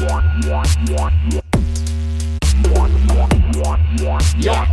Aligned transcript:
Ja. 0.00 0.22
Ja. 4.40 4.66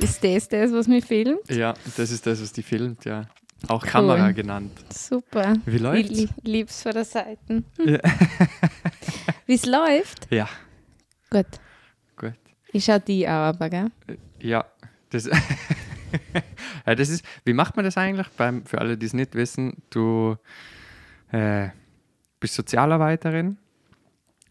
Ist 0.00 0.24
das 0.24 0.48
das, 0.48 0.72
was 0.72 0.88
mich 0.88 1.04
filmt? 1.04 1.40
ja, 1.50 1.74
das 1.96 2.10
ist 2.10 2.26
das, 2.26 2.40
was 2.40 2.52
die 2.52 2.62
filmt, 2.62 3.04
ja. 3.04 3.26
Auch 3.66 3.84
Kamera 3.84 4.30
genannt. 4.30 4.70
Super. 4.94 5.54
Wie 5.66 5.78
läuft's? 5.78 6.10
Ich 6.10 6.18
li 6.18 6.28
lieb's 6.44 6.82
von 6.82 6.92
der 6.92 7.04
Seite. 7.04 7.64
Ja. 7.84 7.98
Wie 9.46 9.54
es 9.54 9.66
läuft? 9.66 10.32
Ja, 10.32 10.48
Gut. 11.30 11.46
gut. 12.16 12.34
Ich 12.72 12.84
schau 12.84 12.98
die 13.00 13.26
auch, 13.26 13.32
aber, 13.52 13.68
gell? 13.68 13.90
Ja, 14.40 14.64
das, 15.10 15.28
ja, 16.86 16.94
das 16.94 17.08
ist, 17.08 17.24
wie 17.44 17.52
macht 17.52 17.76
man 17.76 17.84
das 17.84 17.96
eigentlich? 17.96 18.28
Beim, 18.36 18.64
für 18.64 18.78
alle, 18.80 18.96
die 18.96 19.06
es 19.06 19.14
nicht 19.14 19.34
wissen, 19.34 19.82
du 19.90 20.36
äh, 21.32 21.68
bist 22.40 22.54
Sozialarbeiterin, 22.54 23.56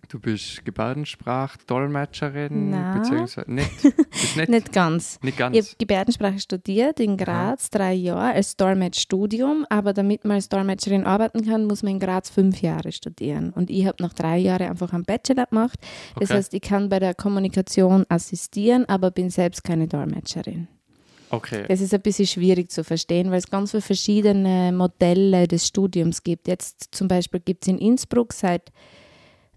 du 0.09 0.19
bist 0.19 0.63
Gebärdensprach-Dolmetscherin, 0.65 2.85
beziehungsweise 2.93 3.51
nicht, 3.59 3.83
nicht, 4.37 4.49
Nicht 4.49 4.71
ganz. 4.71 5.19
nicht 5.21 5.37
ganz. 5.37 5.55
Ich 5.57 5.65
habe 5.65 5.75
Gebärdensprache 5.79 6.39
studiert 6.39 6.99
in 6.99 7.17
Graz, 7.17 7.69
drei 7.69 7.93
Jahre 7.93 8.33
als 8.33 8.55
Dolmetschstudium, 8.57 9.65
aber 9.69 9.93
damit 9.93 10.23
man 10.25 10.35
als 10.35 10.49
Dolmetscherin 10.49 11.05
arbeiten 11.05 11.45
kann, 11.45 11.65
muss 11.65 11.83
man 11.83 11.93
in 11.93 11.99
Graz 11.99 12.29
fünf 12.29 12.61
Jahre 12.61 12.91
studieren. 12.91 13.51
Und 13.51 13.69
ich 13.69 13.85
habe 13.85 14.01
nach 14.01 14.13
drei 14.13 14.37
Jahren 14.37 14.69
einfach 14.69 14.93
einen 14.93 15.03
Bachelor 15.03 15.45
gemacht. 15.47 15.79
Das 16.15 16.29
Okay. 16.29 16.37
heißt, 16.37 16.53
ich 16.53 16.61
kann 16.61 16.89
bei 16.89 16.99
der 16.99 17.13
Kommunikation 17.13 18.05
assistieren, 18.09 18.85
aber 18.87 19.11
bin 19.11 19.29
selbst 19.29 19.63
keine 19.63 19.87
Dolmetscherin. 19.87 20.67
Okay, 21.29 21.65
Das 21.67 21.81
ist 21.81 21.93
ein 21.93 22.01
bisschen 22.01 22.27
schwierig 22.27 22.71
zu 22.71 22.83
verstehen, 22.83 23.31
weil 23.31 23.39
es 23.39 23.49
ganz 23.49 23.71
viele 23.71 23.81
verschiedene 23.81 24.71
Modelle 24.71 25.47
des 25.47 25.67
Studiums 25.67 26.23
gibt. 26.23 26.47
Jetzt 26.47 26.89
zum 26.91 27.07
Beispiel 27.07 27.39
gibt 27.39 27.63
es 27.63 27.67
in 27.67 27.77
Innsbruck 27.77 28.33
seit 28.33 28.71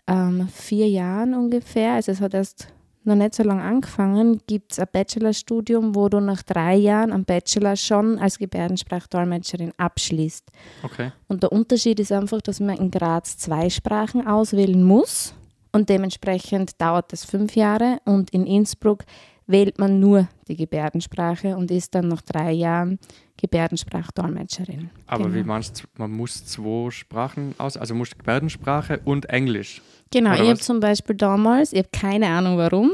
ähm, 0.06 0.48
vier 0.48 0.88
Jahren 0.88 1.34
ungefähr, 1.34 1.92
also 1.94 2.12
es 2.12 2.20
hat 2.20 2.34
erst 2.34 2.68
noch 3.04 3.14
nicht 3.14 3.34
so 3.34 3.42
lange 3.42 3.62
angefangen, 3.62 4.40
gibt 4.46 4.72
es 4.72 4.78
ein 4.78 4.88
Bachelorstudium, 4.92 5.94
wo 5.94 6.08
du 6.08 6.20
nach 6.20 6.42
drei 6.42 6.74
Jahren 6.74 7.12
am 7.12 7.24
Bachelor 7.24 7.76
schon 7.76 8.18
als 8.18 8.38
Gebärdensprachdolmetscherin 8.38 9.72
abschließt. 9.76 10.44
okay. 10.82 11.12
Und 11.28 11.42
der 11.42 11.52
Unterschied 11.52 11.98
ist 12.00 12.12
einfach, 12.12 12.42
dass 12.42 12.60
man 12.60 12.76
in 12.76 12.90
Graz 12.90 13.38
zwei 13.38 13.70
Sprachen 13.70 14.26
auswählen 14.26 14.82
muss 14.82 15.34
und 15.72 15.88
dementsprechend 15.88 16.80
dauert 16.80 17.12
das 17.12 17.24
fünf 17.24 17.56
Jahre 17.56 18.00
und 18.04 18.30
in 18.30 18.46
Innsbruck 18.46 19.04
wählt 19.50 19.78
man 19.78 20.00
nur 20.00 20.28
die 20.48 20.56
Gebärdensprache 20.56 21.56
und 21.56 21.70
ist 21.70 21.94
dann 21.94 22.08
nach 22.08 22.22
drei 22.22 22.52
Jahren 22.52 22.98
Gebärdensprachdolmetscherin. 23.36 24.90
Aber 25.06 25.24
genau. 25.24 25.34
wie 25.34 25.42
meinst 25.42 25.82
du, 25.82 25.86
man 25.96 26.10
muss 26.12 26.44
zwei 26.44 26.90
Sprachen 26.90 27.54
aus, 27.58 27.76
also 27.76 27.94
muss 27.94 28.10
Gebärdensprache 28.10 29.00
und 29.04 29.26
Englisch. 29.30 29.80
Genau, 30.12 30.34
ich 30.34 30.40
habe 30.40 30.58
zum 30.58 30.80
Beispiel 30.80 31.16
damals, 31.16 31.72
ich 31.72 31.78
habe 31.78 31.88
keine 31.92 32.26
Ahnung 32.28 32.58
warum, 32.58 32.92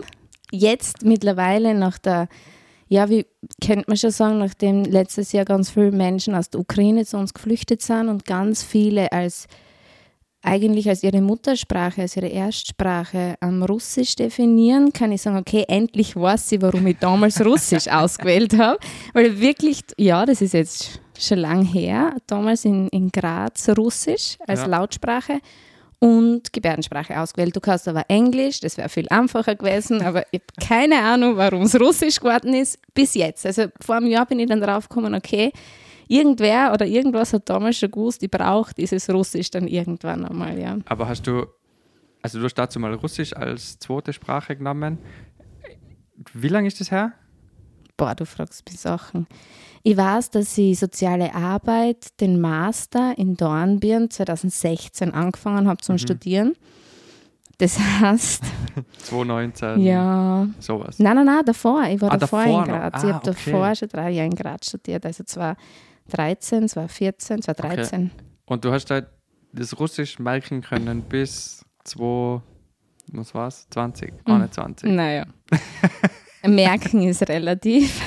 jetzt 0.52 1.04
mittlerweile 1.04 1.74
nach 1.74 1.98
der, 1.98 2.28
ja, 2.88 3.08
wie 3.08 3.26
könnte 3.64 3.84
man 3.88 3.96
schon 3.96 4.10
sagen, 4.10 4.38
nachdem 4.38 4.84
letztes 4.84 5.32
Jahr 5.32 5.44
ganz 5.44 5.70
viele 5.70 5.92
Menschen 5.92 6.34
aus 6.34 6.50
der 6.50 6.60
Ukraine 6.60 7.04
zu 7.04 7.16
uns 7.16 7.34
geflüchtet 7.34 7.82
sind 7.82 8.08
und 8.08 8.26
ganz 8.26 8.62
viele 8.62 9.10
als 9.12 9.48
eigentlich 10.46 10.88
als 10.88 11.02
ihre 11.02 11.20
Muttersprache, 11.20 12.02
als 12.02 12.16
ihre 12.16 12.28
Erstsprache 12.28 13.34
am 13.40 13.62
Russisch 13.64 14.14
definieren, 14.14 14.92
kann 14.92 15.12
ich 15.12 15.22
sagen, 15.22 15.36
okay, 15.36 15.64
endlich 15.68 16.14
weiß 16.16 16.52
ich, 16.52 16.62
warum 16.62 16.86
ich 16.86 16.98
damals 16.98 17.44
Russisch 17.44 17.88
ausgewählt 17.90 18.56
habe. 18.56 18.78
Weil 19.12 19.40
wirklich, 19.40 19.80
ja, 19.98 20.24
das 20.24 20.40
ist 20.40 20.54
jetzt 20.54 21.00
schon 21.18 21.38
lang 21.38 21.64
her, 21.64 22.14
damals 22.26 22.64
in, 22.64 22.88
in 22.88 23.10
Graz 23.10 23.68
Russisch 23.76 24.36
als 24.46 24.60
Ja. 24.60 24.66
Lautsprache 24.66 25.40
und 25.98 26.52
Gebärdensprache 26.52 27.18
ausgewählt. 27.18 27.56
Du 27.56 27.60
kannst 27.60 27.88
aber 27.88 28.04
Englisch, 28.08 28.60
das 28.60 28.76
wäre 28.76 28.88
viel 28.88 29.06
einfacher 29.08 29.54
gewesen, 29.56 30.02
aber 30.02 30.24
ich 30.30 30.40
habe 30.40 30.66
keine 30.68 31.02
Ahnung, 31.02 31.36
warum 31.36 31.62
es 31.62 31.80
Russisch 31.80 32.20
geworden 32.20 32.54
ist, 32.54 32.78
bis 32.94 33.14
jetzt. 33.14 33.46
Also 33.46 33.64
vor 33.80 33.96
einem 33.96 34.06
Jahr 34.08 34.26
bin 34.26 34.38
ich 34.38 34.48
dann 34.48 34.60
drauf 34.60 34.88
gekommen, 34.88 35.14
okay, 35.14 35.50
irgendwer 36.08 36.72
oder 36.72 36.86
irgendwas 36.86 37.32
hat 37.32 37.48
damals 37.48 37.78
schon 37.78 37.90
gewusst, 37.90 38.22
ich 38.22 38.30
brauche 38.30 38.72
dieses 38.74 39.08
Russisch 39.10 39.50
dann 39.50 39.66
irgendwann 39.68 40.24
einmal, 40.24 40.58
ja. 40.58 40.76
Aber 40.86 41.08
hast 41.08 41.26
du, 41.26 41.46
also 42.22 42.38
du 42.38 42.44
hast 42.44 42.54
dazu 42.54 42.78
mal 42.80 42.94
Russisch 42.94 43.34
als 43.34 43.78
zweite 43.78 44.12
Sprache 44.12 44.56
genommen. 44.56 44.98
Wie 46.32 46.48
lange 46.48 46.68
ist 46.68 46.80
das 46.80 46.90
her? 46.90 47.12
Boah, 47.96 48.14
du 48.14 48.26
fragst 48.26 48.68
mich 48.68 48.78
Sachen. 48.78 49.26
Ich 49.82 49.96
weiß, 49.96 50.30
dass 50.30 50.58
ich 50.58 50.78
Soziale 50.78 51.34
Arbeit, 51.34 52.20
den 52.20 52.40
Master 52.40 53.14
in 53.16 53.36
Dornbirn 53.36 54.10
2016 54.10 55.14
angefangen 55.14 55.66
habe 55.68 55.78
zum 55.82 55.96
Studieren. 55.96 56.54
Das 57.58 57.78
heißt, 57.78 58.42
2019, 59.04 59.80
ja, 59.80 60.46
sowas. 60.58 60.98
Nein, 60.98 61.16
nein, 61.16 61.24
nein, 61.26 61.44
davor. 61.46 61.84
Ich 61.84 61.98
war 62.02 62.12
Ah, 62.12 62.16
davor, 62.18 62.44
davor 62.44 62.58
in. 62.64 62.68
Graz. 62.68 62.92
Ah, 62.92 62.98
ich 62.98 63.14
habe 63.14 63.30
okay. 63.30 63.50
davor 63.52 63.74
schon 63.74 63.88
drei 63.88 64.10
Jahre 64.10 64.26
in 64.28 64.34
Graz 64.34 64.66
studiert. 64.66 65.06
Also 65.06 65.24
2013, 66.08 66.68
2014, 66.68 67.42
2013. 67.42 68.10
Und 68.46 68.64
du 68.64 68.72
hast 68.72 68.90
halt 68.90 69.08
das 69.52 69.78
Russisch 69.78 70.18
merken 70.18 70.60
können 70.62 71.02
bis 71.02 71.64
2, 71.84 72.40
was 73.12 73.34
war's? 73.34 73.66
20, 73.70 74.12
Hm. 74.26 74.34
21. 74.34 74.90
Naja. 74.90 75.26
Merken 76.48 77.02
ist 77.02 77.28
relativ. 77.28 78.00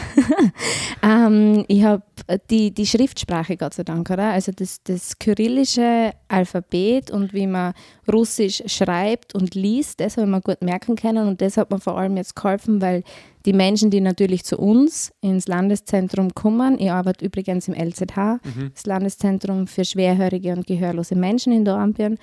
ähm, 1.03 1.65
ich 1.67 1.83
habe 1.83 2.03
die, 2.49 2.71
die 2.71 2.85
Schriftsprache, 2.85 3.57
Gott 3.57 3.73
sei 3.73 3.83
Dank, 3.83 4.09
oder? 4.09 4.31
Also 4.31 4.51
das, 4.51 4.83
das 4.83 5.17
kyrillische 5.19 6.11
Alphabet 6.27 7.11
und 7.11 7.33
wie 7.33 7.47
man 7.47 7.73
Russisch 8.11 8.63
schreibt 8.67 9.35
und 9.35 9.55
liest, 9.55 9.99
das 9.99 10.17
habe 10.17 10.27
ich 10.27 10.31
mir 10.31 10.41
gut 10.41 10.61
merken 10.61 10.95
können 10.95 11.27
und 11.27 11.41
das 11.41 11.57
hat 11.57 11.71
mir 11.71 11.79
vor 11.79 11.97
allem 11.97 12.17
jetzt 12.17 12.35
geholfen, 12.35 12.81
weil 12.81 13.03
die 13.45 13.53
Menschen, 13.53 13.89
die 13.89 14.01
natürlich 14.01 14.43
zu 14.43 14.57
uns 14.57 15.11
ins 15.21 15.47
Landeszentrum 15.47 16.33
kommen, 16.33 16.77
ich 16.79 16.91
arbeite 16.91 17.25
übrigens 17.25 17.67
im 17.67 17.73
LZH, 17.73 18.39
das 18.73 18.85
Landeszentrum 18.85 19.65
für 19.65 19.85
schwerhörige 19.85 20.53
und 20.53 20.67
gehörlose 20.67 21.15
Menschen 21.15 21.53
in 21.53 21.65
Dornbirn, 21.65 22.17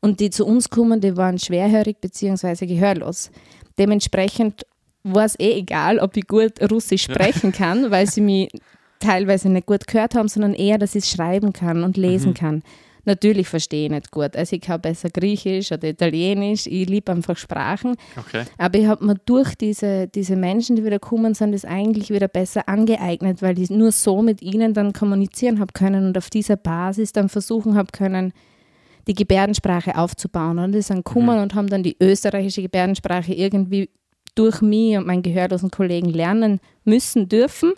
und 0.00 0.20
die 0.20 0.30
zu 0.30 0.46
uns 0.46 0.70
kommen, 0.70 1.00
die 1.00 1.16
waren 1.16 1.38
schwerhörig 1.38 2.00
bzw. 2.00 2.66
gehörlos. 2.66 3.30
Dementsprechend 3.78 4.64
war 5.14 5.24
es 5.24 5.38
eh 5.38 5.58
egal, 5.58 5.98
ob 5.98 6.16
ich 6.16 6.26
gut 6.26 6.54
Russisch 6.70 7.02
sprechen 7.02 7.52
kann, 7.52 7.90
weil 7.90 8.06
sie 8.06 8.20
mich 8.20 8.50
teilweise 9.00 9.48
nicht 9.48 9.66
gut 9.66 9.86
gehört 9.86 10.14
haben, 10.14 10.28
sondern 10.28 10.54
eher, 10.54 10.78
dass 10.78 10.94
ich 10.94 11.04
es 11.04 11.10
schreiben 11.10 11.52
kann 11.52 11.84
und 11.84 11.96
lesen 11.96 12.34
kann. 12.34 12.62
Natürlich 13.08 13.48
verstehe 13.48 13.86
ich 13.86 13.90
nicht 13.90 14.10
gut. 14.10 14.36
Also 14.36 14.56
ich 14.56 14.60
kann 14.60 14.82
besser 14.82 15.08
Griechisch 15.08 15.72
oder 15.72 15.88
Italienisch. 15.88 16.66
Ich 16.66 16.86
liebe 16.90 17.10
einfach 17.10 17.38
Sprachen. 17.38 17.96
Okay. 18.18 18.44
Aber 18.58 18.78
ich 18.78 18.86
habe 18.86 19.02
mir 19.02 19.14
durch 19.24 19.54
diese, 19.54 20.08
diese 20.08 20.36
Menschen, 20.36 20.76
die 20.76 20.84
wieder 20.84 20.98
kommen 20.98 21.32
sind, 21.32 21.52
das 21.52 21.64
eigentlich 21.64 22.10
wieder 22.10 22.28
besser 22.28 22.68
angeeignet, 22.68 23.40
weil 23.40 23.58
ich 23.58 23.70
nur 23.70 23.92
so 23.92 24.20
mit 24.20 24.42
ihnen 24.42 24.74
dann 24.74 24.92
kommunizieren 24.92 25.58
habe 25.58 25.72
können 25.72 26.06
und 26.06 26.18
auf 26.18 26.28
dieser 26.28 26.56
Basis 26.56 27.12
dann 27.12 27.30
versuchen 27.30 27.76
habe 27.76 27.92
können, 27.92 28.34
die 29.06 29.14
Gebärdensprache 29.14 29.96
aufzubauen. 29.96 30.58
Und 30.58 30.72
die 30.72 30.82
sind 30.82 31.02
gekommen 31.02 31.38
und 31.38 31.54
haben 31.54 31.68
dann 31.68 31.82
die 31.82 31.96
österreichische 31.98 32.60
Gebärdensprache 32.60 33.32
irgendwie 33.32 33.88
durch 34.38 34.60
mich 34.62 34.96
und 34.96 35.06
meinen 35.06 35.22
gehörlosen 35.22 35.70
Kollegen 35.70 36.10
lernen 36.10 36.60
müssen, 36.84 37.28
dürfen. 37.28 37.74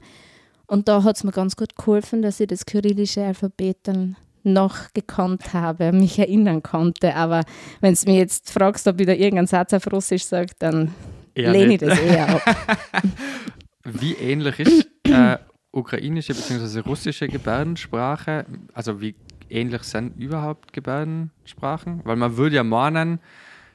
Und 0.67 0.89
da 0.89 1.03
hat 1.03 1.17
es 1.17 1.25
mir 1.25 1.33
ganz 1.33 1.57
gut 1.57 1.77
geholfen, 1.77 2.23
dass 2.23 2.39
ich 2.39 2.49
das 2.49 2.67
kyrillische 2.67 3.25
Alphabet 3.25 3.79
dann 3.85 4.17
noch 4.43 4.93
gekonnt 4.95 5.53
habe, 5.53 5.93
mich 5.93 6.19
erinnern 6.19 6.63
konnte. 6.63 7.15
Aber 7.15 7.43
wenn 7.81 7.95
du 7.95 8.11
mir 8.11 8.19
jetzt 8.19 8.51
fragst, 8.51 8.87
ob 8.87 9.01
ich 9.01 9.07
da 9.07 9.13
irgendeinen 9.13 9.47
Satz 9.47 9.73
auf 9.73 9.91
Russisch 9.93 10.25
sage, 10.25 10.53
dann 10.59 10.95
Eher 11.35 11.53
lehne 11.53 11.75
ich 11.75 11.81
nicht. 11.81 11.83
das 11.83 11.99
eher 11.99 12.29
ab. 12.29 12.57
Wie 13.85 14.15
ähnlich 14.15 14.61
ist 14.61 14.89
äh, 15.05 15.39
ukrainische 15.73 16.35
bzw. 16.35 16.81
russische 16.81 17.29
Gebärdensprache? 17.29 18.47
Also 18.75 19.01
wie 19.01 19.15
ähnlich 19.49 19.83
sind 19.83 20.17
überhaupt 20.17 20.73
Gebärdensprachen? 20.73 22.03
Weil 22.05 22.17
man 22.17 22.37
würde 22.37 22.57
ja 22.57 22.65
meinen, 22.65 23.21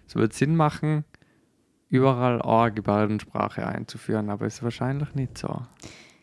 es 0.07 0.15
würde 0.15 0.35
Sinn 0.35 0.55
machen, 0.55 1.03
überall 1.95 2.41
eine 2.41 2.71
Gebärdensprache 2.71 3.65
einzuführen, 3.65 4.29
aber 4.29 4.45
ist 4.45 4.63
wahrscheinlich 4.63 5.13
nicht 5.15 5.37
so. 5.37 5.61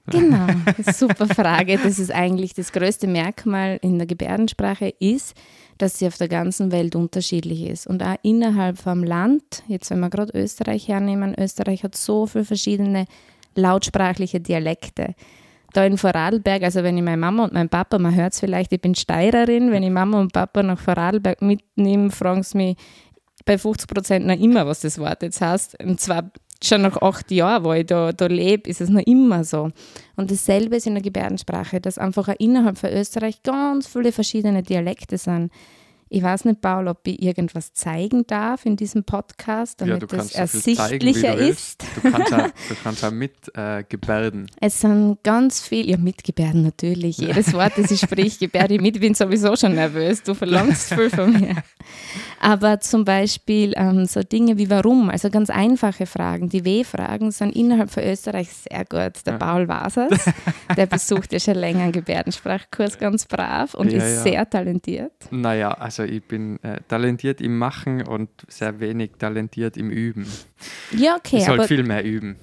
Genau, 0.07 0.47
super 0.93 1.27
Frage. 1.27 1.79
Das 1.79 1.99
ist 1.99 2.13
eigentlich 2.13 2.55
das 2.55 2.73
größte 2.73 3.07
Merkmal 3.07 3.79
in 3.83 3.99
der 3.99 4.07
Gebärdensprache 4.07 4.93
ist, 4.99 5.37
dass 5.79 5.99
sie 5.99 6.07
auf 6.07 6.17
der 6.17 6.29
ganzen 6.29 6.73
Welt 6.73 6.97
unterschiedlich 6.97 7.63
ist. 7.63 7.87
Und 7.87 8.03
auch 8.03 8.17
innerhalb 8.23 8.79
vom 8.79 9.05
Land, 9.05 9.63
jetzt 9.69 9.91
wenn 9.91 10.01
wir 10.01 10.11
gerade 10.11 10.37
Österreich 10.39 10.89
hernehmen, 10.89 11.35
Österreich 11.39 11.85
hat 11.85 11.97
so 11.97 12.27
viele 12.27 12.45
verschiedene 12.45 13.07
lautsprachliche 13.55 14.41
Dialekte. 14.41 15.15
Da 15.73 15.87
in 15.87 15.97
Vorarlberg, 15.97 16.63
also 16.65 16.83
wenn 16.83 16.99
ich 16.99 17.03
meine 17.03 17.17
Mama 17.17 17.45
und 17.45 17.55
mein 17.55 17.69
Papa, 17.69 17.99
man 17.99 18.15
hört 18.15 18.35
es 18.35 18.41
vielleicht, 18.41 18.73
ich 18.73 18.81
bin 18.81 18.95
Steirerin, 18.95 19.71
wenn 19.71 19.83
ich 19.83 19.91
Mama 19.91 20.21
und 20.21 20.33
Papa 20.33 20.63
nach 20.63 20.79
Vorarlberg 20.79 21.41
mitnehme, 21.41 22.11
fragen 22.11 22.43
sie 22.43 22.59
mich 22.59 22.77
bei 23.45 23.59
50 23.59 23.89
Prozent 23.89 24.27
noch 24.27 24.39
immer, 24.39 24.67
was 24.67 24.81
das 24.81 24.99
Wort 24.99 25.23
jetzt 25.23 25.41
heißt. 25.41 25.83
Und 25.83 26.01
zwar 26.01 26.31
schon 26.63 26.83
nach 26.83 26.97
acht 27.03 27.31
Jahren, 27.31 27.65
wo 27.65 27.73
ich 27.73 27.87
da, 27.87 28.13
da 28.13 28.27
lebe, 28.27 28.69
ist 28.69 28.81
es 28.81 28.89
noch 28.89 29.03
immer 29.07 29.45
so. 29.45 29.71
Und 30.17 30.31
dasselbe 30.31 30.77
ist 30.77 30.87
in 30.87 30.95
der 30.95 31.03
Gebärdensprache, 31.03 31.81
dass 31.81 31.99
einfach 31.99 32.29
auch 32.29 32.39
innerhalb 32.39 32.79
von 32.79 32.91
Österreich 32.91 33.43
ganz 33.43 33.87
viele 33.87 34.13
verschiedene 34.13 34.63
Dialekte 34.63 35.19
sind. 35.19 35.51
Ich 36.15 36.23
weiß 36.23 36.45
nicht, 36.45 36.61
Paul, 36.61 36.89
ob 36.89 36.99
ich 37.09 37.23
irgendwas 37.23 37.73
zeigen 37.73 38.27
darf 38.27 38.67
in 38.67 38.77
diesem 38.77 39.03
Podcast, 39.03 39.81
damit 39.81 40.13
ja, 40.13 40.19
es 40.19 40.33
ersichtlicher 40.33 41.35
ist. 41.37 41.87
Du 41.95 42.11
kannst 42.11 42.35
auch, 42.35 42.49
du 42.69 42.75
kannst 42.85 43.13
mit 43.13 43.33
äh, 43.57 43.83
Gebärden. 43.89 44.47
Es 44.61 44.83
sind 44.83 45.23
ganz 45.23 45.67
viele, 45.67 45.93
ja, 45.93 45.97
mit 45.97 46.23
Gebärden 46.23 46.65
natürlich. 46.65 47.17
Jedes 47.17 47.55
Wort, 47.55 47.73
das 47.79 47.91
ich 47.91 48.01
sprich, 48.01 48.39
gebärde 48.39 48.75
ich 48.75 48.83
mit. 48.83 49.01
Bin 49.01 49.15
sowieso 49.15 49.57
schon 49.57 49.75
nervös. 49.75 50.23
Du 50.23 50.35
verlangst 50.35 50.93
viel 50.93 51.09
von 51.09 51.33
mir. 51.33 51.57
Aber 52.41 52.81
zum 52.81 53.07
Beispiel 53.07 53.73
ähm, 53.77 54.05
so 54.05 54.21
Dinge 54.23 54.59
wie 54.59 54.69
warum, 54.69 55.09
also 55.09 55.31
ganz 55.31 55.49
einfache 55.49 56.05
Fragen. 56.05 56.51
Die 56.51 56.65
W-Fragen 56.65 57.31
sind 57.31 57.57
innerhalb 57.57 57.91
von 57.91 58.03
Österreich 58.03 58.49
sehr 58.53 58.85
gut. 58.85 59.25
Der 59.25 59.35
ja. 59.35 59.39
Paul 59.39 59.67
Wasers, 59.67 60.27
der 60.77 60.85
besucht 60.87 61.33
ja 61.33 61.41
schon 61.41 61.55
länger 61.55 61.85
einen 61.85 61.93
Gebärdensprachkurs 61.93 62.99
ganz 62.99 63.25
brav 63.25 63.73
und 63.73 63.91
ja, 63.93 63.99
ist 63.99 64.17
ja. 64.17 64.23
sehr 64.23 64.51
talentiert. 64.51 65.13
Naja, 65.31 65.71
also 65.71 66.02
ich 66.05 66.23
bin 66.25 66.63
äh, 66.63 66.81
talentiert 66.89 67.41
im 67.41 67.59
Machen 67.59 68.03
und 68.03 68.29
sehr 68.49 68.81
wenig 68.81 69.13
talentiert 69.19 69.77
im 69.77 69.91
Üben. 69.91 70.27
Ja, 70.93 71.17
okay. 71.17 71.39
Ich 71.39 71.45
sollte 71.45 71.69
viel 71.69 71.85
mehr 71.85 72.05
üben 72.05 72.37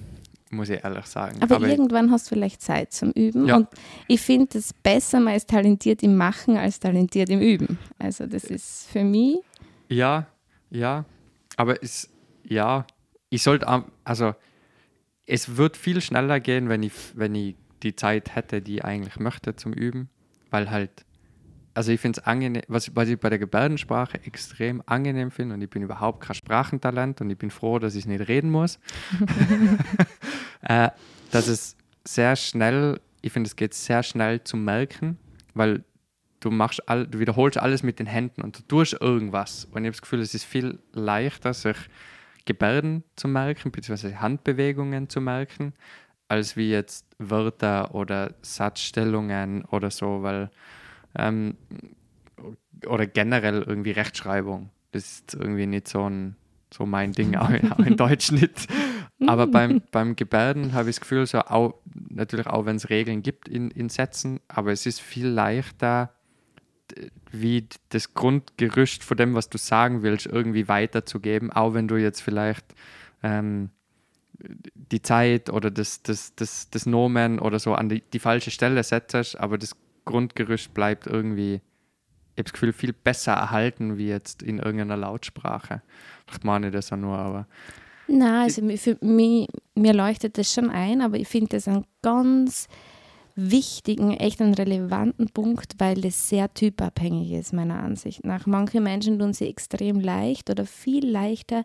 muss 0.52 0.68
ich 0.68 0.82
ehrlich 0.82 1.06
sagen. 1.06 1.36
Aber, 1.42 1.54
aber 1.54 1.68
irgendwann 1.68 2.10
hast 2.10 2.26
du 2.26 2.34
vielleicht 2.34 2.60
Zeit 2.60 2.92
zum 2.92 3.12
Üben. 3.12 3.46
Ja. 3.46 3.54
Und 3.54 3.68
ich 4.08 4.20
finde 4.20 4.58
es 4.58 4.72
besser, 4.72 5.20
man 5.20 5.36
ist 5.36 5.48
talentiert 5.48 6.02
im 6.02 6.16
Machen 6.16 6.56
als 6.56 6.80
talentiert 6.80 7.28
im 7.28 7.40
Üben. 7.40 7.78
Also 8.00 8.26
das 8.26 8.42
ist 8.42 8.88
für 8.90 9.04
mich 9.04 9.36
ja, 9.90 10.26
ja. 10.70 11.04
Aber 11.56 11.82
es, 11.82 12.08
ja, 12.44 12.86
ich 13.28 13.42
sollte, 13.42 13.66
also 14.04 14.34
es 15.26 15.56
wird 15.56 15.76
viel 15.76 16.00
schneller 16.00 16.40
gehen, 16.40 16.68
wenn 16.68 16.82
ich, 16.82 16.92
wenn 17.14 17.34
ich 17.34 17.56
die 17.82 17.96
Zeit 17.96 18.34
hätte, 18.34 18.62
die 18.62 18.76
ich 18.76 18.84
eigentlich 18.84 19.18
möchte 19.18 19.56
zum 19.56 19.72
Üben, 19.72 20.08
weil 20.50 20.70
halt, 20.70 21.04
also 21.80 21.92
ich 21.92 22.00
finde 22.02 22.20
es 22.20 22.26
angenehm, 22.26 22.60
was, 22.68 22.94
was 22.94 23.08
ich 23.08 23.18
bei 23.18 23.30
der 23.30 23.38
Gebärdensprache 23.38 24.20
extrem 24.26 24.82
angenehm 24.84 25.30
finde 25.30 25.54
und 25.54 25.62
ich 25.62 25.70
bin 25.70 25.82
überhaupt 25.82 26.20
kein 26.20 26.34
Sprachentalent 26.34 27.22
und 27.22 27.30
ich 27.30 27.38
bin 27.38 27.50
froh, 27.50 27.78
dass 27.78 27.94
ich 27.94 28.04
nicht 28.04 28.28
reden 28.28 28.50
muss, 28.50 28.78
äh, 30.60 30.90
dass 31.30 31.48
es 31.48 31.78
sehr 32.04 32.36
schnell, 32.36 33.00
ich 33.22 33.32
finde 33.32 33.48
es 33.48 33.56
geht 33.56 33.72
sehr 33.72 34.02
schnell 34.02 34.44
zu 34.44 34.58
merken, 34.58 35.16
weil 35.54 35.82
du 36.40 36.50
machst 36.50 36.86
all, 36.86 37.06
du 37.06 37.18
wiederholst 37.18 37.56
alles 37.56 37.82
mit 37.82 37.98
den 37.98 38.06
Händen 38.06 38.42
und 38.42 38.58
du 38.58 38.62
tust 38.68 39.00
irgendwas. 39.00 39.64
Und 39.64 39.78
ich 39.78 39.86
habe 39.86 39.92
das 39.92 40.02
Gefühl, 40.02 40.20
es 40.20 40.34
ist 40.34 40.44
viel 40.44 40.80
leichter, 40.92 41.54
sich 41.54 41.78
Gebärden 42.44 43.04
zu 43.16 43.26
merken, 43.26 43.72
beziehungsweise 43.72 44.20
Handbewegungen 44.20 45.08
zu 45.08 45.22
merken, 45.22 45.72
als 46.28 46.58
wie 46.58 46.70
jetzt 46.70 47.06
Wörter 47.16 47.94
oder 47.94 48.34
Satzstellungen 48.42 49.64
oder 49.64 49.90
so, 49.90 50.22
weil 50.22 50.50
ähm, 51.16 51.56
oder 52.86 53.06
generell 53.06 53.62
irgendwie 53.62 53.90
Rechtschreibung. 53.90 54.70
Das 54.92 55.04
ist 55.04 55.34
irgendwie 55.34 55.66
nicht 55.66 55.88
so 55.88 56.08
ein 56.08 56.36
so 56.72 56.86
mein 56.86 57.12
Ding, 57.12 57.36
auch 57.36 57.50
in, 57.50 57.72
auch 57.72 57.78
in 57.80 57.96
Deutsch 57.96 58.30
nicht. 58.30 58.68
Aber 59.26 59.46
beim, 59.46 59.82
beim 59.90 60.16
Gebärden 60.16 60.72
habe 60.72 60.88
ich 60.88 60.96
das 60.96 61.00
Gefühl, 61.00 61.26
so 61.26 61.40
auch, 61.40 61.74
natürlich 62.08 62.46
auch 62.46 62.64
wenn 62.64 62.76
es 62.76 62.88
Regeln 62.88 63.22
gibt 63.22 63.48
in, 63.48 63.70
in 63.70 63.88
Sätzen, 63.88 64.40
aber 64.48 64.72
es 64.72 64.86
ist 64.86 65.00
viel 65.00 65.26
leichter, 65.26 66.14
wie 67.30 67.68
das 67.90 68.14
Grundgerüst 68.14 69.04
von 69.04 69.16
dem, 69.16 69.34
was 69.34 69.48
du 69.48 69.58
sagen 69.58 70.02
willst, 70.02 70.26
irgendwie 70.26 70.68
weiterzugeben, 70.68 71.52
auch 71.52 71.74
wenn 71.74 71.86
du 71.86 71.96
jetzt 71.96 72.20
vielleicht 72.20 72.64
ähm, 73.22 73.70
die 74.74 75.02
Zeit 75.02 75.50
oder 75.50 75.70
das, 75.70 76.02
das, 76.02 76.34
das, 76.34 76.70
das 76.70 76.86
Nomen 76.86 77.38
oder 77.38 77.58
so 77.58 77.74
an 77.74 77.88
die, 77.88 78.00
die 78.00 78.18
falsche 78.18 78.50
Stelle 78.50 78.82
setzt, 78.82 79.38
aber 79.38 79.58
das 79.58 79.76
Grundgerüst 80.10 80.74
bleibt 80.74 81.06
irgendwie, 81.06 81.54
ich 81.54 82.38
habe 82.38 82.44
das 82.44 82.52
Gefühl, 82.52 82.72
viel 82.72 82.92
besser 82.92 83.32
erhalten 83.32 83.96
wie 83.98 84.08
jetzt 84.08 84.42
in 84.42 84.58
irgendeiner 84.58 84.96
Lautsprache. 84.96 85.82
Ich 86.30 86.42
meine 86.42 86.70
das 86.70 86.90
ja 86.90 86.96
nur, 86.96 87.18
aber. 87.18 87.46
Nein, 88.06 88.42
also 88.42 88.62
für 88.76 88.98
mich, 89.04 89.48
mir 89.74 89.94
leuchtet 89.94 90.36
das 90.36 90.52
schon 90.52 90.70
ein, 90.70 91.00
aber 91.00 91.16
ich 91.16 91.28
finde 91.28 91.50
das 91.50 91.68
ein 91.68 91.84
ganz 92.02 92.68
wichtigen, 93.36 94.12
echt 94.12 94.40
einen 94.40 94.54
relevanten 94.54 95.28
Punkt, 95.28 95.74
weil 95.78 96.00
das 96.00 96.28
sehr 96.28 96.52
typabhängig 96.52 97.32
ist, 97.32 97.52
meiner 97.52 97.82
Ansicht 97.82 98.24
nach. 98.24 98.46
Manche 98.46 98.80
Menschen 98.80 99.18
tun 99.18 99.32
sie 99.32 99.48
extrem 99.48 100.00
leicht 100.00 100.50
oder 100.50 100.66
viel 100.66 101.08
leichter, 101.08 101.64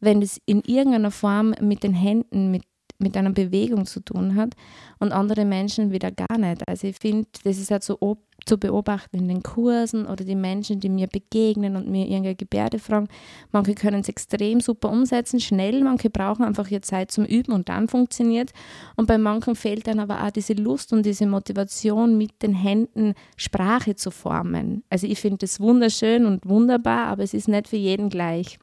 wenn 0.00 0.20
es 0.20 0.40
in 0.44 0.60
irgendeiner 0.62 1.10
Form 1.10 1.54
mit 1.60 1.82
den 1.82 1.94
Händen, 1.94 2.50
mit 2.50 2.64
mit 2.98 3.16
einer 3.16 3.30
Bewegung 3.30 3.86
zu 3.86 4.00
tun 4.00 4.36
hat 4.36 4.54
und 4.98 5.12
andere 5.12 5.44
Menschen 5.44 5.92
wieder 5.92 6.10
gar 6.10 6.38
nicht. 6.38 6.66
Also 6.68 6.86
ich 6.86 6.96
finde, 6.96 7.28
das 7.44 7.58
ist 7.58 7.70
halt 7.70 7.82
so 7.82 7.98
zu 8.44 8.58
beobachten 8.58 9.18
in 9.18 9.28
den 9.28 9.42
Kursen 9.42 10.06
oder 10.06 10.24
die 10.24 10.36
Menschen, 10.36 10.78
die 10.78 10.88
mir 10.88 11.08
begegnen 11.08 11.74
und 11.74 11.88
mir 11.88 12.06
irgendeine 12.06 12.36
Gebärde 12.36 12.78
fragen. 12.78 13.08
Manche 13.50 13.74
können 13.74 14.00
es 14.00 14.08
extrem 14.08 14.60
super 14.60 14.90
umsetzen, 14.90 15.40
schnell, 15.40 15.82
manche 15.82 16.10
brauchen 16.10 16.44
einfach 16.44 16.70
ihre 16.70 16.82
Zeit 16.82 17.10
zum 17.10 17.24
Üben 17.24 17.52
und 17.52 17.68
dann 17.68 17.88
funktioniert. 17.88 18.52
Und 18.94 19.06
bei 19.06 19.18
manchen 19.18 19.56
fehlt 19.56 19.88
dann 19.88 19.98
aber 19.98 20.24
auch 20.24 20.30
diese 20.30 20.52
Lust 20.52 20.92
und 20.92 21.04
diese 21.04 21.26
Motivation, 21.26 22.16
mit 22.16 22.42
den 22.42 22.54
Händen 22.54 23.14
Sprache 23.36 23.96
zu 23.96 24.10
formen. 24.10 24.84
Also 24.90 25.06
ich 25.06 25.20
finde 25.20 25.38
das 25.38 25.60
wunderschön 25.60 26.24
und 26.24 26.46
wunderbar, 26.46 27.06
aber 27.06 27.24
es 27.24 27.34
ist 27.34 27.48
nicht 27.48 27.68
für 27.68 27.76
jeden 27.76 28.10
gleich. 28.10 28.58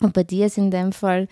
Und 0.00 0.12
bei 0.12 0.22
dir 0.22 0.46
ist 0.46 0.58
in 0.58 0.70
dem 0.70 0.92
Fall 0.92 1.26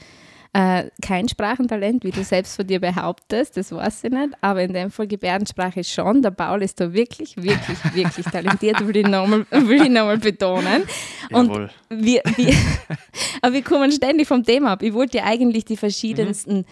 äh, 0.56 0.90
kein 1.02 1.28
Sprachentalent, 1.28 2.02
wie 2.02 2.10
du 2.10 2.24
selbst 2.24 2.56
von 2.56 2.66
dir 2.66 2.80
behauptest, 2.80 3.58
das 3.58 3.72
weiß 3.72 4.04
ich 4.04 4.10
nicht, 4.10 4.30
aber 4.40 4.62
in 4.62 4.72
dem 4.72 4.90
Fall 4.90 5.06
Gebärdensprache 5.06 5.84
schon. 5.84 6.22
Der 6.22 6.30
Paul 6.30 6.62
ist 6.62 6.80
da 6.80 6.94
wirklich, 6.94 7.36
wirklich, 7.36 7.78
wirklich 7.94 8.24
talentiert, 8.24 8.86
will 8.86 8.96
ich 8.96 9.06
nochmal 9.06 9.44
noch 9.90 10.18
betonen. 10.18 10.84
Und 11.30 11.48
Jawohl. 11.48 11.70
wir, 11.90 12.22
wir, 12.36 12.54
aber 13.42 13.52
wir 13.52 13.62
kommen 13.62 13.92
ständig 13.92 14.26
vom 14.26 14.42
Thema 14.44 14.72
ab. 14.72 14.82
Ich 14.82 14.94
wollte 14.94 15.18
dir 15.18 15.24
eigentlich 15.24 15.66
die 15.66 15.76
verschiedensten 15.76 16.60
mhm. 16.60 16.64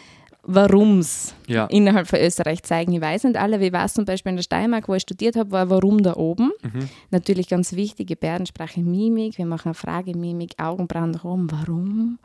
Warums 0.44 1.34
ja. 1.46 1.66
innerhalb 1.66 2.06
von 2.06 2.20
Österreich 2.20 2.62
zeigen. 2.62 2.94
Ich 2.94 3.02
weiß 3.02 3.25
nicht 3.25 3.36
alle, 3.36 3.60
wie 3.60 3.72
war 3.75 3.84
es 3.84 3.92
zum 3.92 4.06
Beispiel 4.06 4.31
in 4.31 4.36
der 4.36 4.44
Steiermark, 4.44 4.88
wo 4.88 4.94
ich 4.94 5.02
studiert 5.02 5.36
habe, 5.36 5.50
war 5.50 5.69
Warum 5.69 6.02
da 6.02 6.16
oben. 6.16 6.52
Mhm. 6.62 6.88
Natürlich 7.10 7.48
ganz 7.48 7.75
wichtig, 7.75 8.08
Gebärdensprache, 8.08 8.81
Mimik. 8.81 9.36
Wir 9.36 9.46
machen 9.46 9.69
eine 9.69 9.75
Frage, 9.75 10.16
Mimik, 10.16 10.54
Augenbrauen 10.56 11.10
nach 11.10 11.25
oben. 11.25 11.50
Warum? 11.50 12.19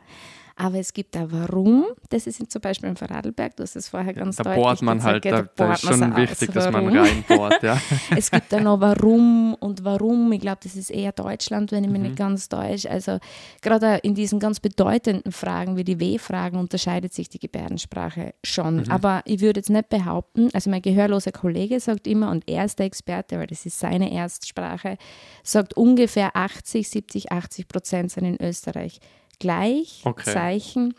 Aber 0.62 0.78
es 0.78 0.92
gibt 0.92 1.14
da 1.14 1.26
Warum. 1.32 1.86
Das 2.10 2.26
ist 2.26 2.52
zum 2.52 2.60
Beispiel 2.60 2.90
im 2.90 2.96
Vorarlberg, 2.96 3.56
du 3.56 3.62
hast 3.62 3.76
es 3.76 3.88
vorher 3.88 4.12
ganz 4.12 4.36
ja, 4.36 4.44
da 4.44 4.50
deutlich 4.50 4.64
bohrt 4.66 4.82
man 4.82 5.02
halt, 5.02 5.24
da, 5.24 5.48
da 5.56 5.72
ist 5.72 5.80
schon 5.80 6.16
wichtig, 6.16 6.52
dass 6.52 6.70
man 6.70 6.94
reinbohrt. 6.94 7.62
Ja. 7.62 7.80
es 8.16 8.30
gibt 8.30 8.52
da 8.52 8.60
noch 8.60 8.78
Warum 8.78 9.54
und 9.54 9.84
Warum. 9.84 10.30
Ich 10.32 10.40
glaube, 10.42 10.58
das 10.62 10.76
ist 10.76 10.90
eher 10.90 11.12
Deutschland, 11.12 11.72
wenn 11.72 11.84
ich 11.84 11.90
mich 11.90 12.00
mhm. 12.00 12.06
nicht 12.08 12.18
ganz 12.18 12.50
täusche. 12.50 12.90
Also 12.90 13.20
gerade 13.62 14.00
in 14.02 14.14
diesen 14.14 14.38
ganz 14.38 14.60
bedeutenden 14.60 15.32
Fragen 15.32 15.78
wie 15.78 15.84
die 15.84 15.98
W-Fragen 15.98 16.58
unterscheidet 16.58 17.14
sich 17.14 17.30
die 17.30 17.38
Gebärdensprache 17.38 18.34
schon. 18.44 18.82
Mhm. 18.82 18.90
Aber 18.90 19.22
ich 19.24 19.40
würde 19.40 19.60
jetzt 19.60 19.70
nicht 19.70 19.88
behaupten, 19.88 20.50
also 20.52 20.68
mein 20.68 20.82
gehörloser 20.82 21.32
Kollege 21.32 21.80
sagt 21.80 22.06
immer, 22.06 22.30
und 22.30 22.46
er 22.46 22.66
ist 22.66 22.78
der 22.78 22.84
Experte, 22.84 23.38
weil 23.38 23.46
das 23.46 23.64
ist 23.64 23.78
seine 23.78 24.12
Erstsprache, 24.12 24.98
sagt 25.42 25.72
ungefähr 25.74 26.36
80, 26.36 26.86
70, 26.86 27.32
80 27.32 27.66
Prozent 27.66 28.12
sind 28.12 28.26
in 28.26 28.46
Österreich 28.46 29.00
gleich, 29.40 30.02
okay. 30.04 30.32
Zeichen 30.32 30.94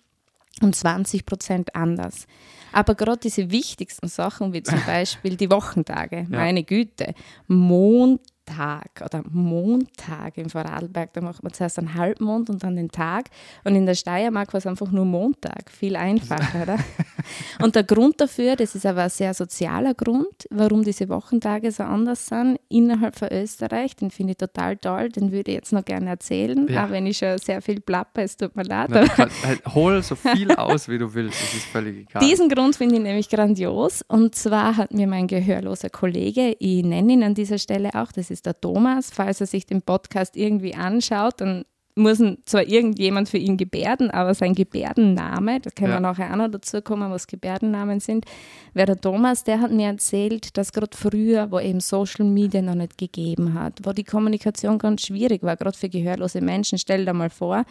und 0.62 0.76
20 0.76 1.26
Prozent 1.26 1.76
anders. 1.76 2.28
Aber 2.74 2.96
gerade 2.96 3.20
diese 3.20 3.52
wichtigsten 3.52 4.08
Sachen, 4.08 4.54
wie 4.54 4.64
zum 4.64 4.82
Beispiel 4.86 5.38
die 5.38 5.50
Wochentage, 5.50 6.28
ja. 6.30 6.38
meine 6.38 6.64
Güte, 6.64 7.14
Mond, 7.48 8.22
Tag 8.46 9.02
oder 9.04 9.24
Montag 9.30 10.38
im 10.38 10.50
Vorarlberg. 10.50 11.14
Da 11.14 11.22
macht 11.22 11.44
man 11.44 11.54
zuerst 11.54 11.80
einen 11.80 11.96
Halbmond 11.96 12.50
und 12.50 12.64
dann 12.64 12.76
den 12.76 12.90
Tag. 12.90 13.26
Und 13.64 13.76
in 13.76 13.86
der 13.86 13.96
Steiermark 13.96 14.54
war 14.54 14.58
es 14.58 14.68
einfach 14.68 14.92
nur 14.92 15.06
Montag. 15.06 15.70
Viel 15.72 15.96
einfacher, 15.96 16.64
oder? 16.64 16.78
Und 17.62 17.76
der 17.76 17.84
Grund 17.84 18.20
dafür, 18.20 18.56
das 18.56 18.76
ist 18.76 18.86
aber 18.86 19.04
ein 19.04 19.10
sehr 19.10 19.34
sozialer 19.34 19.94
Grund, 19.94 20.48
warum 20.50 20.84
diese 20.84 21.10
Wochentage 21.10 21.72
so 21.72 21.84
anders 21.84 22.26
sind 22.26 22.60
innerhalb 22.70 23.16
von 23.16 23.30
Österreich, 23.32 23.96
den 23.96 24.12
finde 24.12 24.32
ich 24.32 24.38
total 24.38 24.78
toll, 24.78 25.10
den 25.10 25.32
würde 25.32 25.52
ich 25.52 25.58
jetzt 25.58 25.74
noch 25.74 25.86
gerne 25.86 26.10
erzählen, 26.10 26.68
ja. 26.68 26.86
auch 26.86 26.90
wenn 26.90 27.06
ich 27.06 27.18
schon 27.18 27.38
sehr 27.38 27.62
viel 27.62 27.80
plapper, 27.80 28.24
es 28.24 28.38
tut 28.38 28.56
mir 28.56 28.64
leid. 28.64 28.90
Na, 28.92 29.06
halt, 29.18 29.66
hol 29.68 30.02
so 30.02 30.16
viel 30.16 30.52
aus, 30.52 30.88
wie 30.88 30.98
du 30.98 31.14
willst, 31.14 31.42
das 31.42 31.54
ist 31.54 31.66
völlig 31.66 32.10
egal. 32.10 32.28
Diesen 32.28 32.50
Grund 32.50 32.76
finde 32.76 32.96
ich 32.96 33.02
nämlich 33.02 33.30
grandios. 33.30 34.04
Und 34.08 34.36
zwar 34.36 34.78
hat 34.78 34.94
mir 34.94 35.08
mein 35.08 35.28
gehörloser 35.28 35.90
Kollege, 35.90 36.56
ich 36.60 36.84
nenne 36.84 37.14
ihn 37.14 37.24
an 37.24 37.36
dieser 37.36 37.58
Stelle 37.58 37.92
auch, 37.94 38.12
das 38.12 38.31
ist 38.32 38.46
der 38.46 38.60
Thomas. 38.60 39.12
Falls 39.14 39.42
er 39.42 39.48
sich 39.48 39.66
den 39.66 39.82
Podcast 39.82 40.36
irgendwie 40.36 40.74
anschaut, 40.74 41.42
dann 41.42 41.66
muss 41.96 42.24
zwar 42.46 42.64
irgendjemand 42.64 43.30
für 43.30 43.38
ihn 43.38 43.58
gebärden, 43.58 44.12
aber 44.12 44.34
sein 44.34 44.56
Gebärdenname, 44.56 45.60
da 45.60 45.70
können 45.72 45.92
ja. 45.92 45.98
wir 45.98 46.02
nachher 46.02 46.32
auch 46.32 46.38
noch 46.38 46.50
dazu 46.50 46.82
kommen, 46.82 47.12
was 47.12 47.28
Gebärdennamen 47.28 48.00
sind, 48.00 48.26
wäre 48.74 48.88
der 48.88 49.02
Thomas, 49.02 49.44
der 49.44 49.60
hat 49.60 49.72
mir 49.72 49.88
erzählt, 49.88 50.58
dass 50.58 50.72
gerade 50.72 50.96
früher, 50.96 51.52
wo 51.52 51.60
eben 51.60 51.82
Social 51.82 52.26
Media 52.26 52.62
noch 52.62 52.76
nicht 52.76 52.98
gegeben 52.98 53.54
hat, 53.54 53.80
wo 53.84 53.92
die 53.92 54.06
Kommunikation 54.06 54.78
ganz 54.78 55.06
schwierig 55.06 55.44
war, 55.44 55.58
gerade 55.58 55.78
für 55.78 55.90
gehörlose 55.90 56.42
Menschen, 56.42 56.78
stell 56.78 57.06
dir 57.06 57.14
mal 57.14 57.30
vor, 57.30 57.66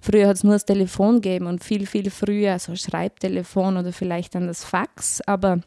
Früher 0.00 0.28
hat 0.28 0.36
es 0.36 0.44
nur 0.44 0.52
das 0.52 0.64
Telefon 0.64 1.20
gegeben 1.20 1.46
und 1.46 1.64
viel, 1.64 1.84
viel 1.86 2.10
früher 2.10 2.58
so 2.58 2.76
Schreibtelefon 2.76 3.76
oder 3.76 3.92
vielleicht 3.92 4.34
dann 4.34 4.46
das 4.46 4.64
Fax, 4.64 5.20
aber 5.22 5.60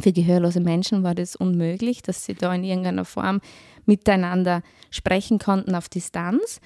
für 0.00 0.12
gehörlose 0.12 0.60
Menschen 0.60 1.02
war 1.02 1.14
das 1.14 1.36
unmöglich, 1.36 2.02
dass 2.02 2.24
sie 2.24 2.34
da 2.34 2.54
in 2.54 2.64
irgendeiner 2.64 3.04
Form 3.04 3.40
miteinander 3.84 4.62
sprechen 4.90 5.38
konnten 5.38 5.74
auf 5.74 5.88
Distanz. 5.88 6.60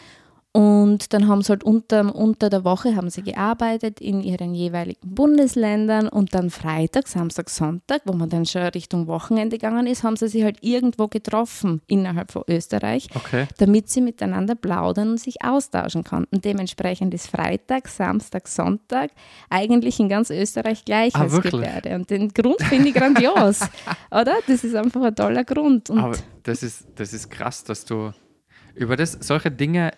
Und 0.56 1.12
dann 1.12 1.28
haben 1.28 1.42
sie 1.42 1.50
halt 1.50 1.64
unter, 1.64 2.14
unter 2.14 2.48
der 2.48 2.64
Woche 2.64 2.96
haben 2.96 3.10
sie 3.10 3.22
gearbeitet 3.22 4.00
in 4.00 4.22
ihren 4.22 4.54
jeweiligen 4.54 5.14
Bundesländern 5.14 6.08
und 6.08 6.34
dann 6.34 6.48
Freitag, 6.50 7.08
Samstag, 7.08 7.50
Sonntag, 7.50 8.02
wo 8.06 8.14
man 8.14 8.30
dann 8.30 8.46
schon 8.46 8.62
Richtung 8.62 9.06
Wochenende 9.06 9.58
gegangen 9.58 9.86
ist, 9.86 10.02
haben 10.02 10.16
sie 10.16 10.28
sich 10.28 10.42
halt 10.44 10.58
irgendwo 10.62 11.08
getroffen 11.08 11.82
innerhalb 11.86 12.32
von 12.32 12.42
Österreich, 12.48 13.08
Okay. 13.14 13.46
damit 13.58 13.90
sie 13.90 14.00
miteinander 14.00 14.54
plaudern 14.54 15.10
und 15.10 15.20
sich 15.20 15.42
austauschen 15.44 16.04
konnten. 16.04 16.40
Dementsprechend 16.40 17.12
ist 17.12 17.28
Freitag, 17.28 17.88
Samstag, 17.88 18.48
Sonntag 18.48 19.10
eigentlich 19.50 20.00
in 20.00 20.08
ganz 20.08 20.30
Österreich 20.30 20.84
gleich 20.84 21.14
Ah, 21.14 21.22
als? 21.22 21.40
Gebärde. 21.42 21.94
Und 21.96 22.08
den 22.08 22.28
Grund 22.32 22.62
finde 22.62 22.88
ich 22.88 22.94
grandios, 22.94 23.60
oder? 24.10 24.36
Das 24.46 24.64
ist 24.64 24.74
einfach 24.74 25.02
ein 25.02 25.14
toller 25.14 25.44
Grund. 25.44 25.90
Und 25.90 25.98
Aber 25.98 26.16
das 26.44 26.62
ist, 26.62 26.86
das 26.94 27.12
ist 27.12 27.30
krass, 27.30 27.62
dass 27.62 27.84
du 27.84 28.12
über 28.74 28.96
das, 28.96 29.12
solche 29.20 29.50
Dinge, 29.50 29.90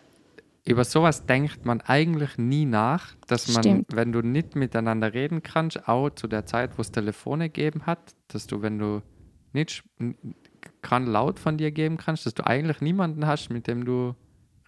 über 0.69 0.85
sowas 0.85 1.27
denkt 1.27 1.65
man 1.65 1.81
eigentlich 1.81 2.37
nie 2.39 2.65
nach, 2.65 3.15
dass 3.27 3.49
man, 3.53 3.63
Stimmt. 3.63 3.87
wenn 3.97 4.13
du 4.13 4.21
nicht 4.23 4.55
miteinander 4.57 5.15
reden 5.15 5.43
kannst, 5.43 5.89
auch 5.89 6.11
zu 6.11 6.27
der 6.29 6.47
Zeit, 6.47 6.77
wo 6.79 6.83
es 6.83 6.91
Telefone 6.93 7.49
gegeben 7.51 7.87
hat, 7.87 8.15
dass 8.29 8.47
du, 8.47 8.63
wenn 8.63 8.79
du 8.79 9.03
nicht 9.53 9.71
sch- 9.71 9.83
n- 9.99 10.17
kein 10.83 11.07
laut 11.07 11.39
von 11.39 11.57
dir 11.59 11.71
geben 11.71 11.97
kannst, 11.97 12.27
dass 12.27 12.35
du 12.35 12.47
eigentlich 12.47 12.81
niemanden 12.81 13.27
hast, 13.27 13.49
mit 13.51 13.67
dem 13.67 13.85
du 13.85 14.15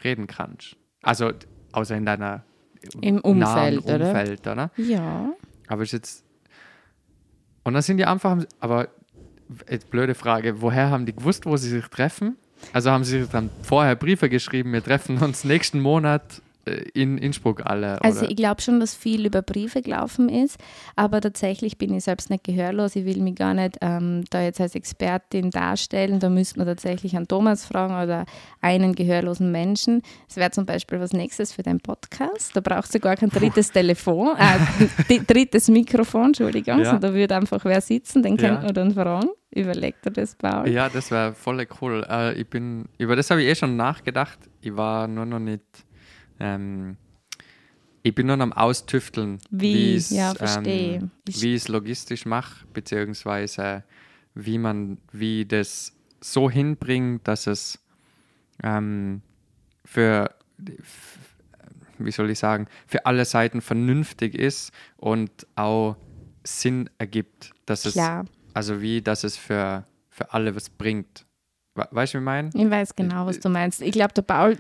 reden 0.03 0.27
kannst. 0.27 0.77
Also 1.03 1.33
außer 1.73 1.97
in 1.97 2.07
deiner 2.07 2.45
Im 3.01 3.17
nahen 3.39 3.79
Umfeld, 3.79 3.85
oder? 3.85 3.95
Umfeld, 4.11 4.47
oder? 4.47 4.71
ja, 4.77 5.33
Aber 5.69 5.83
ist 5.83 5.93
jetzt. 5.93 6.25
Und 7.63 7.75
dann 7.75 7.83
sind 7.83 7.99
die 7.99 8.07
einfach. 8.07 8.43
Aber 8.59 8.89
jetzt 9.69 9.91
blöde 9.91 10.15
Frage, 10.15 10.63
woher 10.63 10.91
haben 10.91 11.05
die 11.07 11.15
gewusst, 11.15 11.45
wo 11.47 11.57
sie 11.57 11.69
sich 11.69 11.87
treffen? 11.89 12.37
Also 12.73 12.91
haben 12.91 13.05
sie 13.05 13.27
dann 13.31 13.51
vorher 13.63 13.97
Briefe 13.97 14.29
geschrieben, 14.29 14.73
wir 14.73 14.83
treffen 14.83 15.19
uns 15.19 15.45
nächsten 15.45 15.81
Monat 15.81 16.23
in 16.95 17.19
Innsbruck 17.19 17.65
alle. 17.67 18.03
Also 18.03 18.21
oder? 18.21 18.31
ich 18.31 18.37
glaube 18.37 18.61
schon, 18.61 18.81
dass 18.81 18.95
viel 18.95 19.27
über 19.27 19.43
Briefe 19.43 19.83
gelaufen 19.83 20.29
ist, 20.29 20.59
aber 20.97 21.21
tatsächlich 21.21 21.79
bin 21.79 21.95
ich 21.95 22.05
selbst 22.05 22.31
nicht 22.31 22.45
gehörlos. 22.45 22.97
Ich 22.97 23.05
will 23.05 23.21
mich 23.21 23.35
gar 23.35 23.55
nicht 23.55 23.79
ähm, 23.81 24.25
da 24.31 24.43
jetzt 24.43 24.61
als 24.61 24.75
Expertin 24.75 25.51
darstellen. 25.51 26.21
Da 26.21 26.29
müsste 26.29 26.59
man 26.59 26.67
tatsächlich 26.67 27.17
an 27.17 27.27
Thomas 27.27 27.65
fragen 27.65 27.95
oder 27.95 28.27
einen 28.61 28.95
gehörlosen 28.95 29.51
Menschen. 29.51 30.03
Das 30.29 30.37
wäre 30.37 30.51
zum 30.51 30.67
Beispiel 30.67 31.01
was 31.01 31.13
nächstes 31.13 31.53
für 31.53 31.63
deinen 31.63 31.81
Podcast. 31.81 32.55
Da 32.55 32.61
brauchst 32.61 32.95
du 32.95 33.01
gar 33.01 33.17
kein 33.17 33.31
drittes 33.31 33.73
Telefon, 33.73 34.37
äh, 34.39 35.19
drittes 35.27 35.69
Mikrofon, 35.69 36.27
Entschuldigung. 36.27 36.81
Ja. 36.81 36.91
Also 36.91 36.99
da 36.99 37.15
würde 37.15 37.37
einfach 37.37 37.65
wer 37.65 37.81
sitzen, 37.81 38.23
den 38.23 38.37
Ja. 38.37 38.61
man 38.61 38.75
dann 38.75 38.93
fragen. 38.93 39.29
Überlegt 39.53 40.07
er 40.07 40.13
das, 40.13 40.37
Paul? 40.37 40.69
Ja, 40.69 40.89
das 40.89 41.11
wäre 41.11 41.33
voll 41.35 41.67
cool. 41.81 42.07
Äh, 42.09 42.35
ich 42.41 42.47
bin, 42.49 42.85
über 42.99 43.17
das 43.17 43.31
habe 43.31 43.43
ich 43.43 43.49
eh 43.49 43.55
schon 43.57 43.75
nachgedacht. 43.77 44.39
Ich 44.61 44.77
war 44.77 45.09
nur 45.09 45.27
noch 45.27 45.41
nicht. 45.41 45.63
Ähm, 46.41 46.97
ich 48.03 48.15
bin 48.15 48.27
nur 48.27 48.37
noch 48.37 48.45
am 48.45 48.53
Austüfteln, 48.53 49.39
Wie? 49.51 49.95
es, 49.97 50.11
Ja, 50.11 50.35
verstehe. 50.35 50.97
Ähm, 50.99 51.11
Ich- 51.29 51.45
es 51.45 51.69
logistisch 51.69 52.25
mache, 52.27 52.67
beziehungsweise 52.73 53.85
wie 54.35 54.59
man, 54.59 54.99
wie 55.13 55.45
das 55.45 55.93
so 56.21 56.51
hinbringt, 56.51 57.27
dass 57.29 57.47
es 57.47 57.79
ähm, 58.63 59.23
für, 59.85 60.35
wie 61.99 62.11
soll 62.11 62.31
ich 62.31 62.39
sagen, 62.39 62.67
für 62.87 63.05
alle 63.07 63.25
Seiten 63.25 63.61
vernünftig 63.61 64.35
ist 64.35 64.73
und 64.97 65.47
auch 65.57 65.97
Sinn 66.45 66.89
ergibt, 66.99 67.53
dass 67.67 67.85
es 67.85 67.95
Klar, 67.95 68.25
also 68.55 68.81
wie, 68.81 69.03
dass 69.03 69.25
es 69.25 69.37
für, 69.37 69.87
für 70.09 70.33
alle 70.33 70.55
was 70.57 70.71
bringt. 70.71 71.27
We- 71.75 71.89
Weißt 71.91 72.15
du, 72.15 72.19
wie 72.19 72.23
ich 72.23 72.25
meine? 72.25 72.51
ich 72.55 72.71
weiß 72.71 72.97
genau, 72.97 73.27
was 73.27 73.41
du 73.41 73.49
meinst. 73.49 73.81
Ich 73.83 73.93
glaube, 73.93 74.13
der 74.15 74.23
Paul, 74.23 74.57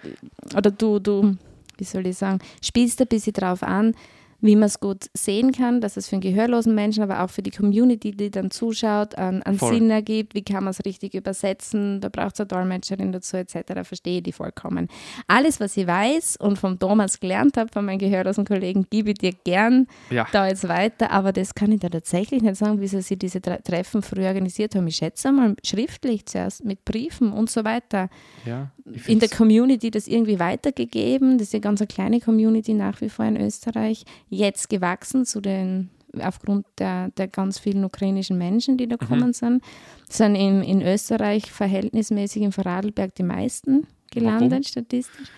oder 0.56 0.70
du, 0.70 0.98
du, 0.98 1.36
wie 1.80 1.84
soll 1.84 2.06
ich 2.06 2.18
sagen, 2.18 2.38
spielst 2.62 3.00
ein 3.00 3.08
bisschen 3.08 3.32
drauf 3.32 3.62
an, 3.62 3.94
wie 4.40 4.56
man 4.56 4.64
es 4.64 4.80
gut 4.80 5.06
sehen 5.14 5.52
kann, 5.52 5.80
dass 5.80 5.96
es 5.96 6.08
für 6.08 6.16
einen 6.16 6.22
gehörlosen 6.22 6.74
Menschen, 6.74 7.02
aber 7.02 7.22
auch 7.22 7.30
für 7.30 7.42
die 7.42 7.50
Community, 7.50 8.12
die 8.12 8.30
dann 8.30 8.50
zuschaut, 8.50 9.16
an, 9.18 9.42
an 9.42 9.56
Voll. 9.58 9.74
Sinn 9.74 9.90
ergibt. 9.90 10.34
Wie 10.34 10.42
kann 10.42 10.64
man 10.64 10.70
es 10.70 10.84
richtig 10.84 11.14
übersetzen? 11.14 12.00
Da 12.00 12.08
braucht 12.08 12.34
es 12.34 12.40
eine 12.40 12.48
Dolmetscherin 12.48 13.12
dazu, 13.12 13.36
etc. 13.36 13.54
Verstehe 13.82 14.18
ich 14.18 14.22
die 14.22 14.32
vollkommen. 14.32 14.88
Alles, 15.26 15.60
was 15.60 15.76
ich 15.76 15.86
weiß 15.86 16.36
und 16.38 16.58
vom 16.58 16.78
Thomas 16.78 17.20
gelernt 17.20 17.56
habe, 17.56 17.70
von 17.72 17.84
meinen 17.84 17.98
gehörlosen 17.98 18.44
Kollegen, 18.44 18.86
gebe 18.90 19.10
ich 19.10 19.18
dir 19.18 19.32
gern 19.44 19.86
Ja. 20.10 20.26
da 20.32 20.46
jetzt 20.48 20.68
weiter, 20.68 21.10
aber 21.10 21.32
das 21.32 21.54
kann 21.54 21.72
ich 21.72 21.80
da 21.80 21.88
tatsächlich 21.88 22.42
nicht 22.42 22.56
sagen, 22.56 22.80
wie 22.80 22.86
sie 22.88 23.16
diese 23.16 23.40
Tre 23.40 23.60
Treffen 23.62 24.02
früher 24.02 24.28
organisiert 24.28 24.74
haben. 24.74 24.86
Ich 24.86 24.96
schätze 24.96 25.30
mal 25.32 25.54
schriftlich 25.64 26.26
zuerst 26.26 26.64
mit 26.64 26.84
Briefen 26.84 27.32
und 27.32 27.50
so 27.50 27.64
weiter. 27.64 28.08
ja 28.46 28.70
In 29.06 29.18
der 29.18 29.28
Community 29.28 29.90
das 29.90 30.06
irgendwie 30.08 30.38
weitergegeben. 30.38 31.38
Das 31.38 31.48
ist 31.48 31.52
ja 31.52 31.58
ganz 31.58 31.80
eine 31.80 31.88
kleine 31.88 32.20
Community 32.20 32.74
nach 32.74 33.00
wie 33.00 33.08
vor 33.08 33.24
in 33.24 33.36
Österreich. 33.36 34.04
Jetzt 34.30 34.70
gewachsen 34.70 35.26
zu 35.26 35.40
den 35.40 35.90
aufgrund 36.18 36.66
der, 36.78 37.10
der 37.10 37.28
ganz 37.28 37.58
vielen 37.58 37.84
ukrainischen 37.84 38.38
Menschen, 38.38 38.76
die 38.76 38.88
da 38.88 38.96
gekommen 38.96 39.32
sind, 39.32 39.62
sind 40.08 40.34
in, 40.34 40.62
in 40.62 40.82
Österreich 40.82 41.52
verhältnismäßig 41.52 42.42
in 42.42 42.52
Vorarlberg 42.52 43.14
die 43.14 43.22
meisten 43.22 43.86
gelandet, 44.10 44.50
Warum? 44.50 44.62
statistisch. 44.64 45.28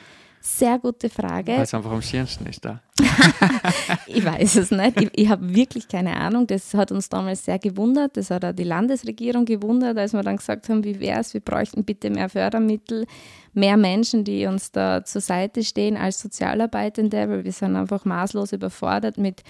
Sehr 0.40 0.78
gute 0.78 1.08
Frage. 1.08 1.52
Weil 1.52 1.62
es 1.62 1.74
einfach 1.74 1.92
am 1.92 2.02
schönsten 2.02 2.46
ist 2.46 2.64
da. 2.64 2.82
Ich 4.16 4.24
weiß 4.24 4.56
es 4.56 4.70
nicht. 4.70 5.00
Ich, 5.00 5.10
ich 5.14 5.28
habe 5.28 5.54
wirklich 5.54 5.88
keine 5.88 6.16
Ahnung. 6.16 6.46
Das 6.46 6.74
hat 6.74 6.92
uns 6.92 7.08
damals 7.08 7.44
sehr 7.44 7.58
gewundert. 7.58 8.16
Das 8.16 8.30
hat 8.30 8.44
auch 8.44 8.52
die 8.52 8.64
Landesregierung 8.64 9.44
gewundert, 9.44 9.96
als 9.96 10.12
wir 10.12 10.22
dann 10.22 10.36
gesagt 10.36 10.68
haben, 10.68 10.84
wie 10.84 11.00
wäre 11.00 11.20
es, 11.20 11.34
wir 11.34 11.40
bräuchten 11.40 11.84
bitte 11.84 12.10
mehr 12.10 12.28
Fördermittel, 12.28 13.06
mehr 13.54 13.76
Menschen, 13.76 14.24
die 14.24 14.46
uns 14.46 14.70
da 14.72 15.04
zur 15.04 15.20
Seite 15.20 15.64
stehen 15.64 15.96
als 15.96 16.20
Sozialarbeitende, 16.20 17.28
weil 17.28 17.44
wir 17.44 17.52
sind 17.52 17.76
einfach 17.76 18.04
maßlos 18.04 18.52
überfordert 18.52 19.18
mit 19.18 19.42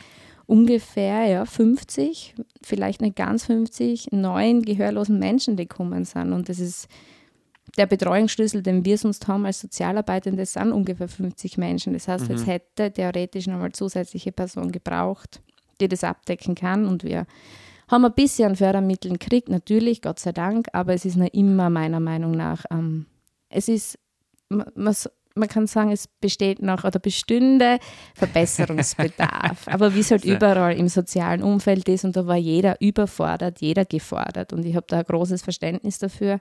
ungefähr 0.47 1.26
ja, 1.26 1.45
50, 1.45 2.35
vielleicht 2.62 3.00
nicht 3.00 3.16
ganz 3.16 3.47
50, 3.47 4.09
neuen 4.12 4.62
gehörlosen 4.62 5.19
Menschen, 5.19 5.57
die 5.57 5.69
gekommen 5.69 6.04
sind. 6.04 6.33
Und 6.33 6.49
das 6.49 6.59
ist 6.59 6.88
der 7.79 7.87
Betreuungsschlüssel, 7.87 8.62
den 8.62 8.85
wir 8.85 8.99
sonst 8.99 9.26
haben 9.29 9.47
als 9.47 9.61
Sozialarbeitende, 9.61 10.45
sind 10.45 10.73
ungefähr 10.73 11.09
50 11.09 11.57
Menschen. 11.57 11.95
Das 11.95 12.07
heißt, 12.07 12.29
jetzt 12.29 12.47
hätte 12.47 12.93
theoretisch 12.93 13.47
nochmal 13.47 13.73
zusätzliche 13.73 14.31
Person 14.31 14.73
gebraucht, 14.73 15.41
die 15.81 15.88
das 15.88 16.05
abdecken 16.05 16.55
kann. 16.55 16.87
Und 16.87 17.02
wir 17.02 17.26
haben 17.88 18.05
ein 18.05 18.12
bisschen 18.12 18.57
Fördermittel 18.57 19.12
gekriegt, 19.12 19.49
natürlich, 19.49 20.02
Gott 20.02 20.19
sei 20.19 20.33
Dank, 20.33 20.69
aber 20.73 20.95
es 20.95 21.05
ist 21.05 21.17
noch 21.17 21.29
immer 21.33 21.71
meiner 21.71 22.00
Meinung 22.00 22.33
nach, 22.33 22.64
ähm, 22.71 23.07
es 23.49 23.69
ist, 23.69 23.99
man, 24.49 24.95
man, 25.35 25.49
kann 25.49 25.67
sagen, 25.67 25.93
es 25.93 26.09
besteht 26.09 26.62
noch 26.62 26.85
oder 26.85 26.99
bestünde 26.99 27.79
Verbesserungsbedarf. 28.14 29.67
aber 29.69 29.95
wie 29.95 30.00
es 30.00 30.11
halt 30.11 30.25
überall 30.25 30.75
im 30.75 30.88
sozialen 30.88 31.43
Umfeld 31.43 31.87
ist 31.88 32.05
und 32.05 32.17
da 32.17 32.26
war 32.26 32.37
jeder 32.37 32.81
überfordert, 32.81 33.61
jeder 33.61 33.85
gefordert. 33.85 34.55
Und 34.55 34.64
ich 34.64 34.75
habe 34.75 34.87
da 34.88 35.00
ein 35.00 35.05
großes 35.05 35.43
Verständnis 35.43 35.99
dafür. 35.99 36.41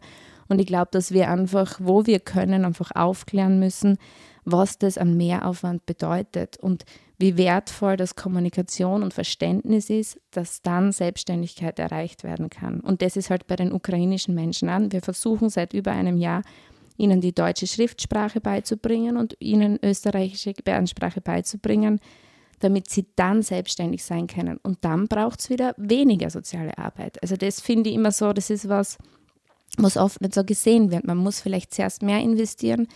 Und 0.52 0.60
ich 0.60 0.68
glaube, 0.68 0.90
dass 0.92 1.14
wir 1.14 1.30
einfach, 1.30 1.80
wo 1.82 2.06
wir 2.06 2.20
können, 2.20 2.66
einfach 2.66 2.92
aufklären 2.94 3.58
müssen, 3.58 3.98
was 4.44 4.78
das 4.78 4.98
an 4.98 5.16
Mehraufwand 5.16 5.86
bedeutet 5.86 6.58
und 6.58 6.84
wie 7.18 7.38
wertvoll 7.38 7.96
das 7.96 8.18
Kommunikation 8.18 9.02
und 9.02 9.14
Verständnis 9.14 9.90
ist, 9.90 10.20
dass 10.32 10.62
dann 10.62 10.92
Selbstständigkeit 10.92 11.80
erreicht 11.80 12.26
werden 12.26 12.50
kann. 12.50 12.82
Und 12.82 13.02
das 13.02 13.16
ist 13.16 13.30
halt 13.30 13.48
bei 13.48 13.56
den 13.56 13.72
ukrainischen 13.72 14.36
Menschen 14.36 14.68
an. 14.68 14.92
Wir 14.92 15.02
versuchen 15.02 15.50
seit 15.50 15.74
über 15.74 15.92
einem 15.92 16.18
Jahr, 16.18 16.42
ihnen 16.98 17.22
die 17.22 17.34
deutsche 17.34 17.66
Schriftsprache 17.66 18.42
beizubringen 18.42 19.16
und 19.16 19.38
ihnen 19.40 19.80
österreichische 19.82 20.52
Gebärdensprache 20.52 21.22
beizubringen, 21.22 22.02
damit 22.60 22.90
sie 22.90 23.06
dann 23.16 23.42
selbstständig 23.42 24.04
sein 24.04 24.28
können. 24.28 24.58
Und 24.62 24.80
dann 24.84 25.08
braucht 25.08 25.40
es 25.40 25.50
wieder 25.50 25.74
weniger 25.78 26.30
soziale 26.30 26.78
Arbeit. 26.78 27.22
Also 27.22 27.38
das 27.38 27.62
finde 27.62 27.90
ich 27.90 27.96
immer 27.96 28.12
so, 28.12 28.34
das 28.34 28.50
ist 28.50 28.68
was, 28.68 28.98
was 29.78 29.98
oft 29.98 30.22
nicht 30.22 30.34
so 30.34 30.44
gesehen 30.44 30.92
wird. 30.92 31.06
Man 31.06 31.18
muss 31.18 31.42
vielleicht 31.42 31.74
zuerst 31.74 32.02
mehr 32.04 32.20
investieren, 32.20 32.88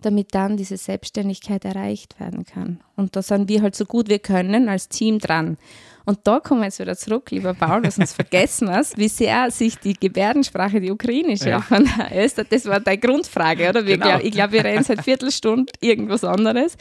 damit 0.00 0.34
dann 0.34 0.56
diese 0.56 0.76
Selbstständigkeit 0.76 1.64
erreicht 1.64 2.18
werden 2.18 2.44
kann. 2.44 2.80
Und 2.96 3.14
da 3.14 3.22
sind 3.22 3.48
wir 3.48 3.62
halt 3.62 3.76
so 3.76 3.84
gut 3.84 4.08
wir 4.08 4.18
können 4.18 4.68
als 4.68 4.88
Team 4.88 5.18
dran. 5.18 5.58
Und 6.04 6.18
da 6.24 6.40
kommen 6.40 6.62
wir 6.62 6.64
jetzt 6.66 6.80
wieder 6.80 6.96
zurück, 6.96 7.30
lieber 7.30 7.54
Paul, 7.54 7.82
dass 7.82 7.96
uns 7.98 8.12
vergessen 8.12 8.68
hast, 8.68 8.98
wie 8.98 9.06
sehr 9.06 9.48
sich 9.52 9.78
die 9.78 9.94
Gebärdensprache, 9.94 10.80
die 10.80 10.90
ukrainische, 10.90 11.50
Ja. 11.50 11.64
Öster, 12.12 12.42
das 12.42 12.66
war 12.66 12.80
deine 12.80 12.98
Grundfrage, 12.98 13.68
oder? 13.68 13.84
Genau. 13.84 14.06
glaub, 14.08 14.24
ich 14.24 14.32
glaube, 14.32 14.54
wir 14.54 14.64
reden 14.64 14.82
seit 14.82 15.02
Viertelstunde 15.04 15.72
irgendwas 15.80 16.24
anderes. 16.24 16.76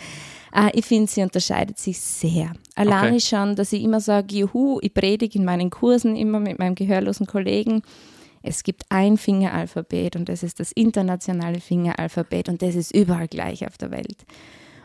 Äh, 0.56 0.72
ich 0.74 0.86
finde, 0.86 1.12
sie 1.12 1.22
unterscheidet 1.22 1.78
sich 1.78 2.00
sehr. 2.00 2.54
Alleine 2.76 3.18
Okay. 3.18 3.20
schon, 3.20 3.56
dass 3.56 3.72
ich 3.74 3.84
immer 3.84 4.00
sage, 4.00 4.36
juhu, 4.36 4.80
ich 4.82 4.94
predige 4.94 5.38
in 5.38 5.46
meinen 5.46 5.70
Kursen 5.70 6.16
immer 6.16 6.40
mit 6.40 6.58
meinem 6.58 6.74
gehörlosen 6.74 7.28
Kollegen, 7.28 7.84
es 8.44 8.64
gibt 8.64 8.84
ein 8.90 9.18
Fingeralphabet 9.18 10.16
und 10.16 10.30
das 10.30 10.44
ist 10.44 10.60
das 10.60 10.72
internationale 10.72 11.60
Fingeralphabet 11.60 12.50
und 12.50 12.62
das 12.62 12.76
ist 12.76 12.96
überall 12.96 13.28
gleich 13.28 13.66
auf 13.68 13.78
der 13.78 13.92
Welt. 13.92 14.26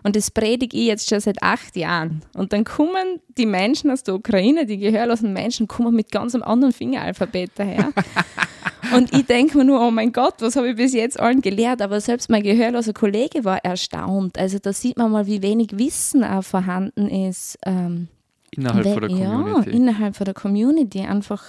Und 0.02 0.14
das 0.14 0.30
predige 0.30 0.76
ich 0.76 0.86
jetzt 0.86 1.08
schon 1.08 1.18
seit 1.18 1.42
acht 1.42 1.74
Jahren. 1.74 2.22
Und 2.32 2.52
dann 2.52 2.62
kommen 2.62 3.20
die 3.36 3.46
Menschen 3.46 3.90
aus 3.90 4.04
der 4.04 4.14
Ukraine, 4.14 4.64
die 4.64 4.78
gehörlosen 4.78 5.32
Menschen, 5.32 5.66
kommen 5.66 5.96
mit 5.96 6.12
ganz 6.12 6.32
einem 6.32 6.44
anderen 6.44 6.72
Fingeralphabet 6.72 7.50
daher. 7.56 7.92
Und 8.94 9.12
ich 9.12 9.26
denke 9.26 9.58
mir 9.58 9.64
nur, 9.64 9.80
oh 9.84 9.90
mein 9.90 10.12
Gott, 10.12 10.34
was 10.38 10.54
habe 10.54 10.70
ich 10.70 10.76
bis 10.76 10.94
jetzt 10.94 11.18
allen 11.18 11.40
gelehrt? 11.40 11.82
Aber 11.82 12.00
selbst 12.00 12.30
mein 12.30 12.44
gehörloser 12.44 12.92
Kollege 12.92 13.44
war 13.44 13.64
erstaunt. 13.64 14.38
Also 14.38 14.60
da 14.60 14.72
sieht 14.72 14.96
man 14.96 15.10
mal, 15.10 15.26
wie 15.26 15.42
wenig 15.42 15.76
Wissen 15.76 16.22
auch 16.22 16.44
vorhanden 16.44 17.08
ist. 17.08 17.58
Ähm, 17.66 18.06
Innerhalb 18.52 18.84
von 18.84 19.00
der 19.00 19.10
Community. 19.10 19.70
Ja, 19.70 19.76
innerhalb 19.76 20.16
von 20.16 20.24
der 20.24 20.34
Community. 20.34 21.00
Einfach, 21.00 21.42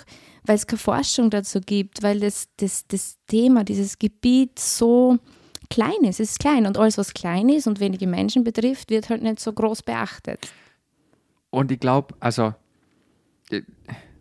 weil 0.48 0.56
es 0.56 0.66
keine 0.66 0.80
Forschung 0.80 1.30
dazu 1.30 1.62
gibt, 1.62 2.02
weil 2.04 2.20
das, 2.20 2.48
das, 2.58 2.88
das 2.88 3.18
Thema, 3.28 3.64
dieses 3.64 4.00
Gebiet 4.00 4.58
so 4.58 5.18
klein 5.70 6.02
ist. 6.04 6.20
Es 6.20 6.32
ist 6.32 6.40
klein 6.40 6.66
und 6.66 6.78
alles, 6.78 6.98
was 6.98 7.14
klein 7.14 7.50
ist 7.50 7.68
und 7.68 7.80
wenige 7.80 8.08
Menschen 8.08 8.44
betrifft, 8.44 8.90
wird 8.90 9.10
halt 9.10 9.22
nicht 9.22 9.40
so 9.40 9.52
groß 9.54 9.84
beachtet. 9.84 10.40
Und 11.50 11.72
ich 11.72 11.80
glaube, 11.80 12.16
also, 12.20 12.54
äh, 13.50 13.62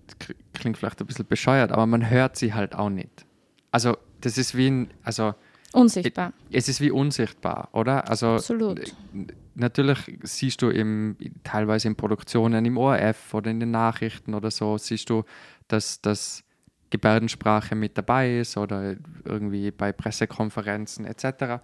das 0.06 0.28
klingt 0.52 0.76
vielleicht 0.78 1.00
ein 1.00 1.06
bisschen 1.06 1.26
bescheuert, 1.26 1.72
aber 1.72 1.86
man 1.86 2.10
hört 2.10 2.36
sie 2.36 2.54
halt 2.54 2.74
auch 2.74 2.90
nicht. 2.90 3.24
Also, 3.70 3.96
das 4.20 4.38
ist 4.38 4.56
wie 4.56 4.68
ein, 4.68 4.90
also, 5.02 5.34
Unsichtbar. 5.72 6.32
es 6.50 6.68
ist 6.68 6.80
wie 6.80 6.90
unsichtbar, 6.90 7.68
oder? 7.72 8.08
Also, 8.08 8.28
Absolut. 8.36 8.80
n- 9.12 9.26
natürlich 9.54 9.98
siehst 10.22 10.62
du 10.62 10.70
im, 10.70 11.16
teilweise 11.44 11.88
in 11.88 11.96
Produktionen 11.96 12.64
im 12.64 12.78
ORF 12.78 13.34
oder 13.34 13.50
in 13.50 13.60
den 13.60 13.72
Nachrichten 13.72 14.32
oder 14.34 14.50
so, 14.50 14.78
siehst 14.78 15.10
du, 15.10 15.24
dass, 15.68 16.00
dass 16.00 16.44
Gebärdensprache 16.90 17.74
mit 17.74 17.98
dabei 17.98 18.38
ist 18.38 18.56
oder 18.56 18.96
irgendwie 19.24 19.70
bei 19.70 19.92
Pressekonferenzen 19.92 21.04
etc. 21.04 21.62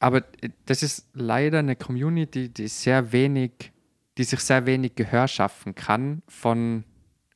Aber 0.00 0.24
das 0.66 0.82
ist 0.82 1.08
leider 1.14 1.60
eine 1.60 1.76
Community, 1.76 2.48
die 2.48 2.68
sehr 2.68 3.12
wenig, 3.12 3.72
die 4.18 4.24
sich 4.24 4.40
sehr 4.40 4.66
wenig 4.66 4.96
Gehör 4.96 5.28
schaffen 5.28 5.74
kann 5.74 6.22
von, 6.26 6.84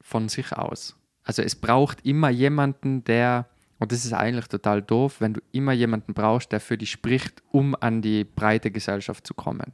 von 0.01 0.29
sich 0.29 0.53
aus. 0.53 0.97
Also 1.23 1.43
es 1.43 1.55
braucht 1.55 2.05
immer 2.05 2.31
jemanden, 2.31 3.05
der, 3.05 3.49
und 3.79 3.93
das 3.93 4.05
ist 4.05 4.13
eigentlich 4.13 4.49
total 4.49 4.83
doof, 4.83 5.21
wenn 5.21 5.35
du 5.35 5.41
immer 5.53 5.73
jemanden 5.73 6.15
brauchst, 6.15 6.53
der 6.53 6.61
für 6.61 6.79
dich 6.79 6.91
spricht, 6.91 7.43
um 7.51 7.77
an 7.79 8.03
die 8.03 8.25
breite 8.25 8.71
Gesellschaft 8.71 9.27
zu 9.27 9.35
kommen. 9.35 9.73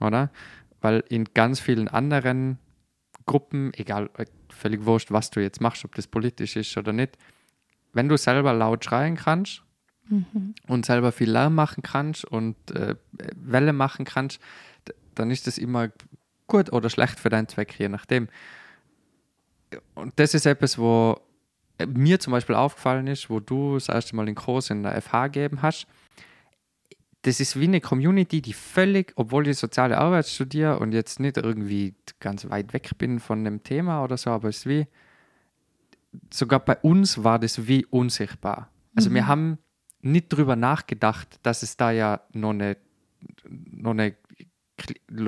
Oder? 0.00 0.30
Weil 0.80 1.04
in 1.08 1.24
ganz 1.34 1.60
vielen 1.60 1.88
anderen 1.88 2.58
Gruppen, 3.26 3.72
egal, 3.74 4.10
völlig 4.58 4.84
wurscht, 4.84 5.10
was 5.10 5.30
du 5.30 5.40
jetzt 5.40 5.60
machst, 5.60 5.84
ob 5.84 5.94
das 5.94 6.06
politisch 6.06 6.56
ist 6.56 6.76
oder 6.76 6.92
nicht, 6.92 7.16
wenn 7.92 8.08
du 8.08 8.16
selber 8.16 8.52
laut 8.52 8.84
schreien 8.84 9.16
kannst 9.16 9.62
und 10.66 10.86
selber 10.86 11.12
viel 11.12 11.30
Lärm 11.30 11.54
machen 11.54 11.82
kannst 11.82 12.24
und 12.24 12.56
äh, 12.70 12.94
Welle 13.36 13.72
machen 13.72 14.04
kannst, 14.04 14.40
dann 15.14 15.30
ist 15.30 15.46
das 15.46 15.58
immer 15.58 15.90
gut 16.46 16.72
oder 16.72 16.90
schlecht 16.90 17.18
für 17.20 17.28
deinen 17.28 17.48
Zweck, 17.48 17.78
je 17.78 17.88
nachdem. 17.88 18.28
Und 19.94 20.14
das 20.16 20.34
ist 20.34 20.46
etwas, 20.46 20.78
wo 20.78 21.20
äh, 21.78 21.86
mir 21.86 22.20
zum 22.20 22.32
Beispiel 22.32 22.54
aufgefallen 22.54 23.06
ist, 23.06 23.28
wo 23.28 23.40
du 23.40 23.74
das 23.74 23.88
erste 23.88 24.16
Mal 24.16 24.26
den 24.26 24.34
Kurs 24.34 24.70
in 24.70 24.82
der 24.82 25.00
FH 25.00 25.28
gegeben 25.28 25.62
hast. 25.62 25.86
Das 27.22 27.40
ist 27.40 27.58
wie 27.58 27.64
eine 27.64 27.80
Community, 27.80 28.40
die 28.40 28.52
völlig, 28.52 29.12
obwohl 29.16 29.48
ich 29.48 29.58
soziale 29.58 29.98
Arbeit 29.98 30.26
studiere 30.26 30.78
und 30.78 30.92
jetzt 30.92 31.18
nicht 31.18 31.36
irgendwie 31.36 31.94
ganz 32.20 32.48
weit 32.48 32.72
weg 32.72 32.92
bin 32.98 33.18
von 33.18 33.44
dem 33.44 33.62
Thema 33.62 34.04
oder 34.04 34.16
so, 34.16 34.30
aber 34.30 34.48
es 34.48 34.58
ist 34.58 34.66
wie, 34.66 34.86
sogar 36.32 36.60
bei 36.60 36.76
uns 36.76 37.22
war 37.24 37.38
das 37.38 37.66
wie 37.66 37.84
unsichtbar. 37.86 38.70
Also 38.94 39.12
wir 39.12 39.26
haben 39.26 39.58
nicht 40.00 40.28
drüber 40.32 40.56
nachgedacht, 40.56 41.38
dass 41.42 41.62
es 41.62 41.76
da 41.76 41.90
ja 41.90 42.20
noch 42.32 42.50
eine, 42.50 42.76
noch 43.48 43.92
eine 43.92 44.14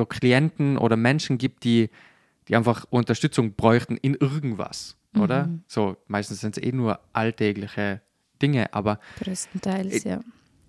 Klienten 0.09 0.79
oder 0.79 0.97
Menschen 0.97 1.39
gibt, 1.39 1.65
die, 1.65 1.91
die 2.49 2.57
einfach 2.57 2.85
Unterstützung 2.91 3.55
bräuchten 3.55 3.97
in 3.97 4.15
irgendwas, 4.15 4.97
oder? 5.17 5.51
So, 5.67 5.97
meistens 6.07 6.41
sind 6.41 6.57
es 6.57 6.63
eh 6.63 6.73
nur 6.73 7.01
alltägliche 7.13 8.01
Dinge, 8.41 8.73
aber 8.73 9.01
Größtenteils, 9.19 10.05
ja. 10.05 10.21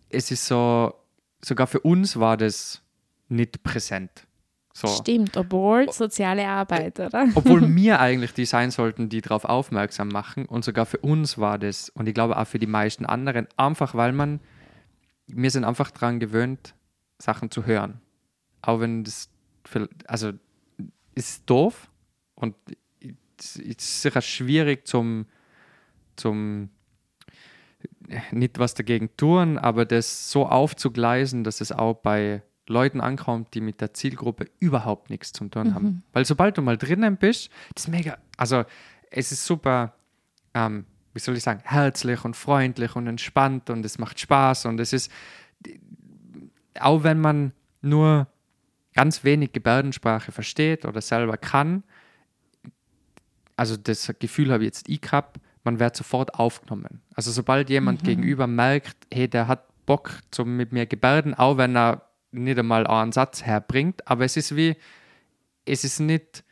es 0.10 0.32
ist 0.32 0.46
so, 0.46 0.94
sogar 1.44 1.68
für 1.68 1.80
uns 1.80 2.20
war 2.20 2.38
das 2.38 2.82
nicht 3.30 3.64
präsent. 3.64 4.28
So. 4.74 4.88
Stimmt, 4.88 5.36
obwohl 5.36 5.92
soziale 5.92 6.48
Arbeit, 6.48 7.00
oder? 7.00 7.28
Obwohl 7.36 7.76
wir 7.76 8.00
eigentlich 8.00 8.34
die 8.34 8.46
sein 8.46 8.72
sollten, 8.72 9.10
die 9.10 9.22
darauf 9.22 9.44
aufmerksam 9.44 10.08
machen. 10.08 10.46
Und 10.46 10.64
sogar 10.64 10.86
für 10.86 11.00
uns 11.00 11.38
war 11.38 11.58
das, 11.58 11.90
und 11.90 12.08
ich 12.08 12.14
glaube 12.14 12.38
auch 12.38 12.48
für 12.48 12.60
die 12.60 12.68
meisten 12.68 13.06
anderen, 13.06 13.48
einfach 13.58 13.96
weil 13.96 14.14
man, 14.14 14.40
wir 15.28 15.52
sind 15.52 15.66
einfach 15.66 15.92
daran 15.92 16.20
gewöhnt, 16.20 16.74
Sachen 17.18 17.52
zu 17.52 17.66
hören. 17.66 18.00
Auch 18.62 18.80
wenn 18.80 19.04
das, 19.04 19.30
also, 20.08 20.32
ist 21.16 21.50
doof 21.50 21.90
und 22.36 22.56
es 23.38 23.58
ist 23.58 24.02
sicher 24.02 24.22
schwierig 24.22 24.88
zum, 24.88 25.26
zum, 26.16 26.70
nicht 28.32 28.60
was 28.60 28.74
dagegen 28.74 29.10
tun, 29.18 29.58
aber 29.58 29.86
das 29.86 30.32
so 30.32 30.48
aufzugleisen, 30.48 31.44
dass 31.44 31.62
es 31.62 31.72
auch 31.72 31.96
bei 31.96 32.42
Leuten 32.68 33.02
ankommt, 33.02 33.54
die 33.54 33.62
mit 33.62 33.82
der 33.82 33.94
Zielgruppe 33.94 34.48
überhaupt 34.60 35.10
nichts 35.10 35.34
zu 35.34 35.48
tun 35.48 35.74
haben. 35.74 36.04
Weil 36.14 36.26
sobald 36.26 36.58
du 36.58 36.62
mal 36.62 36.78
drinnen 36.78 37.18
bist, 37.18 37.50
das 37.76 37.86
ist 37.86 37.90
mega, 37.90 38.18
also 38.38 38.64
es 39.10 39.32
ist 39.32 39.46
super, 39.46 39.94
ähm, 40.54 40.86
wie 41.14 41.20
soll 41.20 41.36
ich 41.36 41.44
sagen, 41.44 41.62
herzlich 41.64 42.24
und 42.24 42.36
freundlich 42.36 42.96
und 42.96 43.08
entspannt 43.08 43.70
und 43.70 43.86
es 43.86 44.00
macht 44.00 44.20
Spaß 44.20 44.66
und 44.66 44.80
es 44.80 44.94
ist, 44.94 45.12
auch 46.80 47.04
wenn 47.04 47.20
man 47.20 47.52
nur 47.82 48.28
ganz 48.94 49.24
wenig 49.24 49.52
Gebärdensprache 49.52 50.32
versteht 50.32 50.86
oder 50.86 51.02
selber 51.02 51.38
kann, 51.38 51.84
also 53.58 53.78
das 53.78 54.12
Gefühl 54.20 54.52
habe 54.52 54.64
ich 54.64 54.68
jetzt 54.68 54.90
ich 54.90 55.02
gehabt, 55.02 55.40
man 55.64 55.80
wird 55.80 55.96
sofort 55.96 56.34
aufgenommen. 56.36 57.02
Also 57.16 57.32
sobald 57.32 57.70
jemand 57.70 58.04
gegenüber 58.04 58.48
merkt, 58.48 58.96
hey, 59.14 59.28
der 59.28 59.48
hat 59.48 59.66
Bock 59.86 60.12
zum 60.32 60.56
mit 60.58 60.72
mir 60.72 60.86
Gebärden, 60.86 61.34
auch 61.34 61.58
wenn 61.58 61.76
er 61.76 62.08
nicht 62.32 62.58
einmal 62.58 62.88
einen 62.88 63.12
Satz 63.12 63.44
herbringt, 63.44 64.08
aber 64.08 64.24
es 64.26 64.38
ist 64.38 64.56
wie, 64.56 64.76
es 65.66 65.84
ist 65.84 66.00
nicht, 66.00 66.44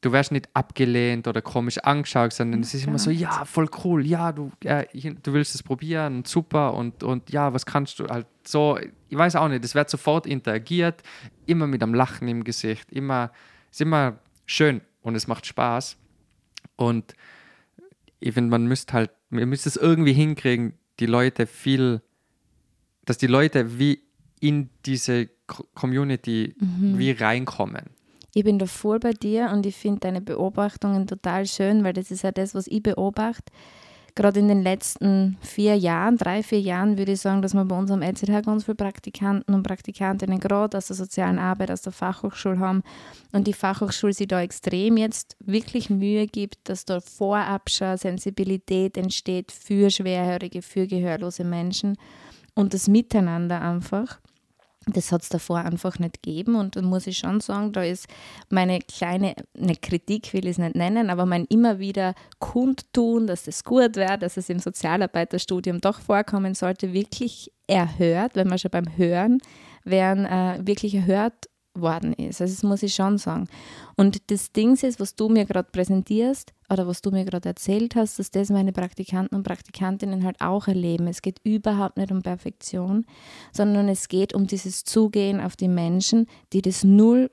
du 0.00 0.10
wirst 0.10 0.32
nicht 0.32 0.48
abgelehnt 0.52 1.28
oder 1.28 1.40
komisch 1.42 1.78
angeschaut, 1.78 2.32
sondern 2.32 2.60
es 2.60 2.74
ist 2.74 2.86
immer 2.86 2.98
so, 2.98 3.10
ja, 3.10 3.44
voll 3.44 3.68
cool, 3.84 4.04
ja, 4.04 4.32
du, 4.32 4.50
äh, 4.64 4.84
ich- 4.92 5.14
du 5.22 5.32
willst 5.32 5.54
es 5.54 5.62
probieren, 5.62 6.16
und 6.16 6.28
super 6.28 6.74
und, 6.74 7.04
und 7.04 7.30
ja, 7.30 7.52
was 7.54 7.64
kannst 7.66 8.00
du 8.00 8.08
halt 8.08 8.26
so, 8.44 8.78
ich 9.08 9.16
weiß 9.16 9.36
auch 9.36 9.48
nicht, 9.48 9.64
es 9.64 9.74
wird 9.76 9.88
sofort 9.88 10.26
interagiert, 10.26 11.02
immer 11.46 11.66
mit 11.68 11.82
einem 11.82 11.94
Lachen 11.94 12.26
im 12.26 12.42
Gesicht, 12.42 12.90
immer, 12.90 13.30
ist 13.70 13.80
immer 13.80 14.18
schön 14.44 14.80
und 15.02 15.14
es 15.14 15.28
macht 15.28 15.46
Spaß. 15.46 15.96
Und 16.76 17.14
ich 18.22 18.34
finde, 18.34 18.50
man 18.50 18.66
müsste 18.66 18.92
halt, 18.94 19.10
wir 19.30 19.46
müsste 19.46 19.68
es 19.68 19.76
irgendwie 19.76 20.12
hinkriegen, 20.12 20.74
die 21.00 21.06
Leute 21.06 21.46
viel, 21.46 22.00
dass 23.04 23.18
die 23.18 23.26
Leute 23.26 23.78
wie 23.78 24.00
in 24.40 24.70
diese 24.86 25.28
Co- 25.46 25.66
Community 25.74 26.54
wie 26.98 27.10
reinkommen. 27.12 27.90
Ich 28.34 28.44
bin 28.44 28.58
da 28.58 28.66
voll 28.66 28.98
bei 28.98 29.12
dir 29.12 29.50
und 29.52 29.66
ich 29.66 29.76
finde 29.76 30.00
deine 30.00 30.20
Beobachtungen 30.20 31.06
total 31.06 31.46
schön, 31.46 31.84
weil 31.84 31.92
das 31.92 32.10
ist 32.10 32.22
ja 32.22 32.32
das, 32.32 32.54
was 32.54 32.66
ich 32.66 32.82
beobachte. 32.82 33.52
Gerade 34.14 34.40
in 34.40 34.48
den 34.48 34.62
letzten 34.62 35.38
vier 35.40 35.74
Jahren, 35.76 36.18
drei, 36.18 36.42
vier 36.42 36.60
Jahren, 36.60 36.98
würde 36.98 37.12
ich 37.12 37.20
sagen, 37.20 37.40
dass 37.40 37.54
wir 37.54 37.64
bei 37.64 37.78
uns 37.78 37.90
am 37.90 38.02
EZH 38.02 38.44
ganz 38.44 38.64
viele 38.64 38.74
Praktikanten 38.74 39.54
und 39.54 39.62
Praktikantinnen 39.62 40.38
gerade 40.38 40.76
aus 40.76 40.88
der 40.88 40.96
sozialen 40.96 41.38
Arbeit, 41.38 41.70
aus 41.70 41.80
der 41.80 41.92
Fachhochschule 41.92 42.58
haben 42.58 42.82
und 43.32 43.46
die 43.46 43.54
Fachhochschule 43.54 44.12
sich 44.12 44.28
da 44.28 44.42
extrem 44.42 44.98
jetzt 44.98 45.36
wirklich 45.40 45.88
Mühe 45.88 46.26
gibt, 46.26 46.68
dass 46.68 46.84
da 46.84 47.00
vorab 47.00 47.70
schon 47.70 47.96
Sensibilität 47.96 48.98
entsteht 48.98 49.50
für 49.50 49.90
Schwerhörige, 49.90 50.60
für 50.60 50.86
gehörlose 50.86 51.44
Menschen 51.44 51.96
und 52.54 52.74
das 52.74 52.88
Miteinander 52.88 53.62
einfach. 53.62 54.20
Das 54.86 55.12
hat 55.12 55.22
es 55.22 55.28
davor 55.28 55.58
einfach 55.58 55.98
nicht 55.98 56.22
gegeben 56.22 56.56
und 56.56 56.76
da 56.76 56.82
muss 56.82 57.06
ich 57.06 57.18
schon 57.18 57.40
sagen, 57.40 57.72
da 57.72 57.84
ist 57.84 58.06
meine 58.50 58.80
kleine, 58.80 59.34
eine 59.56 59.76
Kritik 59.76 60.32
will 60.32 60.44
ich 60.44 60.52
es 60.52 60.58
nicht 60.58 60.74
nennen, 60.74 61.08
aber 61.08 61.24
mein 61.24 61.44
immer 61.44 61.78
wieder 61.78 62.14
Kundtun, 62.40 63.26
dass 63.26 63.44
das 63.44 63.62
gut 63.62 63.96
wäre, 63.96 64.18
dass 64.18 64.36
es 64.36 64.48
im 64.48 64.58
Sozialarbeiterstudium 64.58 65.80
doch 65.80 66.00
vorkommen 66.00 66.54
sollte, 66.54 66.92
wirklich 66.92 67.52
erhört, 67.68 68.34
wenn 68.34 68.48
man 68.48 68.58
schon 68.58 68.72
beim 68.72 68.96
Hören 68.96 69.38
wären, 69.84 70.26
äh, 70.26 70.58
wirklich 70.66 70.94
erhört 70.94 71.48
worden 71.74 72.12
ist. 72.12 72.40
Also 72.40 72.54
das 72.54 72.62
muss 72.62 72.82
ich 72.82 72.94
schon 72.94 73.18
sagen. 73.18 73.48
Und 73.96 74.30
das 74.30 74.52
Ding 74.52 74.74
ist, 74.74 75.00
was 75.00 75.14
du 75.14 75.28
mir 75.28 75.44
gerade 75.44 75.68
präsentierst 75.70 76.52
oder 76.70 76.86
was 76.86 77.02
du 77.02 77.10
mir 77.10 77.24
gerade 77.24 77.48
erzählt 77.48 77.94
hast, 77.94 78.18
dass 78.18 78.30
das 78.30 78.50
meine 78.50 78.72
Praktikanten 78.72 79.36
und 79.36 79.42
Praktikantinnen 79.42 80.24
halt 80.24 80.40
auch 80.40 80.68
erleben. 80.68 81.06
Es 81.06 81.22
geht 81.22 81.40
überhaupt 81.44 81.96
nicht 81.96 82.12
um 82.12 82.22
Perfektion, 82.22 83.06
sondern 83.52 83.88
es 83.88 84.08
geht 84.08 84.34
um 84.34 84.46
dieses 84.46 84.84
Zugehen 84.84 85.40
auf 85.40 85.56
die 85.56 85.68
Menschen, 85.68 86.26
die 86.52 86.62
das 86.62 86.84
null, 86.84 87.30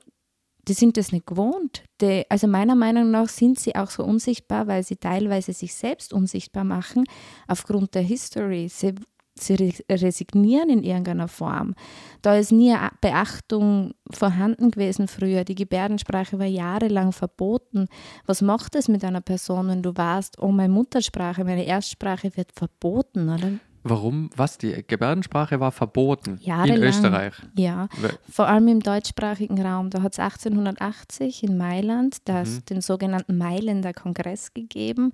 die 0.68 0.74
sind 0.74 0.96
das 0.96 1.12
nicht 1.12 1.26
gewohnt. 1.26 1.82
Die, 2.00 2.24
also 2.28 2.46
meiner 2.46 2.74
Meinung 2.74 3.10
nach 3.10 3.28
sind 3.28 3.58
sie 3.58 3.74
auch 3.74 3.90
so 3.90 4.04
unsichtbar, 4.04 4.66
weil 4.66 4.82
sie 4.82 4.96
teilweise 4.96 5.52
sich 5.52 5.74
selbst 5.74 6.12
unsichtbar 6.12 6.64
machen 6.64 7.04
aufgrund 7.48 7.94
der 7.94 8.02
History. 8.02 8.68
Sie, 8.68 8.94
sie 9.42 9.74
resignieren 9.90 10.70
in 10.70 10.82
irgendeiner 10.82 11.28
Form. 11.28 11.74
Da 12.22 12.36
ist 12.36 12.52
nie 12.52 12.74
Beachtung 13.00 13.92
vorhanden 14.10 14.70
gewesen 14.70 15.08
früher. 15.08 15.44
Die 15.44 15.54
Gebärdensprache 15.54 16.38
war 16.38 16.46
jahrelang 16.46 17.12
verboten. 17.12 17.88
Was 18.26 18.42
macht 18.42 18.74
es 18.74 18.88
mit 18.88 19.04
einer 19.04 19.20
Person, 19.20 19.68
wenn 19.68 19.82
du 19.82 19.96
weißt, 19.96 20.40
oh, 20.40 20.48
meine 20.48 20.72
Muttersprache, 20.72 21.44
meine 21.44 21.64
Erstsprache 21.64 22.36
wird 22.36 22.52
verboten, 22.52 23.28
oder? 23.28 23.52
Warum? 23.82 24.28
Was? 24.36 24.58
Die 24.58 24.84
Gebärdensprache 24.86 25.58
war 25.58 25.72
verboten 25.72 26.38
Jahrelang, 26.42 26.76
in 26.78 26.82
Österreich. 26.82 27.34
Ja, 27.56 27.88
vor 28.30 28.46
allem 28.46 28.68
im 28.68 28.80
deutschsprachigen 28.80 29.60
Raum. 29.64 29.88
Da 29.88 30.02
hat 30.02 30.12
es 30.12 30.18
1880 30.18 31.44
in 31.44 31.56
Mailand 31.56 32.18
das, 32.26 32.56
mhm. 32.56 32.64
den 32.66 32.80
sogenannten 32.82 33.38
Mailänder 33.38 33.94
Kongress 33.94 34.52
gegeben. 34.52 35.12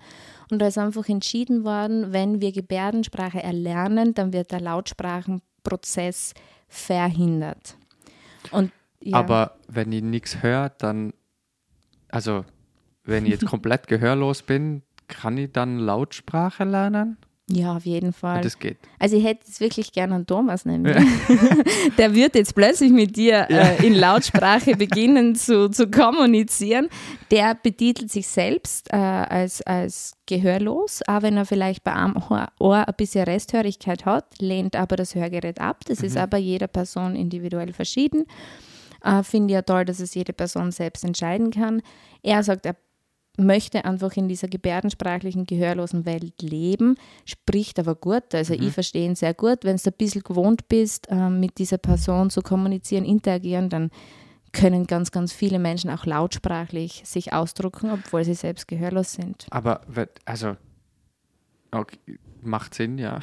Und 0.51 0.61
da 0.61 0.67
ist 0.67 0.79
einfach 0.79 1.09
entschieden 1.09 1.65
worden, 1.65 2.13
wenn 2.13 2.41
wir 2.41 2.51
Gebärdensprache 2.51 3.41
erlernen, 3.41 4.15
dann 4.15 4.33
wird 4.33 4.51
der 4.51 4.61
Lautsprachenprozess 4.61 6.35
verhindert. 6.69 7.77
Und, 8.51 8.73
ja. 9.01 9.17
Aber 9.17 9.59
wenn 9.69 9.93
ich 9.93 10.03
nichts 10.03 10.43
höre, 10.43 10.71
dann, 10.71 11.13
also 12.09 12.45
wenn 13.05 13.27
ich 13.27 13.33
jetzt 13.33 13.47
komplett 13.47 13.87
gehörlos 13.87 14.43
bin, 14.43 14.83
kann 15.07 15.39
ich 15.39 15.53
dann 15.53 15.79
Lautsprache 15.79 16.65
lernen? 16.65 17.17
Ja, 17.49 17.77
auf 17.77 17.87
jeden 17.87 18.13
Fall. 18.13 18.41
Das 18.41 18.59
geht. 18.59 18.77
Also 18.99 19.17
ich 19.17 19.25
hätte 19.25 19.45
es 19.49 19.61
wirklich 19.61 19.93
gerne 19.93 20.17
an 20.17 20.27
Thomas 20.27 20.65
nehmen. 20.65 20.87
Ja. 20.87 21.01
Der 21.99 22.13
wird 22.13 22.35
jetzt 22.35 22.57
plötzlich 22.57 22.91
mit 22.91 23.15
dir 23.15 23.47
ja. 23.49 23.69
äh, 23.69 23.87
in 23.87 23.95
Lautsprache 23.95 24.75
beginnen 24.77 25.37
zu, 25.37 25.71
zu 25.71 25.89
kommunizieren. 25.89 26.89
Der 27.31 27.55
betitelt 27.55 28.11
sich 28.11 28.27
selbst 28.27 28.93
äh, 28.93 28.97
als, 28.97 29.63
als 29.63 30.17
gehörlos, 30.27 31.03
auch 31.07 31.23
wenn 31.23 31.37
er 31.37 31.47
vielleicht 31.47 31.85
bei 31.85 31.93
einem 31.93 32.17
Ohr 32.59 32.89
ein 32.89 32.95
bisschen 32.97 33.25
Resthörigkeit 33.25 34.05
hat, 34.05 34.25
lehnt 34.41 34.75
aber 34.75 34.97
das 34.97 35.15
Hörgerät 35.15 35.61
ab. 35.61 35.85
Das 35.87 36.01
mhm. 36.01 36.07
ist 36.07 36.17
aber 36.17 36.39
jeder 36.39 36.67
Person 36.67 37.15
individuell 37.15 37.73
verschieden. 37.73 38.25
Äh, 39.05 39.23
Finde 39.23 39.53
ich 39.53 39.55
ja 39.55 39.63
toll, 39.63 39.85
dass 39.85 40.01
es 40.01 40.15
jede 40.15 40.33
Person 40.33 40.73
selbst 40.73 41.05
entscheiden 41.05 41.53
kann. 41.53 41.81
Er 42.25 42.43
sagt, 42.43 42.67
er 42.67 42.75
möchte 43.37 43.85
einfach 43.85 44.13
in 44.17 44.29
dieser 44.29 44.49
gebärdensprachlichen, 44.49 45.47
gehörlosen 45.47 46.07
Welt 46.07 46.41
leben, 46.41 46.97
spricht 47.25 47.79
aber 47.79 47.95
gut. 47.95 48.35
Also 48.35 48.55
mhm. 48.55 48.63
ich 48.63 48.73
verstehe 48.73 49.07
ihn 49.07 49.15
sehr 49.15 49.35
gut. 49.35 49.59
Wenn 49.63 49.77
du 49.77 49.83
ein 49.87 49.93
bisschen 49.97 50.23
gewohnt 50.23 50.69
bist, 50.69 51.09
äh, 51.11 51.31
mit 51.31 51.59
dieser 51.59 51.79
Person 51.79 52.31
zu 52.31 52.41
kommunizieren, 52.43 53.05
interagieren, 53.05 53.69
dann 53.69 53.91
können 54.53 54.87
ganz, 54.87 55.11
ganz 55.11 55.33
viele 55.33 55.59
Menschen 55.59 55.91
auch 55.91 56.07
lautsprachlich 56.07 57.03
sich 57.05 57.33
ausdrucken, 57.33 57.91
obwohl 57.91 58.25
sie 58.25 58.35
selbst 58.35 58.69
gehörlos 58.69 59.13
sind. 59.13 59.47
Aber, 59.51 59.83
also, 60.25 60.57
okay, 61.73 62.19
macht 62.43 62.75
Sinn, 62.75 62.97
ja. 62.97 63.21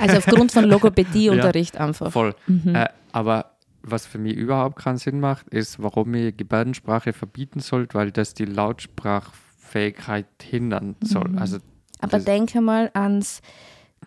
Also 0.00 0.18
aufgrund 0.18 0.52
von 0.52 0.64
Logopädieunterricht 0.70 1.74
ja, 1.74 1.86
einfach. 1.86 2.10
Voll. 2.10 2.34
Mhm. 2.46 2.74
Äh, 2.74 2.88
aber 3.12 3.56
was 3.82 4.06
für 4.06 4.18
mich 4.18 4.34
überhaupt 4.34 4.76
keinen 4.76 4.98
Sinn 4.98 5.20
macht, 5.20 5.48
ist, 5.48 5.82
warum 5.82 6.14
ich 6.14 6.36
Gebärdensprache 6.36 7.12
verbieten 7.12 7.60
sollte, 7.60 7.94
weil 7.94 8.10
das 8.10 8.34
die 8.34 8.44
Lautsprache 8.44 9.32
Fähigkeit 9.70 10.26
hindern 10.42 10.96
soll. 11.02 11.28
Mhm. 11.28 11.38
Also, 11.38 11.58
Aber 12.00 12.18
denke 12.18 12.60
mal 12.60 12.90
ans 12.94 13.40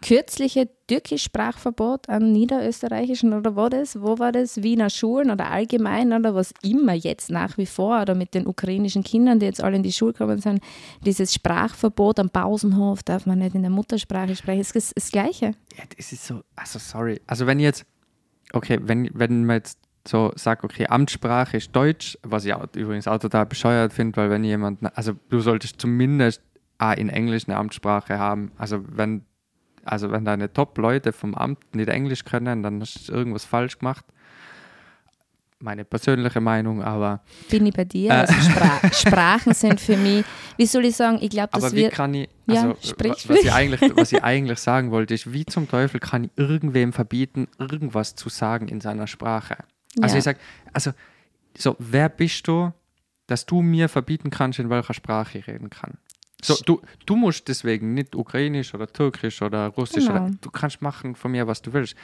kürzliche 0.01 0.69
Türkisch-Sprachverbot 0.87 2.09
an 2.09 2.31
niederösterreichischen 2.33 3.33
oder 3.33 3.55
wo 3.55 3.69
das? 3.69 4.01
Wo 4.01 4.19
war 4.19 4.31
das? 4.31 4.61
Wiener 4.61 4.89
Schulen 4.89 5.31
oder 5.31 5.49
allgemein 5.49 6.11
oder 6.11 6.35
was 6.35 6.53
immer 6.61 6.93
jetzt 6.93 7.29
nach 7.29 7.57
wie 7.57 7.65
vor 7.65 8.01
oder 8.01 8.13
mit 8.13 8.33
den 8.33 8.45
ukrainischen 8.45 9.03
Kindern, 9.03 9.39
die 9.39 9.45
jetzt 9.45 9.63
alle 9.63 9.77
in 9.77 9.83
die 9.83 9.93
Schule 9.93 10.13
gekommen 10.13 10.39
sind, 10.39 10.61
dieses 11.05 11.33
Sprachverbot 11.33 12.19
am 12.19 12.29
Pausenhof 12.29 13.03
darf 13.03 13.25
man 13.25 13.39
nicht 13.39 13.55
in 13.55 13.61
der 13.61 13.71
Muttersprache 13.71 14.35
sprechen. 14.35 14.59
Das 14.59 14.75
ist 14.75 14.93
das 14.95 15.11
Gleiche. 15.11 15.53
Ja, 15.77 15.83
das 15.95 16.11
ist 16.11 16.25
so, 16.25 16.41
also 16.55 16.79
sorry. 16.79 17.21
Also 17.25 17.47
wenn 17.47 17.59
jetzt, 17.59 17.85
okay, 18.51 18.79
wenn, 18.81 19.09
wenn 19.13 19.45
man 19.45 19.57
jetzt 19.57 19.79
so 20.07 20.31
sage, 20.35 20.63
okay, 20.63 20.87
Amtssprache 20.87 21.57
ist 21.57 21.75
Deutsch, 21.75 22.17
was 22.23 22.45
ich 22.45 22.53
auch, 22.53 22.67
übrigens 22.75 23.07
auch 23.07 23.19
total 23.19 23.45
bescheuert 23.45 23.93
finde, 23.93 24.17
weil 24.17 24.29
wenn 24.29 24.43
jemand, 24.43 24.79
also 24.97 25.13
du 25.29 25.39
solltest 25.39 25.79
zumindest 25.79 26.41
auch 26.77 26.93
in 26.93 27.09
Englisch 27.09 27.47
eine 27.47 27.57
Amtssprache 27.57 28.17
haben. 28.19 28.51
Also 28.57 28.83
wenn, 28.87 29.23
also 29.85 30.11
wenn 30.11 30.25
deine 30.25 30.51
Top-Leute 30.51 31.13
vom 31.13 31.35
Amt 31.35 31.75
nicht 31.75 31.89
Englisch 31.89 32.25
können, 32.25 32.63
dann 32.63 32.81
hast 32.81 33.07
du 33.07 33.13
irgendwas 33.13 33.45
falsch 33.45 33.79
gemacht. 33.79 34.05
Meine 35.59 35.85
persönliche 35.85 36.41
Meinung, 36.41 36.83
aber. 36.83 37.21
Bin 37.49 37.65
ich 37.65 37.73
bei 37.73 37.85
dir? 37.85 38.09
Äh, 38.09 38.13
also 38.13 38.33
Spra 38.33 38.81
Sprachen 38.91 39.53
sind 39.53 39.79
für 39.79 39.95
mich, 39.95 40.25
wie 40.57 40.65
soll 40.65 40.83
ich 40.83 40.97
sagen, 40.97 41.19
ich 41.21 41.29
glaube, 41.29 41.51
dass 41.53 41.63
aber 41.63 41.73
wie 41.73 41.87
kann 41.87 42.13
ich, 42.13 42.27
also, 42.47 42.67
ja, 42.67 42.75
sprich, 42.81 43.29
was, 43.29 43.39
ich 43.39 43.53
eigentlich, 43.53 43.95
was 43.95 44.11
ich 44.11 44.21
eigentlich 44.21 44.59
sagen 44.59 44.91
wollte, 44.91 45.13
ist, 45.13 45.31
wie 45.31 45.45
zum 45.45 45.69
Teufel 45.69 46.01
kann 46.01 46.25
ich 46.25 46.31
irgendwem 46.35 46.91
verbieten, 46.91 47.47
irgendwas 47.59 48.15
zu 48.15 48.27
sagen 48.27 48.67
in 48.67 48.81
seiner 48.81 49.07
Sprache? 49.07 49.55
Also 50.01 50.15
ja. 50.15 50.17
ich 50.19 50.23
sage, 50.23 50.39
also 50.71 50.91
so, 51.57 51.75
wer 51.79 52.09
bist 52.09 52.47
du, 52.47 52.71
dass 53.27 53.45
du 53.45 53.61
mir 53.61 53.89
verbieten 53.89 54.29
kannst, 54.29 54.59
in 54.59 54.69
welcher 54.69 54.93
Sprache 54.93 55.37
ich 55.37 55.47
reden 55.47 55.69
kann? 55.69 55.97
So, 56.41 56.55
du, 56.65 56.81
du 57.05 57.15
musst 57.15 57.47
deswegen 57.47 57.93
nicht 57.93 58.15
Ukrainisch 58.15 58.73
oder 58.73 58.87
Türkisch 58.87 59.41
oder 59.41 59.67
Russisch 59.67 60.07
genau. 60.07 60.25
oder 60.25 60.35
du 60.41 60.51
kannst 60.51 60.81
machen 60.81 61.15
von 61.15 61.31
mir, 61.31 61.47
was 61.47 61.61
du 61.61 61.71
willst. 61.71 61.95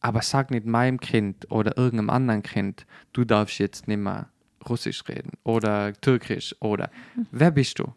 Aber 0.00 0.22
sag 0.22 0.50
nicht 0.50 0.64
meinem 0.64 1.00
Kind 1.00 1.50
oder 1.50 1.76
irgendeinem 1.76 2.10
anderen 2.10 2.42
Kind, 2.42 2.86
du 3.12 3.24
darfst 3.24 3.58
jetzt 3.58 3.88
nicht 3.88 3.98
mehr 3.98 4.28
Russisch 4.68 5.02
reden 5.08 5.32
oder 5.42 5.92
Türkisch 6.00 6.54
oder 6.60 6.90
wer 7.32 7.50
bist 7.50 7.78
du? 7.78 7.92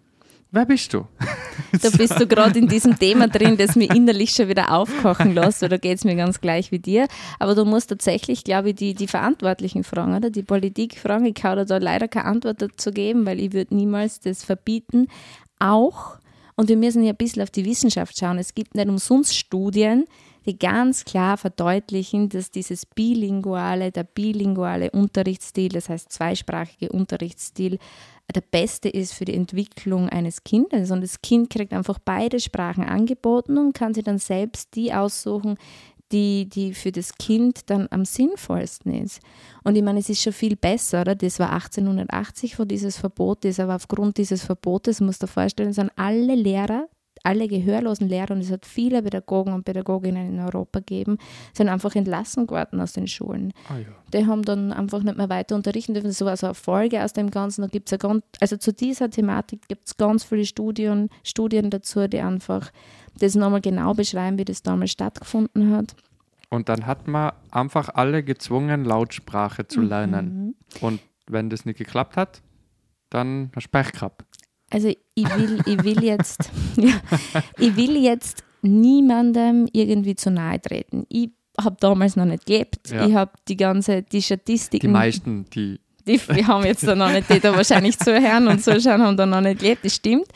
Wer 0.53 0.67
bist 0.67 0.93
du? 0.93 1.07
Da 1.81 1.89
bist 1.89 2.19
du 2.19 2.27
gerade 2.27 2.57
in 2.57 2.67
diesem 2.67 2.97
Thema 2.97 3.27
drin, 3.27 3.57
das 3.57 3.75
mir 3.75 3.89
innerlich 3.93 4.31
schon 4.31 4.49
wieder 4.49 4.71
aufkochen 4.71 5.33
lässt, 5.33 5.63
oder 5.63 5.79
geht 5.79 5.97
es 5.97 6.03
mir 6.03 6.15
ganz 6.15 6.41
gleich 6.41 6.71
wie 6.71 6.79
dir. 6.79 7.07
Aber 7.39 7.55
du 7.55 7.65
musst 7.65 7.89
tatsächlich, 7.89 8.43
glaube 8.43 8.69
ich, 8.69 8.75
die, 8.75 8.93
die 8.93 9.07
Verantwortlichen 9.07 9.83
fragen, 9.83 10.15
oder? 10.15 10.29
Die 10.29 10.43
Politik 10.43 10.97
fragen. 10.99 11.25
Ich 11.25 11.35
kann 11.35 11.65
da 11.65 11.77
leider 11.77 12.07
keine 12.07 12.25
Antwort 12.25 12.61
dazu 12.61 12.91
geben, 12.91 13.25
weil 13.25 13.39
ich 13.39 13.53
würde 13.53 13.75
niemals 13.75 14.19
das 14.19 14.43
verbieten. 14.43 15.07
Auch, 15.59 16.17
und 16.55 16.69
wir 16.69 16.77
müssen 16.77 17.03
ja 17.03 17.13
ein 17.13 17.17
bisschen 17.17 17.41
auf 17.41 17.51
die 17.51 17.65
Wissenschaft 17.65 18.17
schauen, 18.17 18.37
es 18.37 18.53
gibt 18.53 18.75
nicht 18.75 18.87
umsonst 18.87 19.35
Studien, 19.35 20.05
die 20.45 20.57
ganz 20.57 21.05
klar 21.05 21.37
verdeutlichen, 21.37 22.29
dass 22.29 22.51
dieses 22.51 22.85
bilinguale, 22.85 23.91
der 23.91 24.03
bilinguale 24.03 24.91
Unterrichtsstil, 24.91 25.69
das 25.69 25.89
heißt 25.89 26.11
zweisprachige 26.11 26.89
Unterrichtsstil, 26.89 27.79
der 28.35 28.41
beste 28.41 28.89
ist 28.89 29.13
für 29.13 29.25
die 29.25 29.35
Entwicklung 29.35 30.09
eines 30.09 30.43
Kindes. 30.43 30.91
Und 30.91 31.01
das 31.01 31.21
Kind 31.21 31.49
kriegt 31.49 31.73
einfach 31.73 31.99
beide 32.03 32.39
Sprachen 32.39 32.83
angeboten 32.83 33.57
und 33.57 33.73
kann 33.73 33.93
sich 33.93 34.03
dann 34.03 34.17
selbst 34.17 34.75
die 34.75 34.93
aussuchen, 34.93 35.57
die, 36.11 36.47
die 36.47 36.73
für 36.73 36.91
das 36.91 37.15
Kind 37.17 37.69
dann 37.69 37.87
am 37.89 38.05
sinnvollsten 38.05 38.93
ist. 38.93 39.19
Und 39.63 39.75
ich 39.75 39.83
meine, 39.83 39.99
es 39.99 40.09
ist 40.09 40.21
schon 40.21 40.33
viel 40.33 40.55
besser, 40.55 41.01
oder? 41.01 41.15
Das 41.15 41.39
war 41.39 41.51
1880, 41.51 42.59
wo 42.59 42.65
dieses 42.65 42.97
Verbot 42.97 43.45
ist, 43.45 43.59
aber 43.59 43.75
aufgrund 43.75 44.17
dieses 44.17 44.43
Verbotes, 44.43 45.01
musst 45.01 45.21
du 45.21 45.25
dir 45.25 45.31
vorstellen, 45.31 45.73
sind 45.73 45.91
alle 45.95 46.35
Lehrer 46.35 46.87
alle 47.23 47.47
gehörlosen 47.47 48.09
Lehrer, 48.09 48.31
und 48.31 48.41
es 48.41 48.51
hat 48.51 48.65
viele 48.65 49.01
Pädagogen 49.01 49.53
und 49.53 49.63
Pädagoginnen 49.63 50.33
in 50.33 50.39
Europa 50.39 50.79
gegeben, 50.79 51.17
sind 51.53 51.69
einfach 51.69 51.95
entlassen 51.95 52.49
worden 52.49 52.81
aus 52.81 52.93
den 52.93 53.07
Schulen. 53.07 53.53
Ah, 53.69 53.77
ja. 53.77 53.85
Die 54.13 54.27
haben 54.27 54.43
dann 54.43 54.73
einfach 54.73 55.01
nicht 55.03 55.17
mehr 55.17 55.29
weiter 55.29 55.55
unterrichten 55.55 55.93
dürfen. 55.93 56.09
Das 56.09 56.21
war 56.21 56.35
so 56.35 56.47
eine 56.47 56.53
Folge 56.53 57.03
aus 57.03 57.13
dem 57.13 57.31
Ganzen. 57.31 57.61
Da 57.61 57.67
gibt's 57.67 57.91
ja 57.91 57.97
ganz, 57.97 58.23
also 58.39 58.57
zu 58.57 58.73
dieser 58.73 59.09
Thematik 59.09 59.67
gibt 59.67 59.87
es 59.87 59.97
ganz 59.97 60.23
viele 60.23 60.45
Studien, 60.45 61.09
Studien 61.23 61.69
dazu, 61.69 62.07
die 62.07 62.19
einfach 62.19 62.71
das 63.19 63.35
nochmal 63.35 63.61
genau 63.61 63.93
beschreiben, 63.93 64.37
wie 64.37 64.45
das 64.45 64.61
damals 64.61 64.91
stattgefunden 64.91 65.75
hat. 65.75 65.95
Und 66.49 66.69
dann 66.69 66.85
hat 66.85 67.07
man 67.07 67.31
einfach 67.51 67.89
alle 67.93 68.23
gezwungen, 68.23 68.85
Lautsprache 68.85 69.67
zu 69.67 69.81
lernen. 69.81 70.55
Mhm. 70.81 70.81
Und 70.81 70.99
wenn 71.27 71.49
das 71.49 71.65
nicht 71.65 71.77
geklappt 71.77 72.17
hat, 72.17 72.41
dann 73.09 73.51
hast 73.55 73.67
du 73.67 73.69
Pech 73.71 73.91
gehabt. 73.93 74.23
Also 74.73 74.89
ich 75.13 75.37
will, 75.37 75.59
ich 75.67 75.83
will 75.83 76.03
jetzt, 76.03 76.49
ja, 76.77 76.99
ich 77.59 77.75
will 77.75 77.95
jetzt 77.95 78.43
niemandem 78.63 79.67
irgendwie 79.71 80.15
zu 80.15 80.31
nahe 80.31 80.59
treten. 80.59 81.05
Ich 81.09 81.29
habe 81.61 81.77
damals 81.79 82.15
noch 82.15 82.25
nicht 82.25 82.47
gelebt. 82.47 82.89
Ja. 82.89 83.05
Ich 83.05 83.13
habe 83.13 83.31
die 83.47 83.55
ganze, 83.55 84.01
die 84.01 84.23
Statistiken. 84.23 84.87
Die 84.87 84.91
meisten, 84.91 85.45
die. 85.51 85.79
Die, 86.07 86.17
die 86.35 86.45
haben 86.45 86.65
jetzt 86.65 86.85
da 86.85 86.95
noch 86.95 87.11
nicht, 87.11 87.29
die 87.29 87.39
da 87.39 87.55
wahrscheinlich 87.55 87.97
zuhören 87.99 88.47
und 88.47 88.63
zuschauen, 88.63 89.01
haben 89.03 89.15
da 89.15 89.25
noch 89.25 89.41
nicht 89.41 89.59
gelebt. 89.59 89.85
Das 89.85 89.95
stimmt. 89.95 90.27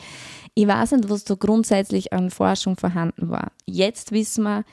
Ich 0.54 0.66
weiß 0.66 0.92
nicht, 0.92 1.10
was 1.10 1.24
da 1.24 1.34
grundsätzlich 1.34 2.12
an 2.12 2.30
Forschung 2.30 2.76
vorhanden 2.76 3.28
war. 3.28 3.52
Jetzt 3.66 4.12
wissen 4.12 4.44
wir, 4.44 4.64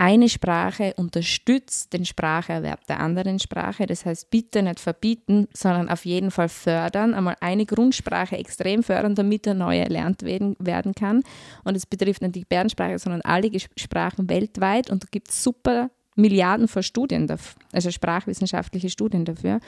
eine 0.00 0.30
Sprache 0.30 0.94
unterstützt 0.96 1.92
den 1.92 2.06
Spracherwerb 2.06 2.86
der 2.86 3.00
anderen 3.00 3.38
Sprache. 3.38 3.84
Das 3.84 4.06
heißt, 4.06 4.30
bitte 4.30 4.62
nicht 4.62 4.80
verbieten, 4.80 5.46
sondern 5.52 5.90
auf 5.90 6.06
jeden 6.06 6.30
Fall 6.30 6.48
fördern. 6.48 7.12
Einmal 7.12 7.36
eine 7.40 7.66
Grundsprache 7.66 8.38
extrem 8.38 8.82
fördern, 8.82 9.14
damit 9.14 9.46
eine 9.46 9.58
neue 9.58 9.80
erlernt 9.80 10.22
werden, 10.22 10.56
werden 10.58 10.94
kann. 10.94 11.22
Und 11.64 11.76
es 11.76 11.84
betrifft 11.84 12.22
nicht 12.22 12.34
die 12.34 12.40
Gebärdensprache, 12.40 12.98
sondern 12.98 13.20
alle 13.20 13.50
Sprachen 13.76 14.30
weltweit. 14.30 14.88
Und 14.88 15.02
da 15.02 15.08
gibt 15.10 15.28
es 15.28 15.44
super 15.44 15.90
Milliarden 16.16 16.66
von 16.66 16.82
Studien, 16.82 17.26
dafür, 17.26 17.60
also 17.70 17.90
sprachwissenschaftliche 17.90 18.88
Studien 18.88 19.26
dafür. 19.26 19.60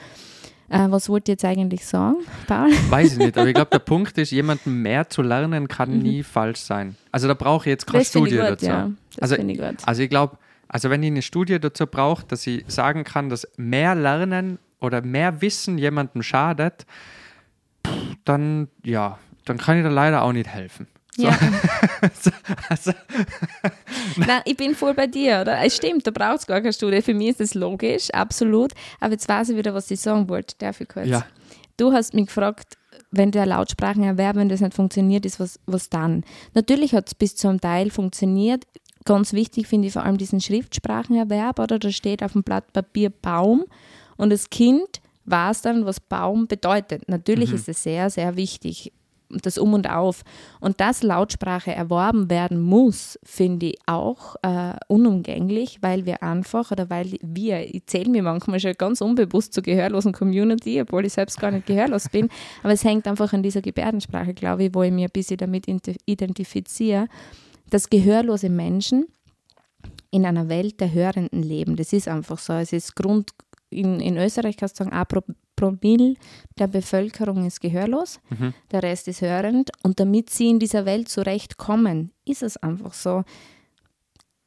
Äh, 0.69 0.89
was 0.89 1.09
wollt 1.09 1.27
ihr 1.27 1.33
jetzt 1.33 1.45
eigentlich 1.45 1.85
sagen, 1.85 2.17
Paul? 2.47 2.71
Weiß 2.89 3.13
ich 3.13 3.17
nicht, 3.19 3.37
aber 3.37 3.47
ich 3.47 3.53
glaube, 3.53 3.69
der 3.71 3.79
Punkt 3.85 4.17
ist, 4.17 4.31
jemanden 4.31 4.81
mehr 4.81 5.07
zu 5.09 5.21
lernen 5.21 5.67
kann 5.67 5.91
mhm. 5.91 5.99
nie 5.99 6.23
falsch 6.23 6.61
sein. 6.61 6.95
Also 7.11 7.27
da 7.27 7.35
brauche 7.35 7.69
ich 7.69 7.71
jetzt 7.71 7.85
keine 7.85 8.03
Studie 8.03 8.37
gut, 8.37 8.45
dazu. 8.45 8.65
Ja. 8.65 8.91
Das 9.17 9.31
also, 9.31 9.43
ich 9.43 9.57
gut. 9.57 9.75
also 9.85 10.01
ich 10.01 10.09
glaube, 10.09 10.37
Also 10.67 10.89
wenn 10.89 11.03
ich 11.03 11.11
eine 11.11 11.21
Studie 11.21 11.59
dazu 11.59 11.85
brauche, 11.87 12.25
dass 12.25 12.47
ich 12.47 12.63
sagen 12.67 13.03
kann, 13.03 13.29
dass 13.29 13.47
mehr 13.57 13.95
Lernen 13.95 14.59
oder 14.79 15.01
mehr 15.01 15.41
Wissen 15.41 15.77
jemandem 15.77 16.23
schadet, 16.23 16.85
dann 18.25 18.69
ja, 18.83 19.19
dann 19.45 19.57
kann 19.57 19.77
ich 19.77 19.83
da 19.83 19.89
leider 19.89 20.23
auch 20.23 20.33
nicht 20.33 20.47
helfen. 20.47 20.87
So. 21.15 21.23
Ja. 21.23 21.37
also, 22.69 22.91
Nein, 24.15 24.41
ich 24.45 24.57
bin 24.57 24.73
voll 24.73 24.95
bei 24.95 25.05
dir, 25.05 25.41
oder? 25.41 25.63
Es 25.63 25.75
stimmt, 25.75 26.07
da 26.07 26.11
braucht 26.11 26.39
es 26.39 26.47
gar 26.47 26.59
keine 26.59 26.73
Studie. 26.73 27.01
Für 27.01 27.13
mich 27.13 27.29
ist 27.29 27.39
das 27.39 27.53
logisch, 27.53 28.09
absolut. 28.11 28.73
Aber 28.99 29.11
jetzt 29.11 29.29
weiß 29.29 29.49
ich 29.49 29.57
wieder, 29.57 29.73
was 29.75 29.91
ich 29.91 29.99
sagen 29.99 30.27
wollte. 30.27 30.55
Darf 30.57 30.81
ich 30.81 30.87
kurz? 30.87 31.07
ja, 31.07 31.23
Du 31.77 31.91
hast 31.91 32.13
mich 32.13 32.27
gefragt, 32.27 32.77
wenn 33.11 33.31
der 33.31 33.45
Lautsprachenerwerb, 33.45 34.35
wenn 34.35 34.49
das 34.49 34.61
nicht 34.61 34.73
funktioniert, 34.73 35.25
ist 35.25 35.39
was, 35.39 35.59
was 35.65 35.89
dann? 35.89 36.23
Natürlich 36.53 36.93
hat 36.93 37.07
es 37.07 37.15
bis 37.15 37.35
zu 37.35 37.47
einem 37.47 37.61
Teil 37.61 37.91
funktioniert. 37.91 38.65
Ganz 39.05 39.33
wichtig 39.33 39.67
finde 39.67 39.87
ich 39.87 39.93
vor 39.93 40.03
allem 40.03 40.17
diesen 40.17 40.39
Schriftsprachenerwerb, 40.39 41.59
oder? 41.59 41.79
Da 41.79 41.91
steht 41.91 42.23
auf 42.23 42.33
dem 42.33 42.43
Blatt 42.43 42.71
Papier 42.73 43.09
Baum 43.09 43.65
und 44.17 44.29
das 44.29 44.49
Kind 44.49 45.01
weiß 45.25 45.61
dann, 45.61 45.85
was 45.85 45.99
Baum 45.99 46.47
bedeutet. 46.47 47.07
Natürlich 47.07 47.53
ist 47.53 47.69
es 47.69 47.83
sehr, 47.83 48.09
sehr 48.09 48.35
wichtig. 48.35 48.91
Das 49.41 49.57
Um 49.57 49.73
und 49.73 49.89
Auf. 49.89 50.23
Und 50.59 50.79
dass 50.79 51.01
Lautsprache 51.01 51.73
erworben 51.73 52.29
werden 52.29 52.61
muss, 52.61 53.17
finde 53.23 53.67
ich 53.67 53.79
auch 53.87 54.35
äh, 54.43 54.73
unumgänglich, 54.87 55.79
weil 55.81 56.05
wir 56.05 56.21
einfach 56.21 56.71
oder 56.71 56.91
weil 56.91 57.17
wir, 57.21 57.73
ich 57.73 57.85
zähle 57.87 58.11
mir 58.11 58.21
manchmal 58.21 58.59
schon 58.59 58.73
ganz 58.77 59.01
unbewusst 59.01 59.53
zur 59.53 59.63
gehörlosen 59.63 60.13
Community, 60.13 60.79
obwohl 60.79 61.05
ich 61.05 61.13
selbst 61.13 61.39
gar 61.39 61.49
nicht 61.49 61.65
gehörlos 61.65 62.09
bin, 62.09 62.29
aber 62.61 62.73
es 62.73 62.83
hängt 62.83 63.07
einfach 63.07 63.33
an 63.33 63.41
dieser 63.41 63.61
Gebärdensprache, 63.61 64.35
glaube 64.35 64.65
ich, 64.65 64.75
wo 64.75 64.83
ich 64.83 64.91
mich 64.91 65.05
ein 65.05 65.11
bisschen 65.11 65.37
damit 65.37 65.65
identifiziere, 66.05 67.07
dass 67.69 67.89
gehörlose 67.89 68.49
Menschen 68.49 69.05
in 70.11 70.25
einer 70.25 70.47
Welt 70.47 70.79
der 70.79 70.93
Hörenden 70.93 71.41
leben. 71.41 71.75
Das 71.75 71.91
ist 71.91 72.07
einfach 72.07 72.37
so. 72.37 72.53
Es 72.53 72.71
ist 72.71 72.95
Grund, 72.95 73.31
in, 73.71 73.99
in 73.99 74.17
Österreich 74.17 74.57
kannst 74.57 74.79
du 74.79 74.83
sagen, 74.83 74.95
ein 74.95 75.05
Pro, 75.07 75.21
Promille 75.55 76.15
der 76.57 76.67
Bevölkerung 76.67 77.45
ist 77.45 77.61
gehörlos, 77.61 78.19
der 78.71 78.83
Rest 78.83 79.07
ist 79.07 79.21
hörend. 79.21 79.71
Und 79.81 79.99
damit 79.99 80.29
sie 80.29 80.49
in 80.49 80.59
dieser 80.59 80.85
Welt 80.85 81.09
zurechtkommen, 81.09 82.11
ist 82.25 82.43
es 82.43 82.57
einfach 82.57 82.93
so. 82.93 83.23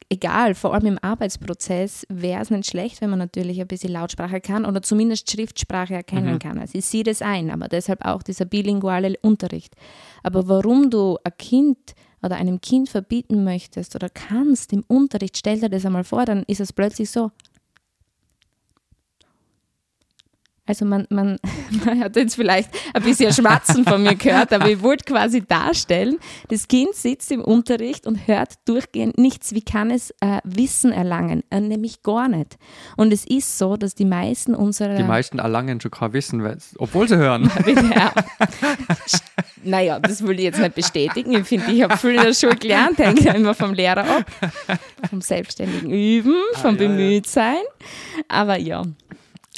Egal, 0.08 0.54
vor 0.54 0.72
allem 0.72 0.86
im 0.86 0.98
Arbeitsprozess 1.02 2.06
wäre 2.08 2.40
es 2.40 2.50
nicht 2.50 2.70
schlecht, 2.70 3.00
wenn 3.00 3.10
man 3.10 3.18
natürlich 3.18 3.60
ein 3.60 3.66
bisschen 3.66 3.92
Lautsprache 3.92 4.40
kann 4.40 4.64
oder 4.64 4.80
zumindest 4.80 5.28
Schriftsprache 5.28 5.94
erkennen 5.94 6.38
kann. 6.38 6.58
Also 6.58 6.78
ich 6.78 6.86
sehe 6.86 7.02
das 7.02 7.22
ein, 7.22 7.50
aber 7.50 7.66
deshalb 7.66 8.04
auch 8.04 8.22
dieser 8.22 8.44
bilinguale 8.44 9.14
Unterricht. 9.22 9.74
Aber 10.22 10.46
warum 10.46 10.90
du 10.90 11.18
ein 11.24 11.32
Kind 11.38 11.96
oder 12.26 12.36
einem 12.36 12.60
Kind 12.60 12.88
verbieten 12.88 13.44
möchtest 13.44 13.94
oder 13.94 14.08
kannst 14.08 14.72
im 14.72 14.84
Unterricht, 14.86 15.36
stell 15.38 15.60
dir 15.60 15.68
das 15.68 15.86
einmal 15.86 16.04
vor, 16.04 16.24
dann 16.24 16.42
ist 16.46 16.60
es 16.60 16.72
plötzlich 16.72 17.10
so. 17.10 17.30
Also 20.66 20.84
man, 20.84 21.06
man, 21.10 21.38
man 21.84 22.00
hat 22.00 22.16
jetzt 22.16 22.34
vielleicht 22.36 22.70
ein 22.92 23.02
bisschen 23.02 23.32
Schmatzen 23.32 23.84
von 23.84 24.02
mir 24.02 24.14
gehört, 24.14 24.52
aber 24.52 24.68
ich 24.68 24.82
wollte 24.82 25.04
quasi 25.04 25.42
darstellen, 25.46 26.18
das 26.48 26.68
Kind 26.68 26.94
sitzt 26.94 27.30
im 27.30 27.40
Unterricht 27.40 28.06
und 28.06 28.26
hört 28.26 28.54
durchgehend 28.66 29.18
nichts. 29.18 29.54
Wie 29.54 29.62
kann 29.62 29.90
es 29.90 30.10
äh, 30.20 30.40
Wissen 30.44 30.92
erlangen? 30.92 31.42
Äh, 31.50 31.60
nämlich 31.60 32.02
gar 32.02 32.28
nicht. 32.28 32.58
Und 32.96 33.12
es 33.12 33.24
ist 33.24 33.58
so, 33.58 33.76
dass 33.76 33.94
die 33.94 34.04
meisten 34.04 34.54
unserer... 34.54 34.96
die 34.96 35.02
meisten 35.02 35.38
erlangen 35.38 35.80
schon 35.80 35.90
kein 35.90 36.12
Wissen, 36.12 36.42
obwohl 36.78 37.08
sie 37.08 37.16
hören. 37.16 37.50
Ja. 37.96 38.12
naja, 39.62 40.00
das 40.00 40.22
will 40.26 40.38
ich 40.38 40.44
jetzt 40.44 40.58
nicht 40.58 40.74
bestätigen. 40.74 41.32
Ich 41.32 41.44
finde, 41.46 41.70
ich 41.70 41.82
habe 41.82 41.96
viel 41.96 42.14
in 42.14 42.22
der 42.22 42.34
Schule 42.34 42.56
gelernt, 42.56 42.98
hängt 42.98 43.20
ja 43.20 43.32
immer 43.32 43.54
vom 43.54 43.74
Lehrer 43.74 44.04
ab. 44.04 44.24
Vom 45.08 45.20
selbstständigen 45.20 45.90
Üben, 45.90 46.34
vom 46.54 46.74
Ah, 46.76 46.78
ja, 46.78 46.82
ja. 46.82 46.88
Bemühtsein. 46.88 47.56
Aber 48.28 48.58
ja, 48.58 48.82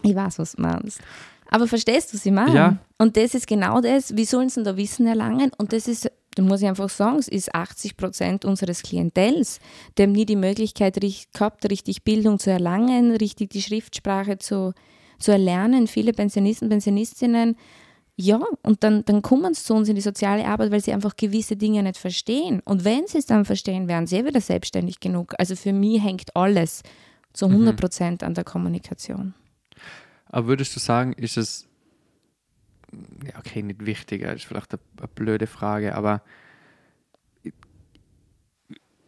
ich 0.03 0.15
weiß, 0.15 0.39
was 0.39 0.53
du 0.53 0.63
meinst. 0.63 1.01
Aber 1.51 1.67
verstehst 1.67 2.13
du, 2.13 2.17
was 2.17 2.27
ich 2.27 2.33
meine? 2.33 2.55
Ja. 2.55 2.77
Und 2.99 3.17
das 3.17 3.35
ist 3.35 3.47
genau 3.47 3.81
das. 3.81 4.17
Wie 4.17 4.25
sollen 4.25 4.49
sie 4.49 4.57
denn 4.57 4.65
da 4.65 4.77
Wissen 4.77 5.07
erlangen? 5.07 5.51
Und 5.57 5.73
das 5.73 5.89
ist, 5.89 6.11
da 6.35 6.43
muss 6.43 6.61
ich 6.61 6.69
einfach 6.69 6.91
sagen, 6.91 7.19
es 7.19 7.29
ist 7.29 7.55
80 7.55 7.97
Prozent 7.97 8.45
unseres 8.45 8.83
Klientels. 8.83 9.59
Die 9.97 10.03
haben 10.03 10.13
nie 10.13 10.27
die 10.27 10.37
Möglichkeit 10.37 10.99
gehabt, 11.01 11.71
richtig 11.71 12.05
Bildung 12.05 12.39
zu 12.39 12.51
erlangen, 12.51 13.17
richtig 13.17 13.51
die 13.51 13.63
Schriftsprache 13.63 14.39
zu, 14.39 14.75
zu 15.19 15.33
erlernen. 15.33 15.87
Viele 15.87 16.13
Pensionisten, 16.13 16.69
Pensionistinnen, 16.69 17.57
ja, 18.21 18.41
und 18.65 18.83
dann, 18.83 19.05
dann 19.05 19.23
kommen 19.23 19.55
sie 19.55 19.63
zu 19.63 19.75
uns 19.75 19.89
in 19.89 19.95
die 19.95 20.01
soziale 20.01 20.45
Arbeit, 20.45 20.73
weil 20.73 20.83
sie 20.83 20.93
einfach 20.93 21.15
gewisse 21.15 21.55
Dinge 21.55 21.85
nicht 21.85 21.99
verstehen. 21.99 22.61
Und 22.65 22.85
wenn 22.85 23.07
sie 23.07 23.19
es 23.19 23.27
dann 23.27 23.45
verstehen, 23.45 23.87
werden 23.87 24.09
sie 24.09 24.25
wieder 24.25 24.41
selbstständig 24.41 24.99
genug. 24.99 25.35
Also 25.39 25.55
für 25.55 25.73
mich 25.73 26.03
hängt 26.03 26.35
alles 26.35 26.83
zu 27.33 27.47
100 27.47 27.77
Prozent 27.77 28.25
an 28.25 28.35
der 28.35 28.43
Kommunikation. 28.43 29.35
Aber 30.31 30.47
würdest 30.47 30.75
du 30.77 30.81
sagen, 30.81 31.13
ist 31.15 31.37
es, 31.37 31.67
ja, 33.25 33.39
okay, 33.39 33.63
nicht 33.63 33.85
wichtiger, 33.85 34.33
ist 34.35 34.45
vielleicht 34.45 34.73
eine, 34.73 34.81
eine 34.99 35.09
blöde 35.09 35.47
Frage, 35.47 35.95
aber 35.95 36.23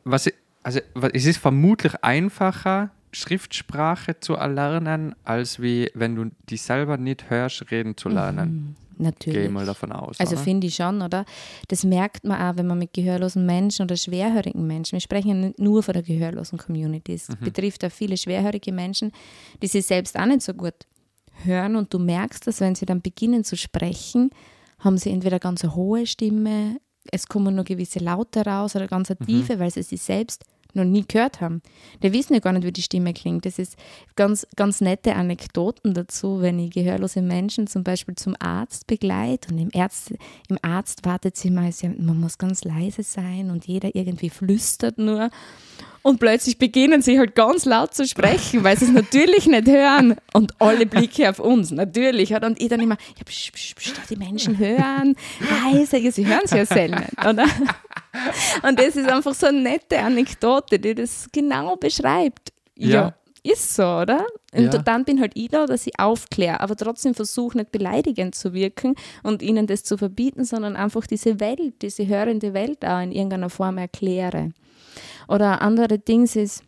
was, 0.04 0.30
also, 0.62 0.80
was- 0.94 1.10
es 1.14 1.26
ist 1.26 1.38
vermutlich 1.38 1.94
einfacher, 2.02 2.90
Schriftsprache 3.12 4.20
zu 4.20 4.34
erlernen, 4.34 5.14
als 5.24 5.60
wie 5.60 5.90
wenn 5.94 6.14
du 6.14 6.30
die 6.48 6.56
selber 6.56 6.96
nicht 6.96 7.28
hörst, 7.28 7.70
reden 7.70 7.96
zu 7.96 8.08
lernen. 8.08 8.76
Natürlich. 8.98 9.40
Gehe 9.40 9.48
mal 9.48 9.64
davon 9.64 9.92
aus. 9.92 10.20
Also 10.20 10.36
finde 10.36 10.66
ich 10.66 10.74
schon, 10.74 11.00
oder? 11.00 11.24
Das 11.68 11.84
merkt 11.84 12.22
man 12.24 12.40
auch, 12.40 12.56
wenn 12.58 12.66
man 12.66 12.78
mit 12.78 12.92
gehörlosen 12.92 13.46
Menschen 13.46 13.84
oder 13.84 13.96
schwerhörigen 13.96 14.66
Menschen, 14.66 14.92
wir 14.92 15.00
sprechen 15.00 15.28
ja 15.28 15.34
nicht 15.34 15.58
nur 15.58 15.82
von 15.82 15.94
der 15.94 16.02
gehörlosen 16.02 16.58
Community, 16.58 17.14
es 17.14 17.28
betrifft 17.40 17.82
auch 17.84 17.90
viele 17.90 18.16
schwerhörige 18.18 18.72
Menschen, 18.72 19.10
die 19.62 19.68
sich 19.68 19.86
selbst 19.86 20.18
auch 20.18 20.26
nicht 20.26 20.42
so 20.42 20.52
gut 20.52 20.74
hören 21.44 21.76
und 21.76 21.92
du 21.92 21.98
merkst, 21.98 22.46
dass 22.46 22.60
wenn 22.60 22.74
sie 22.74 22.86
dann 22.86 23.02
beginnen 23.02 23.44
zu 23.44 23.56
sprechen, 23.56 24.30
haben 24.78 24.98
sie 24.98 25.10
entweder 25.10 25.38
ganz 25.38 25.62
eine 25.62 25.74
hohe 25.74 26.06
Stimme, 26.06 26.80
es 27.10 27.26
kommen 27.26 27.54
nur 27.54 27.64
gewisse 27.64 27.98
Laute 27.98 28.44
raus 28.44 28.76
oder 28.76 28.86
ganz 28.86 29.10
eine 29.10 29.18
tiefe, 29.26 29.58
weil 29.58 29.70
sie 29.70 29.82
sich 29.82 30.02
selbst 30.02 30.44
noch 30.74 30.84
nie 30.84 31.04
gehört 31.06 31.40
haben. 31.40 31.62
Die 32.02 32.12
wissen 32.12 32.34
ja 32.34 32.40
gar 32.40 32.52
nicht, 32.52 32.64
wie 32.64 32.72
die 32.72 32.82
Stimme 32.82 33.12
klingt. 33.12 33.46
Das 33.46 33.58
ist 33.58 33.76
ganz, 34.16 34.46
ganz 34.56 34.80
nette 34.80 35.14
Anekdoten 35.14 35.94
dazu, 35.94 36.40
wenn 36.40 36.58
ich 36.58 36.70
gehörlose 36.70 37.22
Menschen 37.22 37.66
zum 37.66 37.84
Beispiel 37.84 38.14
zum 38.14 38.34
Arzt 38.38 38.86
begleite 38.86 39.52
und 39.52 39.58
im, 39.58 39.70
Arzt, 39.80 40.12
im 40.48 40.58
Arztwartezimmer 40.62 41.68
ist 41.68 41.82
ja, 41.82 41.90
man 41.96 42.20
muss 42.20 42.38
ganz 42.38 42.64
leise 42.64 43.02
sein 43.02 43.50
und 43.50 43.66
jeder 43.66 43.94
irgendwie 43.94 44.30
flüstert 44.30 44.98
nur. 44.98 45.30
Und 46.02 46.18
plötzlich 46.18 46.56
beginnen 46.56 47.02
sie 47.02 47.18
halt 47.18 47.34
ganz 47.34 47.66
laut 47.66 47.94
zu 47.94 48.06
sprechen, 48.06 48.64
weil 48.64 48.78
sie 48.78 48.86
es 48.86 48.92
natürlich 48.92 49.46
nicht 49.46 49.68
hören. 49.68 50.16
Und 50.32 50.54
alle 50.60 50.86
Blicke 50.86 51.28
auf 51.28 51.38
uns, 51.40 51.70
natürlich. 51.72 52.34
Und 52.34 52.60
ich 52.60 52.68
dann 52.68 52.80
immer, 52.80 52.96
ja, 53.18 53.24
psch, 53.24 53.52
psch, 53.52 53.74
psch, 53.74 53.92
die 54.08 54.16
Menschen 54.16 54.58
hören, 54.58 55.14
leise, 55.72 56.10
sie 56.10 56.26
hören 56.26 56.40
es 56.44 56.52
ja 56.52 56.64
selten, 56.64 57.04
oder? 57.28 57.44
Und 58.62 58.78
das 58.78 58.96
ist 58.96 59.08
einfach 59.08 59.34
so 59.34 59.46
eine 59.46 59.60
nette 59.60 59.98
Anekdote, 60.00 60.78
die 60.78 60.94
das 60.94 61.28
genau 61.32 61.76
beschreibt. 61.76 62.52
Ja, 62.76 62.88
Ja. 62.88 63.14
ist 63.42 63.74
so, 63.74 63.82
oder? 63.84 64.26
Und 64.52 64.74
Ja. 64.74 64.82
dann 64.82 65.04
bin 65.04 65.20
halt 65.20 65.32
ich 65.34 65.48
da, 65.48 65.66
dass 65.66 65.86
ich 65.86 65.98
aufkläre, 65.98 66.60
aber 66.60 66.76
trotzdem 66.76 67.14
versuche 67.14 67.58
nicht 67.58 67.70
beleidigend 67.72 68.34
zu 68.34 68.52
wirken 68.52 68.94
und 69.22 69.42
ihnen 69.42 69.66
das 69.66 69.84
zu 69.84 69.96
verbieten, 69.96 70.44
sondern 70.44 70.76
einfach 70.76 71.06
diese 71.06 71.40
Welt, 71.40 71.82
diese 71.82 72.06
hörende 72.06 72.52
Welt 72.52 72.84
auch 72.84 73.00
in 73.00 73.12
irgendeiner 73.12 73.50
Form 73.50 73.78
erkläre. 73.78 74.50
Oder 75.28 75.62
andere 75.62 75.98
Dings 75.98 76.34
ist, 76.36 76.64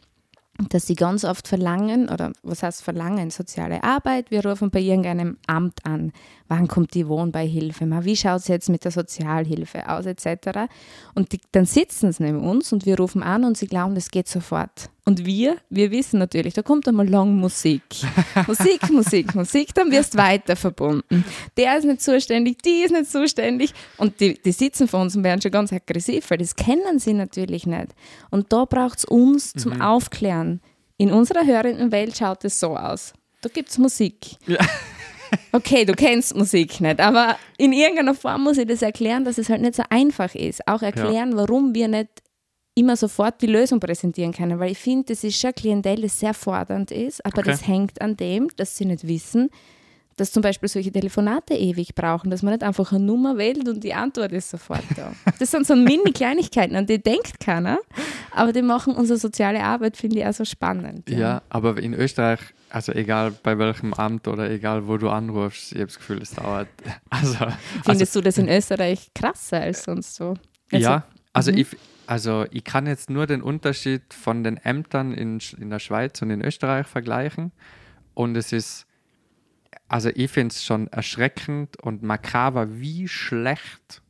dass 0.68 0.86
sie 0.86 0.94
ganz 0.94 1.24
oft 1.24 1.48
verlangen, 1.48 2.08
oder 2.08 2.32
was 2.42 2.62
heißt 2.62 2.82
verlangen, 2.84 3.30
soziale 3.30 3.82
Arbeit, 3.82 4.30
wir 4.30 4.44
rufen 4.46 4.70
bei 4.70 4.80
irgendeinem 4.80 5.38
Amt 5.46 5.84
an, 5.84 6.12
wann 6.48 6.68
kommt 6.68 6.94
die 6.94 7.08
Wohnbeihilfe, 7.08 7.86
mal, 7.86 8.04
wie 8.04 8.16
schaut 8.16 8.40
es 8.40 8.48
jetzt 8.48 8.68
mit 8.68 8.84
der 8.84 8.90
Sozialhilfe 8.90 9.88
aus, 9.88 10.06
etc. 10.06 10.68
Und 11.14 11.32
die, 11.32 11.40
dann 11.52 11.66
sitzen 11.66 12.12
sie 12.12 12.22
neben 12.22 12.40
uns 12.40 12.72
und 12.72 12.86
wir 12.86 12.98
rufen 12.98 13.22
an 13.22 13.44
und 13.44 13.56
sie 13.56 13.66
glauben, 13.66 13.94
das 13.94 14.10
geht 14.10 14.28
sofort. 14.28 14.90
Und 15.04 15.26
wir, 15.26 15.56
wir 15.68 15.90
wissen 15.90 16.20
natürlich, 16.20 16.54
da 16.54 16.62
kommt 16.62 16.86
einmal 16.86 17.08
lang 17.08 17.34
Musik. 17.34 17.82
Musik, 18.46 18.88
Musik, 18.90 19.34
Musik, 19.34 19.74
dann 19.74 19.90
wirst 19.90 20.16
weiter 20.16 20.54
verbunden. 20.54 21.24
Der 21.56 21.76
ist 21.76 21.84
nicht 21.84 22.02
zuständig, 22.02 22.62
die 22.62 22.82
ist 22.84 22.92
nicht 22.92 23.10
zuständig. 23.10 23.74
Und 23.96 24.20
die, 24.20 24.34
die 24.34 24.52
sitzen 24.52 24.86
vor 24.86 25.00
uns 25.00 25.16
und 25.16 25.24
werden 25.24 25.42
schon 25.42 25.50
ganz 25.50 25.72
aggressiv, 25.72 26.30
weil 26.30 26.38
das 26.38 26.54
kennen 26.54 27.00
sie 27.00 27.14
natürlich 27.14 27.66
nicht. 27.66 27.94
Und 28.30 28.52
da 28.52 28.64
braucht 28.64 28.98
es 28.98 29.04
uns 29.04 29.52
zum 29.54 29.80
Aufklären. 29.80 30.60
In 30.98 31.10
unserer 31.10 31.44
hörenden 31.44 31.90
Welt 31.90 32.16
schaut 32.16 32.44
es 32.44 32.60
so 32.60 32.76
aus. 32.76 33.12
Da 33.40 33.48
gibt 33.48 33.70
es 33.70 33.78
Musik. 33.78 34.36
Okay, 35.52 35.84
du 35.84 35.92
kennst 35.94 36.34
Musik 36.36 36.80
nicht, 36.80 37.00
aber 37.00 37.36
in 37.58 37.72
irgendeiner 37.72 38.14
Form 38.14 38.44
muss 38.44 38.58
ich 38.58 38.66
das 38.66 38.82
erklären, 38.82 39.24
dass 39.24 39.38
es 39.38 39.48
halt 39.48 39.60
nicht 39.62 39.74
so 39.74 39.82
einfach 39.90 40.34
ist. 40.34 40.66
Auch 40.66 40.82
erklären, 40.82 41.36
warum 41.36 41.74
wir 41.74 41.88
nicht 41.88 42.08
immer 42.74 42.96
sofort 42.96 43.40
die 43.42 43.46
Lösung 43.46 43.80
präsentieren 43.80 44.32
können, 44.32 44.58
weil 44.58 44.72
ich 44.72 44.78
finde, 44.78 45.06
das 45.12 45.24
ist 45.24 45.38
schon 45.38 45.52
Klientel, 45.54 46.00
das 46.02 46.18
sehr 46.18 46.32
fordernd 46.34 46.90
ist, 46.90 47.24
aber 47.26 47.40
Okay. 47.40 47.50
das 47.50 47.66
hängt 47.66 48.00
an 48.00 48.16
dem, 48.16 48.48
dass 48.56 48.76
sie 48.76 48.86
nicht 48.86 49.06
wissen, 49.06 49.50
dass 50.16 50.30
zum 50.32 50.42
Beispiel 50.42 50.68
solche 50.68 50.90
Telefonate 50.92 51.54
ewig 51.54 51.94
brauchen, 51.94 52.30
dass 52.30 52.42
man 52.42 52.52
nicht 52.54 52.62
einfach 52.62 52.92
eine 52.92 53.04
Nummer 53.04 53.36
wählt 53.38 53.66
und 53.68 53.82
die 53.84 53.92
Antwort 53.94 54.32
ist 54.32 54.50
sofort 54.50 54.84
da. 54.96 55.12
Das 55.38 55.50
sind 55.50 55.66
so 55.66 55.74
mini 55.76 56.12
Kleinigkeiten, 56.12 56.76
an 56.76 56.86
die 56.86 57.02
denkt 57.02 57.40
keiner, 57.40 57.78
Aber 58.34 58.52
die 58.52 58.62
machen 58.62 58.94
unsere 58.94 59.18
soziale 59.18 59.62
Arbeit, 59.62 59.96
finde 59.96 60.20
ich 60.20 60.26
auch 60.26 60.32
so 60.34 60.44
spannend. 60.44 61.08
Ja. 61.10 61.42
aber 61.50 61.78
in 61.78 61.92
Österreich, 61.94 62.40
also 62.72 62.92
egal 62.92 63.32
bei 63.32 63.58
welchem 63.58 63.92
Amt 63.94 64.28
oder 64.28 64.50
egal 64.50 64.86
wo 64.86 64.96
du 64.96 65.10
anrufst, 65.10 65.72
ich 65.72 65.78
habe 65.78 65.86
das 65.86 65.98
Gefühl, 65.98 66.22
es 66.22 66.30
dauert. 66.30 66.68
Also, 67.10 67.36
Findest 67.84 67.88
also, 67.88 68.20
du 68.20 68.24
das 68.24 68.38
in 68.38 68.48
Österreich 68.48 69.10
krasser 69.14 69.60
als 69.60 69.84
sonst 69.84 70.14
so? 70.14 70.34
Also, 70.72 70.88
ja, 70.88 71.04
also 71.32 71.52
mhm. 71.52 71.58
ich, 71.58 71.76
also 72.06 72.46
ich 72.50 72.64
kann 72.64 72.86
jetzt 72.86 73.10
nur 73.10 73.26
den 73.26 73.42
Unterschied 73.42 74.14
von 74.14 74.42
den 74.42 74.56
Ämtern 74.56 75.12
in, 75.12 75.38
in 75.58 75.70
der 75.70 75.78
Schweiz 75.78 76.22
und 76.22 76.30
in 76.30 76.42
Österreich 76.42 76.86
vergleichen. 76.86 77.52
Und 78.14 78.36
es 78.36 78.52
ist, 78.52 78.86
also 79.88 80.10
ich 80.14 80.30
finde 80.30 80.52
es 80.52 80.64
schon 80.64 80.88
erschreckend 80.88 81.76
und 81.82 82.02
makaber, 82.02 82.80
wie 82.80 83.06
schlecht 83.06 84.02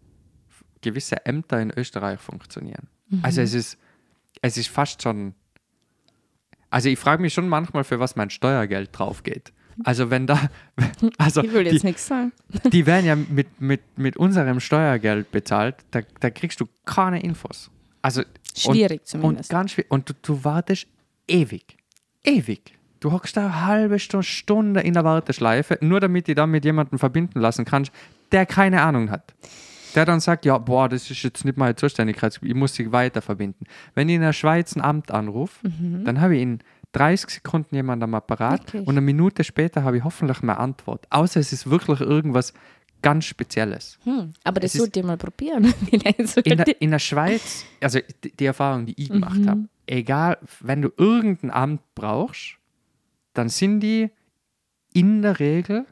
gewisse 0.80 1.26
Ämter 1.26 1.60
in 1.60 1.70
Österreich 1.70 2.20
funktionieren. 2.20 2.88
Also 3.22 3.42
es 3.42 3.52
ist, 3.52 3.78
es 4.40 4.56
ist 4.56 4.68
fast 4.68 5.02
schon, 5.02 5.34
also 6.72 6.88
ich 6.88 6.98
frage 6.98 7.20
mich 7.20 7.34
schon 7.34 7.48
manchmal, 7.48 7.84
für 7.84 8.00
was 8.00 8.16
mein 8.16 8.30
Steuergeld 8.30 8.90
drauf 8.92 9.22
geht. 9.22 9.52
Also 9.84 10.10
wenn 10.10 10.26
da, 10.26 10.40
also 11.18 11.42
Ich 11.42 11.52
will 11.52 11.64
die, 11.64 11.70
jetzt 11.70 11.84
nichts 11.84 12.06
sagen. 12.06 12.32
die 12.72 12.86
werden 12.86 13.06
ja 13.06 13.14
mit, 13.14 13.60
mit, 13.60 13.80
mit 13.96 14.16
unserem 14.16 14.58
Steuergeld 14.58 15.30
bezahlt, 15.30 15.76
da, 15.90 16.00
da 16.20 16.30
kriegst 16.30 16.60
du 16.60 16.66
keine 16.86 17.22
Infos. 17.22 17.70
Also 18.00 18.22
Schwierig 18.56 19.00
und, 19.00 19.06
zumindest. 19.06 19.50
Und 19.50 19.54
ganz 19.56 19.72
schwierig. 19.72 19.90
Und 19.90 20.08
du, 20.08 20.14
du 20.22 20.44
wartest 20.44 20.86
ewig. 21.28 21.76
Ewig. 22.24 22.78
Du 23.00 23.12
hockst 23.12 23.36
da 23.36 23.46
eine 23.46 23.66
halbe 23.66 23.98
Stunde, 23.98 24.24
Stunde 24.24 24.80
in 24.80 24.94
der 24.94 25.04
Warteschleife, 25.04 25.78
nur 25.80 26.00
damit 26.00 26.26
die 26.26 26.34
dann 26.34 26.50
mit 26.50 26.64
jemandem 26.64 26.98
verbinden 26.98 27.40
lassen 27.40 27.64
kannst, 27.64 27.92
der 28.30 28.46
keine 28.46 28.82
Ahnung 28.82 29.10
hat. 29.10 29.34
Der 29.94 30.04
dann 30.04 30.20
sagt, 30.20 30.44
ja, 30.44 30.58
boah, 30.58 30.88
das 30.88 31.10
ist 31.10 31.22
jetzt 31.22 31.44
nicht 31.44 31.58
meine 31.58 31.76
Zuständigkeit, 31.76 32.38
ich 32.42 32.54
muss 32.54 32.74
sie 32.74 32.92
weiter 32.92 33.22
verbinden. 33.22 33.66
Wenn 33.94 34.08
ich 34.08 34.16
in 34.16 34.22
der 34.22 34.32
Schweiz 34.32 34.74
ein 34.74 34.80
Amt 34.80 35.10
anrufe, 35.10 35.68
dann 36.04 36.20
habe 36.20 36.36
ich 36.36 36.42
in 36.42 36.60
30 36.92 37.30
Sekunden 37.30 37.74
jemand 37.74 38.02
am 38.02 38.14
Apparat 38.14 38.60
Wirklich? 38.60 38.82
und 38.82 38.90
eine 38.90 39.00
Minute 39.00 39.44
später 39.44 39.82
habe 39.82 39.98
ich 39.98 40.04
hoffentlich 40.04 40.42
eine 40.42 40.58
Antwort. 40.58 41.06
Außer 41.10 41.40
es 41.40 41.52
ist 41.52 41.70
wirklich 41.70 42.00
irgendwas 42.00 42.52
ganz 43.00 43.24
Spezielles. 43.24 43.98
Hm, 44.04 44.32
aber 44.44 44.60
das 44.60 44.74
sollte 44.74 45.00
ich 45.00 45.06
mal 45.06 45.16
probieren. 45.16 45.74
In 45.90 46.56
der, 46.56 46.80
in 46.80 46.90
der 46.90 46.98
Schweiz, 46.98 47.64
also 47.80 47.98
die, 48.22 48.34
die 48.34 48.44
Erfahrung, 48.46 48.86
die 48.86 49.00
ich 49.00 49.10
gemacht 49.10 49.46
habe, 49.46 49.68
egal, 49.86 50.38
wenn 50.60 50.82
du 50.82 50.90
irgendein 50.96 51.50
Amt 51.50 51.82
brauchst, 51.94 52.58
dann 53.34 53.48
sind 53.48 53.80
die 53.80 54.10
in 54.92 55.22
der 55.22 55.40
Regel 55.40 55.86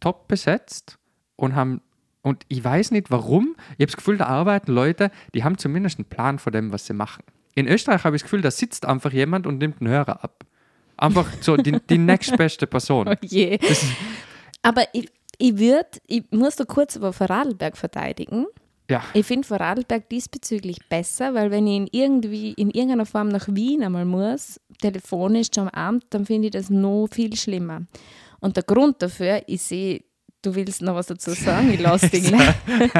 top 0.00 0.28
besetzt 0.28 0.98
und 1.36 1.54
haben, 1.54 1.82
und 2.26 2.42
ich 2.48 2.64
weiß 2.64 2.90
nicht 2.90 3.12
warum, 3.12 3.54
ich 3.54 3.74
habe 3.74 3.86
das 3.86 3.96
Gefühl, 3.96 4.16
da 4.16 4.26
arbeiten 4.26 4.72
Leute, 4.72 5.12
die 5.32 5.44
haben 5.44 5.58
zumindest 5.58 6.00
einen 6.00 6.06
Plan 6.06 6.40
von 6.40 6.52
dem, 6.52 6.72
was 6.72 6.84
sie 6.84 6.92
machen. 6.92 7.22
In 7.54 7.68
Österreich 7.68 8.02
habe 8.02 8.16
ich 8.16 8.22
das 8.22 8.28
Gefühl, 8.28 8.40
da 8.40 8.50
sitzt 8.50 8.84
einfach 8.84 9.12
jemand 9.12 9.46
und 9.46 9.58
nimmt 9.58 9.80
einen 9.80 9.90
Hörer 9.90 10.24
ab. 10.24 10.44
Einfach 10.96 11.28
so 11.40 11.56
die, 11.56 11.78
die 11.88 11.98
nächstbeste 11.98 12.66
Person. 12.66 13.06
Oh 13.12 13.14
je. 13.22 13.60
Aber 14.62 14.82
ich, 14.92 15.08
ich 15.38 15.56
würde, 15.56 15.86
ich 16.08 16.24
muss 16.32 16.56
da 16.56 16.64
kurz 16.64 16.96
über 16.96 17.12
Vorarlberg 17.12 17.76
verteidigen. 17.76 18.46
Ja, 18.90 19.04
Ich 19.14 19.24
finde 19.24 19.46
Vorarlberg 19.46 20.08
diesbezüglich 20.08 20.78
besser, 20.88 21.32
weil 21.32 21.52
wenn 21.52 21.68
ich 21.68 21.76
in 21.76 21.88
irgendwie 21.92 22.54
in 22.54 22.70
irgendeiner 22.70 23.06
Form 23.06 23.28
nach 23.28 23.46
Wien 23.48 23.84
einmal 23.84 24.04
muss, 24.04 24.60
telefonisch 24.82 25.52
zum 25.52 25.68
Amt, 25.68 26.06
dann 26.10 26.26
finde 26.26 26.48
ich 26.48 26.52
das 26.52 26.70
noch 26.70 27.06
viel 27.06 27.36
schlimmer. 27.36 27.82
Und 28.40 28.56
der 28.56 28.64
Grund 28.64 29.00
dafür, 29.00 29.42
ich 29.46 29.62
sehe, 29.62 30.02
du 30.46 30.54
willst 30.54 30.80
noch 30.82 30.94
was 30.94 31.06
dazu 31.06 31.30
sagen, 31.32 31.72
ich 31.72 31.80
lasse 31.80 32.08
dich 32.08 32.24
gleich. 32.24 32.54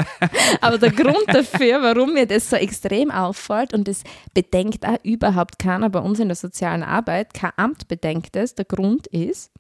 Aber 0.61 0.79
der 0.79 0.91
Grund 0.91 1.25
dafür, 1.29 1.81
warum 1.83 2.15
mir 2.15 2.27
das 2.27 2.51
so 2.51 2.57
extrem 2.57 3.11
auffällt, 3.11 3.73
und 3.73 3.87
das 3.89 4.03
bedenkt 4.35 4.87
auch 4.87 4.99
überhaupt 5.05 5.59
keiner 5.59 5.89
bei 5.89 6.01
uns 6.01 6.19
in 6.19 6.29
der 6.29 6.37
sozialen 6.37 6.83
Arbeit, 6.83 7.33
kein 7.33 7.53
Amt 7.57 7.89
bedenkt 7.89 8.37
es, 8.37 8.55
der 8.55 8.65
Grund 8.65 9.07
ist, 9.07 9.51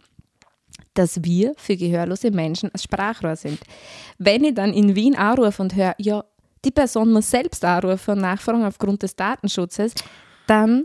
dass 0.94 1.22
wir 1.22 1.55
für 1.57 1.77
gehörlose 1.77 2.31
Menschen 2.31 2.70
ein 2.72 2.79
Sprachrohr 2.79 3.37
sind. 3.37 3.61
Wenn 4.18 4.44
ich 4.44 4.55
dann 4.55 4.72
in 4.72 4.94
Wien 4.94 5.14
anrufe 5.14 5.62
und 5.62 5.77
höre, 5.77 5.94
ja, 5.99 6.25
die 6.64 6.70
Person 6.70 7.12
muss 7.12 7.31
selbst 7.31 7.64
anrufen 7.64 8.12
und 8.12 8.20
nachfragen 8.20 8.64
aufgrund 8.64 9.03
des 9.03 9.14
Datenschutzes, 9.14 9.94
dann 10.46 10.85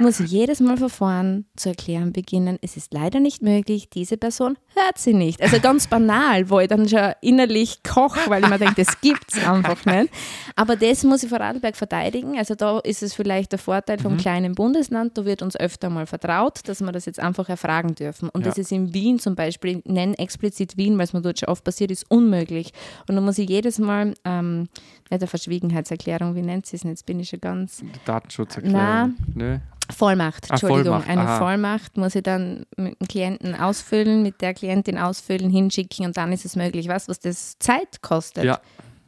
muss 0.00 0.20
ich 0.20 0.30
jedes 0.30 0.60
Mal 0.60 0.76
vorn 0.88 1.44
zu 1.56 1.70
erklären 1.70 2.12
beginnen, 2.12 2.58
es 2.62 2.76
ist 2.76 2.92
leider 2.94 3.20
nicht 3.20 3.42
möglich, 3.42 3.90
diese 3.90 4.16
Person 4.16 4.56
hört 4.74 4.98
sie 4.98 5.14
nicht. 5.14 5.40
Also 5.42 5.58
ganz 5.60 5.86
banal, 5.86 6.48
wo 6.50 6.60
ich 6.60 6.68
dann 6.68 6.88
schon 6.88 7.12
innerlich 7.20 7.82
koche, 7.82 8.20
weil 8.30 8.42
ich 8.44 8.48
mir 8.48 8.58
denke, 8.58 8.84
das 8.84 9.00
gibt 9.00 9.32
es 9.32 9.46
einfach 9.46 9.84
nicht. 9.86 10.12
Aber 10.56 10.76
das 10.76 11.04
muss 11.04 11.22
ich 11.22 11.28
Vorarlberg 11.28 11.76
verteidigen. 11.76 12.38
Also 12.38 12.54
da 12.54 12.78
ist 12.80 13.02
es 13.02 13.14
vielleicht 13.14 13.52
der 13.52 13.58
Vorteil 13.58 13.98
vom 13.98 14.16
kleinen 14.16 14.54
Bundesland, 14.54 15.16
da 15.18 15.24
wird 15.24 15.42
uns 15.42 15.56
öfter 15.56 15.90
mal 15.90 16.06
vertraut, 16.06 16.60
dass 16.68 16.80
wir 16.80 16.92
das 16.92 17.06
jetzt 17.06 17.20
einfach 17.20 17.48
erfragen 17.48 17.94
dürfen. 17.94 18.28
Und 18.28 18.42
Ja. 18.42 18.48
das 18.48 18.58
ist 18.58 18.72
in 18.72 18.94
Wien 18.94 19.18
zum 19.18 19.34
Beispiel, 19.34 19.78
ich 19.78 19.84
nenne 19.84 20.18
explizit 20.18 20.76
Wien, 20.76 20.96
weil 20.98 21.04
es 21.04 21.12
mir 21.12 21.22
dort 21.22 21.38
schon 21.40 21.48
oft 21.48 21.64
passiert 21.64 21.90
ist, 21.90 22.04
unmöglich. 22.10 22.72
Und 23.08 23.14
dann 23.16 23.24
muss 23.24 23.38
ich 23.38 23.48
jedes 23.48 23.78
Mal, 23.78 24.14
ähm, 24.24 24.68
nicht 25.10 25.22
eine 25.22 25.26
Verschwiegenheitserklärung, 25.26 26.34
wie 26.34 26.42
nennt 26.42 26.66
sie 26.66 26.76
es 26.76 26.82
denn? 26.82 26.90
Jetzt 26.90 27.06
bin 27.06 27.18
ich 27.20 27.30
schon 27.30 27.40
ganz 27.40 27.82
Datenschutzerklärung. 28.04 29.16
Nö. 29.34 29.58
Vollmacht, 29.90 30.46
Ah, 30.50 30.54
Entschuldigung. 30.54 30.84
Vollmacht, 31.02 31.08
Eine 31.08 31.20
aha. 31.22 31.38
Vollmacht 31.38 31.96
muss 31.96 32.14
ich 32.14 32.22
dann 32.22 32.66
mit 32.76 33.00
dem 33.00 33.08
Klienten 33.08 33.54
ausfüllen, 33.54 34.22
mit 34.22 34.40
der 34.42 34.54
Klientin 34.54 34.98
ausfüllen, 34.98 35.50
hinschicken 35.50 36.04
und 36.06 36.16
dann 36.16 36.32
ist 36.32 36.44
es 36.44 36.56
möglich. 36.56 36.88
Was, 36.88 37.08
was 37.08 37.20
das 37.20 37.58
Zeit 37.58 38.02
kostet? 38.02 38.44
Ja, 38.44 38.60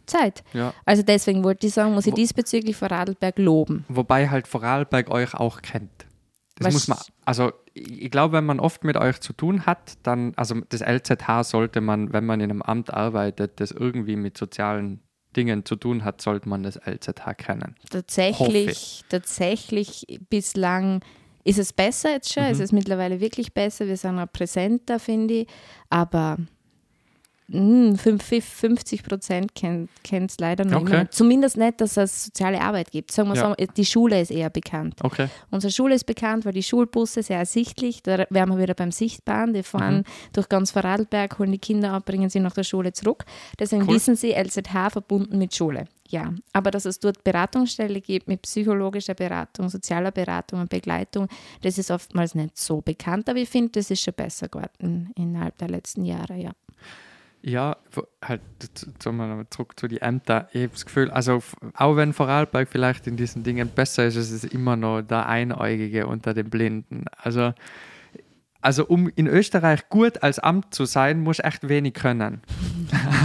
Zeit. 0.06 0.42
ja. 0.54 0.72
Also 0.86 1.02
deswegen 1.02 1.44
wollte 1.44 1.66
ich 1.66 1.74
sagen, 1.74 1.92
muss 1.94 2.06
ich 2.06 2.12
Wo- 2.12 2.16
diesbezüglich 2.16 2.76
Vorarlberg 2.76 3.38
loben. 3.38 3.84
Wobei 3.88 4.28
halt 4.28 4.46
Vorarlberg 4.48 5.10
euch 5.10 5.34
auch 5.34 5.60
kennt. 5.62 6.06
Das 6.56 6.66
Was- 6.68 6.72
muss 6.74 6.88
man, 6.88 6.98
also 7.24 7.52
ich 7.74 8.10
glaube, 8.10 8.36
wenn 8.36 8.44
man 8.44 8.58
oft 8.60 8.82
mit 8.84 8.96
euch 8.96 9.20
zu 9.20 9.32
tun 9.32 9.64
hat, 9.66 9.94
dann, 10.02 10.32
also 10.36 10.56
das 10.68 10.80
LZH 10.82 11.44
sollte 11.44 11.80
man, 11.80 12.12
wenn 12.12 12.26
man 12.26 12.40
in 12.40 12.50
einem 12.50 12.62
Amt 12.62 12.92
arbeitet, 12.92 13.60
das 13.60 13.70
irgendwie 13.70 14.16
mit 14.16 14.36
sozialen 14.36 15.00
Dingen 15.36 15.64
zu 15.64 15.76
tun 15.76 16.04
hat, 16.04 16.20
sollte 16.20 16.48
man 16.48 16.62
das 16.62 16.76
LZH 16.76 17.34
kennen. 17.34 17.76
Tatsächlich, 17.90 19.04
tatsächlich 19.08 20.06
bislang 20.28 21.04
ist 21.44 21.58
es 21.58 21.72
besser 21.72 22.12
jetzt 22.12 22.32
schon. 22.32 22.44
Mhm. 22.44 22.50
Es 22.50 22.60
ist 22.60 22.72
mittlerweile 22.72 23.20
wirklich 23.20 23.54
besser. 23.54 23.86
Wir 23.86 23.96
sind 23.96 24.18
auch 24.18 24.30
präsenter, 24.30 24.98
finde 24.98 25.34
ich. 25.34 25.46
Aber 25.88 26.38
50 27.52 29.02
Prozent 29.02 29.54
kennt 29.54 30.30
es 30.30 30.38
leider 30.38 30.64
noch 30.64 30.82
Okay. 30.82 30.92
immer. 31.00 31.10
Zumindest 31.10 31.56
nicht, 31.56 31.80
dass 31.80 31.96
es 31.96 32.24
soziale 32.26 32.60
Arbeit 32.60 32.90
gibt. 32.90 33.10
Sagen 33.12 33.28
wir 33.28 33.36
Ja. 33.36 33.54
so, 33.58 33.64
die 33.76 33.84
Schule 33.84 34.20
ist 34.20 34.30
eher 34.30 34.50
bekannt. 34.50 34.94
Okay. 35.02 35.28
Unsere 35.50 35.72
Schule 35.72 35.94
ist 35.94 36.04
bekannt, 36.04 36.44
weil 36.44 36.52
die 36.52 36.62
Schulbusse 36.62 37.22
sehr 37.22 37.38
ersichtlich, 37.38 38.02
da 38.02 38.24
wären 38.30 38.50
wir 38.50 38.58
wieder 38.58 38.74
beim 38.74 38.92
Sichtbaren, 38.92 39.52
die 39.54 39.62
fahren 39.62 39.98
Mhm. 39.98 40.04
durch 40.32 40.48
ganz 40.48 40.70
Vorarlberg, 40.70 41.38
holen 41.38 41.52
die 41.52 41.58
Kinder 41.58 41.92
ab, 41.92 42.04
bringen 42.06 42.30
sie 42.30 42.40
nach 42.40 42.54
der 42.54 42.64
Schule 42.64 42.92
zurück. 42.92 43.24
Deswegen 43.58 43.82
Cool. 43.88 43.94
wissen 43.94 44.16
sie, 44.16 44.32
LZH 44.32 44.90
verbunden 44.90 45.38
mit 45.38 45.54
Schule. 45.54 45.86
Ja, 46.08 46.34
aber 46.52 46.72
dass 46.72 46.86
es 46.86 46.98
dort 46.98 47.22
Beratungsstelle 47.22 48.00
gibt 48.00 48.26
mit 48.26 48.42
psychologischer 48.42 49.14
Beratung, 49.14 49.68
sozialer 49.68 50.10
Beratung 50.10 50.60
und 50.60 50.68
Begleitung, 50.68 51.28
das 51.62 51.78
ist 51.78 51.92
oftmals 51.92 52.34
nicht 52.34 52.58
so 52.58 52.80
bekannt, 52.80 53.28
aber 53.28 53.38
ich 53.38 53.48
finde, 53.48 53.70
das 53.72 53.92
ist 53.92 54.02
schon 54.02 54.14
besser 54.14 54.48
geworden 54.48 55.12
innerhalb 55.14 55.56
der 55.58 55.68
letzten 55.68 56.04
Jahre, 56.04 56.34
ja. 56.36 56.50
Ja, 57.42 57.76
halt 58.22 58.42
zu- 58.74 58.92
zu- 58.98 59.12
mal 59.12 59.46
zurück 59.48 59.79
zu 59.81 59.88
den 59.88 59.98
Ämtern. 60.03 60.46
Ich 60.53 60.62
habe 60.62 60.72
das 60.72 60.85
Gefühl, 60.85 61.11
also 61.11 61.42
auch 61.74 61.96
wenn 61.96 62.12
Vorarlberg 62.12 62.68
vielleicht 62.68 63.07
in 63.07 63.16
diesen 63.16 63.42
Dingen 63.42 63.68
besser 63.68 64.05
ist, 64.05 64.16
ist 64.16 64.31
es 64.31 64.44
immer 64.44 64.76
noch 64.76 65.00
der 65.03 65.26
Einäugige 65.26 66.07
unter 66.07 66.35
den 66.35 66.50
Blinden. 66.50 67.07
Also, 67.16 67.55
also 68.61 68.85
um 68.87 69.09
in 69.16 69.26
Österreich 69.26 69.88
gut 69.88 70.22
als 70.22 70.38
Amt 70.38 70.74
zu 70.74 70.85
sein, 70.85 71.22
muss 71.22 71.38
echt 71.38 71.68
wenig 71.68 71.94
können. 71.94 72.42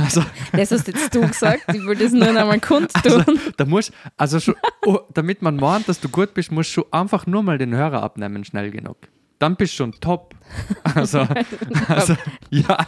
Also, 0.03 0.23
Das 0.51 0.71
hast 0.71 0.87
jetzt 0.87 1.13
du 1.15 1.21
gesagt, 1.27 1.63
ich 1.73 1.83
will 1.85 1.95
das 1.95 2.11
nur 2.11 2.31
noch 2.31 2.41
einmal 2.41 2.59
kundtun. 2.59 3.39
da 3.57 3.65
muss, 3.65 3.91
also 4.17 4.39
schon, 4.39 4.55
oh, 4.85 4.99
damit 5.13 5.41
man 5.41 5.55
meint, 5.55 5.87
dass 5.89 5.99
du 5.99 6.07
gut 6.09 6.33
bist, 6.33 6.51
musst 6.51 6.75
du 6.77 6.85
einfach 6.91 7.25
nur 7.25 7.41
mal 7.43 7.57
den 7.57 7.73
Hörer 7.73 8.03
abnehmen, 8.03 8.43
schnell 8.45 8.69
genug. 8.71 8.97
Dann 9.39 9.55
bist 9.55 9.73
du 9.73 9.77
schon 9.77 9.91
top. 9.93 10.33
Also, 10.95 11.27
also 11.89 12.15
ja, 12.51 12.87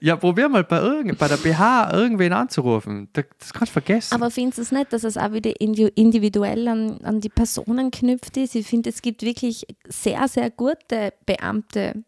ja, 0.00 0.16
probier 0.16 0.48
mal 0.48 0.64
bei, 0.64 0.78
irgend, 0.80 1.16
bei 1.18 1.28
der 1.28 1.36
BH 1.36 1.90
irgendwen 1.92 2.32
anzurufen. 2.32 3.08
Das, 3.12 3.24
kannst 3.54 3.68
du 3.70 3.72
vergessen. 3.80 4.12
Aber 4.14 4.30
findest 4.30 4.58
du 4.58 4.62
es 4.62 4.72
nicht, 4.72 4.92
dass 4.92 5.04
es 5.04 5.16
auch 5.16 5.32
wieder 5.32 5.52
indi- 5.60 5.92
individuell 5.94 6.66
an, 6.68 6.98
an 7.02 7.20
die 7.20 7.28
Personen 7.30 7.90
knüpft 7.92 8.36
ist? 8.36 8.56
Ich 8.56 8.66
finde, 8.66 8.90
es 8.90 9.00
gibt 9.00 9.22
wirklich 9.22 9.64
sehr, 9.88 10.26
sehr 10.28 10.50
gute 10.50 11.14
Beamte, 11.24 12.04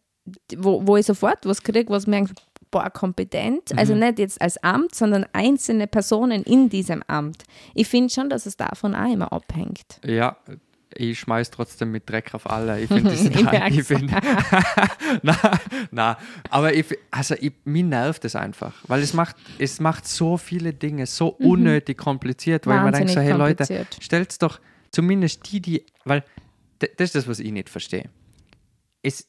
wo, 0.56 0.86
wo 0.86 0.96
ich 0.96 1.06
sofort 1.06 1.46
was 1.46 1.62
kriege, 1.62 1.88
was 1.88 2.06
mir 2.06 2.26
boah, 2.70 2.90
kompetent. 2.90 3.76
Also 3.78 3.94
nicht 3.94 4.18
jetzt 4.18 4.40
als 4.42 4.62
Amt, 4.62 4.94
sondern 4.94 5.24
einzelne 5.32 5.86
Personen 5.86 6.42
in 6.42 6.68
diesem 6.68 7.02
Amt. 7.06 7.44
Ich 7.74 7.88
finde 7.88 8.12
schon, 8.12 8.28
dass 8.28 8.44
es 8.46 8.56
davon 8.56 8.94
auch 8.94 9.10
immer 9.10 9.32
abhängt. 9.32 10.00
Ja, 10.04 10.36
ich 10.96 11.20
schmeiß 11.20 11.50
trotzdem 11.50 11.90
mit 11.90 12.08
Dreck 12.08 12.34
auf 12.34 12.48
alle. 12.48 12.80
Ich 12.80 12.88
finde, 12.88 13.16
sind 13.16 13.34
Ich 13.68 13.78
ich 13.78 13.84
find, 13.84 14.10
na, 15.22 15.36
na, 15.90 16.18
aber 16.50 16.74
ich, 16.74 16.86
also 17.10 17.34
ich, 17.40 17.52
mich 17.64 17.84
nervt 17.84 18.24
es 18.24 18.36
einfach, 18.36 18.74
weil 18.86 19.02
es 19.02 19.14
macht, 19.14 19.36
es 19.58 19.80
macht 19.80 20.06
so 20.06 20.36
viele 20.36 20.72
Dinge 20.72 21.06
so 21.06 21.28
unnötig 21.28 21.98
kompliziert, 21.98 22.66
weil 22.66 22.80
man 22.82 22.92
denkt 22.92 23.10
so, 23.10 23.20
Mhm. 23.20 23.38
Wahnsinnig 23.38 23.66
hey 23.66 23.76
Leute, 23.76 23.86
stellt's 24.00 24.38
doch, 24.38 24.60
zumindest 24.90 25.50
die, 25.50 25.60
die, 25.60 25.86
weil 26.04 26.24
das 26.78 26.90
ist 26.98 27.14
das, 27.14 27.28
was 27.28 27.38
ich 27.38 27.52
nicht 27.52 27.68
verstehe. 27.68 28.10
Es, 29.02 29.28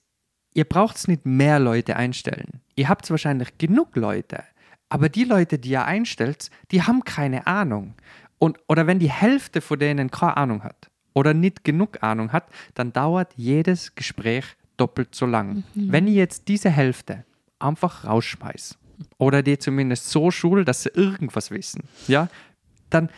ihr 0.54 0.66
braucht 0.66 0.98
es 0.98 1.08
nicht 1.08 1.26
mehr 1.26 1.60
Leute 1.60 1.96
einstellen. 1.96 2.62
Ihr 2.76 2.90
habt 2.90 3.10
wahrscheinlich 3.10 3.58
genug 3.58 3.96
Leute, 3.96 4.44
aber 4.90 5.10
die 5.10 5.24
Leute, 5.24 5.60
die 5.60 5.72
ihr 5.72 5.86
einstellt, 5.86 6.50
die 6.72 6.82
haben 6.84 7.04
keine 7.04 7.48
Ahnung. 7.48 7.96
Und, 8.40 8.58
oder 8.68 8.88
wenn 8.88 9.00
die 9.00 9.10
Hälfte 9.12 9.62
von 9.62 9.80
denen 9.80 10.12
keine 10.12 10.38
Ahnung 10.38 10.64
hat 10.64 10.90
oder 11.14 11.34
nicht 11.34 11.64
genug 11.64 12.02
Ahnung 12.04 12.32
hat, 12.32 12.46
dann 12.74 12.94
dauert 12.94 13.34
jedes 13.36 13.96
Gespräch 13.96 14.46
doppelt 14.78 15.16
so 15.16 15.26
lang. 15.26 15.64
Wenn 15.76 16.08
ich 16.08 16.16
jetzt 16.16 16.48
diese 16.48 16.70
Hälfte 16.70 17.26
einfach 17.60 18.06
rausschmeiß 18.06 18.78
oder 19.18 19.44
die 19.44 19.58
zumindest 19.58 20.10
so 20.10 20.32
schul, 20.32 20.66
dass 20.66 20.84
sie 20.84 20.90
irgendwas 20.94 21.52
wissen, 21.52 21.84
ja, 22.08 22.28
dann, 22.90 23.10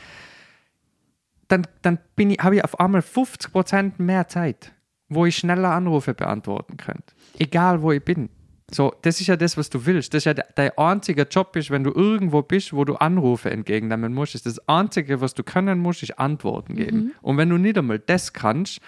dann, 1.47 1.67
dann 1.81 1.99
bin 2.15 2.31
ich, 2.31 2.39
habe 2.39 2.57
ich 2.57 2.63
auf 2.63 2.79
einmal 2.79 3.01
50% 3.01 3.93
mehr 3.97 4.27
Zeit, 4.27 4.73
wo 5.09 5.25
ich 5.25 5.37
schneller 5.37 5.71
Anrufe 5.71 6.13
beantworten 6.13 6.77
könnte. 6.77 7.13
Egal 7.37 7.81
wo 7.81 7.91
ich 7.91 8.03
bin. 8.03 8.29
So, 8.73 8.93
das 9.03 9.21
ist 9.21 9.27
ja 9.27 9.35
das, 9.35 9.57
was 9.57 9.69
du 9.69 9.85
willst. 9.85 10.13
Das 10.13 10.19
ist 10.21 10.25
ja 10.25 10.33
de- 10.33 10.43
dein 10.55 10.71
einziger 10.77 11.27
Job 11.27 11.55
ist, 11.55 11.69
wenn 11.69 11.83
du 11.83 11.91
irgendwo 11.91 12.41
bist, 12.41 12.73
wo 12.73 12.83
du 12.83 12.95
Anrufe 12.95 13.51
entgegennehmen 13.51 14.13
musst. 14.13 14.33
Ist 14.35 14.45
das 14.47 14.59
Einzige, 14.67 15.21
was 15.21 15.33
du 15.35 15.43
können 15.43 15.77
musst, 15.79 16.01
ist 16.03 16.17
Antworten 16.17 16.75
geben. 16.75 17.13
Und 17.21 17.37
wenn 17.37 17.49
du 17.49 17.57
nicht 17.57 17.77
einmal 17.77 17.99
das 17.99 18.33
kannst, 18.33 18.79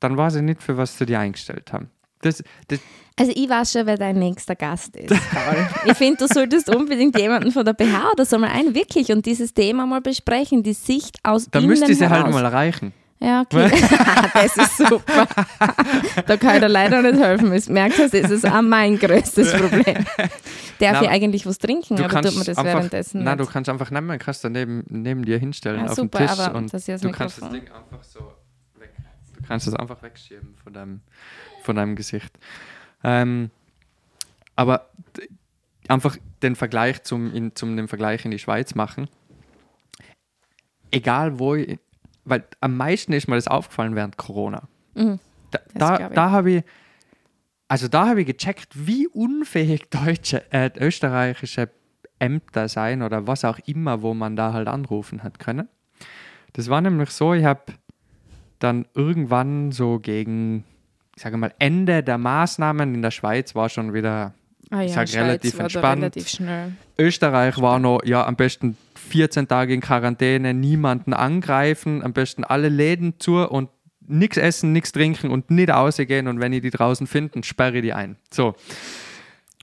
dann 0.00 0.16
weiß 0.18 0.36
ich 0.36 0.42
nicht, 0.42 0.62
für 0.62 0.76
was 0.76 0.98
sie 0.98 1.06
dir 1.06 1.20
eingestellt 1.20 1.72
haben. 1.72 1.88
Das, 2.20 2.42
das, 2.68 2.80
Also 3.18 3.32
ich 3.34 3.48
weiß 3.48 3.72
schon, 3.72 3.86
wer 3.86 3.96
dein 3.98 4.18
nächster 4.18 4.56
Gast 4.56 4.96
ist, 4.96 5.14
ich 5.86 5.92
finde, 5.94 6.26
du 6.26 6.32
solltest 6.32 6.74
unbedingt 6.74 7.18
jemanden 7.18 7.50
von 7.52 7.64
der 7.64 7.74
BH 7.74 8.12
oder 8.12 8.24
so 8.24 8.38
mal 8.38 8.48
ein, 8.50 8.74
wirklich, 8.74 9.10
und 9.12 9.24
dieses 9.26 9.52
Thema 9.52 9.84
mal 9.86 10.00
besprechen, 10.00 10.62
die 10.62 10.72
Sicht 10.72 11.18
aus 11.22 11.48
da 11.50 11.58
innen 11.58 11.68
müsste 11.68 11.92
ich 11.92 11.98
sie 11.98 12.08
halt 12.08 12.22
heraus. 12.22 12.32
mal 12.34 12.44
erreichen. 12.44 12.92
Ja, 13.20 13.40
okay. 13.42 13.70
das 14.34 14.56
ist 14.56 14.76
super. 14.76 15.26
da 16.26 16.36
kann 16.36 16.56
ich 16.56 16.60
dir 16.60 16.68
leider 16.68 17.00
nicht 17.00 17.18
helfen. 17.22 17.52
Ich 17.54 17.68
merke, 17.68 18.08
das 18.10 18.30
ist 18.30 18.44
auch 18.46 18.60
mein 18.60 18.98
größtes 18.98 19.52
Problem. 19.52 20.04
Darf 20.78 20.92
Na, 21.00 21.02
ich 21.02 21.08
eigentlich 21.08 21.46
was 21.46 21.58
trinken, 21.58 21.96
Du 21.96 22.06
kannst 22.08 22.28
tut 22.30 22.36
man 22.36 22.44
das 22.46 22.58
einfach, 22.58 22.74
währenddessen 22.74 23.22
Nein, 23.22 23.38
du 23.38 23.44
nicht? 23.44 23.52
kannst 23.52 23.70
einfach 23.70 23.90
nehmen, 23.90 24.18
kannst 24.18 24.44
da 24.44 24.50
neben, 24.50 24.84
neben 24.88 25.24
dir 25.24 25.38
hinstellen 25.38 25.82
Ah, 25.82 25.86
auf 25.86 25.94
super, 25.94 26.18
dem 26.18 26.26
Tisch 26.28 26.38
aber 26.38 26.58
und 26.58 26.72
das 26.74 26.84
das 26.84 27.00
du 27.00 27.10
kannst 27.12 27.38
das 27.40 27.50
Mikrofon. 27.50 27.66
Ding 27.66 27.72
einfach 27.72 28.04
so 28.04 28.20
weg. 28.78 28.90
Du 29.36 29.42
kannst 29.46 29.68
es 29.68 29.74
einfach 29.74 30.02
wegschieben 30.02 30.54
von 30.62 30.72
deinem, 30.72 31.00
von 31.62 31.76
deinem 31.76 31.94
Gesicht. 31.96 32.36
Ähm, 33.04 33.50
aber 34.56 34.90
einfach 35.88 36.16
den 36.42 36.56
Vergleich 36.56 37.04
zum, 37.04 37.32
in, 37.32 37.54
zum 37.54 37.76
den 37.76 37.88
Vergleich 37.88 38.24
in 38.24 38.32
die 38.32 38.38
Schweiz 38.38 38.74
machen. 38.74 39.08
Egal 40.90 41.38
wo, 41.38 41.54
ich, 41.54 41.78
weil 42.24 42.44
am 42.60 42.76
meisten 42.76 43.12
ist 43.12 43.28
mir 43.28 43.36
das 43.36 43.48
aufgefallen 43.48 43.94
während 43.94 44.16
Corona. 44.16 44.68
Mhm, 44.94 45.18
Da, 45.50 45.58
da, 45.74 46.08
da 46.08 46.30
habe 46.30 46.50
ich, 46.52 46.62
also 47.68 47.88
da 47.88 48.08
habe 48.08 48.20
ich 48.20 48.26
gecheckt, 48.26 48.86
wie 48.86 49.06
unfähig 49.08 49.88
deutsche, 49.90 50.50
äh, 50.52 50.70
österreichische 50.78 51.70
Ämter 52.18 52.68
sein 52.68 53.02
oder 53.02 53.26
was 53.26 53.44
auch 53.44 53.58
immer, 53.66 54.02
wo 54.02 54.14
man 54.14 54.36
da 54.36 54.52
halt 54.52 54.68
anrufen 54.68 55.22
hat 55.22 55.38
können. 55.38 55.68
Das 56.52 56.68
war 56.68 56.80
nämlich 56.80 57.10
so, 57.10 57.34
ich 57.34 57.44
habe 57.44 57.72
dann 58.60 58.86
irgendwann 58.94 59.72
so 59.72 59.98
gegen, 59.98 60.64
ich 61.16 61.22
sage 61.22 61.36
mal, 61.36 61.52
Ende 61.58 62.02
der 62.02 62.18
Maßnahmen 62.18 62.94
in 62.94 63.02
der 63.02 63.10
Schweiz 63.10 63.54
war 63.54 63.68
schon 63.68 63.92
wieder 63.92 64.32
Ah 64.70 64.80
ja, 64.80 64.86
ich 64.86 64.92
sag 64.92 65.08
Schweiz 65.08 65.22
relativ 65.22 65.58
entspannt. 65.58 66.02
relativ. 66.02 66.40
Österreich 66.98 67.60
war 67.60 67.78
noch, 67.78 68.02
ja, 68.04 68.26
am 68.26 68.36
besten 68.36 68.76
14 68.94 69.48
Tage 69.48 69.74
in 69.74 69.80
Quarantäne, 69.80 70.54
niemanden 70.54 71.12
angreifen, 71.12 72.02
am 72.02 72.12
besten 72.12 72.44
alle 72.44 72.68
Läden 72.68 73.18
zu 73.18 73.48
und 73.48 73.68
nichts 74.06 74.36
essen, 74.36 74.72
nichts 74.72 74.92
trinken 74.92 75.30
und 75.30 75.50
nicht 75.50 75.70
rausgehen 75.70 76.28
und 76.28 76.40
wenn 76.40 76.52
ich 76.52 76.62
die 76.62 76.70
draußen 76.70 77.06
finde, 77.06 77.42
sperre 77.44 77.76
ich 77.76 77.82
die 77.82 77.92
ein. 77.92 78.16
So. 78.30 78.54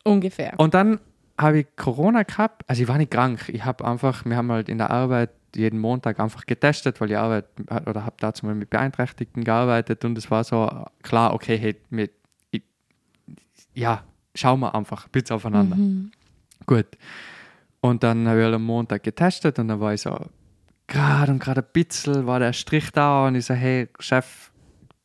Ungefähr. 0.04 0.54
Und 0.58 0.74
dann 0.74 1.00
habe 1.38 1.60
ich 1.60 1.68
Corona 1.76 2.24
gehabt, 2.24 2.64
also 2.68 2.82
ich 2.82 2.88
war 2.88 2.98
nicht 2.98 3.12
krank, 3.12 3.50
ich 3.50 3.66
habe 3.66 3.86
einfach, 3.86 4.26
wir 4.26 4.36
haben 4.36 4.52
halt 4.52 4.70
in 4.70 4.78
der 4.78 4.92
Arbeit 4.92 5.32
jeden 5.56 5.80
Montag 5.80 6.20
einfach 6.20 6.46
getestet, 6.46 7.02
weil 7.02 7.12
ich 7.12 7.18
Arbeit 7.18 7.46
oder 7.86 8.06
habe 8.06 8.16
dazu 8.20 8.46
mal 8.46 8.56
mit 8.56 8.70
Beeinträchtigten 8.70 9.44
gearbeitet 9.44 10.06
und 10.06 10.18
es 10.18 10.32
war 10.32 10.44
so 10.44 10.86
klar, 11.04 11.34
okay, 11.34 11.58
hey, 11.58 11.76
mit, 11.90 12.12
ich, 12.52 12.64
ja, 13.74 14.04
schauen 14.36 14.60
wir 14.60 14.76
einfach, 14.76 15.08
bitte 15.08 15.36
aufeinander. 15.36 15.76
Mhm. 15.76 16.12
Gut. 16.66 16.88
Und 17.82 18.04
dann 18.04 18.28
habe 18.28 18.40
ich 18.40 18.46
halt 18.46 18.56
am 18.56 18.64
Montag 18.64 19.04
getestet 19.04 19.58
und 19.60 19.68
dann 19.68 19.80
war 19.80 19.94
ich 19.94 20.02
so, 20.02 20.18
gerade 20.88 21.32
und 21.32 21.40
gerade 21.40 21.62
ein 21.62 21.68
bisschen 21.74 22.28
war 22.28 22.40
der 22.40 22.54
Strich 22.54 22.92
da 22.92 23.28
und 23.28 23.36
ich 23.36 23.46
so, 23.46 23.54
hey, 23.54 23.90
Chef, 24.00 24.52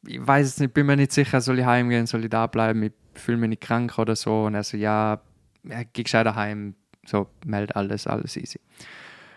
ich 0.07 0.24
weiß 0.24 0.47
es 0.47 0.61
nicht, 0.61 0.74
bin 0.74 0.87
mir 0.87 0.97
nicht 0.97 1.12
sicher, 1.12 1.41
soll 1.41 1.59
ich 1.59 1.64
heimgehen, 1.64 2.07
soll 2.07 2.24
ich 2.24 2.31
da 2.31 2.47
bleiben, 2.47 2.83
ich 2.83 2.93
fühle 3.14 3.39
mich 3.39 3.51
nicht 3.51 3.62
krank 3.62 3.99
oder 3.99 4.14
so. 4.16 4.45
Und 4.45 4.55
er 4.55 4.62
so, 4.62 4.77
ja, 4.77 5.20
ja 5.64 5.83
geh 5.93 6.03
gescheiter 6.03 6.35
heim, 6.35 6.74
so, 7.07 7.29
meld 7.45 7.74
alles, 7.77 8.07
alles 8.07 8.37
easy. 8.37 8.61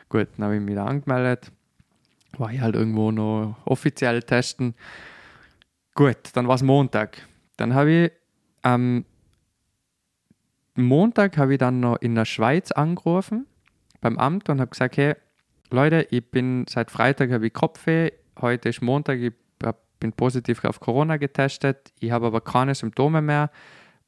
Gut, 0.10 0.28
dann 0.36 0.46
habe 0.46 0.56
ich 0.56 0.62
mich 0.62 0.72
wieder 0.72 0.86
angemeldet, 0.86 1.52
war 2.38 2.52
ich 2.52 2.60
halt 2.60 2.76
irgendwo 2.76 3.12
noch 3.12 3.56
offiziell 3.66 4.22
testen. 4.24 4.76
Gut, 5.96 6.18
dann 6.34 6.48
war 6.48 6.56
es 6.56 6.64
Montag. 6.64 7.28
Dann 7.58 7.74
habe 7.74 7.92
ich 7.92 8.12
am 8.62 9.06
Montag 10.84 11.38
habe 11.38 11.54
ich 11.54 11.60
dann 11.60 11.80
noch 11.80 11.98
in 11.98 12.16
der 12.16 12.26
Schweiz 12.26 12.72
angerufen 12.72 13.46
beim 14.02 14.18
Amt 14.18 14.50
und 14.50 14.60
habe 14.60 14.72
gesagt, 14.72 14.98
hey, 14.98 15.16
Leute, 15.72 16.08
ich 16.10 16.30
bin 16.32 16.66
seit 16.68 16.92
Freitag 16.92 17.32
habe 17.32 17.48
ich 17.48 17.54
Kopfweh, 17.54 18.12
heute 18.40 18.70
ist 18.70 18.82
Montag, 18.82 19.20
ich 19.20 19.34
bin 20.00 20.14
positiv 20.14 20.64
auf 20.64 20.80
Corona 20.80 21.18
getestet, 21.18 21.92
ich 22.00 22.12
habe 22.12 22.28
aber 22.28 22.42
keine 22.42 22.74
Symptome 22.74 23.22
mehr. 23.22 23.52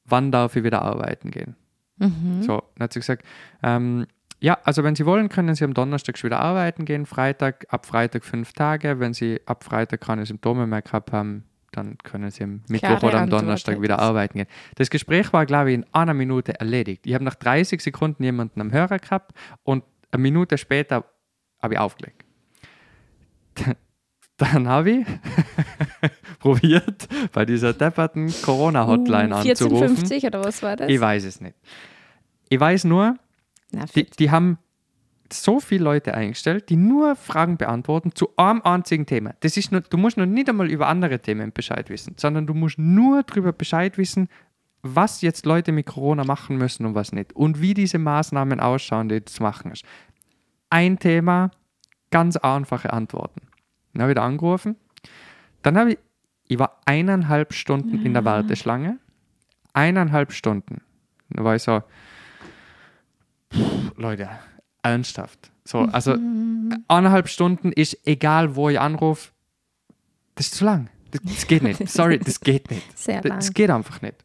Wann 0.06 0.32
darf 0.32 0.56
ich 0.56 0.64
wieder 0.64 0.82
arbeiten 0.82 1.32
gehen? 1.32 1.56
Mhm. 1.98 2.42
So, 2.42 2.64
dann 2.76 2.86
hat 2.86 2.94
sie 2.94 3.00
gesagt, 3.00 3.26
ähm, 3.62 4.08
ja, 4.40 4.58
also 4.64 4.84
wenn 4.84 4.96
Sie 4.96 5.06
wollen, 5.06 5.30
können 5.30 5.54
Sie 5.54 5.64
am 5.64 5.76
Donnerstag 5.76 6.18
schon 6.18 6.30
wieder 6.30 6.40
arbeiten 6.40 6.86
gehen, 6.86 7.06
Freitag, 7.06 7.68
ab 7.70 7.86
Freitag 7.86 8.26
fünf 8.26 8.54
Tage. 8.54 9.00
Wenn 9.00 9.14
Sie 9.14 9.40
ab 9.46 9.64
Freitag 9.64 10.02
keine 10.02 10.26
Symptome 10.26 10.66
mehr 10.66 10.82
gehabt 10.82 11.12
haben, 11.12 11.44
dann 11.72 11.98
können 12.00 12.32
Sie 12.32 12.44
am 12.44 12.62
Mittwoch 12.68 12.88
Klare 12.88 13.06
oder 13.06 13.18
am 13.18 13.24
Antwort 13.24 13.42
Donnerstag 13.44 13.82
wieder 13.82 14.00
arbeiten 14.00 14.38
gehen. 14.38 14.48
Das 14.76 14.90
Gespräch 14.90 15.32
war, 15.34 15.46
glaube 15.46 15.72
ich, 15.72 15.76
in 15.76 15.86
einer 15.94 16.14
Minute 16.14 16.60
erledigt. 16.60 17.06
Ich 17.06 17.14
habe 17.14 17.24
nach 17.24 17.36
30 17.36 17.82
Sekunden 17.82 18.24
jemanden 18.24 18.60
am 18.62 18.72
Hörer 18.72 19.00
gehabt 19.00 19.32
und 19.64 19.84
eine 20.12 20.22
Minute 20.22 20.58
später 20.58 21.06
habe 21.62 21.76
ich 21.76 21.80
aufgelegt. 21.80 22.26
Dann 24.38 24.68
habe 24.68 24.92
ich 24.92 25.06
probiert, 26.40 27.08
bei 27.32 27.46
dieser 27.46 27.74
depperten 27.74 28.34
Corona-Hotline 28.42 29.36
Uh, 29.36 29.38
anzurufen. 29.38 29.76
1450 29.84 30.26
oder 30.26 30.44
was 30.44 30.64
war 30.64 30.76
das? 30.76 30.90
Ich 30.90 31.00
weiß 31.00 31.26
es 31.26 31.42
nicht. 31.42 31.56
Ich 32.50 32.60
weiß 32.60 32.86
nur, 32.86 33.18
Na, 33.72 33.86
die, 33.96 34.04
die 34.06 34.32
haben 34.32 34.58
so 35.34 35.60
viele 35.60 35.84
Leute 35.84 36.14
eingestellt, 36.14 36.70
die 36.70 36.76
nur 36.76 37.16
Fragen 37.16 37.58
beantworten 37.58 38.12
zu 38.14 38.30
einem 38.38 38.62
einzigen 38.62 39.06
Thema. 39.06 39.34
Das 39.42 39.58
ist 39.58 39.72
nur, 39.72 39.82
du 39.82 39.98
musst 39.98 40.18
noch 40.18 40.26
nicht 40.26 40.50
einmal 40.50 40.70
über 40.70 40.88
andere 40.88 41.20
Themen 41.20 41.52
Bescheid 41.52 41.90
wissen, 41.90 42.16
sondern 42.18 42.48
du 42.48 42.54
musst 42.54 42.78
nur 42.78 43.24
darüber 43.24 43.52
Bescheid 43.52 43.98
wissen, 43.98 44.30
was 44.84 45.22
jetzt 45.22 45.46
Leute 45.46 45.72
mit 45.72 45.86
Corona 45.86 46.24
machen 46.24 46.58
müssen 46.58 46.86
und 46.86 46.96
was 46.96 47.12
nicht. 47.12 47.34
Und 47.34 47.62
wie 47.62 47.74
diese 47.74 48.00
Maßnahmen 48.00 48.60
ausschauen, 48.60 49.10
die 49.10 49.24
zu 49.26 49.44
machen 49.44 49.72
ist. 49.72 49.86
Ein 50.70 50.98
Thema, 51.00 51.52
ganz 52.10 52.38
einfache 52.38 52.92
Antworten. 52.92 53.42
Dann 53.94 54.04
habe 54.04 54.12
ich 54.12 54.16
da 54.16 54.26
angerufen. 54.26 54.76
Dann 55.62 55.78
habe 55.78 55.92
ich, 55.92 56.00
ich 56.48 56.60
war 56.60 56.80
eineinhalb 56.86 57.54
Stunden 57.54 58.06
in 58.06 58.14
der 58.14 58.26
Warteschlange. 58.26 58.98
Eineinhalb 59.74 60.32
Stunden. 60.32 60.82
Da 61.30 61.44
war 61.44 61.56
ich 61.56 61.64
so, 61.64 61.84
Leute, 63.96 64.30
ernsthaft. 64.84 65.52
So, 65.64 65.80
also 65.80 66.14
eineinhalb 66.88 67.30
Stunden 67.30 67.72
ist 67.72 67.98
egal, 68.06 68.56
wo 68.56 68.70
ich 68.70 68.80
anrufe, 68.80 69.30
das 70.36 70.48
ist 70.48 70.56
zu 70.56 70.66
lang. 70.66 70.90
Das, 71.12 71.22
das 71.24 71.48
geht 71.48 71.64
nicht. 71.64 71.90
Sorry, 71.90 72.20
das 72.20 72.40
geht 72.40 72.72
nicht. 72.72 72.86
Sehr 72.98 73.22
lang. 73.22 73.38
Das 73.38 73.54
geht 73.54 73.70
einfach 73.70 74.02
nicht. 74.02 74.16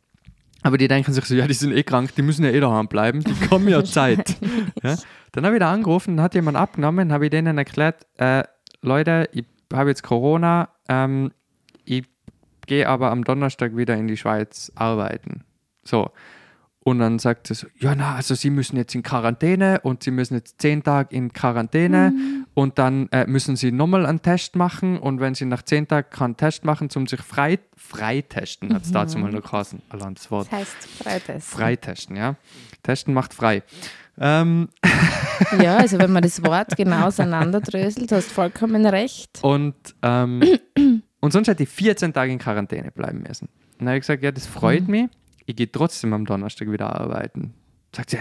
Aber 0.62 0.78
die 0.78 0.88
denken 0.88 1.12
sich 1.12 1.24
so, 1.24 1.34
ja, 1.34 1.46
die 1.46 1.54
sind 1.54 1.72
eh 1.72 1.82
krank, 1.82 2.14
die 2.16 2.22
müssen 2.22 2.44
ja 2.44 2.50
eh 2.50 2.60
daheim 2.60 2.88
bleiben, 2.88 3.20
die 3.22 3.34
kommen 3.48 3.68
ja 3.68 3.84
Zeit. 3.84 4.36
ja? 4.82 4.96
Dann 5.32 5.44
habe 5.44 5.56
ich 5.56 5.60
da 5.60 5.72
angerufen, 5.72 6.16
dann 6.16 6.24
hat 6.24 6.34
jemand 6.34 6.56
abgenommen, 6.56 7.12
habe 7.12 7.26
ich 7.26 7.30
denen 7.30 7.58
erklärt, 7.58 8.06
äh, 8.16 8.42
Leute, 8.82 9.28
ich 9.32 9.44
habe 9.72 9.90
jetzt 9.90 10.02
Corona, 10.02 10.70
ähm, 10.88 11.32
ich 11.84 12.04
gehe 12.66 12.88
aber 12.88 13.10
am 13.10 13.22
Donnerstag 13.22 13.76
wieder 13.76 13.94
in 13.94 14.08
die 14.08 14.16
Schweiz 14.16 14.72
arbeiten. 14.74 15.44
So. 15.84 16.10
Und 16.88 17.00
dann 17.00 17.18
sagt 17.18 17.48
sie 17.48 17.54
so, 17.54 17.66
ja, 17.80 17.96
na, 17.96 18.14
also 18.14 18.36
sie 18.36 18.48
müssen 18.48 18.76
jetzt 18.76 18.94
in 18.94 19.02
Quarantäne 19.02 19.80
und 19.82 20.04
sie 20.04 20.12
müssen 20.12 20.34
jetzt 20.34 20.60
zehn 20.60 20.84
Tage 20.84 21.12
in 21.16 21.32
Quarantäne 21.32 22.14
und 22.54 22.78
dann 22.78 23.08
äh, 23.10 23.26
müssen 23.26 23.56
sie 23.56 23.72
nochmal 23.72 24.06
einen 24.06 24.22
Test 24.22 24.54
machen 24.54 24.96
und 24.96 25.18
wenn 25.18 25.34
sie 25.34 25.46
nach 25.46 25.62
zehn 25.62 25.88
Tagen 25.88 26.08
keinen 26.10 26.36
Test 26.36 26.64
machen, 26.64 26.88
zum 26.88 27.08
sich 27.08 27.20
frei, 27.20 27.58
freitesten, 27.76 28.72
hat 28.72 28.84
es 28.84 28.92
dazu 28.92 29.18
mal 29.18 29.32
noch 29.32 29.42
geheißen, 29.42 29.82
allein 29.88 30.14
das 30.14 30.30
Wort. 30.30 30.46
Das 30.52 30.60
heißt 30.60 30.76
Freitest. 31.02 31.48
Freitesten, 31.48 32.14
ja. 32.16 32.36
Testen 32.84 33.14
macht 33.14 33.34
frei. 33.34 33.64
Ähm, 34.20 34.68
Ja, 35.60 35.78
also 35.78 35.98
wenn 35.98 36.12
man 36.12 36.22
das 36.22 36.40
Wort 36.44 36.68
genau 36.76 37.08
auseinanderdröselt, 37.08 38.12
hast 38.12 38.30
du 38.30 38.34
vollkommen 38.34 38.86
recht. 38.86 39.40
und, 39.42 39.74
ähm, 40.02 40.40
und 41.20 41.32
sonst 41.32 41.48
hätte 41.48 41.64
ich 41.64 41.68
14 41.68 42.12
Tage 42.12 42.30
in 42.30 42.38
Quarantäne 42.38 42.92
bleiben 42.92 43.24
müssen. 43.26 43.46
Und 43.72 43.80
dann 43.80 43.88
habe 43.88 43.96
ich 43.98 44.02
gesagt, 44.02 44.22
ja, 44.22 44.30
das 44.30 44.46
freut 44.46 44.84
Mhm. 44.86 44.90
mich. 44.90 45.06
Ich 45.46 45.56
gehe 45.56 45.70
trotzdem 45.70 46.12
am 46.12 46.26
Donnerstag 46.26 46.70
wieder 46.70 47.00
arbeiten. 47.00 47.54
Sagt 47.94 48.10
sie, 48.10 48.18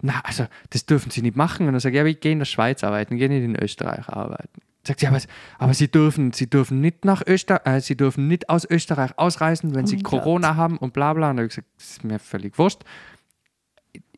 na, 0.00 0.20
also 0.24 0.46
das 0.70 0.86
dürfen 0.86 1.10
Sie 1.10 1.20
nicht 1.20 1.36
machen. 1.36 1.66
Und 1.66 1.72
dann 1.74 1.80
sage 1.80 1.94
ich, 1.94 1.96
ja, 1.96 2.02
aber 2.02 2.08
ich 2.08 2.20
gehe 2.20 2.32
in 2.32 2.38
der 2.38 2.46
Schweiz 2.46 2.82
arbeiten, 2.82 3.16
gehe 3.16 3.28
nicht 3.28 3.44
in 3.44 3.56
Österreich 3.56 4.08
arbeiten. 4.08 4.62
Sagt 4.86 5.00
sie, 5.00 5.06
aber, 5.06 5.20
aber 5.58 5.74
Sie 5.74 5.90
dürfen, 5.90 6.32
Sie 6.32 6.48
dürfen 6.48 6.80
nicht 6.80 7.04
nach 7.04 7.22
Österreich, 7.26 7.66
äh, 7.66 7.80
Sie 7.80 7.96
dürfen 7.96 8.26
nicht 8.26 8.48
aus 8.48 8.64
Österreich 8.64 9.18
ausreisen, 9.18 9.74
wenn 9.74 9.84
Oh 9.84 9.88
Sie 9.88 10.02
Corona 10.02 10.56
haben 10.56 10.78
und 10.78 10.94
bla 10.94 11.12
bla. 11.12 11.30
Und 11.30 11.36
dann 11.36 11.44
habe 11.44 11.46
ich 11.48 11.56
gesagt, 11.56 11.68
das 11.76 11.90
ist 11.90 12.04
mir 12.04 12.18
völlig 12.18 12.58
wurscht. 12.58 12.84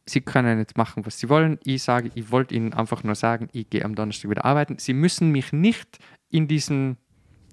Sie 0.07 0.21
können 0.21 0.59
jetzt 0.59 0.77
machen, 0.77 1.05
was 1.07 1.19
Sie 1.19 1.29
wollen. 1.29 1.59
Ich 1.65 1.83
sage, 1.83 2.11
ich 2.15 2.31
wollte 2.31 2.55
Ihnen 2.55 2.73
einfach 2.73 3.03
nur 3.03 3.17
sagen, 3.17 3.49
ich 3.53 3.69
gehe 3.69 3.85
am 3.85 3.97
Donnerstag 3.97 4.31
wieder 4.31 4.45
arbeiten. 4.45 4.79
Sie 4.79 4.93
müssen 4.95 5.31
mich 5.33 5.53
nicht 5.53 5.99
in 6.31 6.47
diesen 6.47 6.99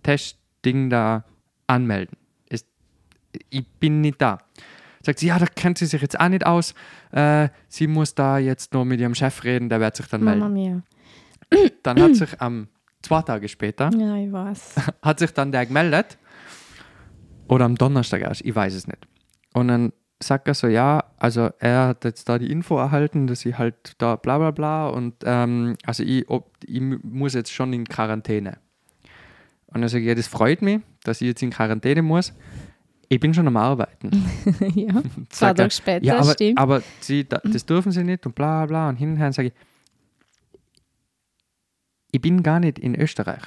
Testding 0.03 0.89
da 0.89 1.23
anmelden. 1.65 2.17
Es, 2.49 2.65
ich 3.49 3.65
bin 3.79 4.01
nicht 4.01 4.21
da. 4.21 4.39
Sagt 5.07 5.19
sie, 5.19 5.27
ja, 5.27 5.39
da 5.39 5.45
kennt 5.45 5.77
sie 5.77 5.85
sich 5.85 6.01
jetzt 6.01 6.19
auch 6.19 6.27
nicht 6.27 6.45
aus. 6.45 6.73
Äh, 7.11 7.47
sie 7.69 7.87
muss 7.87 8.13
da 8.13 8.39
jetzt 8.39 8.73
nur 8.73 8.83
mit 8.83 8.99
ihrem 8.99 9.15
Chef 9.15 9.41
reden, 9.45 9.69
der 9.69 9.79
wird 9.79 9.95
sich 9.95 10.05
dann 10.07 10.21
Mama 10.21 10.49
melden. 10.49 10.83
mia. 11.49 11.69
Dann 11.81 12.01
hat 12.01 12.13
sich 12.13 12.41
am 12.41 12.67
zwei 13.01 13.21
Tage 13.21 13.47
später 13.47 13.89
Ja, 13.97 14.17
ich 14.17 14.29
weiß. 14.29 14.75
hat 15.01 15.19
sich 15.19 15.31
dann 15.31 15.53
der 15.53 15.65
gemeldet. 15.65 16.17
Oder 17.47 17.63
am 17.63 17.75
Donnerstag 17.75 18.19
erst, 18.19 18.41
ich 18.41 18.53
weiß 18.53 18.73
es 18.73 18.85
nicht. 18.85 19.07
Und 19.53 19.69
dann 19.69 19.93
sagt 20.21 20.49
er 20.49 20.55
so, 20.55 20.67
ja, 20.67 21.05
also 21.15 21.51
er 21.59 21.87
hat 21.87 22.03
jetzt 22.03 22.27
da 22.27 22.37
die 22.37 22.51
Info 22.51 22.77
erhalten, 22.77 23.27
dass 23.27 23.45
ich 23.45 23.57
halt 23.57 23.93
da 23.99 24.17
bla 24.17 24.37
bla 24.39 24.51
bla 24.51 24.89
und 24.89 25.13
ähm, 25.23 25.77
also 25.85 26.03
ich, 26.03 26.27
ob, 26.29 26.51
ich 26.65 26.81
muss 26.81 27.33
jetzt 27.33 27.53
schon 27.53 27.71
in 27.71 27.85
Quarantäne. 27.85 28.57
Und 29.67 29.79
dann 29.79 29.87
sage 29.87 30.01
ich, 30.01 30.09
ja, 30.09 30.15
das 30.15 30.27
freut 30.27 30.61
mich, 30.61 30.81
dass 31.05 31.21
ich 31.21 31.27
jetzt 31.27 31.43
in 31.43 31.51
Quarantäne 31.51 32.01
muss. 32.01 32.33
Ich 33.09 33.19
bin 33.19 33.33
schon 33.33 33.47
am 33.47 33.57
Arbeiten. 33.57 34.25
ja, 34.75 35.01
zwei 35.29 35.53
Tage 35.53 35.71
später, 35.71 36.05
ja, 36.05 36.19
aber, 36.19 36.33
stimmt. 36.33 36.57
aber 36.57 36.81
sie, 36.99 37.27
da, 37.27 37.39
das 37.43 37.65
dürfen 37.65 37.91
sie 37.91 38.03
nicht 38.03 38.25
und 38.25 38.35
bla 38.35 38.65
bla 38.65 38.89
und 38.89 38.97
hin 38.97 39.11
und 39.11 39.17
her. 39.17 39.31
sage 39.31 39.49
ich, 39.49 39.53
ich 42.11 42.21
bin 42.21 42.43
gar 42.43 42.59
nicht 42.59 42.79
in 42.79 42.95
Österreich. 42.99 43.43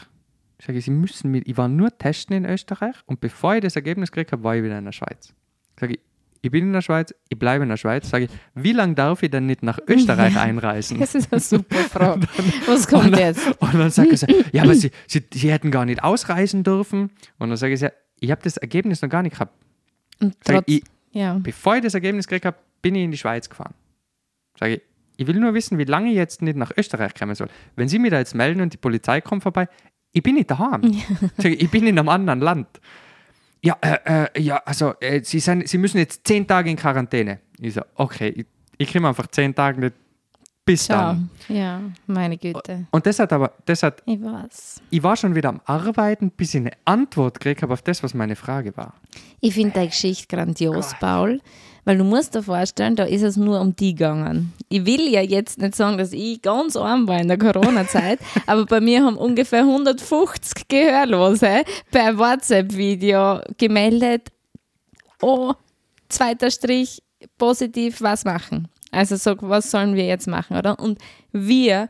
Ich 0.59 0.67
sage, 0.67 0.81
sie 0.81 0.91
müssen 0.91 1.31
mit, 1.31 1.49
ich 1.49 1.57
war 1.57 1.69
nur 1.69 1.97
testen 1.97 2.37
in 2.37 2.45
Österreich 2.45 2.95
und 3.07 3.21
bevor 3.21 3.55
ich 3.55 3.63
das 3.63 3.77
Ergebnis 3.77 4.13
gekriegt 4.13 4.33
habe, 4.33 4.45
war 4.45 4.57
ich 4.57 4.63
wieder 4.63 4.79
in 4.79 4.85
der 4.85 4.93
Schweiz. 4.93 5.33
Sage 5.79 5.95
ich, 5.95 6.01
ich 6.43 6.51
bin 6.51 6.65
in 6.65 6.73
der 6.73 6.81
Schweiz, 6.81 7.15
ich 7.29 7.39
bleibe 7.39 7.65
in 7.65 7.69
der 7.69 7.77
Schweiz. 7.77 8.09
Sage 8.09 8.25
ich, 8.25 8.31
wie 8.55 8.73
lange 8.73 8.95
darf 8.95 9.23
ich 9.23 9.31
denn 9.31 9.47
nicht 9.47 9.63
nach 9.63 9.79
Österreich 9.87 10.37
einreisen? 10.39 10.99
Das 10.99 11.15
ist 11.15 11.31
eine 11.33 11.41
super 11.41 11.77
Frage. 11.77 12.27
Was 12.67 12.89
kommt 12.89 13.17
jetzt? 13.19 13.47
Und 13.61 13.75
dann 13.75 13.91
sagt 13.91 14.11
er 14.11 14.17
so, 14.17 14.27
ja, 14.53 14.63
aber 14.63 14.75
sie, 14.75 14.91
sie, 15.07 15.23
sie 15.33 15.51
hätten 15.51 15.71
gar 15.71 15.85
nicht 15.85 16.03
ausreisen 16.03 16.63
dürfen. 16.63 17.11
Und 17.39 17.51
dann 17.51 17.57
sage 17.57 17.75
ich, 17.75 17.81
ja, 17.81 17.91
ich 18.21 18.31
habe 18.31 18.43
das 18.43 18.57
Ergebnis 18.57 19.03
noch 19.03 19.09
gar 19.09 19.23
nicht 19.23 19.33
gehabt. 19.33 19.53
Trotz, 20.45 20.65
ich, 20.67 20.83
ich, 20.83 20.85
ja. 21.13 21.39
Bevor 21.43 21.77
ich 21.77 21.83
das 21.83 21.95
Ergebnis 21.95 22.27
gekriegt 22.27 22.45
habe, 22.45 22.57
bin 22.83 22.95
ich 22.95 23.05
in 23.05 23.11
die 23.11 23.19
Schweiz 23.19 23.49
gefahren. 23.49 23.75
Sage 24.59 24.75
ich, 24.75 24.83
ich 25.17 25.27
will 25.27 25.39
nur 25.39 25.55
wissen, 25.55 25.79
wie 25.79 25.85
lange 25.85 26.11
ich 26.11 26.17
jetzt 26.17 26.43
nicht 26.43 26.57
nach 26.57 26.71
Österreich 26.77 27.15
kommen 27.15 27.35
soll. 27.35 27.49
Wenn 27.77 27.89
Sie 27.89 27.99
mir 27.99 28.11
da 28.11 28.19
jetzt 28.19 28.35
melden 28.35 28.61
und 28.61 28.73
die 28.73 28.79
Polizei 28.79 29.21
kommt 29.21 29.43
vorbei, 29.43 29.69
ich 30.13 30.23
bin 30.23 30.35
nicht 30.35 30.51
daheim. 30.51 30.83
Sage 31.37 31.55
ich, 31.55 31.63
ich 31.63 31.71
bin 31.71 31.87
in 31.87 31.99
einem 31.99 32.09
anderen 32.09 32.41
Land. 32.41 32.69
Ja, 33.63 33.77
äh, 33.83 34.27
äh, 34.35 34.41
ja, 34.41 34.57
also 34.65 34.95
äh, 35.01 35.23
Sie, 35.23 35.41
sind, 35.41 35.69
Sie 35.69 35.79
müssen 35.79 35.99
jetzt 35.99 36.27
zehn 36.27 36.47
Tage 36.47 36.71
in 36.71 36.77
Quarantäne. 36.77 37.41
Ich 37.59 37.75
so, 37.75 37.83
okay, 37.95 38.29
ich, 38.29 38.47
ich 38.79 38.93
komme 38.93 39.09
einfach 39.09 39.27
zehn 39.27 39.55
Tage 39.55 39.81
nicht 39.81 39.95
bis 40.65 40.85
Ciao. 40.85 41.15
dann. 41.15 41.31
Ja, 41.49 41.81
meine 42.07 42.37
Güte. 42.37 42.87
Und 42.91 43.07
das 43.07 43.19
hat 43.19 43.33
aber, 43.33 43.53
das 43.65 43.83
hat, 43.83 44.03
Ich 44.07 44.23
weiß. 44.23 44.83
ich 44.91 45.03
war 45.03 45.17
schon 45.17 45.35
wieder 45.35 45.49
am 45.49 45.61
Arbeiten, 45.65 46.31
bis 46.31 46.55
ich 46.55 46.61
eine 46.61 46.73
Antwort 46.85 47.41
gekriegt 47.41 47.63
habe 47.63 47.73
auf 47.73 47.83
das, 47.83 48.03
was 48.03 48.15
meine 48.15 48.37
Frage 48.37 48.77
war. 48.77 48.95
Ich 49.41 49.55
finde 49.55 49.73
deine 49.73 49.89
Geschichte 49.89 50.27
grandios, 50.29 50.93
Paul, 51.01 51.41
weil 51.85 51.99
du 51.99 52.05
musst 52.05 52.35
dir 52.35 52.43
vorstellen, 52.43 52.95
da 52.95 53.05
ist 53.05 53.23
es 53.23 53.37
nur 53.37 53.61
um 53.61 53.75
die 53.75 53.95
gegangen. 53.95 54.53
Ich 54.69 54.85
will 54.85 55.09
ja 55.11 55.23
jetzt 55.23 55.59
nicht 55.59 55.75
sagen, 55.75 55.99
dass 55.99 56.13
ich 56.13 56.43
ganz 56.43 56.77
arm 56.77 57.09
war 57.09 57.19
in 57.19 57.29
der 57.29 57.39
Corona-Zeit, 57.39 58.21
aber 58.47 58.67
bei 58.67 58.81
mir 58.81 59.05
haben 59.05 59.17
ungefähr 59.17 59.61
150 59.61 60.69
Gehörlose 60.69 61.65
per 61.91 62.19
WhatsApp-Video 62.19 63.41
gemeldet, 63.59 64.29
oh, 65.23 65.55
zweiter 66.09 66.51
Strich, 66.51 67.03
positiv, 67.39 68.03
was 68.03 68.25
machen? 68.25 68.69
Also 68.91 69.17
so, 69.17 69.35
was 69.41 69.71
sollen 69.71 69.95
wir 69.95 70.07
jetzt 70.07 70.27
machen, 70.27 70.57
oder? 70.57 70.79
Und 70.79 70.99
wir 71.33 71.89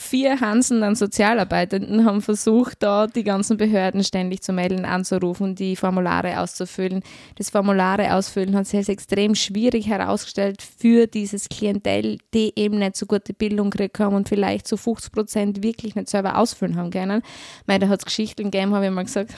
vier 0.00 0.40
Hansen 0.40 0.82
an 0.82 0.94
Sozialarbeitenden 0.94 2.06
haben 2.06 2.22
versucht, 2.22 2.82
da 2.82 3.06
die 3.06 3.22
ganzen 3.22 3.58
Behörden 3.58 4.02
ständig 4.02 4.40
zu 4.40 4.52
melden, 4.52 4.86
anzurufen, 4.86 5.54
die 5.54 5.76
Formulare 5.76 6.40
auszufüllen. 6.40 7.02
Das 7.36 7.50
Formulare 7.50 8.14
ausfüllen 8.14 8.56
hat 8.56 8.66
sich 8.66 8.78
als 8.78 8.88
extrem 8.88 9.34
schwierig 9.34 9.88
herausgestellt 9.88 10.62
für 10.62 11.06
dieses 11.06 11.50
Klientel, 11.50 12.16
die 12.32 12.52
eben 12.56 12.78
nicht 12.78 12.96
so 12.96 13.04
gute 13.04 13.34
Bildung 13.34 13.70
gekriegt 13.70 14.00
haben 14.00 14.16
und 14.16 14.28
vielleicht 14.28 14.66
zu 14.66 14.78
50 14.78 15.12
Prozent 15.12 15.62
wirklich 15.62 15.94
nicht 15.94 16.08
selber 16.08 16.38
ausfüllen 16.38 16.76
haben 16.76 16.90
können. 16.90 17.22
Weil 17.66 17.78
da 17.78 17.88
hat 17.88 17.98
es 17.98 18.06
Geschichten 18.06 18.50
gegeben, 18.50 18.74
habe 18.74 18.86
ich 18.86 18.92
mal 18.92 19.04
gesagt, 19.04 19.34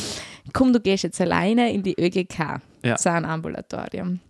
komm, 0.52 0.74
du 0.74 0.80
gehst 0.80 1.04
jetzt 1.04 1.20
alleine 1.22 1.72
in 1.72 1.82
die 1.82 1.98
ÖGK, 1.98 2.60
Ja. 2.84 2.96
Zahnambulatorium. 2.96 4.20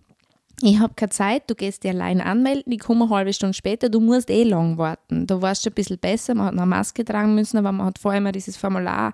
Ich 0.65 0.79
habe 0.79 0.93
keine 0.95 1.09
Zeit, 1.09 1.49
du 1.49 1.55
gehst 1.55 1.83
dich 1.83 1.91
allein 1.91 2.21
anmelden, 2.21 2.71
ich 2.71 2.79
komme 2.79 3.03
eine 3.03 3.13
halbe 3.13 3.33
Stunde 3.33 3.53
später, 3.53 3.89
du 3.89 3.99
musst 3.99 4.29
eh 4.29 4.43
lang 4.43 4.77
warten. 4.77 5.27
Da 5.27 5.41
war 5.41 5.51
es 5.51 5.61
schon 5.61 5.73
ein 5.73 5.75
bisschen 5.75 5.97
besser, 5.97 6.35
man 6.35 6.45
hat 6.45 6.53
eine 6.53 6.65
Maske 6.65 7.03
tragen 7.03 7.35
müssen, 7.35 7.57
aber 7.57 7.73
man 7.73 7.87
hat 7.87 7.99
vorher 7.99 8.19
immer 8.19 8.31
dieses 8.31 8.55
Formular 8.55 9.11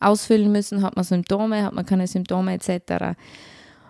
ausfüllen 0.00 0.50
müssen, 0.50 0.82
hat 0.82 0.96
man 0.96 1.04
Symptome, 1.04 1.62
hat 1.62 1.72
man 1.72 1.86
keine 1.86 2.08
Symptome 2.08 2.52
etc. 2.52 3.14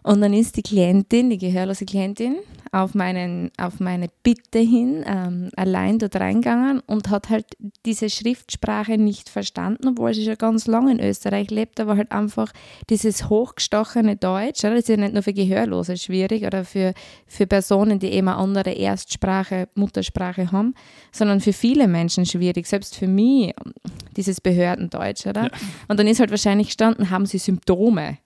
Und 0.02 0.20
dann 0.20 0.32
ist 0.32 0.56
die 0.56 0.62
Klientin, 0.62 1.30
die 1.30 1.38
gehörlose 1.38 1.84
Klientin, 1.84 2.36
auf, 2.72 2.94
meinen, 2.94 3.50
auf 3.56 3.80
meine 3.80 4.08
Bitte 4.22 4.58
hin 4.58 5.04
ähm, 5.06 5.50
allein 5.56 5.98
dort 5.98 6.16
reingegangen 6.16 6.80
und 6.80 7.10
hat 7.10 7.30
halt 7.30 7.46
diese 7.86 8.10
Schriftsprache 8.10 8.98
nicht 8.98 9.28
verstanden, 9.28 9.88
obwohl 9.88 10.14
sie 10.14 10.24
schon 10.24 10.36
ganz 10.36 10.66
lange 10.66 10.92
in 10.92 11.00
Österreich 11.00 11.50
lebt, 11.50 11.80
aber 11.80 11.96
halt 11.96 12.12
einfach 12.12 12.52
dieses 12.90 13.28
hochgestochene 13.28 14.16
Deutsch, 14.16 14.64
oder? 14.64 14.74
das 14.74 14.80
ist 14.80 14.88
ja 14.88 14.96
nicht 14.96 15.14
nur 15.14 15.22
für 15.22 15.32
Gehörlose 15.32 15.96
schwierig 15.96 16.44
oder 16.44 16.64
für, 16.64 16.94
für 17.26 17.46
Personen, 17.46 17.98
die 17.98 18.08
eben 18.08 18.28
eine 18.28 18.36
andere 18.36 18.72
Erstsprache, 18.72 19.68
Muttersprache 19.74 20.52
haben, 20.52 20.74
sondern 21.12 21.40
für 21.40 21.52
viele 21.52 21.88
Menschen 21.88 22.26
schwierig, 22.26 22.66
selbst 22.66 22.96
für 22.96 23.08
mich, 23.08 23.54
dieses 24.16 24.40
Behördendeutsch. 24.40 25.26
Oder? 25.26 25.50
Und 25.88 25.98
dann 25.98 26.06
ist 26.06 26.20
halt 26.20 26.30
wahrscheinlich 26.30 26.68
gestanden, 26.68 27.10
haben 27.10 27.26
sie 27.26 27.38
Symptome. 27.38 28.18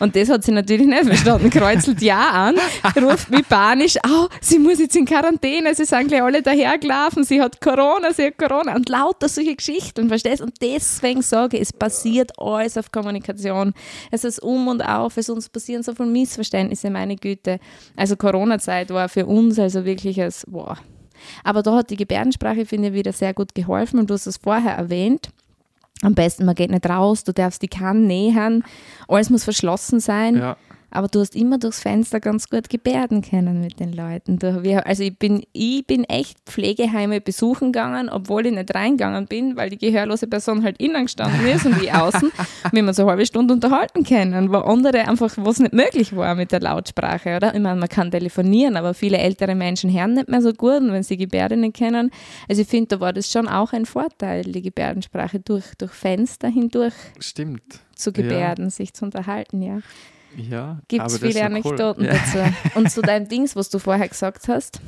Und 0.00 0.16
das 0.16 0.30
hat 0.30 0.42
sie 0.44 0.52
natürlich 0.52 0.86
nicht 0.86 1.04
verstanden. 1.04 1.50
Kreuzelt 1.50 2.02
ja 2.02 2.30
an, 2.30 2.56
ruft 3.00 3.30
mich 3.30 3.46
panisch, 3.48 3.96
oh, 4.06 4.26
sie 4.40 4.58
muss 4.58 4.78
jetzt 4.78 4.96
in 4.96 5.04
Quarantäne, 5.04 5.74
sie 5.74 5.84
sind 5.84 6.08
gleich 6.08 6.22
alle 6.22 6.42
dahergelaufen, 6.42 7.22
sie 7.22 7.40
hat 7.40 7.60
Corona, 7.60 8.12
sie 8.12 8.26
hat 8.26 8.38
Corona. 8.38 8.74
Und 8.74 8.88
lauter 8.88 9.28
solche 9.28 9.54
Geschichten, 9.54 10.08
verstehst 10.08 10.40
Und 10.40 10.54
deswegen 10.62 11.22
sage 11.22 11.58
ich, 11.58 11.64
es 11.64 11.72
basiert 11.72 12.32
alles 12.38 12.76
auf 12.76 12.90
Kommunikation. 12.90 13.74
Es 14.10 14.24
ist 14.24 14.42
um 14.42 14.68
und 14.68 14.82
auf, 14.82 15.16
es 15.16 15.28
uns 15.28 15.48
passieren 15.48 15.82
so 15.82 15.94
viele 15.94 16.08
Missverständnisse, 16.08 16.90
meine 16.90 17.16
Güte. 17.16 17.60
Also 17.94 18.16
Corona-Zeit 18.16 18.90
war 18.90 19.08
für 19.08 19.26
uns 19.26 19.58
also 19.58 19.84
wirklich 19.84 20.20
als, 20.20 20.44
wow. 20.48 20.78
Aber 21.44 21.62
da 21.62 21.74
hat 21.76 21.90
die 21.90 21.96
Gebärdensprache, 21.96 22.64
finde 22.64 22.88
ich, 22.88 22.94
wieder 22.94 23.12
sehr 23.12 23.34
gut 23.34 23.54
geholfen 23.54 23.98
und 23.98 24.08
du 24.08 24.14
hast 24.14 24.26
es 24.26 24.38
vorher 24.38 24.72
erwähnt. 24.72 25.30
Am 26.02 26.14
besten, 26.14 26.46
man 26.46 26.54
geht 26.54 26.70
nicht 26.70 26.88
raus, 26.88 27.24
du 27.24 27.32
darfst 27.32 27.62
die 27.62 27.68
Kann 27.68 28.06
nähern, 28.06 28.64
alles 29.08 29.28
muss 29.30 29.44
verschlossen 29.44 30.00
sein. 30.00 30.36
Ja. 30.36 30.56
Aber 30.90 31.08
du 31.08 31.20
hast 31.20 31.36
immer 31.36 31.58
durchs 31.58 31.80
Fenster 31.80 32.20
ganz 32.20 32.48
gut 32.48 32.68
gebärden 32.68 33.22
können 33.22 33.60
mit 33.60 33.80
den 33.80 33.92
Leuten. 33.92 34.38
Du, 34.38 34.62
wir, 34.62 34.86
also 34.86 35.02
ich 35.02 35.16
bin, 35.16 35.42
ich 35.52 35.86
bin 35.86 36.04
echt 36.04 36.38
Pflegeheime 36.46 37.20
besuchen 37.20 37.72
gegangen, 37.72 38.08
obwohl 38.08 38.46
ich 38.46 38.52
nicht 38.52 38.74
reingegangen 38.74 39.26
bin, 39.26 39.56
weil 39.56 39.70
die 39.70 39.78
gehörlose 39.78 40.26
Person 40.26 40.64
halt 40.64 40.80
innen 40.80 41.04
gestanden 41.04 41.46
ist 41.46 41.66
und 41.66 41.80
ich 41.82 41.92
außen, 41.92 42.30
wie 42.72 42.82
man 42.82 42.94
so 42.94 43.02
eine 43.02 43.12
halbe 43.12 43.26
Stunde 43.26 43.54
unterhalten 43.54 44.04
können, 44.04 44.52
wo 44.52 44.58
andere 44.58 45.06
einfach, 45.06 45.32
was 45.36 45.58
nicht 45.58 45.72
möglich 45.72 46.14
war 46.16 46.34
mit 46.34 46.52
der 46.52 46.60
Lautsprache, 46.60 47.36
oder? 47.36 47.54
Ich 47.54 47.60
meine, 47.60 47.78
man 47.78 47.88
kann 47.88 48.10
telefonieren, 48.10 48.76
aber 48.76 48.94
viele 48.94 49.18
ältere 49.18 49.54
Menschen 49.54 49.92
hören 49.92 50.14
nicht 50.14 50.28
mehr 50.28 50.42
so 50.42 50.52
gut 50.52 50.80
und 50.80 50.92
wenn 50.92 51.02
sie 51.02 51.16
Gebärde 51.16 51.56
nicht 51.56 51.76
kennen. 51.76 52.10
Also 52.48 52.62
ich 52.62 52.68
finde, 52.68 52.88
da 52.88 53.00
war 53.00 53.12
das 53.12 53.30
schon 53.30 53.48
auch 53.48 53.72
ein 53.72 53.86
Vorteil, 53.86 54.42
die 54.42 54.62
Gebärdensprache 54.62 55.40
durch, 55.40 55.64
durch 55.78 55.92
Fenster 55.92 56.48
hindurch 56.48 56.94
Stimmt. 57.18 57.80
zu 57.94 58.12
gebärden, 58.12 58.70
sich 58.70 58.94
zu 58.94 59.04
unterhalten, 59.04 59.62
ja. 59.62 59.80
Ja. 60.36 60.78
Gibt 60.88 61.06
es 61.06 61.18
viele 61.18 61.32
so 61.32 61.38
cool. 61.38 61.44
Anekdoten 61.46 62.04
Ja. 62.04 62.12
dazu. 62.12 62.38
Und 62.78 62.90
zu 62.90 63.02
deinem 63.02 63.28
Dings, 63.28 63.56
was 63.56 63.68
du 63.70 63.78
vorher 63.78 64.08
gesagt 64.08 64.48
hast, 64.48 64.80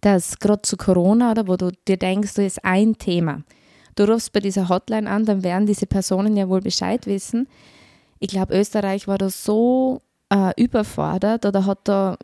dass 0.00 0.38
gerade 0.38 0.62
zu 0.62 0.76
Corona, 0.76 1.32
oder 1.32 1.46
wo 1.46 1.56
du 1.56 1.70
dir 1.86 1.96
denkst, 1.96 2.34
da 2.34 2.42
ist 2.42 2.64
ein 2.64 2.96
Thema. 2.96 3.42
Du 3.96 4.04
rufst 4.04 4.32
bei 4.32 4.40
dieser 4.40 4.68
Hotline 4.68 5.10
an, 5.10 5.24
dann 5.26 5.42
werden 5.42 5.66
diese 5.66 5.86
Personen 5.86 6.36
ja 6.36 6.48
wohl 6.48 6.60
Bescheid 6.60 7.06
wissen. 7.06 7.48
Ich 8.18 8.28
glaube, 8.28 8.58
Österreich 8.58 9.08
war 9.08 9.18
da 9.18 9.28
so 9.28 10.00
äh, 10.32 10.52
überfordert 10.62 11.44
oder 11.44 11.66
hat 11.66 11.80
da 11.84 12.16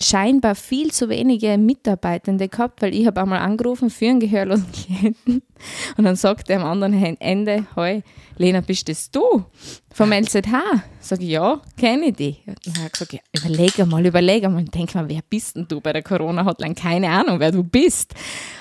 scheinbar 0.00 0.54
viel 0.54 0.92
zu 0.92 1.08
wenige 1.08 1.58
Mitarbeitende 1.58 2.48
gehabt, 2.48 2.82
weil 2.82 2.94
ich 2.94 3.06
habe 3.06 3.20
einmal 3.20 3.40
angerufen 3.40 3.90
für 3.90 4.08
einen 4.08 4.20
gehörlosen 4.20 4.70
Klienten 4.72 5.42
und 5.96 6.04
dann 6.04 6.16
sagt 6.16 6.50
er 6.50 6.60
am 6.60 6.66
anderen 6.66 7.20
Ende, 7.20 7.66
hey, 7.74 8.02
Lena, 8.36 8.60
bist 8.60 8.88
das 8.88 9.10
du 9.10 9.44
vom 9.92 10.12
LZH? 10.12 10.82
Sag 11.00 11.20
ich, 11.20 11.28
ja, 11.28 11.60
kenne 11.76 12.06
ich 12.06 12.16
dich. 12.16 12.42
Und 12.46 12.58
dann 12.66 12.74
hat 12.76 12.82
er 12.84 12.90
gesagt, 12.90 13.12
ja, 13.12 13.20
überleg 13.36 13.78
einmal, 13.78 14.06
überleg 14.06 14.44
einmal. 14.44 14.62
Und 14.62 14.74
denk 14.74 14.94
mal, 14.94 15.08
wer 15.08 15.20
bist 15.28 15.56
denn 15.56 15.66
du 15.68 15.80
bei 15.80 15.92
der 15.92 16.02
Corona-Hotline? 16.02 16.74
Keine 16.74 17.10
Ahnung, 17.10 17.40
wer 17.40 17.52
du 17.52 17.62
bist. 17.62 18.14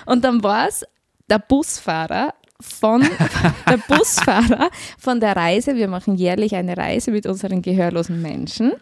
Und 0.05 0.23
dann 0.23 0.43
war 0.43 0.67
es 0.67 0.83
der 1.29 1.39
Busfahrer 1.39 2.33
von 2.59 3.01
der 3.69 3.77
Busfahrer 3.87 4.69
von 4.97 5.19
der 5.19 5.35
Reise. 5.35 5.75
Wir 5.75 5.87
machen 5.87 6.15
jährlich 6.15 6.55
eine 6.55 6.77
Reise 6.77 7.11
mit 7.11 7.25
unseren 7.25 7.61
gehörlosen 7.61 8.21
Menschen. 8.21 8.73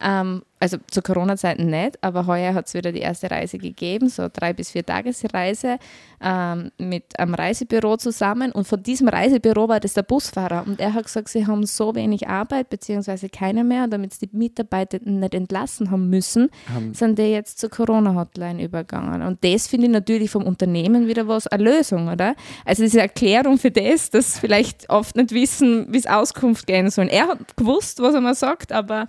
Ähm, 0.00 0.42
also 0.62 0.76
zu 0.88 1.02
Corona-Zeiten 1.02 1.66
nicht, 1.66 1.98
aber 2.04 2.28
heuer 2.28 2.54
hat 2.54 2.68
es 2.68 2.74
wieder 2.74 2.92
die 2.92 3.00
erste 3.00 3.28
Reise 3.28 3.58
gegeben, 3.58 4.08
so 4.08 4.28
drei 4.32 4.52
bis 4.52 4.70
vier 4.70 4.86
Tagesreise 4.86 5.78
ähm, 6.20 6.70
mit 6.78 7.18
einem 7.18 7.34
Reisebüro 7.34 7.96
zusammen. 7.96 8.52
Und 8.52 8.68
von 8.68 8.80
diesem 8.80 9.08
Reisebüro 9.08 9.68
war 9.68 9.80
das 9.80 9.94
der 9.94 10.04
Busfahrer. 10.04 10.62
Und 10.64 10.78
er 10.78 10.94
hat 10.94 11.06
gesagt, 11.06 11.30
sie 11.30 11.48
haben 11.48 11.66
so 11.66 11.96
wenig 11.96 12.28
Arbeit, 12.28 12.70
beziehungsweise 12.70 13.28
keine 13.28 13.64
mehr. 13.64 13.82
Und 13.82 13.90
damit 13.92 14.14
sie 14.14 14.28
die 14.28 14.36
Mitarbeitenden 14.36 15.18
nicht 15.18 15.34
entlassen 15.34 15.90
haben 15.90 16.08
müssen, 16.08 16.48
haben 16.72 16.94
sind 16.94 17.18
die 17.18 17.22
jetzt 17.22 17.58
zur 17.58 17.70
Corona-Hotline 17.70 18.62
übergegangen. 18.62 19.22
Und 19.22 19.42
das 19.42 19.66
finde 19.66 19.86
ich 19.86 19.92
natürlich 19.92 20.30
vom 20.30 20.44
Unternehmen 20.44 21.08
wieder 21.08 21.26
was, 21.26 21.48
eine 21.48 21.64
Lösung, 21.64 22.06
oder? 22.06 22.36
Also 22.64 22.84
diese 22.84 23.00
Erklärung 23.00 23.58
für 23.58 23.72
das, 23.72 24.10
dass 24.10 24.38
vielleicht 24.38 24.88
oft 24.90 25.16
nicht 25.16 25.32
wissen, 25.32 25.92
wie 25.92 25.98
es 25.98 26.06
Auskunft 26.06 26.68
gehen 26.68 26.88
soll. 26.88 27.08
Er 27.08 27.26
hat 27.26 27.56
gewusst, 27.56 28.00
was 28.00 28.14
er 28.14 28.20
mal 28.20 28.36
sagt, 28.36 28.70
aber 28.70 29.08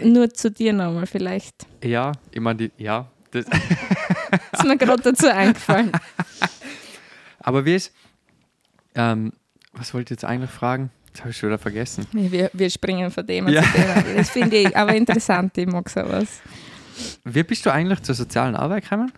nur 0.00 0.32
zu 0.32 0.50
dir 0.50 0.72
nochmal 0.72 1.06
vielleicht. 1.06 1.66
Ja, 1.82 2.12
ich 2.30 2.40
meine, 2.40 2.70
ja. 2.78 3.08
Das 3.30 3.46
ist 4.52 4.64
mir 4.64 4.76
gerade 4.76 5.02
dazu 5.02 5.26
eingefallen. 5.26 5.90
Aber 7.40 7.64
wie 7.64 7.74
ist, 7.74 7.92
ähm, 8.94 9.32
was 9.72 9.94
wollte 9.94 10.12
ich 10.12 10.20
jetzt 10.20 10.24
eigentlich 10.24 10.50
fragen? 10.50 10.90
Das 11.12 11.22
habe 11.22 11.30
ich 11.30 11.36
schon 11.36 11.48
wieder 11.48 11.58
vergessen. 11.58 12.06
Wir, 12.12 12.50
wir 12.52 12.70
springen 12.70 13.10
von 13.10 13.26
dem 13.26 13.48
ja. 13.48 13.62
zu 13.62 13.68
dem. 13.72 14.16
Das 14.16 14.30
finde 14.30 14.56
ich 14.56 14.74
aber 14.74 14.94
interessant, 14.94 15.58
ich 15.58 15.66
mag 15.66 15.88
sowas. 15.90 16.40
Wie 17.24 17.42
bist 17.42 17.66
du 17.66 17.72
eigentlich 17.72 18.00
zur 18.02 18.14
sozialen 18.14 18.56
Arbeit 18.56 18.84
gekommen? 18.84 19.12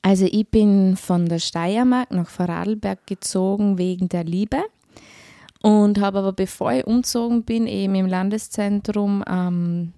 Also 0.00 0.26
ich 0.30 0.48
bin 0.48 0.96
von 0.96 1.28
der 1.28 1.38
Steiermark 1.38 2.10
nach 2.10 2.28
Vorarlberg 2.28 3.06
gezogen 3.06 3.76
wegen 3.78 4.08
der 4.08 4.24
Liebe. 4.24 4.62
Und 5.62 6.00
habe 6.00 6.18
aber, 6.18 6.32
bevor 6.32 6.72
ich 6.72 6.86
umgezogen 6.86 7.44
bin, 7.44 7.66
eben 7.66 7.94
im 7.94 8.06
Landeszentrum 8.06 9.24
ähm, 9.28 9.92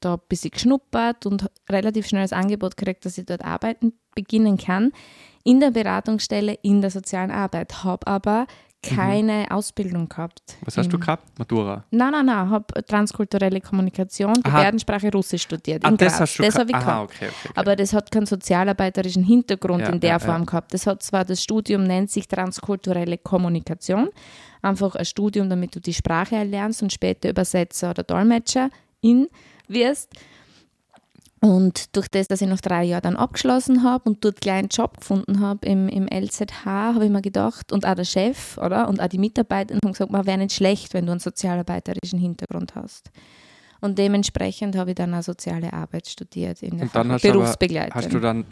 da 0.00 0.14
ein 0.14 0.20
bisschen 0.28 0.50
geschnuppert 0.50 1.26
und 1.26 1.50
relativ 1.68 2.06
schnell 2.06 2.22
das 2.22 2.32
Angebot 2.32 2.76
gekriegt, 2.76 3.04
dass 3.04 3.18
ich 3.18 3.26
dort 3.26 3.44
arbeiten 3.44 3.92
beginnen 4.14 4.56
kann. 4.56 4.92
In 5.44 5.60
der 5.60 5.70
Beratungsstelle 5.70 6.58
in 6.62 6.80
der 6.80 6.90
sozialen 6.90 7.30
Arbeit. 7.30 7.84
Habe 7.84 8.06
aber 8.06 8.46
keine 8.82 9.44
mhm. 9.44 9.50
Ausbildung 9.50 10.08
gehabt. 10.08 10.56
Was 10.64 10.76
hast 10.76 10.92
du 10.92 10.98
gehabt? 10.98 11.38
Matura? 11.38 11.84
Nein, 11.90 12.12
nein, 12.12 12.26
nein. 12.26 12.46
Ich 12.46 12.52
habe 12.52 12.84
transkulturelle 12.84 13.60
Kommunikation, 13.60 14.34
Gebärdensprache 14.34 15.10
Russisch 15.10 15.42
studiert. 15.42 15.84
Ah, 15.84 15.90
das 15.90 16.20
hast 16.20 16.38
du 16.38 16.42
das 16.44 16.56
habe 16.56 16.70
ich 16.70 16.76
Aha, 16.76 16.84
gehabt. 16.84 17.14
Okay, 17.14 17.26
okay, 17.26 17.34
okay. 17.44 17.52
Aber 17.56 17.76
das 17.76 17.92
hat 17.92 18.10
keinen 18.10 18.26
sozialarbeiterischen 18.26 19.24
Hintergrund 19.24 19.82
ja, 19.82 19.88
in 19.88 20.00
der 20.00 20.10
ja, 20.10 20.18
Form 20.18 20.42
ja. 20.42 20.44
gehabt. 20.44 20.74
Das 20.74 20.86
hat 20.86 21.02
zwar 21.02 21.24
das 21.24 21.42
Studium 21.42 21.84
nennt 21.84 22.10
sich 22.10 22.28
transkulturelle 22.28 23.18
Kommunikation, 23.18 24.10
einfach 24.62 24.94
ein 24.94 25.04
Studium, 25.04 25.50
damit 25.50 25.74
du 25.74 25.80
die 25.80 25.94
Sprache 25.94 26.36
erlernst 26.36 26.82
und 26.82 26.92
später 26.92 27.30
Übersetzer 27.30 27.90
oder 27.90 28.04
Dolmetscherin 28.04 29.28
wirst. 29.66 30.12
Und 31.40 31.94
durch 31.96 32.08
das, 32.08 32.26
dass 32.26 32.40
ich 32.40 32.48
nach 32.48 32.60
drei 32.60 32.84
Jahren 32.84 33.02
dann 33.02 33.16
abgeschlossen 33.16 33.84
habe 33.84 34.08
und 34.08 34.24
dort 34.24 34.40
gleich 34.40 34.58
einen 34.58 34.68
Job 34.68 34.98
gefunden 34.98 35.40
habe 35.40 35.66
im, 35.66 35.88
im 35.88 36.06
LZH, 36.06 36.64
habe 36.64 37.04
ich 37.04 37.10
mir 37.10 37.22
gedacht, 37.22 37.72
und 37.72 37.86
auch 37.86 37.94
der 37.94 38.04
Chef 38.04 38.58
oder, 38.58 38.88
und 38.88 39.00
auch 39.00 39.08
die 39.08 39.18
Mitarbeiter 39.18 39.76
haben 39.76 39.92
gesagt, 39.92 40.10
man 40.10 40.26
wäre 40.26 40.38
nicht 40.38 40.52
schlecht, 40.52 40.94
wenn 40.94 41.06
du 41.06 41.12
einen 41.12 41.20
sozialarbeiterischen 41.20 42.18
Hintergrund 42.18 42.74
hast. 42.74 43.10
Und 43.80 43.98
dementsprechend 43.98 44.76
habe 44.76 44.90
ich 44.90 44.96
dann 44.96 45.14
auch 45.14 45.22
soziale 45.22 45.72
Arbeit 45.72 46.08
studiert 46.08 46.62
in 46.62 46.78
der 46.78 46.82
und 46.86 46.96
dann 46.96 47.12
hast 47.12 47.22
Berufsbegleitung. 47.22 47.92
Aber, 47.92 48.02
hast 48.02 48.12
du 48.12 48.18
dann 48.18 48.44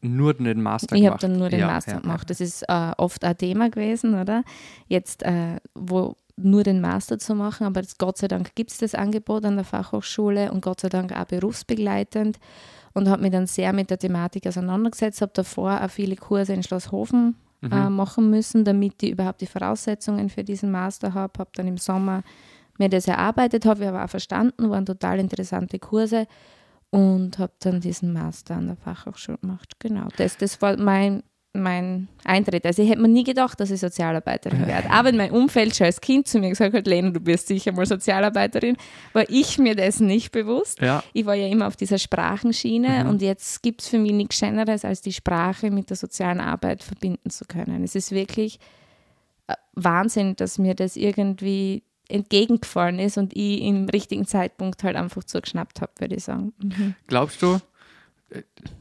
nur 0.00 0.34
den 0.34 0.62
Master 0.62 0.94
ich 0.94 1.02
gemacht? 1.02 1.18
Ich 1.18 1.24
habe 1.24 1.32
dann 1.32 1.38
nur 1.40 1.48
den 1.48 1.60
ja, 1.60 1.66
Master 1.66 1.94
ja, 1.94 1.98
gemacht. 1.98 2.30
Das 2.30 2.40
ist 2.40 2.62
äh, 2.68 2.92
oft 2.96 3.24
ein 3.24 3.36
Thema 3.36 3.70
gewesen, 3.70 4.14
oder? 4.14 4.44
Jetzt, 4.86 5.24
äh, 5.24 5.56
wo 5.74 6.14
nur 6.42 6.62
den 6.62 6.80
Master 6.80 7.18
zu 7.18 7.34
machen, 7.34 7.66
aber 7.66 7.80
jetzt, 7.80 7.98
Gott 7.98 8.18
sei 8.18 8.28
Dank 8.28 8.54
gibt 8.54 8.70
es 8.70 8.78
das 8.78 8.94
Angebot 8.94 9.44
an 9.44 9.56
der 9.56 9.64
Fachhochschule 9.64 10.52
und 10.52 10.62
Gott 10.62 10.80
sei 10.80 10.88
Dank 10.88 11.12
auch 11.12 11.24
berufsbegleitend 11.24 12.38
und 12.94 13.08
habe 13.08 13.22
mich 13.22 13.32
dann 13.32 13.46
sehr 13.46 13.72
mit 13.72 13.90
der 13.90 13.98
Thematik 13.98 14.46
auseinandergesetzt, 14.46 15.20
habe 15.20 15.32
davor 15.34 15.82
auch 15.82 15.90
viele 15.90 16.16
Kurse 16.16 16.52
in 16.54 16.62
Schlosshofen 16.62 17.36
mhm. 17.60 17.72
äh, 17.72 17.90
machen 17.90 18.30
müssen, 18.30 18.64
damit 18.64 19.02
ich 19.02 19.12
überhaupt 19.12 19.40
die 19.40 19.46
Voraussetzungen 19.46 20.28
für 20.30 20.44
diesen 20.44 20.70
Master 20.70 21.14
habe, 21.14 21.32
habe 21.38 21.50
dann 21.54 21.66
im 21.66 21.78
Sommer 21.78 22.22
mir 22.78 22.88
das 22.88 23.08
erarbeitet, 23.08 23.66
habe 23.66 23.82
ich 23.82 23.88
aber 23.88 24.04
auch 24.04 24.10
verstanden, 24.10 24.70
waren 24.70 24.86
total 24.86 25.18
interessante 25.18 25.78
Kurse 25.78 26.26
und 26.90 27.38
habe 27.38 27.52
dann 27.60 27.80
diesen 27.80 28.12
Master 28.12 28.56
an 28.56 28.68
der 28.68 28.76
Fachhochschule 28.76 29.38
gemacht. 29.38 29.74
Genau, 29.78 30.08
das, 30.16 30.36
das 30.36 30.62
war 30.62 30.76
mein 30.76 31.22
mein 31.54 32.08
Eintritt. 32.24 32.64
Also 32.66 32.82
ich 32.82 32.90
hätte 32.90 33.00
mir 33.00 33.08
nie 33.08 33.24
gedacht, 33.24 33.58
dass 33.58 33.70
ich 33.70 33.80
Sozialarbeiterin 33.80 34.66
werde. 34.66 34.90
Aber 34.92 35.08
in 35.08 35.16
meinem 35.16 35.34
Umfeld 35.34 35.74
schon 35.74 35.86
als 35.86 36.00
Kind 36.00 36.28
zu 36.28 36.38
mir 36.38 36.50
gesagt 36.50 36.74
hat, 36.74 36.86
Lena, 36.86 37.10
du 37.10 37.24
wirst 37.26 37.48
sicher 37.48 37.72
mal 37.72 37.86
Sozialarbeiterin, 37.86 38.76
war 39.12 39.24
ich 39.28 39.58
mir 39.58 39.74
das 39.74 39.98
nicht 40.00 40.30
bewusst. 40.30 40.80
Ja. 40.80 41.02
Ich 41.14 41.26
war 41.26 41.34
ja 41.34 41.48
immer 41.48 41.66
auf 41.66 41.76
dieser 41.76 41.98
Sprachenschiene 41.98 43.04
Mhm. 43.04 43.10
und 43.10 43.22
jetzt 43.22 43.62
gibt 43.62 43.80
es 43.82 43.88
für 43.88 43.98
mich 43.98 44.12
nichts 44.12 44.36
Schöneres, 44.38 44.84
als 44.84 45.00
die 45.00 45.12
Sprache 45.12 45.70
mit 45.70 45.90
der 45.90 45.96
sozialen 45.96 46.40
Arbeit 46.40 46.82
verbinden 46.84 47.30
zu 47.30 47.44
können. 47.46 47.82
Es 47.82 47.94
ist 47.94 48.12
wirklich 48.12 48.58
äh, 49.48 49.54
Wahnsinn, 49.74 50.36
dass 50.36 50.58
mir 50.58 50.74
das 50.74 50.96
irgendwie 50.96 51.82
entgegengefallen 52.10 52.98
ist 52.98 53.18
und 53.18 53.36
ich 53.36 53.62
im 53.62 53.86
richtigen 53.88 54.26
Zeitpunkt 54.26 54.82
halt 54.82 54.96
einfach 54.96 55.24
zugeschnappt 55.24 55.80
habe, 55.80 55.92
würde 55.98 56.14
ich 56.16 56.24
sagen. 56.24 56.52
Mhm. 56.62 56.94
Glaubst 57.06 57.42
du, 57.42 57.58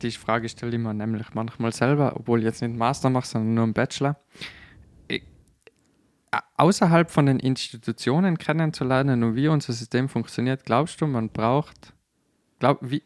die 0.02 0.12
Frage 0.12 0.50
stelle 0.50 0.76
ich 0.76 0.82
mir 0.82 0.94
nämlich 0.94 1.34
manchmal 1.34 1.72
selber, 1.72 2.16
obwohl 2.16 2.40
ich 2.40 2.46
jetzt 2.46 2.62
nicht 2.62 2.76
Master 2.76 3.10
mache, 3.10 3.28
sondern 3.28 3.54
nur 3.54 3.64
einen 3.64 3.74
Bachelor. 3.74 4.18
Äh, 5.08 5.22
außerhalb 6.58 7.10
von 7.10 7.26
den 7.26 7.40
Institutionen 7.40 8.38
kennenzulernen 8.38 9.24
und 9.24 9.36
wie 9.36 9.48
unser 9.48 9.74
System 9.74 10.10
funktioniert, 10.10 10.66
glaubst 10.66 11.00
du, 11.00 11.08
man 11.08 11.30
braucht, 11.30 11.94
glaub, 12.60 12.80
wie, 12.82 13.04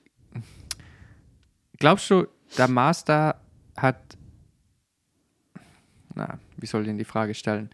glaubst 1.78 2.10
du, 2.10 2.28
der 2.58 2.68
Master 2.68 3.40
hat, 3.78 4.18
na, 6.16 6.40
wie 6.58 6.66
soll 6.66 6.82
ich 6.82 6.88
denn 6.88 6.98
die 6.98 7.06
Frage 7.06 7.34
stellen? 7.34 7.70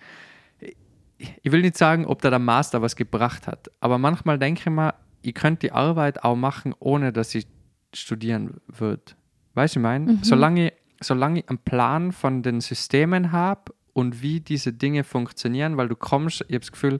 Ich 1.17 1.51
will 1.51 1.61
nicht 1.61 1.77
sagen, 1.77 2.05
ob 2.05 2.21
da 2.21 2.29
der 2.29 2.39
Master 2.39 2.81
was 2.81 2.95
gebracht 2.95 3.47
hat, 3.47 3.71
aber 3.79 3.97
manchmal 3.97 4.37
denke 4.37 4.61
ich 4.61 4.69
mir, 4.69 4.93
ich 5.21 5.33
könnte 5.33 5.67
die 5.67 5.71
Arbeit 5.71 6.23
auch 6.23 6.35
machen, 6.35 6.75
ohne 6.79 7.11
dass 7.11 7.33
ich 7.33 7.47
studieren 7.93 8.61
würde. 8.67 9.03
Weißt 9.53 9.75
du, 9.75 9.79
ich 9.79 9.83
meine? 9.83 10.13
Mhm. 10.13 10.23
Solange, 10.23 10.73
solange 11.01 11.39
ich 11.39 11.49
einen 11.49 11.59
Plan 11.59 12.11
von 12.11 12.43
den 12.43 12.61
Systemen 12.61 13.31
habe 13.31 13.73
und 13.93 14.21
wie 14.21 14.39
diese 14.39 14.73
Dinge 14.73 15.03
funktionieren, 15.03 15.77
weil 15.77 15.87
du 15.87 15.95
kommst, 15.95 16.41
ich 16.41 16.53
habe 16.53 16.59
das 16.59 16.71
Gefühl, 16.71 16.99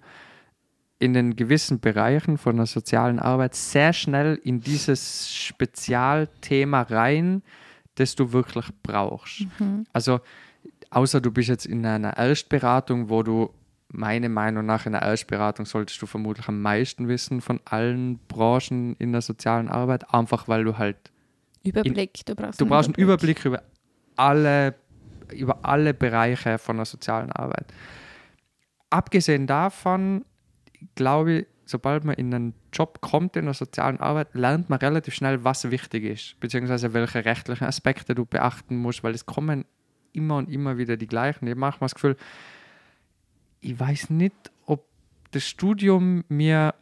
in 1.00 1.14
den 1.14 1.36
gewissen 1.36 1.80
Bereichen 1.80 2.38
von 2.38 2.58
der 2.58 2.66
sozialen 2.66 3.20
Arbeit 3.20 3.54
sehr 3.54 3.94
schnell 3.94 4.40
in 4.44 4.62
dieses 4.62 5.32
Spezialthema 5.32 6.82
rein, 6.82 7.44
das 7.96 8.16
du 8.16 8.32
wirklich 8.34 8.66
brauchst. 8.82 9.46
Mhm. 9.60 9.86
Also, 9.94 10.20
außer 10.90 11.22
du 11.22 11.32
bist 11.32 11.50
jetzt 11.50 11.66
in 11.66 11.86
einer 11.86 12.18
Erstberatung, 12.18 13.10
wo 13.10 13.22
du 13.22 13.54
meiner 13.90 14.30
Meinung 14.30 14.66
nach 14.66 14.86
in 14.86 14.92
der 14.92 15.02
Erstberatung 15.02 15.66
solltest 15.66 16.02
du 16.02 16.06
vermutlich 16.06 16.48
am 16.48 16.62
meisten 16.62 17.08
wissen 17.08 17.42
von 17.42 17.60
allen 17.66 18.20
Branchen 18.28 18.96
in 18.98 19.12
der 19.12 19.22
sozialen 19.22 19.70
Arbeit, 19.70 20.14
einfach 20.14 20.48
weil 20.48 20.64
du 20.64 20.78
halt 20.78 20.98
Überblick, 21.64 22.26
du 22.26 22.36
brauchst 22.36 22.62
du 22.62 22.66
brauchst 22.66 22.90
einen 22.90 22.96
Überblick 22.96 23.44
über 23.46 23.64
alle 24.16 24.76
über 25.34 25.66
alle 25.66 25.94
Bereiche 25.94 26.58
von 26.58 26.78
der 26.78 26.86
sozialen 26.86 27.32
Arbeit. 27.32 27.74
Abgesehen 28.90 29.48
davon 29.48 30.24
glaube 30.96 31.34
ich, 31.34 31.48
sobald 31.66 32.06
man 32.06 32.16
in 32.16 32.34
einen 32.34 32.54
Job 32.72 33.02
kommt 33.02 33.36
in 33.36 33.46
der 33.46 33.54
sozialen 33.54 34.00
Arbeit, 34.00 34.34
lernt 34.34 34.70
man 34.70 34.80
relativ 34.80 35.14
schnell, 35.14 35.44
was 35.44 35.70
wichtig 35.70 36.04
ist, 36.04 36.40
beziehungsweise 36.40 36.94
welche 36.94 37.26
rechtlichen 37.26 37.66
Aspekte 37.66 38.16
du 38.16 38.26
beachten 38.26 38.78
musst, 38.78 39.04
weil 39.04 39.14
es 39.14 39.26
kommen 39.26 39.66
immer 40.14 40.38
und 40.38 40.50
immer 40.50 40.78
wieder 40.78 40.96
die 40.98 41.08
gleichen. 41.08 41.46
Ich 41.46 41.52
habe 41.52 41.60
manchmal 41.60 41.88
das 41.88 41.96
Gefühl, 41.96 42.16
ich 43.62 43.80
weiß 43.80 44.10
nicht, 44.12 44.36
ob 44.66 44.86
das 45.32 45.44
Studium 45.44 46.24
mir, 46.30 46.74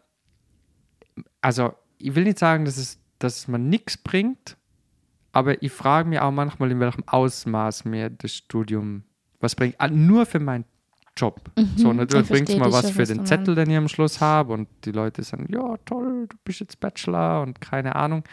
also 1.42 1.74
ich 1.98 2.16
will 2.16 2.24
nicht 2.26 2.40
sagen, 2.40 2.66
dass 2.66 2.78
es, 2.78 3.00
dass 3.20 3.38
es 3.38 3.48
mir 3.48 3.60
nichts 3.60 3.98
bringt, 3.98 4.58
aber 5.32 5.62
ich 5.62 5.72
frage 5.72 6.08
mich 6.10 6.20
auch 6.20 6.32
manchmal, 6.32 6.72
in 6.72 6.80
welchem 6.80 7.04
Ausmaß 7.08 7.86
mir 7.86 8.10
das 8.10 8.34
Studium 8.34 9.04
was 9.40 9.56
bringt. 9.56 9.76
Ah, 9.80 9.88
Nur 9.88 10.26
für 10.26 10.40
mein 10.40 10.66
Job. 11.18 11.50
so, 11.78 11.92
Mhm, 11.92 11.98
natürlich 11.98 12.24
ich 12.26 12.30
bringt 12.30 12.50
es 12.50 12.58
mal 12.58 12.72
was 12.72 12.90
für 12.90 13.00
was 13.04 13.10
den 13.10 13.26
Zettel, 13.26 13.56
den 13.56 13.70
ich 13.70 13.78
am 13.78 13.88
Schluss 13.88 14.20
habe 14.20 14.54
und 14.54 14.68
die 14.84 14.92
Leute 14.92 15.24
sagen, 15.24 15.48
ja, 15.50 15.78
toll, 15.86 16.28
du 16.28 16.38
bist 16.44 16.60
jetzt 16.60 16.80
Bachelor 16.80 17.42
und 17.42 17.62
keine 17.62 17.96
Ahnung. 17.96 18.24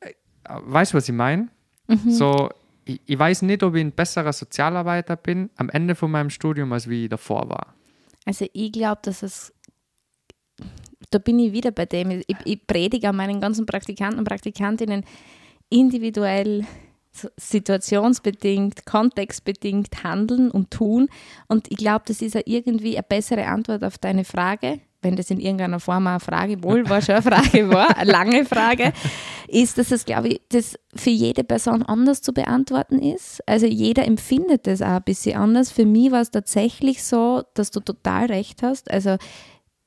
Äh, 0.00 0.12
Weißt 0.48 0.92
du, 0.92 0.96
was 0.98 1.08
ich 1.08 1.14
meine? 1.14 1.48
Mhm. 1.88 2.10
So, 2.10 2.48
ich, 2.86 3.00
ich 3.04 3.18
weiß 3.18 3.42
nicht, 3.42 3.62
ob 3.62 3.74
ich 3.74 3.82
ein 3.82 3.92
besserer 3.92 4.32
Sozialarbeiter 4.32 5.16
bin 5.16 5.50
am 5.56 5.68
Ende 5.68 5.94
von 5.94 6.10
meinem 6.10 6.30
Studium, 6.30 6.72
als 6.72 6.88
wie 6.88 7.04
ich 7.04 7.10
davor 7.10 7.48
war. 7.50 7.74
Also 8.24 8.46
ich 8.52 8.72
glaube, 8.72 9.00
dass 9.02 9.22
es, 9.22 9.52
da 11.10 11.18
bin 11.18 11.38
ich 11.38 11.52
wieder 11.52 11.72
bei 11.72 11.84
dem, 11.84 12.10
ich, 12.10 12.36
ich 12.44 12.66
predige 12.66 13.08
an 13.08 13.16
meinen 13.16 13.40
ganzen 13.40 13.66
Praktikanten 13.66 14.18
und 14.18 14.24
Praktikantinnen 14.24 15.04
individuell, 15.68 16.64
situationsbedingt, 17.36 18.84
kontextbedingt 18.84 20.04
handeln 20.04 20.50
und 20.50 20.70
tun. 20.70 21.08
Und 21.48 21.70
ich 21.70 21.78
glaube, 21.78 22.04
das 22.06 22.20
ist 22.20 22.34
ja 22.34 22.42
irgendwie 22.44 22.96
eine 22.96 23.06
bessere 23.08 23.46
Antwort 23.46 23.84
auf 23.84 23.98
deine 23.98 24.24
Frage, 24.24 24.80
wenn 25.06 25.16
das 25.16 25.30
in 25.30 25.40
irgendeiner 25.40 25.80
Form 25.80 26.06
eine 26.06 26.20
Frage 26.20 26.62
wohl 26.62 26.88
war, 26.88 27.00
schon 27.00 27.14
eine 27.14 27.22
Frage 27.22 27.70
war, 27.70 27.96
eine 27.96 28.10
lange 28.10 28.44
Frage, 28.44 28.92
ist, 29.48 29.78
dass 29.78 29.92
es, 29.92 30.04
glaube 30.04 30.28
ich, 30.28 30.40
das 30.48 30.76
für 30.94 31.10
jede 31.10 31.44
Person 31.44 31.82
anders 31.84 32.20
zu 32.20 32.32
beantworten 32.32 32.98
ist. 32.98 33.40
Also 33.46 33.66
jeder 33.66 34.04
empfindet 34.04 34.66
das 34.66 34.82
auch 34.82 34.96
ein 34.96 35.02
bisschen 35.04 35.38
anders. 35.38 35.70
Für 35.70 35.86
mich 35.86 36.10
war 36.10 36.20
es 36.20 36.30
tatsächlich 36.32 37.04
so, 37.04 37.44
dass 37.54 37.70
du 37.70 37.80
total 37.80 38.26
recht 38.26 38.62
hast. 38.62 38.90
Also 38.90 39.16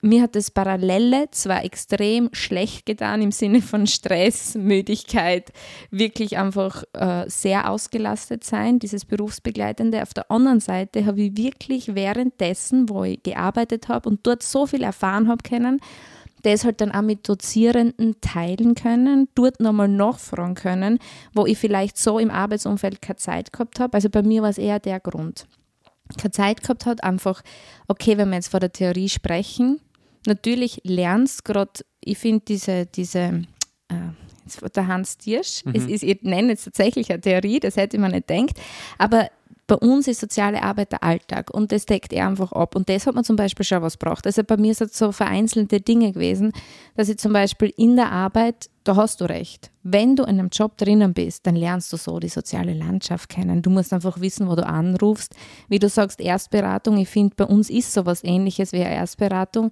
mir 0.02 0.22
hat 0.22 0.36
das 0.36 0.52
Parallele 0.52 1.30
zwar 1.32 1.64
extrem 1.64 2.30
schlecht 2.32 2.86
getan 2.86 3.22
im 3.22 3.32
Sinne 3.32 3.62
von 3.62 3.86
Stress, 3.86 4.56
Müdigkeit, 4.56 5.52
wirklich 5.92 6.38
einfach 6.38 6.84
äh, 6.94 7.26
sehr 7.28 7.70
ausgelastet 7.70 8.44
sein, 8.44 8.80
dieses 8.80 9.06
Berufsbegleitende. 9.06 10.02
Auf 10.02 10.14
der 10.14 10.32
anderen 10.32 10.62
Seite 10.62 11.06
habe 11.06 11.22
ich 11.22 11.38
wirklich 11.38 11.96
währenddessen, 11.96 12.90
wo 12.90 13.04
ich 13.04 13.22
gearbeitet 13.24 13.90
habe 13.90 14.10
und 14.10 14.26
dort 14.26 14.42
so 14.44 14.66
viel 14.66 14.84
erfahren 14.84 15.28
habe 15.28 15.44
können, 15.44 15.82
das 16.44 16.64
halt 16.64 16.80
dann 16.80 16.92
auch 16.92 17.02
mit 17.02 17.28
Dozierenden 17.28 18.22
teilen 18.22 18.76
können, 18.76 19.28
dort 19.36 19.60
nochmal 19.60 19.90
nachfragen 19.90 20.56
können, 20.56 21.00
wo 21.34 21.46
ich 21.46 21.58
vielleicht 21.58 21.98
so 21.98 22.20
im 22.20 22.32
Arbeitsumfeld 22.32 23.02
keine 23.02 23.18
Zeit 23.18 23.52
gehabt 23.52 23.82
habe. 23.82 23.96
Also 23.96 24.10
bei 24.10 24.24
mir 24.24 24.42
war 24.42 24.50
es 24.50 24.58
eher 24.58 24.80
der 24.80 25.02
Grund. 25.02 25.46
Keine 26.18 26.32
Zeit 26.32 26.62
gehabt 26.62 26.86
hat, 26.86 27.04
einfach, 27.04 27.42
okay, 27.90 28.18
wenn 28.18 28.30
wir 28.30 28.38
jetzt 28.38 28.48
vor 28.48 28.62
der 28.62 28.72
Theorie 28.72 29.10
sprechen, 29.10 29.82
natürlich 30.26 30.82
lernst 30.84 31.46
gerade, 31.46 31.82
ich 32.02 32.18
finde 32.18 32.44
diese, 32.48 32.86
diese 32.86 33.44
äh, 33.90 34.70
der 34.76 34.88
Hans 34.88 35.18
Tiersch, 35.18 35.64
es 35.74 35.86
ist, 35.86 36.04
ich 36.04 36.24
nenne 36.24 36.50
jetzt 36.50 36.64
tatsächlich 36.64 37.12
eine 37.12 37.22
Theorie, 37.22 37.60
das 37.60 37.78
hätte 37.78 38.00
man 38.00 38.12
nicht 38.12 38.28
gedacht, 38.28 38.60
aber 38.98 39.30
bei 39.70 39.76
uns 39.76 40.08
ist 40.08 40.20
soziale 40.20 40.64
Arbeit 40.64 40.92
der 40.92 41.04
Alltag 41.04 41.52
und 41.54 41.72
das 41.72 41.86
deckt 41.86 42.12
er 42.12 42.28
einfach 42.28 42.52
ab. 42.52 42.76
Und 42.76 42.90
das 42.90 43.06
hat 43.06 43.14
man 43.14 43.24
zum 43.24 43.36
Beispiel 43.36 43.64
schon 43.64 43.84
was 43.84 43.98
braucht. 43.98 44.26
Also 44.26 44.44
bei 44.44 44.58
mir 44.58 44.74
sind 44.74 44.92
es 44.92 44.98
so 44.98 45.12
vereinzelte 45.12 45.80
Dinge 45.80 46.12
gewesen, 46.12 46.52
dass 46.96 47.08
ich 47.08 47.20
zum 47.20 47.34
Beispiel 47.34 47.72
in 47.78 47.96
der 47.96 48.12
Arbeit, 48.12 48.70
da 48.84 48.96
hast 48.96 49.22
du 49.22 49.26
recht, 49.26 49.70
wenn 49.84 50.16
du 50.16 50.24
in 50.24 50.40
einem 50.40 50.50
Job 50.50 50.76
drinnen 50.78 51.14
bist, 51.14 51.46
dann 51.46 51.56
lernst 51.56 51.94
du 51.94 51.98
so 51.98 52.20
die 52.20 52.30
soziale 52.30 52.74
Landschaft 52.74 53.30
kennen. 53.30 53.62
Du 53.62 53.70
musst 53.70 53.94
einfach 53.94 54.20
wissen, 54.20 54.50
wo 54.50 54.56
du 54.56 54.66
anrufst. 54.66 55.36
Wie 55.68 55.80
du 55.80 55.88
sagst, 55.88 56.20
Erstberatung, 56.20 56.98
ich 56.98 57.10
finde, 57.10 57.36
bei 57.36 57.46
uns 57.46 57.70
ist 57.70 57.94
sowas 57.94 58.24
ähnliches 58.24 58.74
wie 58.74 58.84
eine 58.84 58.96
Erstberatung, 58.96 59.70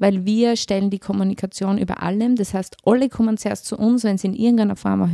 weil 0.00 0.24
wir 0.24 0.56
stellen 0.56 0.90
die 0.90 0.98
Kommunikation 0.98 1.78
über 1.78 2.02
allem. 2.02 2.34
Das 2.34 2.54
heißt, 2.54 2.78
alle 2.84 3.08
kommen 3.08 3.36
zuerst 3.36 3.66
zu 3.66 3.76
uns, 3.76 4.02
wenn 4.02 4.18
sie 4.18 4.28
in 4.28 4.34
irgendeiner 4.34 4.74
Form 4.74 5.02
eine 5.02 5.12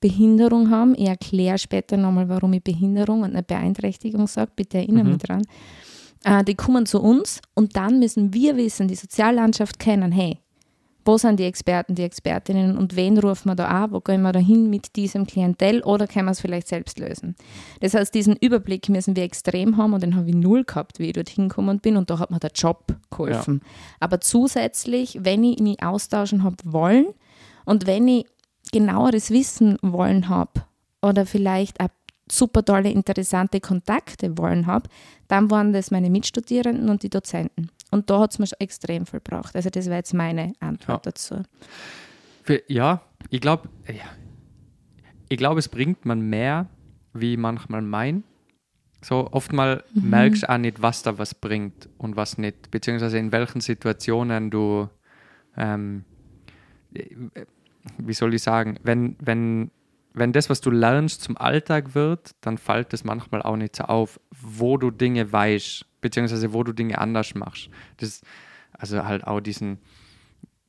Hörbehinderung 0.00 0.70
haben. 0.70 0.94
Ich 0.96 1.06
erkläre 1.06 1.58
später 1.58 1.96
nochmal, 1.96 2.28
warum 2.28 2.54
ich 2.54 2.64
Behinderung 2.64 3.22
und 3.22 3.30
eine 3.30 3.42
Beeinträchtigung 3.42 4.26
sage. 4.26 4.50
Bitte 4.56 4.78
erinnere 4.78 5.04
mich 5.04 5.18
dran. 5.18 5.42
Äh, 6.24 6.42
die 6.42 6.54
kommen 6.54 6.86
zu 6.86 7.00
uns 7.00 7.40
und 7.54 7.76
dann 7.76 7.98
müssen 8.00 8.32
wir 8.32 8.56
wissen, 8.56 8.88
die 8.88 8.96
Soziallandschaft 8.96 9.78
kennen, 9.78 10.10
hey, 10.10 10.38
wo 11.08 11.16
sind 11.16 11.40
die 11.40 11.44
Experten, 11.44 11.94
die 11.94 12.02
Expertinnen 12.02 12.76
und 12.76 12.94
wen 12.94 13.16
rufen 13.16 13.48
wir 13.48 13.54
da 13.54 13.68
an, 13.68 13.92
wo 13.92 14.00
gehen 14.00 14.20
wir 14.20 14.32
da 14.32 14.40
hin 14.40 14.68
mit 14.68 14.94
diesem 14.94 15.26
Klientel 15.26 15.80
oder 15.80 16.06
können 16.06 16.26
wir 16.26 16.32
es 16.32 16.40
vielleicht 16.42 16.68
selbst 16.68 16.98
lösen. 16.98 17.34
Das 17.80 17.94
heißt, 17.94 18.14
diesen 18.14 18.36
Überblick 18.36 18.90
müssen 18.90 19.16
wir 19.16 19.22
extrem 19.22 19.78
haben 19.78 19.94
und 19.94 20.02
den 20.02 20.16
habe 20.16 20.28
ich 20.28 20.34
null 20.34 20.64
gehabt, 20.64 20.98
wie 20.98 21.06
ich 21.06 21.14
dort 21.14 21.30
hingekommen 21.30 21.80
bin 21.80 21.96
und 21.96 22.10
da 22.10 22.18
hat 22.18 22.30
mir 22.30 22.38
der 22.40 22.50
Job 22.54 22.94
geholfen. 23.08 23.62
Aber 24.00 24.20
zusätzlich, 24.20 25.18
wenn 25.22 25.44
ich 25.44 25.60
mich 25.60 25.82
austauschen 25.82 26.42
habe 26.42 26.56
wollen 26.64 27.06
und 27.64 27.86
wenn 27.86 28.06
ich 28.06 28.26
genaueres 28.70 29.30
Wissen 29.30 29.78
wollen 29.80 30.28
habe 30.28 30.60
oder 31.00 31.24
vielleicht 31.24 31.80
auch 31.80 31.88
super 32.30 32.62
tolle, 32.62 32.90
interessante 32.90 33.60
Kontakte 33.62 34.36
wollen 34.36 34.66
habe, 34.66 34.90
dann 35.26 35.50
waren 35.50 35.72
das 35.72 35.90
meine 35.90 36.10
Mitstudierenden 36.10 36.90
und 36.90 37.02
die 37.02 37.08
Dozenten. 37.08 37.70
Und 37.90 38.10
da 38.10 38.20
hat 38.20 38.32
es 38.32 38.38
mir 38.38 38.46
schon 38.46 38.60
extrem 38.60 39.06
viel 39.06 39.20
gebraucht. 39.20 39.56
Also 39.56 39.70
das 39.70 39.86
wäre 39.86 39.96
jetzt 39.96 40.14
meine 40.14 40.52
Antwort 40.60 41.04
Ja. 41.06 41.10
dazu. 41.10 41.42
Für, 42.42 42.62
ja, 42.68 43.00
ich 43.30 43.40
glaube, 43.40 43.68
ja. 43.86 44.04
ich 45.28 45.38
glaube, 45.38 45.58
es 45.60 45.68
bringt 45.68 46.04
man 46.04 46.20
mehr, 46.20 46.66
wie 47.12 47.36
manchmal 47.36 47.82
mein. 47.82 48.24
So 49.00 49.28
oftmal 49.30 49.84
merkst 49.94 50.42
du 50.42 50.50
auch 50.50 50.58
nicht, 50.58 50.82
was 50.82 51.02
da 51.02 51.18
was 51.18 51.34
bringt 51.34 51.88
und 51.98 52.16
was 52.16 52.36
nicht, 52.36 52.70
beziehungsweise 52.70 53.18
in 53.18 53.30
welchen 53.32 53.60
Situationen 53.60 54.50
du, 54.50 54.88
ähm, 55.56 56.04
äh, 56.94 57.04
wie 57.98 58.12
soll 58.12 58.34
ich 58.34 58.42
sagen, 58.42 58.78
wenn, 58.82 59.16
wenn, 59.20 59.70
wenn 60.14 60.32
das, 60.32 60.50
was 60.50 60.60
du 60.60 60.70
lernst, 60.70 61.22
zum 61.22 61.36
Alltag 61.36 61.94
wird, 61.94 62.34
dann 62.40 62.58
fällt 62.58 62.92
es 62.92 63.04
manchmal 63.04 63.40
auch 63.42 63.56
nicht 63.56 63.76
so 63.76 63.84
auf, 63.84 64.18
wo 64.32 64.76
du 64.76 64.90
Dinge 64.90 65.30
weißt, 65.30 65.86
beziehungsweise 66.00 66.52
wo 66.52 66.62
du 66.62 66.72
Dinge 66.72 66.98
anders 66.98 67.34
machst. 67.34 67.68
Das, 67.98 68.20
also 68.72 69.04
halt 69.04 69.26
auch 69.26 69.40
diesen, 69.40 69.78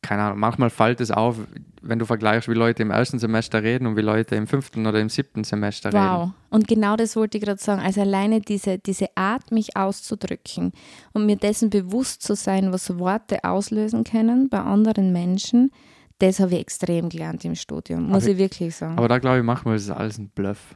keine 0.02 0.24
Ahnung, 0.24 0.40
manchmal 0.40 0.70
fällt 0.70 1.02
es 1.02 1.12
auf, 1.12 1.36
wenn 1.82 2.00
du 2.00 2.06
vergleichst, 2.06 2.48
wie 2.50 2.54
Leute 2.54 2.84
im 2.84 2.92
ersten 2.92 3.20
Semester 3.20 3.62
reden 3.64 3.86
und 3.86 3.96
wie 3.98 4.02
Leute 4.02 4.36
im 4.36 4.48
fünften 4.48 4.88
oder 4.88 5.00
im 5.00 5.10
siebten 5.10 5.44
Semester 5.44 5.90
reden. 5.94 6.04
Wow. 6.04 6.32
Und 6.50 6.68
genau 6.68 6.96
das 6.96 7.16
wollte 7.16 7.38
ich 7.38 7.44
gerade 7.44 7.62
sagen. 7.62 7.82
Also 7.82 8.02
alleine 8.02 8.42
diese, 8.42 8.80
diese 8.80 9.08
Art, 9.16 9.52
mich 9.52 9.76
auszudrücken 9.76 10.72
und 11.14 11.26
mir 11.26 11.36
dessen 11.36 11.70
bewusst 11.70 12.24
zu 12.24 12.36
sein, 12.36 12.72
was 12.72 12.98
Worte 12.98 13.44
auslösen 13.44 14.04
können 14.04 14.50
bei 14.50 14.60
anderen 14.60 15.12
Menschen, 15.12 15.72
das 16.20 16.40
habe 16.40 16.56
ich 16.56 16.60
extrem 16.60 17.10
gelernt 17.10 17.46
im 17.46 17.56
Studium, 17.56 18.08
muss 18.10 18.24
Aber- 18.24 18.32
ich 18.34 18.38
wirklich 18.38 18.76
sagen. 18.76 18.98
Aber 18.98 19.08
da 19.08 19.20
glaube 19.20 19.38
ich, 19.38 19.44
manchmal 19.44 19.76
ist 19.76 19.84
es 19.84 19.92
alles 19.92 20.18
ein 20.18 20.30
Bluff. 20.30 20.76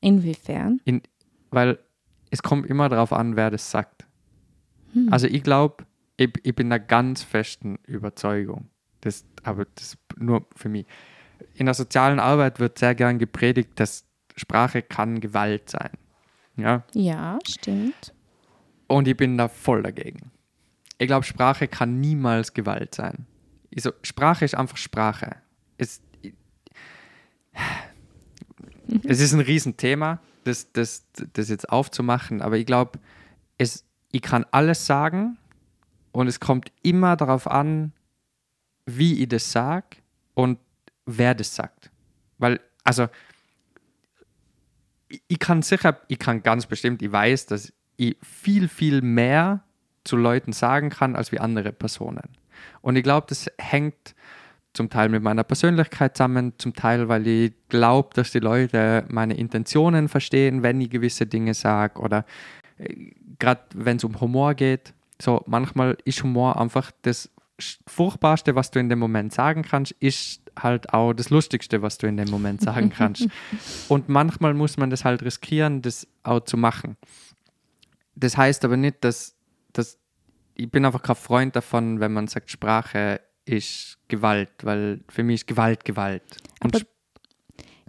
Inwiefern? 0.00 0.80
In, 0.84 1.00
weil 1.50 1.78
es 2.34 2.42
kommt 2.42 2.66
immer 2.66 2.88
darauf 2.88 3.12
an, 3.12 3.36
wer 3.36 3.50
das 3.52 3.70
sagt. 3.70 4.06
Hm. 4.92 5.08
Also 5.12 5.28
ich 5.28 5.44
glaube, 5.44 5.84
ich, 6.16 6.32
ich 6.42 6.54
bin 6.54 6.68
der 6.68 6.80
ganz 6.80 7.22
festen 7.22 7.78
Überzeugung, 7.86 8.70
das, 9.02 9.24
aber 9.44 9.66
das 9.76 9.96
nur 10.18 10.44
für 10.56 10.68
mich. 10.68 10.84
In 11.54 11.66
der 11.66 11.74
sozialen 11.74 12.18
Arbeit 12.18 12.58
wird 12.58 12.76
sehr 12.78 12.96
gern 12.96 13.20
gepredigt, 13.20 13.78
dass 13.78 14.04
Sprache 14.36 14.82
kann 14.82 15.20
Gewalt 15.20 15.70
sein. 15.70 15.90
Ja, 16.56 16.82
Ja, 16.92 17.38
stimmt. 17.46 18.12
Und 18.88 19.06
ich 19.06 19.16
bin 19.16 19.38
da 19.38 19.46
voll 19.46 19.84
dagegen. 19.84 20.32
Ich 20.98 21.06
glaube, 21.06 21.24
Sprache 21.24 21.68
kann 21.68 22.00
niemals 22.00 22.52
Gewalt 22.52 22.96
sein. 22.96 23.26
Ich 23.70 23.84
so, 23.84 23.92
Sprache 24.02 24.44
ist 24.44 24.56
einfach 24.56 24.76
Sprache. 24.76 25.36
Es, 25.78 26.02
es 29.04 29.20
ist 29.20 29.34
ein 29.34 29.40
Riesenthema, 29.40 30.20
das, 30.44 30.72
das, 30.72 31.06
das 31.32 31.48
jetzt 31.48 31.68
aufzumachen, 31.68 32.42
aber 32.42 32.56
ich 32.56 32.66
glaube, 32.66 32.98
ich 33.58 34.22
kann 34.22 34.46
alles 34.50 34.86
sagen 34.86 35.38
und 36.12 36.28
es 36.28 36.40
kommt 36.40 36.70
immer 36.82 37.16
darauf 37.16 37.50
an, 37.50 37.92
wie 38.86 39.22
ich 39.22 39.28
das 39.28 39.50
sage 39.50 39.96
und 40.34 40.58
wer 41.06 41.34
das 41.34 41.54
sagt. 41.54 41.90
Weil, 42.38 42.60
also, 42.84 43.08
ich, 45.08 45.22
ich 45.28 45.38
kann 45.38 45.62
sicher, 45.62 46.00
ich 46.08 46.18
kann 46.18 46.42
ganz 46.42 46.66
bestimmt, 46.66 47.02
ich 47.02 47.10
weiß, 47.10 47.46
dass 47.46 47.72
ich 47.96 48.16
viel, 48.22 48.68
viel 48.68 49.02
mehr 49.02 49.64
zu 50.04 50.16
Leuten 50.16 50.52
sagen 50.52 50.90
kann 50.90 51.16
als 51.16 51.32
wie 51.32 51.40
andere 51.40 51.72
Personen. 51.72 52.28
Und 52.82 52.96
ich 52.96 53.02
glaube, 53.02 53.26
das 53.28 53.50
hängt 53.58 54.14
zum 54.74 54.90
Teil 54.90 55.08
mit 55.08 55.22
meiner 55.22 55.44
Persönlichkeit 55.44 56.16
zusammen, 56.16 56.52
zum 56.58 56.74
Teil, 56.74 57.08
weil 57.08 57.26
ich 57.26 57.52
glaube, 57.68 58.10
dass 58.14 58.32
die 58.32 58.40
Leute 58.40 59.04
meine 59.08 59.34
Intentionen 59.34 60.08
verstehen, 60.08 60.62
wenn 60.62 60.80
ich 60.80 60.90
gewisse 60.90 61.26
Dinge 61.26 61.54
sage 61.54 62.00
oder 62.00 62.26
gerade 63.38 63.62
wenn 63.74 63.96
es 63.96 64.04
um 64.04 64.20
Humor 64.20 64.54
geht. 64.54 64.92
So 65.20 65.42
manchmal 65.46 65.96
ist 66.04 66.22
Humor 66.22 66.60
einfach 66.60 66.90
das 67.02 67.30
Furchtbarste, 67.86 68.56
was 68.56 68.72
du 68.72 68.80
in 68.80 68.88
dem 68.88 68.98
Moment 68.98 69.32
sagen 69.32 69.62
kannst, 69.62 69.92
ist 70.00 70.40
halt 70.58 70.92
auch 70.92 71.12
das 71.12 71.30
Lustigste, 71.30 71.82
was 71.82 71.98
du 71.98 72.08
in 72.08 72.16
dem 72.16 72.28
Moment 72.28 72.60
sagen 72.60 72.90
kannst. 72.90 73.28
Und 73.88 74.08
manchmal 74.08 74.54
muss 74.54 74.76
man 74.76 74.90
das 74.90 75.04
halt 75.04 75.22
riskieren, 75.22 75.80
das 75.82 76.06
auch 76.24 76.40
zu 76.40 76.56
machen. 76.56 76.96
Das 78.16 78.36
heißt 78.36 78.64
aber 78.64 78.76
nicht, 78.76 79.04
dass, 79.04 79.36
dass 79.72 79.98
ich 80.56 80.70
bin 80.70 80.84
einfach 80.84 81.02
kein 81.02 81.16
Freund 81.16 81.54
davon, 81.54 82.00
wenn 82.00 82.12
man 82.12 82.26
sagt, 82.26 82.50
Sprache 82.50 83.20
ist 83.46 83.98
Gewalt, 84.08 84.50
weil 84.62 85.00
für 85.08 85.22
mich 85.22 85.42
ist 85.42 85.46
Gewalt 85.46 85.84
Gewalt. 85.84 86.22
Und 86.62 86.74
Aber 86.74 86.84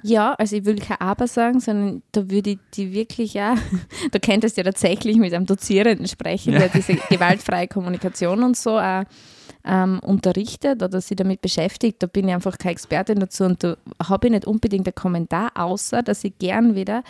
Ja, 0.04 0.34
also 0.34 0.56
ich 0.58 0.66
will 0.66 0.76
kein 0.78 1.00
Aber 1.00 1.28
sagen, 1.28 1.60
sondern 1.60 2.04
da 2.12 2.30
würde 2.30 2.52
ich 2.52 2.60
die 2.74 2.94
wirklich, 2.94 3.34
ja, 3.34 3.56
da 4.12 4.20
könntest 4.20 4.58
du 4.58 4.62
ja 4.62 4.66
tatsächlich 4.66 5.18
mit 5.18 5.34
einem 5.34 5.46
Dozierenden 5.46 6.08
sprechen, 6.08 6.54
Ja. 6.54 6.60
der 6.60 6.70
diese 6.70 6.96
gewaltfreie 7.10 7.68
Kommunikation 7.68 8.44
und 8.44 8.58
so 8.58 8.78
auch 8.78 9.04
ähm, 9.64 10.00
unterrichtet 10.04 10.84
oder 10.84 11.02
sich 11.02 11.16
damit 11.18 11.42
beschäftigt. 11.42 12.04
Da 12.04 12.08
bin 12.08 12.28
ich 12.28 12.34
einfach 12.36 12.58
keine 12.58 12.74
Expertin 12.74 13.20
dazu 13.20 13.46
und 13.46 13.64
da 13.64 13.78
habe 14.08 14.28
ich 14.28 14.32
nicht 14.32 14.46
unbedingt 14.46 14.88
einen 14.88 14.94
Kommentar, 14.96 15.52
außer 15.56 16.04
dass 16.04 16.24
ich 16.24 16.38
gern 16.38 16.76
wieder 16.76 17.04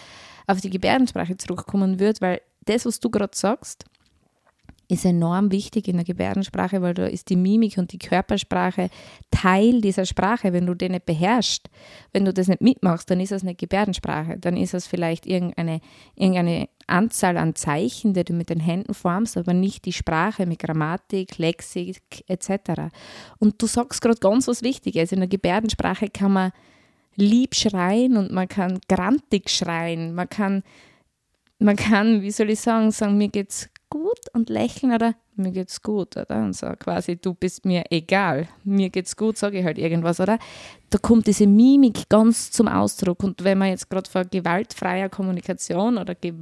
auf 0.48 0.62
die 0.62 0.70
Gebärdensprache 0.70 1.36
zurückkommen 1.38 2.00
würde, 2.00 2.22
weil 2.22 2.42
das, 2.66 2.86
was 2.86 3.00
du 3.00 3.10
gerade 3.10 3.36
sagst, 3.36 3.86
ist 4.88 5.06
enorm 5.06 5.52
wichtig 5.52 5.88
in 5.88 5.98
der 5.98 6.06
Gebärdensprache, 6.06 6.82
weil 6.82 6.94
da 6.94 7.06
ist 7.06 7.30
die 7.30 7.36
Mimik 7.36 7.78
und 7.78 7.92
die 7.92 7.98
Körpersprache 7.98 8.90
Teil 9.32 9.82
dieser 9.82 10.06
Sprache. 10.06 10.54
Wenn 10.54 10.66
du 10.66 10.76
den 10.76 10.92
nicht 10.92 11.06
beherrschst, 11.06 11.70
wenn 12.14 12.26
du 12.26 12.34
das 12.34 12.48
nicht 12.48 12.62
mitmachst, 12.62 13.10
dann 13.10 13.20
ist 13.20 13.32
das 13.32 13.44
nicht 13.44 13.60
Gebärdensprache. 13.60 14.38
Dann 14.38 14.58
ist 14.58 14.74
das 14.74 14.86
vielleicht 14.88 15.26
irgendeine, 15.26 15.82
irgendeine 16.16 16.70
Anzahl 16.88 17.38
an 17.38 17.56
Zeichen, 17.56 18.14
die 18.14 18.24
du 18.24 18.34
mit 18.34 18.50
den 18.50 18.60
Händen 18.60 18.94
formst, 18.94 19.38
aber 19.38 19.54
nicht 19.54 19.86
die 19.86 19.94
Sprache 19.94 20.46
mit 20.46 20.60
Grammatik, 20.60 21.38
Lexik 21.38 22.02
etc. 22.28 22.92
Und 23.40 23.62
du 23.62 23.68
sagst 23.68 24.02
gerade 24.02 24.20
ganz 24.20 24.48
was 24.48 24.62
Wichtiges. 24.62 25.12
In 25.12 25.20
der 25.20 25.30
Gebärdensprache 25.30 26.10
kann 26.10 26.34
man 26.34 26.52
lieb 27.16 27.56
schreien 27.56 28.18
und 28.18 28.32
man 28.32 28.48
kann 28.48 28.80
grantig 28.88 29.50
schreien. 29.50 30.14
Man 30.14 30.30
kann, 30.30 30.64
man 31.60 31.76
kann, 31.76 32.22
wie 32.22 32.32
soll 32.32 32.50
ich 32.50 32.60
sagen, 32.60 32.92
sagen, 32.92 33.18
mir 33.18 33.30
geht's 33.30 33.70
gut 33.96 34.20
und 34.34 34.50
lächeln 34.50 34.94
oder 34.94 35.16
mir 35.38 35.52
geht's 35.52 35.82
gut, 35.82 36.18
oder? 36.18 36.44
Und 36.44 36.54
so 36.54 36.68
quasi, 36.78 37.16
du 37.16 37.34
bist 37.34 37.64
mir 37.66 37.84
egal, 37.90 38.48
mir 38.66 38.90
geht's 38.90 39.16
gut, 39.16 39.38
sage 39.38 39.60
ich 39.60 39.66
halt 39.66 39.78
irgendwas, 39.78 40.20
oder? 40.20 40.38
Da 40.90 40.98
kommt 40.98 41.28
diese 41.28 41.48
Mimik 41.48 42.10
ganz 42.10 42.52
zum 42.52 42.68
Ausdruck. 42.68 43.24
Und 43.24 43.44
wenn 43.46 43.58
man 43.58 43.70
jetzt 43.70 43.90
gerade 43.90 44.10
von 44.10 44.26
gewaltfreier 44.30 45.08
Kommunikation 45.08 45.98
oder 45.98 46.14
Ge 46.14 46.34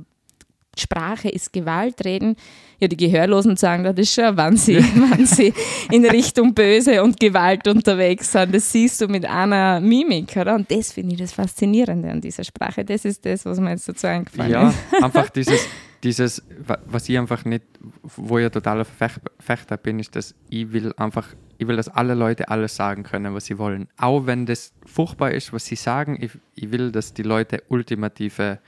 Sprache 0.76 1.30
ist 1.30 1.54
Gewalt 1.54 2.04
reden, 2.04 2.36
ja, 2.80 2.88
die 2.88 2.98
Gehörlosen 2.98 3.56
sagen 3.58 3.84
das 3.84 3.94
ist 3.96 4.16
schon, 4.16 4.36
wenn 4.36 4.58
sie, 4.58 4.78
wenn 5.12 5.28
sie 5.28 5.54
in 5.92 6.04
Richtung 6.04 6.56
Böse 6.56 7.04
und 7.04 7.20
Gewalt 7.20 7.68
unterwegs 7.68 8.32
sind. 8.32 8.56
Das 8.56 8.72
siehst 8.72 9.00
du 9.00 9.08
mit 9.08 9.24
einer 9.26 9.80
Mimik, 9.80 10.36
oder? 10.36 10.56
Und 10.56 10.72
das 10.72 10.92
finde 10.92 11.14
ich 11.14 11.22
das 11.22 11.32
Faszinierende 11.34 12.10
an 12.10 12.22
dieser 12.22 12.44
Sprache. 12.44 12.84
Das 12.84 13.06
ist 13.06 13.24
das, 13.24 13.46
was 13.46 13.60
mir 13.60 13.70
jetzt 13.70 13.88
dazu 13.88 14.08
eingefallen 14.08 14.52
Ja, 14.52 14.70
ist. 14.70 15.04
einfach 15.04 15.30
dieses, 15.36 15.60
dieses, 16.04 16.44
wa- 16.68 16.80
was 16.86 17.08
ich 17.10 17.18
einfach 17.18 17.46
nicht, 17.46 17.64
wo 18.02 18.38
ich 18.38 18.50
totaler 18.52 18.84
Verfech- 18.84 19.20
Verfechter 19.40 19.78
bin, 19.78 20.00
ist, 20.00 20.16
dass 20.16 20.36
ich 20.50 20.72
will 20.74 20.94
einfach, 20.98 21.30
ich 21.58 21.68
will, 21.68 21.76
dass 21.78 21.88
alle 21.90 22.14
Leute 22.14 22.50
alles 22.50 22.76
sagen 22.76 23.04
können, 23.04 23.34
was 23.34 23.46
sie 23.46 23.58
wollen. 23.58 23.88
Auch 23.98 24.26
wenn 24.26 24.46
das 24.46 24.74
furchtbar 24.86 25.32
ist, 25.32 25.54
was 25.54 25.66
sie 25.66 25.76
sagen, 25.76 26.18
ich, 26.22 26.32
ich 26.56 26.72
will, 26.72 26.92
dass 26.92 27.14
die 27.14 27.24
Leute 27.24 27.64
ultimative 27.70 28.60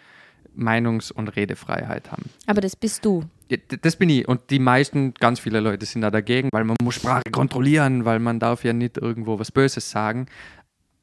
Meinungs- 0.58 1.12
und 1.12 1.28
Redefreiheit 1.36 2.12
haben. 2.12 2.30
Aber 2.48 2.62
das 2.62 2.76
bist 2.78 3.04
du. 3.04 3.24
Ja, 3.50 3.58
Das 3.82 3.98
bin 3.98 4.10
ich. 4.10 4.26
Und 4.28 4.50
die 4.50 4.60
meisten, 4.60 5.14
ganz 5.14 5.40
viele 5.42 5.60
Leute 5.60 5.86
sind 5.86 6.02
da 6.02 6.10
dagegen, 6.12 6.50
weil 6.54 6.64
man 6.64 6.78
muss 6.82 6.96
Sprache 6.96 7.24
kontrollieren, 7.32 8.06
weil 8.06 8.20
man 8.20 8.40
darf 8.40 8.64
ja 8.64 8.72
nicht 8.72 8.98
irgendwo 8.98 9.38
was 9.38 9.52
Böses 9.52 9.92
sagen. 9.92 10.28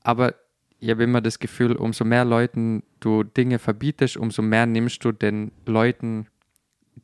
Aber 0.03 0.35
ich 0.83 0.91
habe 0.91 1.05
immer 1.05 1.21
das 1.21 1.39
Gefühl, 1.39 1.77
umso 1.77 2.05
mehr 2.05 2.25
Leuten 2.25 2.83
du 2.99 3.23
Dinge 3.23 3.61
verbietest, 3.61 4.17
umso 4.17 4.43
mehr 4.43 4.67
nimmst 4.67 5.05
du 5.05 5.13
den 5.13 5.53
Leuten 5.65 6.27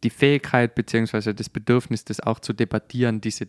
die 0.03 0.11
Fähigkeit 0.11 0.75
bzw. 0.75 1.33
das 1.33 1.49
Bedürfnis, 1.49 2.05
das 2.05 2.19
auch 2.19 2.41
zu 2.41 2.53
debattieren, 2.53 3.21
diese 3.21 3.47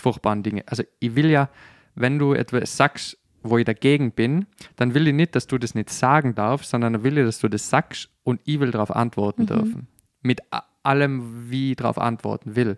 furchtbaren 0.00 0.42
Dinge. 0.42 0.64
Also 0.66 0.82
ich 0.98 1.14
will 1.14 1.30
ja, 1.30 1.50
wenn 1.94 2.18
du 2.18 2.32
etwas 2.32 2.76
sagst, 2.76 3.16
wo 3.44 3.58
ich 3.58 3.64
dagegen 3.64 4.10
bin, 4.10 4.46
dann 4.74 4.92
will 4.94 5.06
ich 5.06 5.14
nicht, 5.14 5.36
dass 5.36 5.46
du 5.46 5.56
das 5.56 5.76
nicht 5.76 5.90
sagen 5.90 6.34
darfst, 6.34 6.70
sondern 6.70 6.94
dann 6.94 7.04
will 7.04 7.16
ich, 7.18 7.24
dass 7.24 7.38
du 7.38 7.46
das 7.46 7.70
sagst 7.70 8.10
und 8.24 8.40
ich 8.44 8.58
will 8.58 8.72
darauf 8.72 8.94
antworten 8.94 9.46
dürfen. 9.46 9.86
Mit 10.20 10.40
allem, 10.82 11.48
wie 11.48 11.70
ich 11.70 11.76
darauf 11.76 11.96
antworten 11.96 12.56
will. 12.56 12.76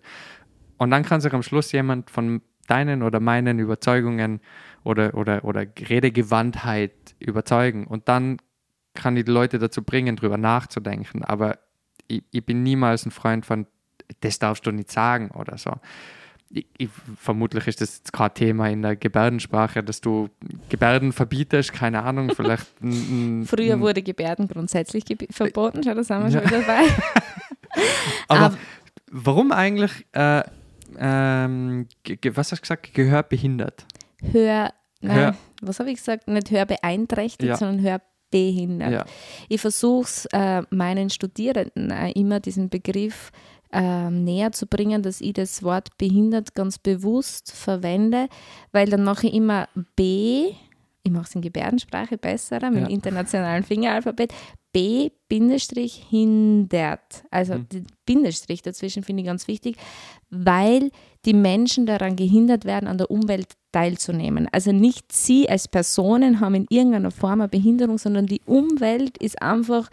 Und 0.76 0.90
dann 0.90 1.04
kann 1.04 1.22
sich 1.22 1.32
am 1.32 1.42
Schluss 1.42 1.72
jemand 1.72 2.10
von 2.10 2.42
deinen 2.66 3.02
oder 3.02 3.18
meinen 3.18 3.58
Überzeugungen 3.58 4.40
oder, 4.84 5.14
oder, 5.14 5.44
oder 5.44 5.66
Redegewandtheit 5.88 6.92
überzeugen. 7.18 7.86
Und 7.86 8.08
dann 8.08 8.38
kann 8.94 9.16
ich 9.16 9.24
die 9.24 9.30
Leute 9.30 9.58
dazu 9.58 9.82
bringen, 9.82 10.16
drüber 10.16 10.36
nachzudenken. 10.38 11.24
Aber 11.24 11.58
ich, 12.08 12.22
ich 12.30 12.44
bin 12.44 12.62
niemals 12.62 13.06
ein 13.06 13.10
Freund 13.10 13.46
von, 13.46 13.66
das 14.20 14.38
darfst 14.38 14.66
du 14.66 14.70
nicht 14.72 14.90
sagen 14.90 15.30
oder 15.30 15.56
so. 15.58 15.72
Ich, 16.50 16.66
ich, 16.76 16.90
vermutlich 17.16 17.66
ist 17.66 17.80
das 17.80 17.96
jetzt 17.98 18.12
kein 18.12 18.34
Thema 18.34 18.68
in 18.68 18.82
der 18.82 18.94
Gebärdensprache, 18.96 19.82
dass 19.82 20.02
du 20.02 20.28
Gebärden 20.68 21.12
verbietest, 21.12 21.72
keine 21.72 22.02
Ahnung, 22.02 22.30
vielleicht. 22.36 22.66
ein- 22.82 23.40
ein- 23.40 23.46
Früher 23.46 23.80
wurde 23.80 24.02
Gebärden 24.02 24.48
grundsätzlich 24.48 25.06
geb 25.06 25.26
verboten, 25.32 25.82
schau, 25.82 25.94
da 25.94 26.04
sind 26.04 26.22
wir 26.24 26.30
schon 26.30 26.44
wieder 26.50 26.60
dabei. 26.60 26.82
Aber 28.28 28.40
Aber- 28.46 28.56
warum 29.10 29.50
eigentlich, 29.52 30.06
äh, 30.12 30.42
ähm, 30.98 31.86
ge- 32.02 32.16
ge- 32.16 32.32
was 32.36 32.52
hast 32.52 32.58
du 32.58 32.62
gesagt, 32.62 32.92
gehörbehindert? 32.92 33.86
Hör, 34.30 34.72
nein, 35.00 35.16
Hör- 35.16 35.36
was 35.62 35.78
habe 35.80 35.90
ich 35.90 35.96
gesagt? 35.98 36.28
Nicht 36.28 36.50
hörbeeinträchtigt, 36.50 37.48
Ja. 37.48 37.56
sondern 37.56 37.82
hörbehindert. 37.82 38.92
Ja. 38.92 39.04
Ich 39.48 39.60
versuche 39.60 40.04
es 40.04 40.26
äh, 40.32 40.62
meinen 40.70 41.10
Studierenden 41.10 41.90
äh, 41.90 42.10
immer 42.12 42.40
diesen 42.40 42.68
Begriff 42.68 43.30
ähm, 43.72 44.24
näher 44.24 44.52
zu 44.52 44.66
bringen, 44.66 45.02
dass 45.02 45.20
ich 45.20 45.32
das 45.32 45.62
Wort 45.62 45.96
behindert 45.98 46.54
ganz 46.54 46.78
bewusst 46.78 47.52
verwende, 47.52 48.28
weil 48.70 48.88
dann 48.88 49.02
mache 49.02 49.26
ich 49.28 49.34
immer 49.34 49.68
B, 49.96 50.52
ich 51.04 51.10
mache 51.10 51.24
es 51.24 51.34
in 51.34 51.40
Gebärdensprache 51.42 52.18
besser, 52.18 52.56
mit 52.70 52.80
Ja. 52.82 52.86
dem 52.86 52.92
internationalen 52.94 53.64
Fingeralphabet, 53.64 54.32
B 54.72 55.10
Bindestrich 55.28 56.04
hindert. 56.08 57.24
Also 57.30 57.54
Mhm. 57.54 57.68
den 57.70 57.86
Bindestrich 58.06 58.62
dazwischen 58.62 59.02
finde 59.02 59.22
ich 59.22 59.26
ganz 59.26 59.48
wichtig, 59.48 59.76
weil 60.30 60.90
die 61.24 61.34
Menschen 61.34 61.86
daran 61.86 62.16
gehindert 62.16 62.64
werden, 62.64 62.86
an 62.86 62.98
der 62.98 63.10
Umwelt 63.10 63.54
teilzunehmen. 63.72 64.48
Also 64.52 64.72
nicht 64.72 65.12
sie 65.12 65.48
als 65.48 65.68
Personen 65.68 66.40
haben 66.40 66.54
in 66.54 66.66
irgendeiner 66.68 67.10
Form 67.10 67.40
eine 67.40 67.48
Behinderung, 67.48 67.98
sondern 67.98 68.26
die 68.26 68.42
Umwelt 68.46 69.18
ist 69.18 69.40
einfach 69.42 69.90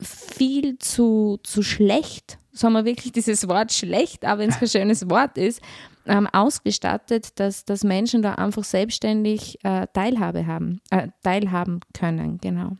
viel 0.00 0.78
zu, 0.78 1.38
zu 1.42 1.62
schlecht, 1.62 2.38
sagen 2.52 2.74
wir 2.74 2.84
wirklich 2.84 3.12
dieses 3.12 3.48
Wort 3.48 3.72
schlecht, 3.72 4.24
aber 4.24 4.42
wenn 4.42 4.50
es 4.50 4.58
kein 4.58 4.68
schönes 4.68 5.08
Wort 5.08 5.38
ist, 5.38 5.60
ähm, 6.06 6.26
ausgestattet, 6.32 7.38
dass, 7.38 7.64
dass 7.64 7.84
Menschen 7.84 8.22
da 8.22 8.34
einfach 8.34 8.64
selbstständig 8.64 9.58
äh, 9.64 9.86
Teilhabe 9.92 10.46
haben, 10.46 10.80
äh, 10.90 11.08
teilhaben 11.22 11.80
können, 11.94 12.38
genau. 12.38 12.76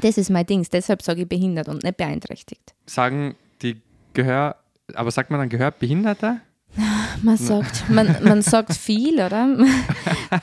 Das 0.00 0.18
ist 0.18 0.30
mein 0.30 0.46
Ding, 0.46 0.66
deshalb 0.70 1.02
sage 1.02 1.22
ich 1.22 1.28
behindert 1.28 1.68
und 1.68 1.82
nicht 1.82 1.96
beeinträchtigt. 1.96 2.74
Sagen 2.86 3.36
die 3.62 3.80
Gehör, 4.12 4.56
aber 4.94 5.10
sagt 5.10 5.30
man 5.30 5.40
dann 5.40 5.48
Gehörbehinderte? 5.48 6.40
Man 7.22 7.36
sagt, 7.36 7.88
man, 7.90 8.16
man 8.22 8.42
sagt 8.42 8.74
viel, 8.74 9.14
oder? 9.14 9.46
Man 9.56 9.66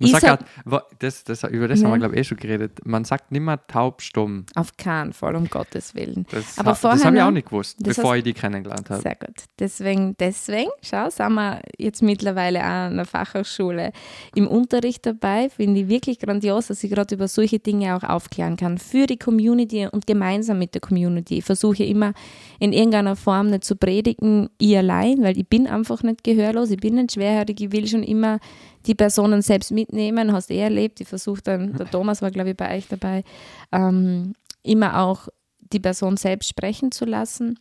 Ich 0.00 0.12
sagt 0.12 0.22
sag- 0.22 0.64
grad, 0.64 0.84
das, 1.00 1.24
das, 1.24 1.42
über 1.42 1.66
das 1.66 1.80
haben 1.82 1.88
wir, 1.90 1.94
Ja. 1.94 1.98
glaube 1.98 2.14
ich, 2.14 2.20
eh 2.20 2.24
schon 2.24 2.38
geredet. 2.38 2.78
Man 2.86 3.04
sagt 3.04 3.32
nimmer 3.32 3.66
taubstumm. 3.66 4.46
Auf 4.54 4.76
keinen 4.76 5.12
Fall, 5.12 5.34
um 5.34 5.48
Gottes 5.50 5.92
Willen. 5.96 6.24
Das, 6.30 6.56
Aber 6.56 6.70
ha- 6.70 6.74
vorher 6.76 6.98
das 6.98 7.04
habe 7.04 7.16
ich 7.16 7.22
auch 7.22 7.32
nicht 7.32 7.48
gewusst, 7.48 7.78
bevor 7.82 8.10
hast- 8.12 8.18
ich 8.18 8.22
die 8.22 8.32
kennengelernt 8.32 8.88
habe. 8.90 9.02
Sehr 9.02 9.16
gut. 9.16 9.34
Deswegen, 9.58 10.14
deswegen, 10.20 10.70
schau, 10.82 11.10
sind 11.10 11.32
wir 11.34 11.62
jetzt 11.78 12.00
mittlerweile 12.02 12.60
auch 12.60 12.86
an 12.86 12.96
der 12.96 13.06
Fachhochschule 13.06 13.90
im 14.36 14.46
Unterricht 14.46 15.04
dabei. 15.04 15.50
Finde 15.50 15.80
ich 15.80 15.88
wirklich 15.88 16.20
grandios, 16.20 16.68
dass 16.68 16.84
ich 16.84 16.92
gerade 16.92 17.16
über 17.16 17.26
solche 17.26 17.58
Dinge 17.58 17.96
auch 17.96 18.04
aufklären 18.04 18.56
kann. 18.56 18.78
Für 18.78 19.08
die 19.08 19.18
Community 19.18 19.88
und 19.90 20.06
gemeinsam 20.06 20.60
mit 20.60 20.74
der 20.74 20.80
Community. 20.80 21.38
Ich 21.38 21.44
versuche 21.44 21.82
immer 21.82 22.12
in 22.60 22.72
irgendeiner 22.72 23.16
Form 23.16 23.48
nicht 23.50 23.64
zu 23.64 23.74
predigen, 23.74 24.48
ich 24.58 24.76
allein, 24.78 25.24
weil 25.24 25.36
ich 25.36 25.48
bin 25.48 25.66
einfach 25.66 26.04
nicht 26.04 26.17
gehörlos, 26.24 26.70
ich 26.70 26.78
bin 26.78 26.94
nicht 26.96 27.12
schwerhörig, 27.12 27.60
ich 27.60 27.72
will 27.72 27.86
schon 27.86 28.02
immer 28.02 28.38
die 28.86 28.94
Personen 28.94 29.42
selbst 29.42 29.70
mitnehmen, 29.72 30.32
hast 30.32 30.50
du 30.50 30.54
eh 30.54 30.60
erlebt. 30.60 31.00
Ich 31.00 31.08
versuche 31.08 31.42
dann, 31.42 31.74
der 31.74 31.90
Thomas 31.90 32.22
war, 32.22 32.30
glaube 32.30 32.50
ich, 32.50 32.56
bei 32.56 32.76
euch 32.76 32.86
dabei, 32.88 33.24
ähm, 33.72 34.34
immer 34.62 35.00
auch 35.02 35.28
die 35.72 35.80
Person 35.80 36.16
selbst 36.16 36.48
sprechen 36.48 36.92
zu 36.92 37.04
lassen. 37.04 37.58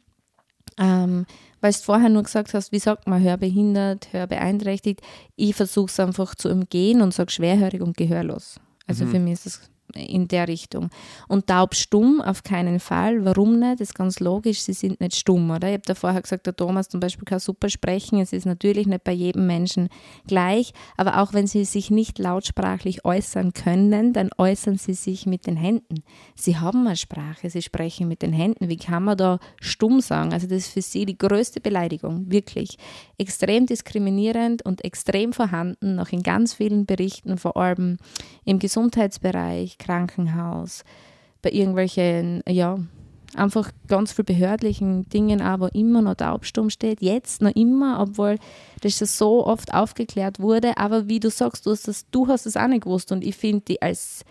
Ähm, 0.78 1.26
weil 1.60 1.72
du 1.72 1.80
vorher 1.80 2.10
nur 2.10 2.24
gesagt 2.24 2.54
hast, 2.54 2.72
wie 2.72 2.80
sagt 2.80 3.08
man, 3.08 3.22
hörbehindert, 3.22 4.10
hörbeeinträchtigt. 4.14 5.02
Ich 5.36 5.56
versuche 5.56 5.88
es 5.88 6.00
einfach 6.00 6.36
zu 6.36 6.50
umgehen 6.50 7.02
und 7.02 7.14
sage 7.14 7.32
schwerhörig 7.32 7.82
und 7.82 7.98
gehörlos. 7.98 8.60
Also 8.86 9.06
Mhm. 9.06 9.10
für 9.10 9.20
mich 9.20 9.34
ist 9.34 9.46
es 9.48 9.62
in 9.94 10.28
der 10.28 10.48
Richtung. 10.48 10.90
Und 11.28 11.48
taubstumm 11.48 12.22
auf 12.22 12.44
keinen 12.44 12.80
Fall. 12.80 13.24
Warum 13.26 13.60
nicht? 13.60 13.80
Das 13.80 13.90
ist 13.90 13.96
ganz 13.96 14.20
logisch, 14.20 14.62
sie 14.62 14.74
sind 14.74 15.00
nicht 15.00 15.16
stumm, 15.16 15.50
oder? 15.50 15.68
Ich 15.68 15.74
habe 15.74 15.84
da 15.86 15.96
vorher 15.96 16.22
gesagt, 16.22 16.46
der 16.46 16.56
Thomas 16.56 16.90
zum 16.90 17.00
Beispiel 17.00 17.26
kann 17.26 17.40
super 17.40 17.70
sprechen. 17.70 18.20
Es 18.20 18.34
ist 18.34 18.46
natürlich 18.46 18.88
nicht 18.88 19.04
bei 19.04 19.12
jedem 19.12 19.48
Menschen 19.48 19.90
gleich, 20.28 20.74
aber 20.98 21.22
auch 21.22 21.34
wenn 21.34 21.48
sie 21.48 21.66
sich 21.66 21.92
nicht 21.92 22.20
lautsprachlich 22.20 23.06
äußern 23.06 23.54
können, 23.54 24.14
dann 24.14 24.30
äußern 24.38 24.78
sie 24.78 24.94
sich 24.94 25.26
mit 25.26 25.48
den 25.48 25.56
Händen. 25.56 26.04
Sie 26.36 26.58
haben 26.58 26.86
eine 26.86 26.98
Sprache, 26.98 27.50
sie 27.50 27.62
sprechen 27.62 28.08
mit 28.08 28.22
den 28.22 28.34
Händen. 28.34 28.70
Wie 28.70 28.78
kann 28.78 29.04
man 29.04 29.18
da 29.18 29.40
stumm 29.62 30.02
sagen? 30.02 30.34
Also 30.34 30.48
das 30.48 30.58
ist 30.60 30.74
für 30.74 30.82
sie 30.82 31.06
die 31.06 31.18
größte 31.18 31.62
Beleidigung, 31.62 32.32
wirklich. 32.32 32.78
Extrem 33.18 33.66
diskriminierend 33.66 34.64
und 34.66 34.84
extrem 34.84 35.34
vorhanden, 35.34 35.96
noch 35.96 36.12
in 36.12 36.24
ganz 36.24 36.54
vielen 36.54 36.86
Berichten, 36.86 37.38
vor 37.38 37.58
allem 37.58 37.98
im 38.46 38.60
Gesundheitsbereich, 38.60 39.78
Krankenhaus, 39.88 40.84
bei 41.42 41.52
irgendwelchen, 41.52 42.44
ja, 42.48 42.78
einfach 43.36 43.72
ganz 43.88 44.12
viel 44.12 44.26
behördlichen 44.26 45.08
Dingen, 45.10 45.42
aber 45.42 45.74
immer 45.76 46.02
noch 46.02 46.16
taubstumm 46.16 46.70
steht, 46.70 47.02
jetzt 47.02 47.42
noch 47.42 47.56
immer, 47.56 48.00
obwohl 48.02 48.38
das 48.82 48.98
schon 48.98 49.08
so 49.08 49.46
oft 49.46 49.74
aufgeklärt 49.74 50.40
wurde, 50.40 50.78
aber 50.78 51.08
wie 51.08 51.20
du 51.20 51.30
sagst, 51.30 51.66
du 51.66 51.72
hast 51.72 51.88
das, 51.88 52.10
du 52.10 52.28
hast 52.28 52.46
es 52.46 52.58
auch 52.58 52.68
nicht 52.68 52.84
gewusst 52.84 53.12
und 53.12 53.24
ich 53.24 53.36
finde 53.36 53.64
die 53.68 53.82
als 53.82 54.24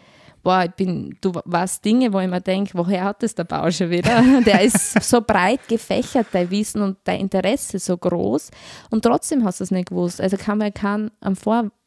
boah, 0.43 0.63
ich 0.65 0.71
bin, 0.77 1.17
du 1.21 1.33
weißt 1.45 1.85
Dinge, 1.85 2.13
wo 2.13 2.21
ich 2.21 2.29
mir 2.29 2.41
denke, 2.41 2.79
woher 2.79 3.03
hat 3.03 3.21
das 3.25 3.35
der 3.35 3.43
Bau 3.43 3.69
schon 3.73 3.91
wieder? 3.91 4.23
Der 4.47 4.63
ist 4.63 5.03
so 5.03 5.21
breit 5.21 5.67
gefächert, 5.67 6.29
dein 6.31 6.49
Wissen 6.53 6.83
und 6.83 6.99
dein 7.03 7.23
Interesse 7.23 7.81
so 7.81 7.97
groß 7.97 8.53
und 8.91 9.03
trotzdem 9.03 9.45
hast 9.45 9.59
du 9.59 9.65
es 9.65 9.73
nicht 9.73 9.89
gewusst. 9.89 10.21
Also 10.21 10.37
kann 10.37 10.59
man 10.59 10.73
keinen 10.73 11.11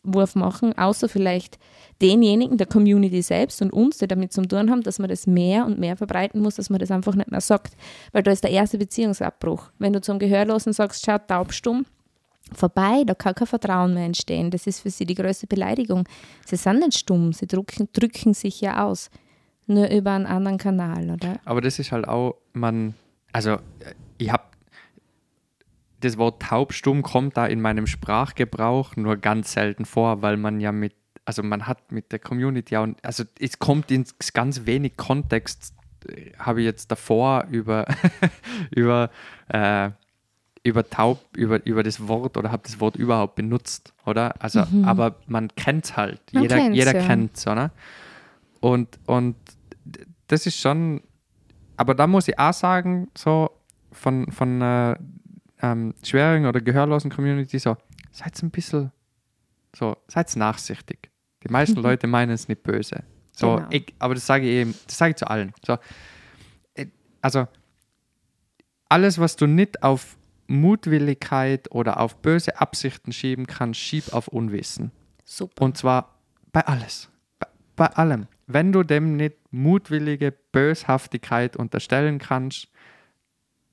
Vorwurf 0.03 0.35
machen, 0.35 0.77
außer 0.77 1.09
vielleicht 1.09 1.57
denjenigen, 2.01 2.57
der 2.57 2.67
Community 2.67 3.21
selbst 3.21 3.61
und 3.61 3.71
uns, 3.73 3.97
die 3.97 4.07
damit 4.07 4.31
zu 4.31 4.41
tun 4.43 4.69
haben, 4.71 4.83
dass 4.83 4.99
man 4.99 5.09
das 5.09 5.27
mehr 5.27 5.65
und 5.65 5.79
mehr 5.79 5.97
verbreiten 5.97 6.41
muss, 6.41 6.55
dass 6.55 6.69
man 6.69 6.79
das 6.79 6.91
einfach 6.91 7.15
nicht 7.15 7.31
mehr 7.31 7.41
sagt. 7.41 7.75
Weil 8.11 8.23
da 8.23 8.31
ist 8.31 8.43
der 8.43 8.51
erste 8.51 8.77
Beziehungsabbruch. 8.77 9.71
Wenn 9.79 9.93
du 9.93 10.01
zum 10.01 10.19
Gehörlosen 10.19 10.73
sagst, 10.73 11.05
schau 11.05 11.17
taubstumm, 11.17 11.85
vorbei, 12.53 13.03
da 13.05 13.13
kann 13.13 13.35
kein 13.35 13.47
Vertrauen 13.47 13.93
mehr 13.93 14.05
entstehen. 14.05 14.51
Das 14.51 14.67
ist 14.67 14.79
für 14.79 14.89
sie 14.89 15.05
die 15.05 15.15
größte 15.15 15.47
Beleidigung. 15.47 16.07
Sie 16.45 16.55
sind 16.55 16.79
nicht 16.79 16.97
stumm, 16.97 17.33
sie 17.33 17.47
drücken, 17.47 17.89
drücken 17.93 18.33
sich 18.33 18.61
ja 18.61 18.85
aus. 18.85 19.09
Nur 19.67 19.89
über 19.89 20.11
einen 20.11 20.25
anderen 20.25 20.57
Kanal, 20.57 21.11
oder? 21.11 21.39
Aber 21.45 21.61
das 21.61 21.77
ist 21.77 21.91
halt 21.91 22.07
auch, 22.07 22.37
man, 22.53 22.95
also 23.31 23.57
ich 24.17 24.31
habe 24.31 24.43
das 25.99 26.17
Wort 26.17 26.41
taubstumm 26.41 27.01
kommt 27.01 27.37
da 27.37 27.45
in 27.45 27.61
meinem 27.61 27.87
Sprachgebrauch 27.87 28.95
nur 28.95 29.17
ganz 29.17 29.53
selten 29.53 29.85
vor, 29.85 30.21
weil 30.21 30.37
man 30.37 30.59
ja 30.59 30.71
mit, 30.71 30.93
also 31.25 31.43
man 31.43 31.67
hat 31.67 31.91
mit 31.91 32.11
der 32.11 32.19
Community 32.19 32.77
auch, 32.77 32.87
also 33.01 33.23
es 33.39 33.59
kommt 33.59 33.91
in 33.91 34.05
ganz 34.33 34.65
wenig 34.65 34.97
Kontext, 34.97 35.73
äh, 36.07 36.31
habe 36.37 36.61
ich 36.61 36.65
jetzt 36.65 36.91
davor 36.91 37.45
über, 37.49 37.85
über 38.71 39.09
äh, 39.49 39.91
über 40.63 40.89
taub, 40.89 41.19
über, 41.35 41.65
über 41.65 41.83
das 41.83 42.07
Wort 42.07 42.37
oder 42.37 42.51
habe 42.51 42.63
das 42.63 42.79
Wort 42.79 42.95
überhaupt 42.95 43.35
benutzt, 43.35 43.93
oder? 44.05 44.41
Also, 44.41 44.63
mhm. 44.69 44.85
aber 44.85 45.15
man 45.27 45.47
kennt 45.55 45.85
es 45.85 45.97
halt. 45.97 46.21
Man 46.33 46.43
jeder 46.43 46.57
kennt's, 46.57 46.77
jeder 46.77 46.95
ja. 46.95 47.05
kennt 47.05 47.37
es, 47.37 47.47
oder? 47.47 47.71
Und, 48.59 48.99
und 49.05 49.35
das 50.27 50.45
ist 50.45 50.59
schon, 50.59 51.01
aber 51.77 51.95
da 51.95 52.07
muss 52.07 52.27
ich 52.27 52.37
auch 52.37 52.53
sagen, 52.53 53.09
so 53.17 53.51
von, 53.91 54.31
von 54.31 54.61
äh, 54.61 54.95
ähm, 55.61 55.93
schweren 56.03 56.45
oder 56.45 56.61
gehörlosen 56.61 57.11
Community, 57.11 57.59
so, 57.59 57.77
seid 58.11 58.41
ein 58.41 58.51
bisschen, 58.51 58.91
so, 59.75 59.97
seid 60.07 60.33
nachsichtig. 60.35 61.09
Die 61.43 61.51
meisten 61.51 61.77
Leute 61.81 62.07
meinen 62.07 62.31
es 62.31 62.47
nicht 62.47 62.63
böse. 62.63 63.03
So, 63.31 63.55
genau. 63.55 63.67
ich, 63.71 63.93
aber 63.99 64.15
das 64.15 64.25
sage 64.25 64.45
ich 64.45 64.51
eben, 64.51 64.75
das 64.85 64.97
sage 64.97 65.11
ich 65.11 65.17
zu 65.17 65.29
allen. 65.29 65.53
So, 65.65 65.77
äh, 66.75 66.87
also, 67.21 67.47
alles, 68.89 69.19
was 69.19 69.35
du 69.35 69.47
nicht 69.47 69.83
auf 69.83 70.17
Mutwilligkeit 70.47 71.71
oder 71.71 71.99
auf 71.99 72.17
böse 72.17 72.59
Absichten 72.59 73.11
schieben 73.11 73.45
kannst, 73.45 73.79
schieb 73.79 74.13
auf 74.13 74.27
Unwissen. 74.27 74.91
Super. 75.23 75.63
Und 75.63 75.77
zwar 75.77 76.15
bei 76.51 76.65
alles. 76.65 77.09
Bei, 77.37 77.47
bei 77.75 77.85
allem. 77.87 78.27
Wenn 78.47 78.71
du 78.71 78.81
dem 78.83 79.15
nicht 79.15 79.35
mutwillige 79.51 80.33
Böshaftigkeit 80.51 81.55
unterstellen 81.55 82.17
kannst, 82.17 82.67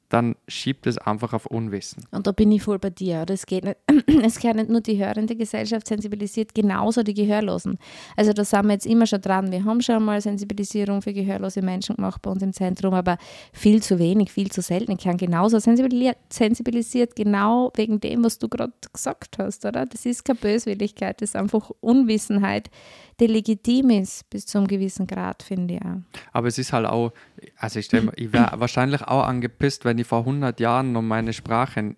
dann 0.09 0.37
schiebt 0.47 0.87
es 0.87 0.99
einfach 0.99 1.33
auf 1.33 1.47
Unwissen. 1.47 2.05
Und 2.13 2.27
da 2.27 2.33
bin 2.33 2.53
ich 2.53 2.63
voll 2.63 2.79
bei 2.79 2.91
dir. 2.91 3.23
Oder? 3.23 3.35
Es, 3.35 3.47
geht 3.47 3.65
nicht, 3.65 3.77
es 4.25 4.39
gehört 4.39 4.57
nicht 4.57 4.71
nur 4.71 4.81
die 4.81 4.99
hörende 4.99 5.35
Gesellschaft 5.35 5.89
sensibilisiert, 5.89 6.55
genauso 6.55 7.03
die 7.03 7.15
Gehörlosen. 7.15 7.79
Also 8.17 8.33
da 8.33 8.45
sind 8.45 8.67
wir 8.67 8.75
jetzt 8.75 8.87
immer 8.87 9.07
schon 9.07 9.21
dran. 9.21 9.51
Wir 9.51 9.65
haben 9.65 9.81
schon 9.81 10.05
mal 10.05 10.21
Sensibilisierung 10.21 11.03
für 11.03 11.13
gehörlose 11.13 11.63
Menschen 11.63 11.97
gemacht 11.97 12.23
bei 12.23 12.31
uns 12.31 12.43
im 12.43 12.53
Zentrum, 12.53 12.95
aber 12.95 13.19
viel 13.53 13.83
zu 13.83 13.99
wenig, 13.99 14.31
viel 14.31 14.51
zu 14.51 14.63
selten. 14.63 14.93
Ich 14.93 15.05
kann 15.05 15.17
genauso 15.17 15.59
sensibilisiert, 15.59 17.17
genau 17.17 17.73
wegen 17.75 18.01
dem, 18.01 18.25
was 18.25 18.39
du 18.39 18.49
gerade 18.49 18.73
gesagt 18.93 19.39
hast, 19.39 19.65
oder? 19.65 19.87
Das 19.87 20.07
ist 20.07 20.25
keine 20.25 20.39
Böswilligkeit, 20.39 21.21
das 21.21 21.31
ist 21.31 21.37
einfach 21.37 21.71
Unwissenheit 21.81 22.71
der 23.19 23.29
legitim 23.29 23.91
ist 23.91 24.29
bis 24.31 24.47
zu 24.47 24.59
einem 24.59 24.67
gewissen 24.67 25.07
Grad, 25.07 25.43
finde 25.43 25.75
ich 25.75 25.83
auch. 25.83 26.01
Aber 26.33 26.49
es 26.49 26.59
ist 26.59 26.73
halt 26.73 26.87
auch, 26.87 27.13
also 27.57 27.79
ich, 27.79 27.93
ich 27.93 28.33
wäre 28.33 28.53
wahrscheinlich 28.61 29.03
auch 29.03 29.25
angepisst, 29.25 29.85
wenn 29.85 29.99
ich 29.99 30.07
vor 30.07 30.21
100 30.21 30.61
Jahren 30.61 30.93
noch 30.93 31.03
meine 31.03 31.33
Sprache 31.33 31.97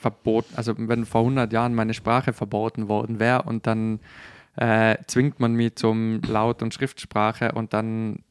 verboten, 0.00 0.54
also 0.56 0.74
wenn 0.76 1.06
vor 1.06 1.20
100 1.22 1.52
Jahren 1.52 1.74
meine 1.74 1.94
Sprache 1.94 2.32
verboten 2.32 2.88
worden 2.88 3.20
wäre 3.20 3.42
und 3.42 3.66
dann 3.66 4.00
äh, 4.56 4.96
zwingt 5.06 5.40
man 5.40 5.54
mich 5.54 5.76
zum 5.76 6.20
Laut- 6.22 6.62
und 6.62 6.74
Schriftsprache 6.74 7.52
und 7.52 7.72
dann 7.72 8.24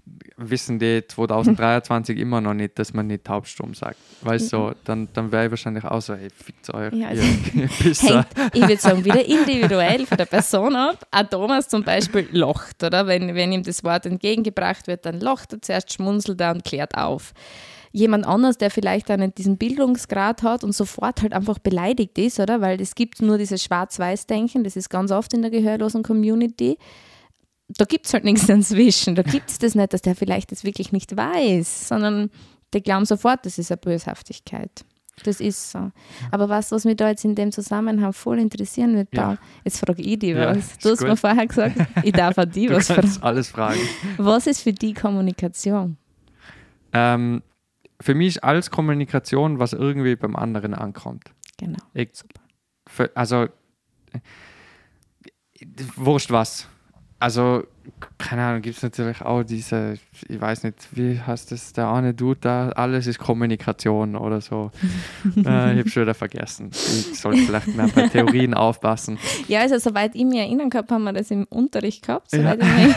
wissen 0.50 0.80
die 0.80 1.04
2023 1.08 2.18
immer 2.18 2.42
noch 2.42 2.54
nicht, 2.54 2.78
dass 2.80 2.94
man 2.94 3.08
nicht 3.08 3.24
taubstumm 3.24 3.74
sagt. 3.74 3.98
Weißt 4.22 4.52
du, 4.54 4.58
so, 4.58 4.72
dann, 4.86 5.08
dann 5.14 5.32
wäre 5.32 5.46
ich 5.46 5.52
wahrscheinlich 5.52 5.84
auch 5.84 6.02
so, 6.02 6.16
hey, 6.16 6.30
fickt 6.30 6.74
euch, 6.74 6.94
ja, 6.94 7.08
also 7.10 7.24
ihr 7.24 8.26
ich 8.54 8.62
würde 8.62 8.78
sagen, 8.78 9.06
wieder 9.06 9.24
individuell 9.26 10.06
von 10.06 10.18
der 10.18 10.26
Person 10.26 10.76
ab. 10.76 11.06
Auch 11.12 11.24
Thomas 11.24 11.68
zum 11.68 11.84
Beispiel 11.84 12.28
lacht, 12.32 12.84
oder? 12.84 13.08
Wenn, 13.08 13.36
wenn 13.36 13.52
ihm 13.52 13.64
das 13.64 13.84
Wort 13.84 14.06
entgegengebracht 14.06 14.88
wird, 14.88 15.06
dann 15.06 15.20
lacht 15.20 15.54
er 15.54 15.62
zuerst, 15.62 15.94
schmunzelt 15.94 16.42
er 16.42 16.52
und 16.52 16.64
klärt 16.64 16.96
auf 16.96 17.34
jemand 17.92 18.26
anders, 18.26 18.58
der 18.58 18.72
vielleicht 18.72 19.10
nicht 19.10 19.38
diesen 19.38 19.58
Bildungsgrad 19.58 20.44
hat 20.44 20.64
und 20.64 20.74
sofort 20.74 21.22
halt 21.22 21.34
einfach 21.34 21.60
beleidigt 21.60 22.18
ist, 22.18 22.40
oder? 22.40 22.62
Weil 22.62 22.80
es 22.82 22.96
gibt 22.96 23.22
nur 23.22 23.38
dieses 23.38 23.64
Schwarz-Weiß-Denken, 23.64 24.64
das 24.64 24.76
ist 24.76 24.90
ganz 24.90 25.12
oft 25.12 25.34
in 25.34 25.42
der 25.42 25.52
gehörlosen 25.52 26.04
Community. 26.04 26.78
Da 27.78 27.86
gibt 27.86 28.06
es 28.06 28.14
halt 28.14 28.24
nichts 28.24 28.48
dazwischen. 28.48 29.16
Da 29.16 29.24
gibt 29.24 29.50
es 29.50 29.58
das 29.60 29.76
nicht, 29.76 29.94
dass 29.94 30.02
der 30.02 30.16
vielleicht 30.16 30.52
das 30.52 30.64
wirklich 30.64 30.92
nicht 30.92 31.16
weiß, 31.16 31.88
sondern 31.88 32.30
die 32.74 32.82
glauben 32.82 33.06
sofort, 33.06 33.46
das 33.46 33.58
ist 33.58 33.72
eine 33.72 33.78
Böshaftigkeit. 33.78 34.86
Das 35.24 35.40
ist 35.40 35.72
so. 35.72 35.92
Aber 36.32 36.50
was, 36.50 36.72
was 36.72 36.86
mich 36.86 36.96
da 36.96 37.10
jetzt 37.10 37.26
in 37.26 37.36
dem 37.36 37.52
Zusammenhang 37.52 38.14
voll 38.14 38.40
interessieren 38.40 38.96
wird, 38.96 39.10
ja. 39.14 39.38
jetzt 39.64 39.80
frage 39.80 40.02
ich 40.02 40.20
dich 40.20 40.36
was. 40.36 40.58
Ja, 40.58 40.78
du 40.82 40.90
hast 40.90 41.00
gut. 41.00 41.08
mir 41.08 41.18
vorher 41.18 41.46
gesagt, 41.46 41.76
ich 42.04 42.14
darf 42.14 42.38
auch 42.38 42.46
dich 42.46 42.70
was 42.70 42.88
fragen. 42.88 43.18
alles 43.22 43.50
fragen. 43.50 43.80
Was 44.18 44.48
ist 44.48 44.62
für 44.62 44.74
die 44.74 44.94
Kommunikation? 44.94 45.98
Ähm, 46.94 47.44
für 48.00 48.16
mich 48.16 48.30
ist 48.30 48.44
alles 48.44 48.72
Kommunikation, 48.72 49.60
was 49.60 49.74
irgendwie 49.74 50.16
beim 50.16 50.36
anderen 50.36 50.74
ankommt. 50.74 51.32
Genau. 51.58 51.80
Ich, 51.94 52.10
für, 52.88 53.12
also, 53.16 53.48
wurscht 55.96 56.32
was. 56.32 56.68
Also, 57.22 57.68
keine 58.18 58.44
Ahnung, 58.44 58.64
gibt 58.64 58.78
es 58.78 58.82
natürlich 58.82 59.22
auch 59.22 59.44
diese, 59.44 60.00
ich 60.28 60.42
weiß 60.42 60.64
nicht, 60.64 60.88
wie 60.94 61.20
heißt 61.20 61.52
das, 61.52 61.72
der 61.72 61.88
eine 61.88 62.16
Dude 62.16 62.40
da, 62.42 62.70
alles 62.70 63.06
ist 63.06 63.20
Kommunikation 63.20 64.16
oder 64.16 64.42
so. 64.42 64.72
äh, 65.38 65.40
ich 65.40 65.46
habe 65.46 65.90
schon 65.90 66.02
wieder 66.02 66.16
vergessen. 66.16 66.72
Ich 66.72 67.20
sollte 67.20 67.42
vielleicht 67.42 67.68
mehr 67.68 67.90
bei 67.90 68.08
Theorien 68.08 68.56
aufpassen. 68.56 69.20
Ja, 69.48 69.60
also 69.60 69.78
soweit 69.78 70.16
ich 70.16 70.26
mich 70.26 70.40
erinnern 70.40 70.72
kann, 70.72 70.88
haben 70.90 71.04
wir 71.04 71.14
das 71.14 71.30
im 71.30 71.44
Unterricht 71.44 72.08
gehabt. 72.08 72.32
Soweit 72.32 72.60
ja. 72.60 72.68
ich 72.68 72.88
mich 72.88 72.96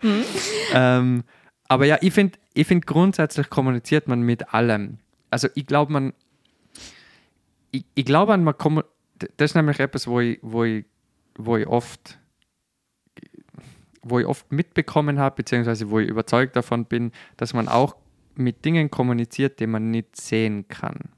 hm? 0.00 0.24
ähm, 0.72 1.24
aber 1.68 1.84
ja, 1.84 1.98
ich 2.00 2.14
finde 2.14 2.38
ich 2.54 2.66
find 2.66 2.86
grundsätzlich 2.86 3.50
kommuniziert 3.50 4.08
man 4.08 4.22
mit 4.22 4.54
allem. 4.54 5.00
Also 5.28 5.48
ich 5.54 5.66
glaube, 5.66 5.92
man, 5.92 6.14
ich, 7.72 7.84
ich 7.94 8.06
glaube 8.06 8.32
an, 8.32 8.42
man 8.42 8.54
das 9.36 9.50
ist 9.50 9.54
nämlich 9.54 9.80
etwas, 9.80 10.06
wo 10.06 10.20
ich, 10.20 10.38
wo 10.40 10.64
ich, 10.64 10.86
wo 11.36 11.58
ich 11.58 11.66
oft 11.66 12.18
wo 14.02 14.18
ich 14.18 14.26
oft 14.26 14.50
mitbekommen 14.52 15.18
habe, 15.18 15.36
beziehungsweise 15.36 15.90
wo 15.90 15.98
ich 15.98 16.08
überzeugt 16.08 16.56
davon 16.56 16.84
bin, 16.84 17.12
dass 17.36 17.54
man 17.54 17.68
auch 17.68 17.96
mit 18.34 18.64
Dingen 18.64 18.90
kommuniziert, 18.90 19.60
die 19.60 19.66
man 19.66 19.90
nicht 19.90 20.20
sehen 20.20 20.66
kann. 20.68 21.10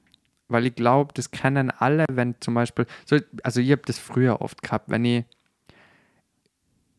Weil 0.48 0.66
ich 0.66 0.74
glaube, 0.74 1.12
das 1.14 1.30
kennen 1.30 1.70
alle, 1.70 2.04
wenn 2.10 2.34
zum 2.40 2.54
Beispiel, 2.54 2.86
so, 3.06 3.18
also 3.42 3.60
ich 3.60 3.70
habe 3.70 3.82
das 3.86 3.98
früher 3.98 4.40
oft 4.40 4.62
gehabt, 4.62 4.90
wenn 4.90 5.04
ich 5.04 5.24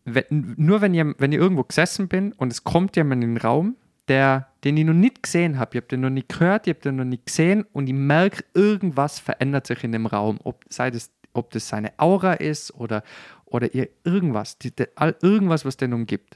wenn, 0.05 0.53
nur 0.57 0.81
wenn 0.81 0.93
ich, 0.93 1.03
wenn 1.17 1.31
ich 1.31 1.39
irgendwo 1.39 1.63
gesessen 1.63 2.07
bin 2.07 2.31
und 2.33 2.51
es 2.51 2.63
kommt 2.63 2.95
jemand 2.95 3.23
in 3.23 3.35
den 3.35 3.37
Raum, 3.37 3.75
der, 4.07 4.47
den 4.63 4.77
ich 4.77 4.85
noch 4.85 4.93
nicht 4.93 5.23
gesehen 5.23 5.57
habe, 5.57 5.71
ich 5.73 5.77
habe 5.77 5.87
den 5.87 6.01
noch 6.01 6.11
nicht 6.11 6.29
gehört, 6.29 6.67
ich 6.67 6.75
habe 6.75 6.81
den 6.81 6.97
noch 6.97 7.05
nicht 7.05 7.25
gesehen 7.25 7.65
und 7.73 7.87
ich 7.87 7.93
merke, 7.93 8.43
irgendwas 8.53 9.19
verändert 9.19 9.65
sich 9.65 9.83
in 9.83 9.91
dem 9.91 10.05
Raum, 10.05 10.39
ob, 10.43 10.63
sei 10.69 10.91
das, 10.91 11.11
ob 11.33 11.49
das 11.51 11.67
seine 11.67 11.91
Aura 11.97 12.33
ist 12.33 12.73
oder, 12.75 13.03
oder 13.45 13.69
irgendwas, 14.03 14.57
die, 14.57 14.75
die, 14.75 14.85
irgendwas, 15.21 15.65
was 15.65 15.77
den 15.77 15.93
umgibt. 15.93 16.35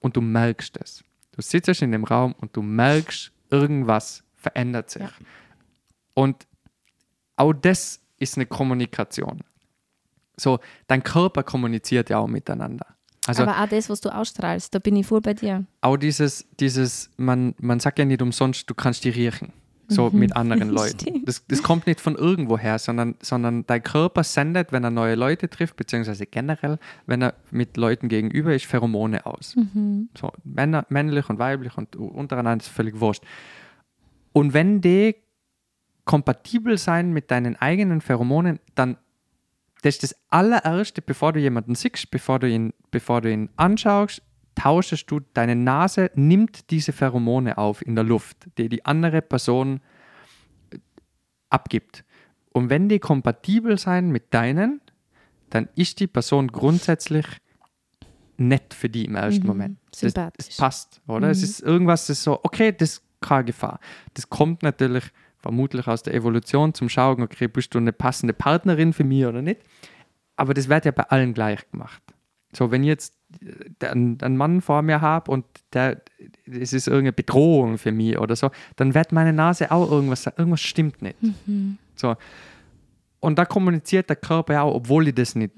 Und 0.00 0.16
du 0.16 0.20
merkst 0.20 0.78
es. 0.82 1.02
Du 1.32 1.42
sitzt 1.42 1.82
in 1.82 1.92
dem 1.92 2.04
Raum 2.04 2.34
und 2.40 2.56
du 2.56 2.62
merkst, 2.62 3.32
irgendwas 3.50 4.22
verändert 4.36 4.90
sich. 4.90 5.02
Ja. 5.02 5.10
Und 6.14 6.46
auch 7.36 7.52
das 7.52 8.00
ist 8.18 8.36
eine 8.36 8.46
Kommunikation. 8.46 9.42
So, 10.36 10.58
dein 10.86 11.02
Körper 11.02 11.42
kommuniziert 11.42 12.10
ja 12.10 12.18
auch 12.18 12.26
miteinander. 12.26 12.86
Also, 13.26 13.42
Aber 13.42 13.62
auch 13.62 13.68
das, 13.68 13.90
was 13.90 14.00
du 14.00 14.08
ausstrahlst, 14.08 14.74
da 14.74 14.78
bin 14.78 14.96
ich 14.96 15.06
voll 15.06 15.20
bei 15.20 15.34
dir. 15.34 15.64
Auch 15.80 15.96
dieses, 15.96 16.46
dieses 16.58 17.10
man, 17.16 17.54
man 17.60 17.78
sagt 17.78 17.98
ja 17.98 18.04
nicht 18.04 18.22
umsonst, 18.22 18.68
du 18.70 18.74
kannst 18.74 19.04
die 19.04 19.10
riechen. 19.10 19.52
So 19.88 20.10
mit 20.10 20.36
anderen 20.36 20.68
Leuten. 20.70 21.24
Das, 21.24 21.46
das 21.46 21.62
kommt 21.62 21.86
nicht 21.86 22.00
von 22.00 22.14
irgendwoher, 22.14 22.78
sondern, 22.78 23.16
sondern 23.20 23.66
dein 23.66 23.82
Körper 23.82 24.22
sendet, 24.22 24.70
wenn 24.70 24.84
er 24.84 24.90
neue 24.90 25.14
Leute 25.14 25.48
trifft, 25.48 25.76
beziehungsweise 25.76 26.26
generell, 26.26 26.78
wenn 27.06 27.22
er 27.22 27.34
mit 27.50 27.76
Leuten 27.76 28.08
gegenüber 28.08 28.54
ist, 28.54 28.66
Pheromone 28.66 29.26
aus. 29.26 29.56
So, 30.16 30.32
Männer, 30.44 30.86
männlich 30.88 31.28
und 31.28 31.38
weiblich 31.38 31.76
und 31.76 31.96
untereinander 31.96 32.64
ist 32.64 32.70
völlig 32.70 33.00
wurscht. 33.00 33.24
Und 34.32 34.52
wenn 34.52 34.80
die 34.80 35.16
kompatibel 36.04 36.78
sein 36.78 37.12
mit 37.12 37.30
deinen 37.30 37.56
eigenen 37.56 38.00
Pheromonen, 38.00 38.60
dann 38.74 38.96
das 39.82 39.94
ist 39.94 40.02
das 40.02 40.16
allererste, 40.28 41.02
bevor 41.02 41.32
du 41.32 41.40
jemanden 41.40 41.74
siehst, 41.74 42.10
bevor 42.10 42.38
du 42.38 42.48
ihn, 42.48 42.72
bevor 42.90 43.20
du 43.20 43.30
ihn 43.30 43.48
anschaust, 43.56 44.22
tauschest 44.58 45.10
du, 45.10 45.20
deine 45.34 45.54
Nase 45.54 46.10
nimmt 46.14 46.70
diese 46.70 46.92
Pheromone 46.92 47.58
auf 47.58 47.86
in 47.86 47.94
der 47.94 48.04
Luft, 48.04 48.48
die 48.58 48.68
die 48.68 48.84
andere 48.84 49.22
Person 49.22 49.80
äh, 50.72 50.78
abgibt. 51.48 52.04
Und 52.52 52.70
wenn 52.70 52.88
die 52.88 52.98
kompatibel 52.98 53.78
sein 53.78 54.10
mit 54.10 54.34
deinen, 54.34 54.80
dann 55.50 55.68
ist 55.76 56.00
die 56.00 56.08
Person 56.08 56.48
grundsätzlich 56.48 57.26
nett 58.36 58.74
für 58.74 58.88
die 58.88 59.04
im 59.04 59.14
ersten 59.14 59.46
Moment. 59.46 59.78
Das, 60.36 60.48
es 60.48 60.56
passt, 60.56 61.00
oder? 61.06 61.30
Es 61.30 61.42
ist 61.42 61.60
irgendwas, 61.60 62.06
das 62.06 62.18
ist 62.18 62.24
so, 62.24 62.40
okay, 62.42 62.72
das 62.72 62.90
ist 62.90 63.02
keine 63.20 63.44
Gefahr. 63.44 63.80
Das 64.14 64.28
kommt 64.28 64.62
natürlich 64.62 65.04
vermutlich 65.38 65.86
aus 65.86 66.02
der 66.02 66.14
Evolution 66.14 66.74
zum 66.74 66.88
Schauen, 66.88 67.22
okay, 67.22 67.48
bist 67.48 67.74
du 67.74 67.78
eine 67.78 67.92
passende 67.92 68.34
Partnerin 68.34 68.92
für 68.92 69.04
mich 69.04 69.24
oder 69.24 69.42
nicht? 69.42 69.60
Aber 70.36 70.54
das 70.54 70.68
wird 70.68 70.84
ja 70.84 70.90
bei 70.90 71.04
allen 71.04 71.34
gleich 71.34 71.68
gemacht. 71.70 72.02
So, 72.52 72.70
wenn 72.70 72.84
jetzt 72.84 73.17
einen, 73.80 74.20
einen 74.20 74.36
Mann 74.36 74.60
vor 74.60 74.82
mir 74.82 75.00
habe 75.00 75.30
und 75.30 75.44
der, 75.72 76.00
es 76.46 76.72
ist 76.72 76.86
irgendeine 76.86 77.12
Bedrohung 77.12 77.78
für 77.78 77.92
mich 77.92 78.18
oder 78.18 78.36
so, 78.36 78.50
dann 78.76 78.94
wird 78.94 79.12
meine 79.12 79.32
Nase 79.32 79.70
auch 79.70 79.90
irgendwas 79.90 80.22
sagen, 80.22 80.36
irgendwas 80.38 80.60
stimmt 80.60 81.02
nicht. 81.02 81.16
So. 81.94 82.16
Und 83.20 83.38
da 83.38 83.44
kommuniziert 83.44 84.08
der 84.08 84.16
Körper 84.16 84.62
auch, 84.62 84.74
obwohl 84.74 85.08
ich 85.08 85.14
das 85.14 85.34
nicht, 85.34 85.52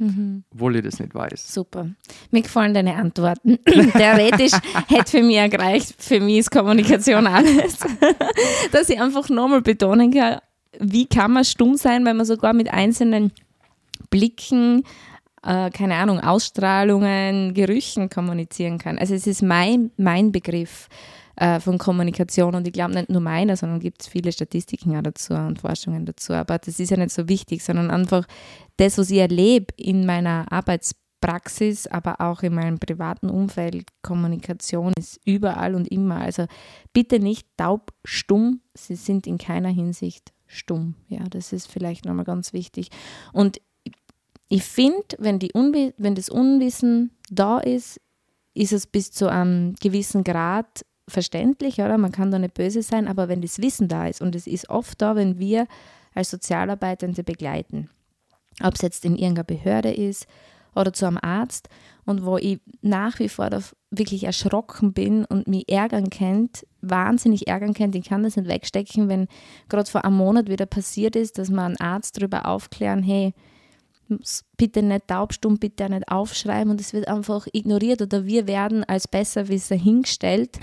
obwohl 0.50 0.76
ich 0.76 0.82
das 0.82 0.98
nicht 0.98 1.14
weiß. 1.14 1.52
Super. 1.52 1.90
Mir 2.30 2.42
gefallen 2.42 2.72
deine 2.72 2.96
Antworten. 2.96 3.58
Theoretisch 3.64 4.52
hätte 4.88 5.10
für 5.10 5.22
mich 5.22 5.50
gereicht. 5.50 5.94
Für 5.98 6.20
mich 6.20 6.38
ist 6.38 6.50
Kommunikation 6.50 7.26
alles. 7.26 7.78
Dass 8.72 8.88
ich 8.88 9.00
einfach 9.00 9.28
nochmal 9.28 9.60
betonen 9.60 10.10
kann, 10.10 10.38
wie 10.78 11.06
kann 11.06 11.32
man 11.32 11.44
stumm 11.44 11.76
sein, 11.76 12.06
wenn 12.06 12.16
man 12.16 12.24
sogar 12.24 12.54
mit 12.54 12.72
einzelnen 12.72 13.32
Blicken, 14.08 14.84
äh, 15.42 15.70
keine 15.70 15.96
Ahnung, 15.96 16.20
Ausstrahlungen, 16.20 17.54
Gerüchen 17.54 18.10
kommunizieren 18.10 18.78
kann. 18.78 18.98
Also 18.98 19.14
es 19.14 19.26
ist 19.26 19.42
mein, 19.42 19.90
mein 19.96 20.32
Begriff 20.32 20.88
äh, 21.36 21.60
von 21.60 21.78
Kommunikation 21.78 22.54
und 22.54 22.66
ich 22.66 22.72
glaube 22.72 22.94
nicht 22.94 23.08
nur 23.08 23.20
meiner, 23.20 23.56
sondern 23.56 23.80
gibt 23.80 24.02
es 24.02 24.08
viele 24.08 24.32
Statistiken 24.32 24.96
auch 24.96 25.02
dazu 25.02 25.34
und 25.34 25.60
Forschungen 25.60 26.04
dazu. 26.04 26.34
Aber 26.34 26.58
das 26.58 26.78
ist 26.78 26.90
ja 26.90 26.96
nicht 26.96 27.12
so 27.12 27.28
wichtig, 27.28 27.64
sondern 27.64 27.90
einfach 27.90 28.26
das, 28.76 28.98
was 28.98 29.10
ich 29.10 29.18
erlebe 29.18 29.72
in 29.76 30.04
meiner 30.04 30.46
Arbeitspraxis, 30.52 31.86
aber 31.86 32.20
auch 32.20 32.42
in 32.42 32.54
meinem 32.54 32.78
privaten 32.78 33.30
Umfeld, 33.30 33.86
Kommunikation 34.02 34.92
ist 34.98 35.18
überall 35.24 35.74
und 35.74 35.88
immer. 35.88 36.16
Also 36.16 36.46
bitte 36.92 37.18
nicht 37.18 37.46
taubstumm, 37.56 38.60
sie 38.74 38.96
sind 38.96 39.26
in 39.26 39.38
keiner 39.38 39.70
Hinsicht 39.70 40.32
stumm. 40.46 40.96
Ja, 41.08 41.24
das 41.30 41.52
ist 41.52 41.70
vielleicht 41.70 42.04
nochmal 42.04 42.24
ganz 42.24 42.52
wichtig. 42.52 42.90
Und 43.32 43.60
ich 44.50 44.64
finde, 44.64 45.16
wenn, 45.18 45.40
wenn 45.40 46.14
das 46.16 46.28
Unwissen 46.28 47.12
da 47.30 47.58
ist, 47.58 48.00
ist 48.52 48.72
es 48.72 48.88
bis 48.88 49.12
zu 49.12 49.28
einem 49.28 49.76
gewissen 49.76 50.24
Grad 50.24 50.84
verständlich, 51.08 51.78
oder? 51.78 51.96
Man 51.98 52.10
kann 52.10 52.32
da 52.32 52.38
nicht 52.38 52.54
böse 52.54 52.82
sein, 52.82 53.06
aber 53.06 53.28
wenn 53.28 53.40
das 53.40 53.60
Wissen 53.62 53.86
da 53.86 54.08
ist, 54.08 54.20
und 54.20 54.34
es 54.34 54.48
ist 54.48 54.68
oft 54.68 55.00
da, 55.00 55.14
wenn 55.14 55.38
wir 55.38 55.66
als 56.14 56.30
Sozialarbeitende 56.30 57.22
begleiten, 57.22 57.90
ob 58.60 58.74
es 58.74 58.82
jetzt 58.82 59.04
in 59.04 59.16
irgendeiner 59.16 59.44
Behörde 59.44 59.92
ist 59.92 60.26
oder 60.74 60.92
zu 60.92 61.06
einem 61.06 61.18
Arzt, 61.22 61.68
und 62.04 62.24
wo 62.24 62.36
ich 62.36 62.60
nach 62.82 63.20
wie 63.20 63.28
vor 63.28 63.50
wirklich 63.92 64.24
erschrocken 64.24 64.92
bin 64.92 65.24
und 65.26 65.46
mich 65.46 65.70
ärgern 65.70 66.10
kennt, 66.10 66.66
wahnsinnig 66.80 67.46
ärgern 67.46 67.72
kennt, 67.72 67.94
ich 67.94 68.04
kann 68.04 68.24
das 68.24 68.34
nicht 68.34 68.48
wegstecken, 68.48 69.08
wenn 69.08 69.28
gerade 69.68 69.88
vor 69.88 70.04
einem 70.04 70.16
Monat 70.16 70.48
wieder 70.48 70.66
passiert 70.66 71.14
ist, 71.14 71.38
dass 71.38 71.50
man 71.50 71.76
einen 71.76 71.80
Arzt 71.80 72.16
darüber 72.16 72.46
aufklären, 72.46 73.04
hey, 73.04 73.32
bitte 74.56 74.82
nicht 74.82 75.08
taubstumm, 75.08 75.58
bitte 75.58 75.88
nicht 75.88 76.08
aufschreiben 76.08 76.70
und 76.70 76.80
es 76.80 76.92
wird 76.92 77.08
einfach 77.08 77.46
ignoriert 77.52 78.02
oder 78.02 78.26
wir 78.26 78.46
werden 78.46 78.84
als 78.84 79.08
Besserwisser 79.08 79.76
hingestellt 79.76 80.58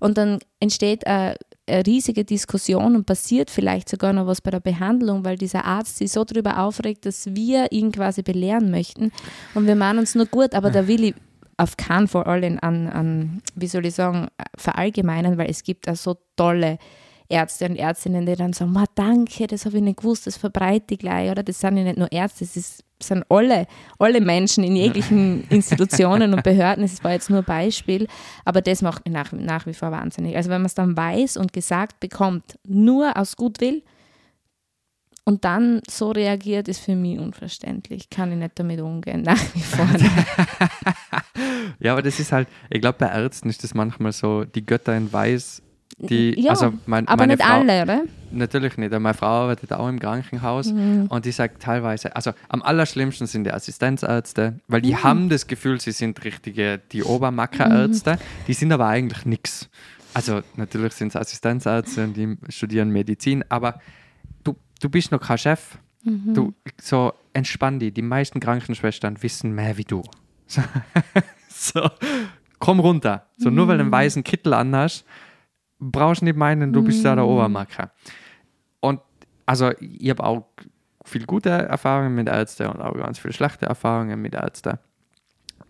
und 0.00 0.18
dann 0.18 0.38
entsteht 0.60 1.06
eine, 1.06 1.36
eine 1.66 1.86
riesige 1.86 2.24
Diskussion 2.24 2.96
und 2.96 3.06
passiert 3.06 3.50
vielleicht 3.50 3.88
sogar 3.88 4.12
noch 4.12 4.26
was 4.26 4.40
bei 4.40 4.50
der 4.50 4.60
Behandlung, 4.60 5.24
weil 5.24 5.36
dieser 5.36 5.64
Arzt 5.64 5.98
sich 5.98 6.12
so 6.12 6.24
darüber 6.24 6.58
aufregt, 6.58 7.06
dass 7.06 7.34
wir 7.34 7.70
ihn 7.72 7.92
quasi 7.92 8.22
belehren 8.22 8.70
möchten 8.70 9.12
und 9.54 9.66
wir 9.66 9.76
meinen 9.76 10.00
uns 10.00 10.14
nur 10.14 10.26
gut, 10.26 10.54
aber 10.54 10.70
da 10.70 10.86
will 10.86 11.04
ich 11.04 11.14
auf 11.56 11.76
keinen 11.76 12.08
Fall 12.08 12.24
alle 12.24 12.62
an, 12.62 12.88
an, 12.88 13.42
wie 13.54 13.68
soll 13.68 13.86
ich 13.86 13.94
sagen, 13.94 14.28
verallgemeinern, 14.56 15.38
weil 15.38 15.50
es 15.50 15.62
gibt 15.62 15.88
auch 15.88 15.96
so 15.96 16.16
tolle 16.36 16.78
Ärzte 17.32 17.66
und 17.66 17.76
Ärztinnen, 17.76 18.26
die 18.26 18.36
dann 18.36 18.52
sagen, 18.52 18.72
"Ma, 18.72 18.84
danke, 18.94 19.46
das 19.46 19.64
habe 19.64 19.78
ich 19.78 19.82
nicht 19.82 19.98
gewusst, 19.98 20.26
das 20.26 20.36
verbreite 20.36 20.94
ich 20.94 21.00
gleich, 21.00 21.30
oder? 21.30 21.42
Das 21.42 21.60
sind 21.60 21.76
ja 21.76 21.84
nicht 21.84 21.98
nur 21.98 22.10
Ärzte, 22.12 22.44
das 22.44 22.56
ist, 22.56 22.84
sind 23.02 23.24
alle, 23.28 23.66
alle 23.98 24.20
Menschen 24.20 24.62
in 24.62 24.76
jeglichen 24.76 25.44
Institutionen 25.50 26.34
und 26.34 26.44
Behörden, 26.44 26.82
das 26.82 27.02
war 27.02 27.12
jetzt 27.12 27.30
nur 27.30 27.40
ein 27.40 27.44
Beispiel, 27.44 28.06
aber 28.44 28.60
das 28.60 28.82
macht 28.82 29.04
mich 29.04 29.14
nach, 29.14 29.32
nach 29.32 29.66
wie 29.66 29.74
vor 29.74 29.90
wahnsinnig. 29.90 30.36
Also 30.36 30.50
wenn 30.50 30.60
man 30.60 30.66
es 30.66 30.74
dann 30.74 30.96
weiß 30.96 31.36
und 31.38 31.52
gesagt 31.52 31.98
bekommt, 32.00 32.58
nur 32.66 33.16
aus 33.16 33.36
Gutwill 33.36 33.82
und 35.24 35.44
dann 35.44 35.80
so 35.88 36.10
reagiert, 36.10 36.68
ist 36.68 36.80
für 36.80 36.96
mich 36.96 37.18
unverständlich. 37.18 38.10
Kann 38.10 38.32
ich 38.32 38.38
nicht 38.38 38.58
damit 38.58 38.80
umgehen, 38.80 39.22
nach 39.26 39.40
wie 39.54 39.60
vor. 39.60 39.86
Ja, 41.78 41.92
aber 41.92 42.02
das 42.02 42.20
ist 42.20 42.30
halt, 42.32 42.48
ich 42.70 42.80
glaube, 42.80 42.98
bei 42.98 43.06
Ärzten 43.06 43.48
ist 43.48 43.64
das 43.64 43.74
manchmal 43.74 44.12
so, 44.12 44.44
die 44.44 44.64
Götter 44.64 44.96
in 44.96 45.12
Weiß, 45.12 45.62
die, 45.98 46.40
ja, 46.40 46.50
also 46.50 46.72
mein, 46.86 47.06
aber 47.08 47.22
meine 47.22 47.34
nicht 47.34 47.44
Frau, 47.44 47.60
alle, 47.60 47.82
oder? 47.82 48.02
Natürlich 48.30 48.76
nicht. 48.78 48.92
Meine 48.92 49.14
Frau 49.14 49.26
arbeitet 49.26 49.72
auch 49.72 49.88
im 49.88 49.98
Krankenhaus 50.00 50.72
Mhm. 50.72 51.06
und 51.08 51.24
die 51.24 51.32
sagt 51.32 51.62
teilweise, 51.62 52.14
also 52.16 52.32
am 52.48 52.62
allerschlimmsten 52.62 53.26
sind 53.26 53.44
die 53.44 53.52
Assistenzärzte, 53.52 54.58
weil 54.68 54.80
Mhm. 54.80 54.84
die 54.84 54.96
haben 54.96 55.28
das 55.28 55.46
Gefühl, 55.46 55.80
sie 55.80 55.92
sind 55.92 56.22
richtige, 56.24 56.80
die 56.92 57.02
Obermackerärzte, 57.02 58.18
die 58.46 58.54
sind 58.54 58.72
aber 58.72 58.86
eigentlich 58.86 59.26
nichts. 59.26 59.68
Also 60.14 60.40
natürlich 60.56 60.92
sind 60.94 61.08
es 61.08 61.16
Assistenzärzte 61.16 62.04
und 62.04 62.14
die 62.16 62.36
studieren 62.48 62.90
Medizin, 62.90 63.44
aber 63.48 63.80
du, 64.44 64.56
du 64.80 64.88
bist 64.88 65.10
noch 65.12 65.20
kein 65.20 65.38
Chef. 65.38 65.78
Mhm. 66.04 66.34
Du, 66.34 66.54
so 66.80 67.12
entspann 67.32 67.78
dich. 67.78 67.94
Die 67.94 68.02
meisten 68.02 68.40
Krankenschwestern 68.40 69.22
wissen 69.22 69.52
mehr 69.52 69.76
wie 69.78 69.84
du. 69.84 70.02
So, 70.46 70.60
so 71.48 71.88
komm 72.58 72.80
runter. 72.80 73.26
So 73.38 73.50
nur 73.50 73.68
weil 73.68 73.76
du 73.78 73.84
einen 73.84 73.92
weißen 73.92 74.22
Kittel 74.24 74.52
anhast, 74.54 75.04
brauchst 75.90 76.22
nicht 76.22 76.36
meinen, 76.36 76.72
du 76.72 76.82
bist 76.82 77.04
da 77.04 77.14
der 77.14 77.26
Obermacker. 77.26 77.90
Und 78.80 79.00
also 79.46 79.70
ich 79.80 80.10
habe 80.10 80.24
auch 80.24 80.44
viel 81.04 81.26
gute 81.26 81.50
Erfahrungen 81.50 82.14
mit 82.14 82.28
Ärzten 82.28 82.68
und 82.68 82.80
auch 82.80 82.94
ganz 82.94 83.18
viele 83.18 83.34
schlechte 83.34 83.66
Erfahrungen 83.66 84.20
mit 84.20 84.34
Ärzten. 84.34 84.78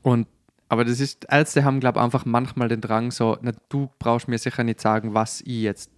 Und 0.03 0.27
aber 0.69 0.87
das 0.87 1.01
ist, 1.01 1.27
Ärzte 1.31 1.65
haben, 1.65 1.81
glaube 1.81 1.99
ich, 1.99 2.03
einfach 2.03 2.25
manchmal 2.25 2.69
den 2.69 2.81
Drang, 2.81 3.11
so, 3.11 3.37
na, 3.43 3.53
du 3.69 3.91
brauchst 3.99 4.27
mir 4.27 4.39
sicher 4.39 4.65
nicht 4.65 4.81
sagen, 4.81 5.13
was 5.13 5.43
ich 5.43 5.61
jetzt, 5.61 5.91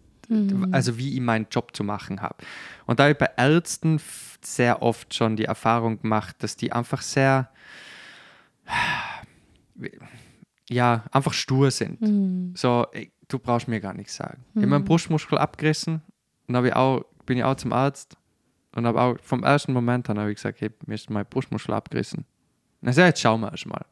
also 0.73 0.99
wie 0.99 1.15
ich 1.15 1.21
meinen 1.21 1.47
Job 1.49 1.77
zu 1.77 1.85
machen 1.85 2.21
habe. 2.21 2.35
Und 2.87 2.99
da 2.99 3.05
habe 3.05 3.13
ich 3.13 3.19
bei 3.19 3.31
Ärzten 3.37 4.01
sehr 4.43 4.83
oft 4.83 5.15
schon 5.15 5.37
die 5.37 5.45
Erfahrung 5.45 6.03
gemacht, 6.03 6.35
dass 6.41 6.57
die 6.57 6.73
einfach 6.73 7.03
sehr, 7.03 7.51
ja, 10.69 11.05
einfach 11.13 11.35
stur 11.35 11.71
sind. 11.71 12.01
So, 12.59 12.87
ey, 12.91 13.13
du 13.35 13.39
brauchst 13.41 13.67
mir 13.67 13.81
gar 13.81 13.95
nichts 13.95 14.15
sagen. 14.15 14.45
Ich 14.55 14.59
habe 14.59 14.69
meinen 14.69 14.85
Brustmuskel 14.85 15.39
abgerissen 15.39 16.03
und 16.47 16.65
ich 16.65 16.75
auch, 16.75 17.05
bin 17.27 17.37
ich 17.37 17.45
auch 17.45 17.57
zum 17.57 17.73
Arzt 17.73 18.17
und 18.77 18.87
habe 18.87 19.01
auch 19.01 19.19
vom 19.21 19.43
ersten 19.43 19.73
Moment 19.73 20.09
an 20.09 20.19
habe 20.19 20.31
ich 20.31 20.37
gesagt, 20.37 20.61
hey, 20.61 20.71
mir 20.87 20.95
ist 20.95 21.11
mein 21.11 21.27
Brustmuskel 21.27 21.75
abgerissen. 21.75 22.25
Na, 22.81 22.93
so, 22.93 23.01
jetzt 23.01 23.21
schauen 23.21 23.41
wir 23.41 23.51
erst 23.51 23.67
mal. 23.67 23.85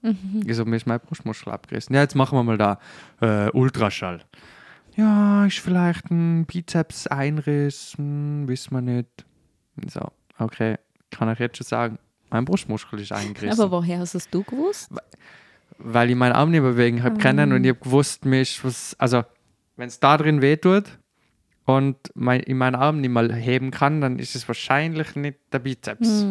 Ich 0.47 0.55
so, 0.55 0.65
mir 0.65 0.77
ist 0.77 0.87
mein 0.87 1.01
Brustmuskel 1.01 1.53
abgerissen. 1.53 1.95
Ja, 1.95 2.03
jetzt 2.03 2.15
machen 2.15 2.39
wir 2.39 2.45
mal 2.45 2.59
da 2.59 2.79
äh, 3.21 3.51
Ultraschall. 3.51 4.21
Ja, 4.95 5.47
ist 5.47 5.59
vielleicht 5.59 6.11
ein 6.11 6.45
Bizeps-Einriss, 6.45 7.95
hm, 7.97 8.47
wissen 8.47 8.75
wir 8.75 8.83
nicht. 8.83 9.25
So, 9.89 10.03
okay, 10.39 10.77
kann 11.11 11.31
ich 11.33 11.39
jetzt 11.39 11.57
schon 11.57 11.67
sagen, 11.67 11.99
mein 12.31 12.45
Brustmuskel 12.45 13.01
ist 13.01 13.13
eingerissen 13.13 13.61
Aber 13.61 13.79
woher 13.79 13.99
hast 13.99 14.15
es 14.15 14.29
du 14.29 14.43
gewusst? 14.45 14.91
Weil 15.85 16.11
ich 16.11 16.17
meinen 16.17 16.33
Arm 16.33 16.51
nicht 16.51 16.63
bewegen 16.63 17.03
habe 17.03 17.19
können 17.19 17.53
und 17.53 17.65
ich 17.65 17.71
habe 17.71 17.81
gewusst, 17.81 18.25
ist 18.27 18.65
was, 18.65 18.95
also 18.99 19.23
wenn 19.77 19.89
es 19.89 19.99
da 20.01 20.17
drin 20.17 20.41
wehtut 20.43 20.85
und 21.65 21.97
mein, 22.15 22.43
ich 22.45 22.55
meinen 22.55 22.75
Arm 22.77 23.01
nicht 23.01 23.11
mal 23.11 23.33
heben 23.35 23.71
kann, 23.71 24.01
dann 24.01 24.19
ist 24.19 24.35
es 24.35 24.47
wahrscheinlich 24.49 25.17
nicht 25.17 25.39
der 25.53 25.59
Bizeps, 25.61 26.25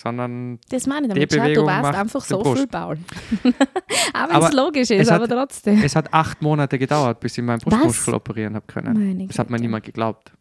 sondern 0.00 0.58
Das 0.70 0.86
meine 0.86 1.06
ich 1.08 1.12
Die 1.14 1.20
damit. 1.20 1.32
Du 1.32 1.36
Bewegung 1.42 1.66
warst 1.66 1.82
macht 1.82 1.94
einfach 1.96 2.22
die 2.22 2.28
so 2.28 2.38
Brust. 2.40 2.58
viel 2.58 2.66
Paul. 2.66 2.98
aber 4.14 4.34
wenn 4.34 4.42
es 4.42 4.52
logisch 4.52 4.90
ist, 4.90 5.10
hat- 5.10 5.20
aber 5.22 5.28
trotzdem. 5.28 5.82
es 5.82 5.94
hat 5.96 6.12
acht 6.12 6.42
Monate 6.42 6.78
gedauert, 6.78 7.20
bis 7.20 7.36
ich 7.38 7.44
meinen 7.44 7.60
Brustmuskel 7.60 8.14
operieren 8.14 8.54
habe 8.54 8.66
können. 8.66 9.26
Das 9.28 9.38
hat 9.38 9.50
mir 9.50 9.58
niemand 9.58 9.84
geglaubt. 9.84 10.32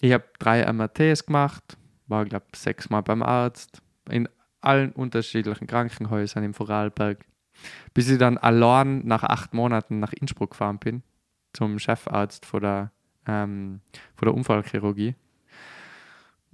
ich 0.00 0.12
habe 0.12 0.24
drei 0.38 0.70
MRTs 0.72 1.26
gemacht, 1.26 1.76
war, 2.06 2.24
glaube 2.24 2.46
ich, 2.52 2.58
sechsmal 2.58 3.02
beim 3.02 3.22
Arzt, 3.22 3.80
in 4.10 4.28
allen 4.60 4.92
unterschiedlichen 4.92 5.66
Krankenhäusern 5.66 6.42
im 6.44 6.54
Vorarlberg, 6.54 7.24
bis 7.94 8.08
ich 8.10 8.18
dann 8.18 8.38
allein 8.38 9.06
nach 9.06 9.22
acht 9.22 9.54
Monaten 9.54 10.00
nach 10.00 10.12
Innsbruck 10.12 10.50
gefahren 10.50 10.78
bin, 10.78 11.02
zum 11.52 11.78
Chefarzt 11.78 12.44
von 12.46 12.60
der, 12.60 12.92
ähm, 13.26 13.80
von 14.14 14.26
der 14.26 14.34
Unfallchirurgie. 14.34 15.14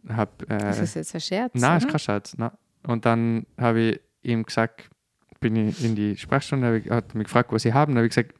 Hab, 0.09 0.43
äh, 0.43 0.59
Das 0.59 0.79
ist 0.79 0.95
jetzt 0.95 1.15
ein 1.15 1.21
Scherz. 1.21 1.53
Nein, 1.55 1.79
ist 1.79 1.89
kein 1.89 1.99
Scherz. 1.99 2.37
Nein. 2.37 2.51
Und 2.85 3.07
dann 3.07 3.47
habe 3.59 3.81
ich 3.81 4.01
ihm 4.23 4.45
gesagt, 4.45 4.91
bin 5.41 5.57
ich 5.57 5.85
in 5.85 5.95
die 5.95 6.17
Sprechstunde, 6.17 6.79
ich, 6.79 6.91
hat 6.91 7.15
mich 7.15 7.25
gefragt, 7.25 7.53
was 7.53 7.65
ich 7.65 7.75
haben. 7.75 7.93
Dann 7.93 7.99
habe 7.99 8.07
ich 8.07 8.15
gesagt, 8.15 8.35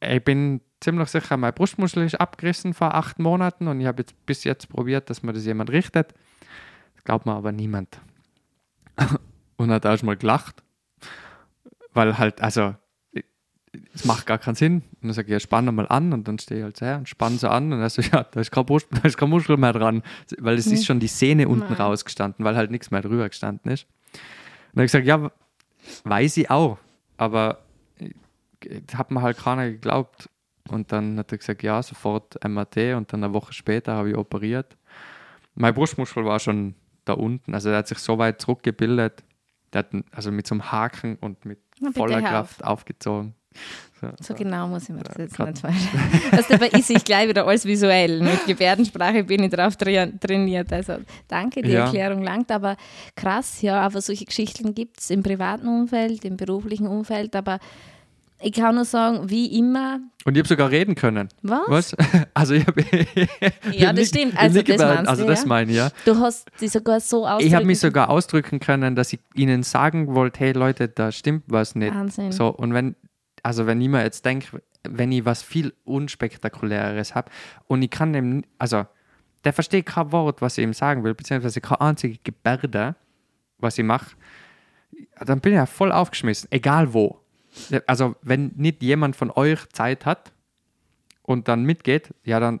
ich 0.00 0.24
bin 0.24 0.60
ziemlich 0.80 1.08
sicher, 1.08 1.36
meine 1.36 1.52
Brustmuschel 1.52 2.04
ist 2.04 2.20
abgerissen 2.20 2.74
vor 2.74 2.94
acht 2.94 3.18
Monaten 3.18 3.68
und 3.68 3.80
ich 3.80 3.86
habe 3.86 4.02
jetzt 4.02 4.26
bis 4.26 4.44
jetzt 4.44 4.68
probiert, 4.68 5.10
dass 5.10 5.22
mir 5.22 5.32
das 5.32 5.44
jemand 5.44 5.70
richtet. 5.70 6.14
Das 6.94 7.04
glaubt 7.04 7.26
mir 7.26 7.34
aber 7.34 7.52
niemand. 7.52 8.00
und 9.56 9.70
hat 9.70 9.84
erst 9.84 10.02
mal 10.02 10.16
gelacht, 10.16 10.62
weil 11.94 12.18
halt, 12.18 12.40
also, 12.40 12.74
es 13.94 14.04
macht 14.04 14.26
gar 14.26 14.38
keinen 14.38 14.54
Sinn. 14.54 14.82
Und 15.00 15.08
dann 15.08 15.12
sage 15.12 15.28
ich, 15.28 15.32
ja, 15.32 15.40
spann 15.40 15.74
mal 15.74 15.88
an 15.88 16.12
und 16.12 16.28
dann 16.28 16.38
stehe 16.38 16.60
ich 16.60 16.64
halt 16.64 16.76
so 16.76 16.86
her 16.86 16.98
und 16.98 17.08
spann 17.08 17.38
so 17.38 17.48
an 17.48 17.72
und 17.72 17.80
er 17.80 17.90
so, 17.90 18.02
ja, 18.02 18.24
da 18.24 18.40
ist 18.40 18.50
kein, 18.50 18.66
Brust, 18.66 18.88
da 18.90 19.00
ist 19.02 19.16
kein 19.16 19.30
Muskel 19.30 19.56
mehr 19.56 19.72
dran, 19.72 20.02
weil 20.38 20.56
es 20.56 20.66
ist 20.66 20.84
schon 20.84 21.00
die 21.00 21.08
Sehne 21.08 21.48
unten 21.48 21.72
Nein. 21.72 21.80
rausgestanden, 21.80 22.44
weil 22.44 22.56
halt 22.56 22.70
nichts 22.70 22.90
mehr 22.90 23.02
drüber 23.02 23.28
gestanden 23.28 23.70
ist. 23.70 23.84
Und 23.84 24.20
dann 24.74 24.80
habe 24.80 24.84
ich 24.84 24.92
gesagt, 24.92 25.06
ja, 25.06 25.30
weiß 26.04 26.36
ich 26.36 26.50
auch, 26.50 26.78
aber 27.16 27.58
hat 28.94 29.10
mir 29.10 29.22
halt 29.22 29.38
keiner 29.38 29.70
geglaubt. 29.70 30.28
Und 30.68 30.92
dann 30.92 31.18
hat 31.18 31.32
er 31.32 31.38
gesagt, 31.38 31.62
ja, 31.62 31.82
sofort 31.82 32.42
MRT 32.44 32.94
und 32.96 33.12
dann 33.12 33.24
eine 33.24 33.34
Woche 33.34 33.52
später 33.52 33.94
habe 33.94 34.10
ich 34.10 34.16
operiert. 34.16 34.76
Mein 35.54 35.74
Brustmuskel 35.74 36.24
war 36.24 36.38
schon 36.38 36.74
da 37.04 37.14
unten, 37.14 37.52
also 37.52 37.68
der 37.68 37.78
hat 37.78 37.88
sich 37.88 37.98
so 37.98 38.18
weit 38.18 38.40
zurückgebildet, 38.40 39.24
der 39.72 39.80
hat 39.80 39.88
also 40.12 40.30
mit 40.30 40.46
so 40.46 40.54
einem 40.54 40.70
Haken 40.70 41.16
und 41.16 41.44
mit 41.44 41.58
voller 41.90 42.18
auf. 42.18 42.24
Kraft 42.24 42.64
aufgezogen. 42.64 43.34
So, 44.00 44.08
So 44.20 44.34
genau 44.34 44.66
muss 44.66 44.84
ich 44.84 44.88
mir 44.90 45.02
das 45.02 45.16
jetzt 45.16 45.38
nicht 45.38 45.58
vorstellen. 45.58 45.74
Also 46.32 46.44
dabei 46.48 46.68
ist 46.68 46.90
ich 46.90 47.04
gleich 47.04 47.28
wieder 47.28 47.46
alles 47.46 47.64
visuell. 47.66 48.20
Mit 48.20 48.46
Gebärdensprache 48.46 49.22
bin 49.24 49.42
ich 49.44 49.50
drauf 49.50 49.74
tra- 49.74 50.18
trainiert. 50.18 50.72
Also 50.72 50.96
danke, 51.28 51.62
die 51.62 51.70
Ja. 51.70 51.84
Erklärung 51.84 52.22
langt. 52.22 52.50
Aber 52.50 52.76
krass, 53.14 53.62
ja, 53.62 53.80
aber 53.80 54.00
solche 54.00 54.24
Geschichten 54.24 54.74
gibt 54.74 55.00
es 55.00 55.10
im 55.10 55.22
privaten 55.22 55.68
Umfeld, 55.68 56.24
im 56.24 56.36
beruflichen 56.36 56.86
Umfeld. 56.88 57.36
Aber 57.36 57.58
ich 58.42 58.52
kann 58.52 58.74
nur 58.74 58.84
sagen, 58.84 59.30
wie 59.30 59.58
immer, 59.58 60.00
Und 60.24 60.36
ich 60.36 60.40
habe 60.40 60.48
sogar 60.48 60.70
reden 60.70 60.94
können. 60.94 61.28
was? 61.42 61.68
Was? 61.68 61.96
Also 62.34 62.54
ich 62.54 62.66
habe 62.66 62.84
Ja, 63.72 63.92
das 63.94 64.08
stimmt. 64.08 64.36
Also 64.36 64.62
das 64.62 64.78
meinst 64.78 65.08
also 65.08 65.22
du, 65.22 65.28
das 65.28 65.42
ja? 65.42 65.46
meine 65.48 65.70
ich, 65.70 65.76
ja. 65.76 65.90
Du 66.04 66.16
hast 66.18 66.48
die 66.60 66.68
sogar 66.68 67.00
so 67.00 67.26
ausgedrückt. 67.26 67.46
Ich 67.46 67.54
habe 67.54 67.66
mich 67.66 67.78
sogar 67.78 68.08
ausdrücken 68.08 68.60
können, 68.60 68.96
dass 68.96 69.12
ich 69.12 69.20
ihnen 69.34 69.62
sagen 69.62 70.14
wollte, 70.14 70.40
hey 70.40 70.52
Leute, 70.52 70.88
da 70.88 71.12
stimmt 71.12 71.44
was 71.46 71.74
nicht. 71.74 71.94
Wahnsinn. 71.94 72.32
So, 72.32 72.48
und 72.48 72.74
wenn, 72.74 72.96
also 73.42 73.66
wenn 73.66 73.80
ich 73.80 73.88
mir 73.88 74.02
jetzt 74.02 74.24
denke, 74.24 74.62
wenn 74.88 75.12
ich 75.12 75.24
was 75.24 75.42
viel 75.42 75.72
unspektakuläres 75.84 77.14
habe 77.14 77.30
und 77.66 77.82
ich 77.82 77.90
kann 77.90 78.12
dem, 78.12 78.42
also 78.58 78.84
der 79.44 79.52
versteht 79.52 79.86
kein 79.86 80.12
Wort, 80.12 80.40
was 80.42 80.58
ich 80.58 80.64
ihm 80.64 80.72
sagen 80.72 81.04
will, 81.04 81.14
beziehungsweise 81.14 81.60
keine 81.60 81.80
einzige 81.80 82.18
Gebärde, 82.22 82.96
was 83.58 83.78
ich 83.78 83.84
mache, 83.84 84.16
dann 85.20 85.40
bin 85.40 85.52
ich 85.52 85.56
ja 85.56 85.66
voll 85.66 85.92
aufgeschmissen, 85.92 86.48
egal 86.50 86.92
wo. 86.92 87.21
Also 87.86 88.14
wenn 88.22 88.52
nicht 88.56 88.82
jemand 88.82 89.16
von 89.16 89.30
euch 89.30 89.68
Zeit 89.70 90.06
hat 90.06 90.32
und 91.22 91.48
dann 91.48 91.64
mitgeht, 91.64 92.14
ja, 92.24 92.40
dann, 92.40 92.60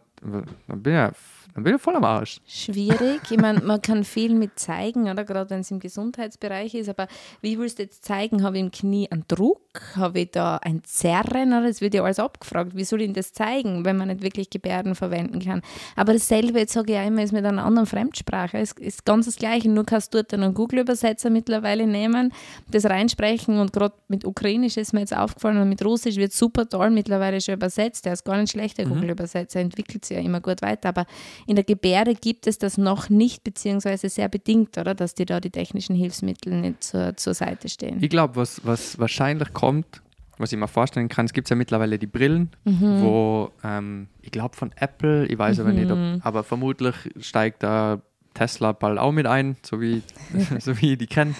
dann, 0.66 0.82
bin, 0.82 0.92
ich, 0.92 0.98
ja- 0.98 1.12
dann 1.54 1.64
bin 1.64 1.74
ich 1.74 1.82
voll 1.82 1.96
am 1.96 2.04
Arsch. 2.04 2.40
Schwierig. 2.46 3.20
Ich 3.30 3.38
meine, 3.38 3.60
man 3.60 3.82
kann 3.82 4.04
viel 4.04 4.34
mit 4.34 4.58
zeigen, 4.58 5.10
oder? 5.10 5.24
Gerade 5.24 5.50
wenn 5.50 5.60
es 5.60 5.70
im 5.70 5.80
Gesundheitsbereich 5.80 6.74
ist. 6.74 6.88
Aber 6.88 7.08
wie 7.42 7.58
willst 7.58 7.78
du 7.78 7.82
jetzt 7.82 8.04
zeigen? 8.04 8.42
Habe 8.42 8.56
ich 8.56 8.62
im 8.62 8.70
Knie 8.70 9.10
einen 9.10 9.24
Druck? 9.28 9.60
Habe 9.96 10.20
ich 10.20 10.30
da 10.30 10.56
ein 10.56 10.82
Zerren? 10.84 11.48
Oder? 11.52 11.68
Das 11.68 11.80
wird 11.82 11.92
ja 11.92 12.02
alles 12.02 12.18
abgefragt. 12.18 12.74
Wie 12.74 12.84
soll 12.84 13.02
ich 13.02 13.12
das 13.12 13.34
zeigen, 13.34 13.84
wenn 13.84 13.98
man 13.98 14.08
nicht 14.08 14.22
wirklich 14.22 14.48
Gebärden 14.48 14.94
verwenden 14.94 15.40
kann? 15.40 15.60
Aber 15.94 16.14
dasselbe, 16.14 16.58
jetzt 16.58 16.72
sage 16.72 16.92
ich 16.92 16.98
auch 16.98 17.06
immer, 17.06 17.22
ist 17.22 17.32
mit 17.32 17.44
einer 17.44 17.64
anderen 17.64 17.86
Fremdsprache. 17.86 18.58
Es 18.58 18.72
ist 18.72 19.04
ganz 19.04 19.26
das 19.26 19.36
Gleiche. 19.36 19.68
Nur 19.68 19.84
kannst 19.84 20.14
du 20.14 20.18
dort 20.18 20.32
einen 20.32 20.54
Google-Übersetzer 20.54 21.28
mittlerweile 21.28 21.86
nehmen, 21.86 22.32
das 22.70 22.86
reinsprechen. 22.86 23.58
Und 23.58 23.74
gerade 23.74 23.94
mit 24.08 24.24
Ukrainisch 24.24 24.78
ist 24.78 24.94
mir 24.94 25.00
jetzt 25.00 25.14
aufgefallen 25.14 25.58
und 25.60 25.68
mit 25.68 25.84
Russisch 25.84 26.16
wird 26.16 26.32
super 26.32 26.66
toll 26.66 26.90
mittlerweile 26.90 27.40
schon 27.42 27.54
übersetzt. 27.54 28.06
Der 28.06 28.14
ist 28.14 28.24
gar 28.24 28.38
nicht 28.38 28.52
schlecht, 28.52 28.78
der 28.78 28.86
Google-Übersetzer, 28.86 29.60
entwickelt 29.60 30.04
sich 30.04 30.16
ja 30.16 30.22
immer 30.22 30.40
gut 30.40 30.62
weiter. 30.62 30.88
Aber 30.88 31.06
in 31.46 31.56
der 31.56 31.64
Gebärde 31.64 32.14
gibt 32.14 32.46
es 32.46 32.58
das 32.58 32.78
noch 32.78 33.08
nicht, 33.10 33.44
beziehungsweise 33.44 34.08
sehr 34.08 34.28
bedingt, 34.28 34.78
oder? 34.78 34.94
Dass 34.94 35.14
die 35.14 35.24
da 35.26 35.40
die 35.40 35.50
technischen 35.50 35.94
Hilfsmittel 35.96 36.60
nicht 36.60 36.84
zur, 36.84 37.16
zur 37.16 37.34
Seite 37.34 37.68
stehen. 37.68 38.02
Ich 38.02 38.10
glaube, 38.10 38.36
was, 38.36 38.60
was 38.64 38.98
wahrscheinlich 38.98 39.52
kommt, 39.52 40.02
was 40.38 40.52
ich 40.52 40.58
mir 40.58 40.68
vorstellen 40.68 41.08
kann, 41.08 41.26
es 41.26 41.32
gibt 41.32 41.48
ja 41.50 41.56
mittlerweile 41.56 41.98
die 41.98 42.06
Brillen, 42.06 42.50
Mhm. 42.64 43.00
wo 43.02 43.50
ähm, 43.62 44.08
ich 44.22 44.30
glaube 44.32 44.56
von 44.56 44.72
Apple, 44.76 45.26
ich 45.26 45.38
weiß 45.38 45.60
aber 45.60 45.72
nicht, 45.72 45.90
ob, 45.90 45.98
aber 46.24 46.42
vermutlich 46.42 46.94
steigt 47.20 47.62
da 47.62 48.00
Tesla 48.34 48.72
bald 48.72 48.98
auch 48.98 49.12
mit 49.12 49.26
ein, 49.26 49.56
so 49.62 49.80
wie, 49.80 50.02
so 50.58 50.80
wie 50.80 50.92
ich 50.92 50.98
die 50.98 51.06
kenne. 51.06 51.34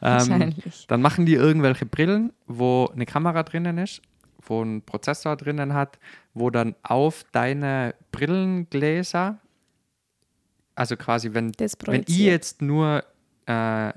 Ähm, 0.00 0.12
Wahrscheinlich. 0.30 0.86
dann 0.86 1.02
machen 1.02 1.26
die 1.26 1.34
irgendwelche 1.34 1.84
Brillen, 1.84 2.32
wo 2.46 2.88
eine 2.94 3.04
Kamera 3.06 3.42
drinnen 3.42 3.78
ist, 3.78 4.00
wo 4.48 4.62
ein 4.62 4.82
Prozessor 4.82 5.36
drinnen 5.36 5.74
hat, 5.74 5.98
wo 6.34 6.50
dann 6.50 6.74
auf 6.82 7.24
deine 7.32 7.94
Brillengläser, 8.12 9.38
also 10.74 10.96
quasi, 10.96 11.34
wenn, 11.34 11.52
wenn 11.86 12.04
ich 12.06 12.18
jetzt 12.18 12.62
nur, 12.62 13.04
äh, 13.46 13.92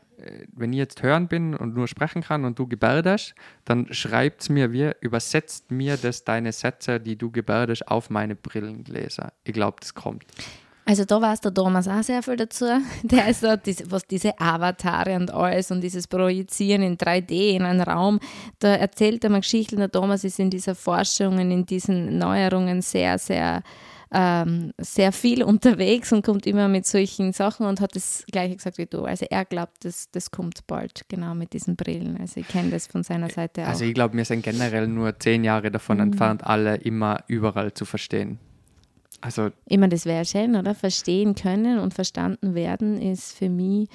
wenn 0.54 0.74
ich 0.74 0.78
jetzt 0.78 1.04
hören 1.04 1.28
bin 1.28 1.56
und 1.56 1.76
nur 1.76 1.88
sprechen 1.88 2.22
kann 2.22 2.46
und 2.46 2.58
du 2.58 2.68
gebärdest, 2.68 3.36
dann 3.66 3.92
schreibt 3.94 4.42
es 4.42 4.50
mir, 4.50 4.72
wie 4.72 4.92
übersetzt 5.02 5.72
mir 5.72 5.98
das 5.98 6.24
deine 6.24 6.52
Sätze, 6.52 7.00
die 7.00 7.18
du 7.18 7.32
gebärdest, 7.32 7.88
auf 7.88 8.10
meine 8.10 8.36
Brillengläser. 8.36 9.34
Ich 9.44 9.54
glaube, 9.54 9.78
das 9.80 9.94
kommt. 9.94 10.26
Also 10.92 11.06
da 11.06 11.22
weiß 11.22 11.40
der 11.40 11.54
Thomas 11.54 11.88
auch 11.88 12.04
sehr 12.04 12.22
viel 12.22 12.36
dazu. 12.36 12.66
Der 13.04 13.30
ist 13.30 13.42
da, 13.44 13.56
diese, 13.56 13.90
was 13.90 14.06
diese 14.06 14.38
Avatare 14.38 15.16
und 15.16 15.32
alles 15.34 15.72
und 15.72 15.80
dieses 15.80 16.06
Projizieren 16.06 16.82
in 16.82 16.98
3D 16.98 17.56
in 17.56 17.62
einen 17.62 17.80
Raum, 17.80 18.20
da 18.60 18.76
erzählt 18.76 19.24
er 19.24 19.30
mir 19.30 19.40
Geschichten. 19.40 19.78
Der 19.78 19.90
Thomas 19.90 20.26
ist 20.26 20.38
in 20.38 20.50
dieser 20.50 20.76
Forschung 20.76 21.36
und 21.40 21.50
in 21.50 21.66
diesen 21.66 22.18
Neuerungen 22.18 22.82
sehr, 22.82 23.18
sehr, 23.20 23.64
ähm, 24.12 24.74
sehr 24.80 25.14
viel 25.14 25.44
unterwegs 25.44 26.12
und 26.12 26.26
kommt 26.26 26.46
immer 26.46 26.68
mit 26.68 26.86
solchen 26.86 27.32
Sachen 27.32 27.68
und 27.68 27.80
hat 27.80 27.96
das 27.96 28.26
gleiche 28.30 28.58
gesagt 28.58 28.78
wie 28.78 28.86
du. 28.86 29.06
Also 29.06 29.26
er 29.30 29.46
glaubt, 29.46 29.86
das, 29.86 30.12
das 30.12 30.30
kommt 30.30 30.68
bald, 30.68 31.04
genau 31.08 31.34
mit 31.36 31.54
diesen 31.54 31.78
Brillen. 31.78 32.18
Also 32.20 32.42
ich 32.42 32.50
kenne 32.50 32.70
das 32.70 32.88
von 32.88 33.04
seiner 33.04 33.30
Seite 33.30 33.64
auch. 33.64 33.68
Also 33.68 33.86
ich 33.86 33.94
glaube, 33.94 34.18
wir 34.18 34.26
sind 34.26 34.44
generell 34.44 34.88
nur 34.88 35.18
zehn 35.18 35.46
Jahre 35.46 35.72
davon 35.72 36.00
Mhm. 36.00 36.04
entfernt, 36.04 36.46
alle 36.46 36.76
immer 36.76 37.24
überall 37.28 37.74
zu 37.74 37.86
verstehen. 37.86 38.40
Also 39.22 39.52
Ich 39.66 39.78
meine, 39.78 39.90
das 39.90 40.06
wäre 40.06 40.26
schön, 40.26 40.56
oder? 40.56 40.74
Verstehen 40.76 41.36
können 41.36 41.80
und 41.80 41.94
verstanden 41.94 42.56
werden 42.56 43.00
ist 43.02 43.34
für 43.34 43.50
mich 43.50 43.88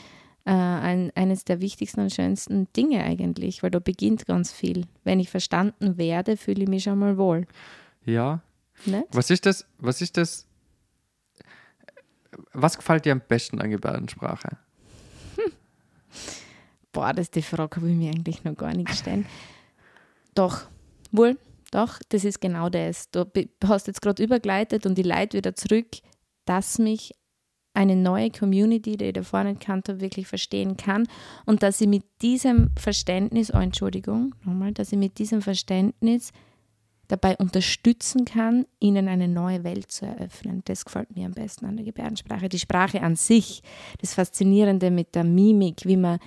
äh, 0.44 0.50
ein, 0.52 1.10
eines 1.16 1.44
der 1.44 1.60
wichtigsten 1.60 2.00
und 2.00 2.12
schönsten 2.12 2.68
Dinge 2.76 3.02
eigentlich, 3.02 3.62
weil 3.62 3.70
da 3.70 3.80
beginnt 3.80 4.26
ganz 4.26 4.52
viel. 4.52 4.86
Wenn 5.02 5.18
ich 5.18 5.28
verstanden 5.28 5.98
werde, 5.98 6.36
fühle 6.36 6.62
ich 6.62 6.68
mich 6.68 6.84
schon 6.84 6.98
mal 7.00 7.18
wohl. 7.18 7.46
ja, 8.04 8.40
Nicht? 8.84 9.06
was 9.10 9.30
ist 9.30 9.46
das? 9.46 9.66
Was 9.78 10.00
ist 10.00 10.16
das? 10.16 10.46
Was 12.52 12.76
gefällt 12.76 13.04
dir 13.04 13.12
am 13.12 13.22
besten 13.26 13.60
an 13.60 13.70
Gebärdensprache? 13.70 14.56
Boah, 16.92 17.12
das 17.12 17.26
ist 17.26 17.34
die 17.34 17.42
Frage, 17.42 17.76
habe 17.76 17.90
ich 17.90 17.96
mir 17.96 18.10
eigentlich 18.10 18.42
noch 18.44 18.56
gar 18.56 18.72
nicht 18.74 18.94
stellen. 18.94 19.26
Doch, 20.34 20.62
wohl, 21.12 21.36
doch, 21.70 21.98
das 22.08 22.24
ist 22.24 22.40
genau 22.40 22.68
das. 22.68 23.10
Du 23.10 23.24
hast 23.66 23.86
jetzt 23.86 24.02
gerade 24.02 24.22
übergleitet 24.22 24.86
und 24.86 24.96
die 24.96 25.02
Leute 25.02 25.38
wieder 25.38 25.54
zurück, 25.54 25.86
dass 26.44 26.78
mich 26.78 27.12
eine 27.74 27.94
neue 27.94 28.30
Community, 28.30 28.96
die 28.96 29.06
ich 29.06 29.12
davor 29.12 29.44
nicht 29.44 29.60
kannte, 29.60 30.00
wirklich 30.00 30.26
verstehen 30.26 30.76
kann 30.76 31.06
und 31.44 31.62
dass 31.62 31.80
ich 31.80 31.88
mit 31.88 32.04
diesem 32.22 32.70
Verständnis, 32.78 33.52
oh 33.52 33.58
Entschuldigung, 33.58 34.34
nochmal, 34.44 34.72
dass 34.72 34.92
ich 34.92 34.98
mit 34.98 35.18
diesem 35.18 35.42
Verständnis 35.42 36.32
dabei 37.08 37.36
unterstützen 37.36 38.24
kann, 38.24 38.66
ihnen 38.80 39.08
eine 39.08 39.28
neue 39.28 39.62
Welt 39.62 39.92
zu 39.92 40.06
eröffnen. 40.06 40.62
Das 40.64 40.84
gefällt 40.84 41.14
mir 41.14 41.26
am 41.26 41.32
besten 41.32 41.66
an 41.66 41.76
der 41.76 41.84
Gebärdensprache. 41.84 42.48
Die 42.48 42.58
Sprache 42.58 43.02
an 43.02 43.14
sich, 43.14 43.62
das 44.00 44.14
Faszinierende 44.14 44.90
mit 44.90 45.14
der 45.14 45.24
Mimik, 45.24 45.84
wie 45.84 45.96
man 45.96 46.18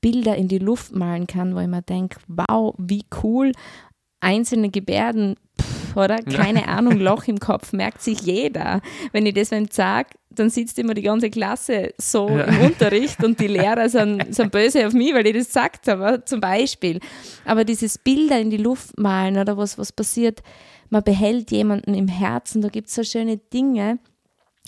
Bilder 0.00 0.36
in 0.36 0.46
die 0.46 0.58
Luft 0.58 0.94
malen 0.94 1.26
kann, 1.26 1.56
wo 1.56 1.58
ich 1.58 1.66
mir 1.66 1.82
denke, 1.82 2.20
wow, 2.28 2.74
wie 2.78 3.04
cool, 3.22 3.52
einzelne 4.20 4.70
Gebärden, 4.70 5.36
pff, 5.60 5.96
oder? 5.96 6.22
Keine 6.22 6.68
Ahnung, 6.68 6.98
Loch 6.98 7.24
im 7.28 7.38
Kopf, 7.38 7.72
merkt 7.72 8.02
sich 8.02 8.20
jeder. 8.22 8.80
Wenn 9.12 9.26
ich 9.26 9.34
das 9.34 9.50
wem 9.50 9.66
sage, 9.70 10.10
dann 10.30 10.50
sitzt 10.50 10.78
immer 10.78 10.94
die 10.94 11.02
ganze 11.02 11.30
Klasse 11.30 11.92
so 11.98 12.28
Ja. 12.28 12.44
im 12.44 12.60
Unterricht 12.60 13.22
und 13.24 13.40
die 13.40 13.46
Lehrer 13.58 13.88
sind, 13.88 14.34
sind 14.34 14.52
böse 14.52 14.86
auf 14.86 14.92
mich, 14.92 15.12
weil 15.14 15.26
ich 15.26 15.34
das 15.36 15.46
gesagt 15.48 15.88
habe, 15.88 16.22
zum 16.24 16.40
Beispiel. 16.40 17.00
Aber 17.44 17.64
dieses 17.64 17.98
Bilder 17.98 18.38
in 18.40 18.50
die 18.50 18.56
Luft 18.56 18.98
malen 18.98 19.36
oder 19.38 19.56
was, 19.56 19.78
was 19.78 19.90
passiert, 19.92 20.42
man 20.90 21.02
behält 21.02 21.50
jemanden 21.50 21.94
im 21.94 22.08
Herzen, 22.08 22.62
da 22.62 22.68
gibt 22.68 22.88
es 22.88 22.94
so 22.94 23.02
schöne 23.02 23.36
Dinge, 23.36 23.98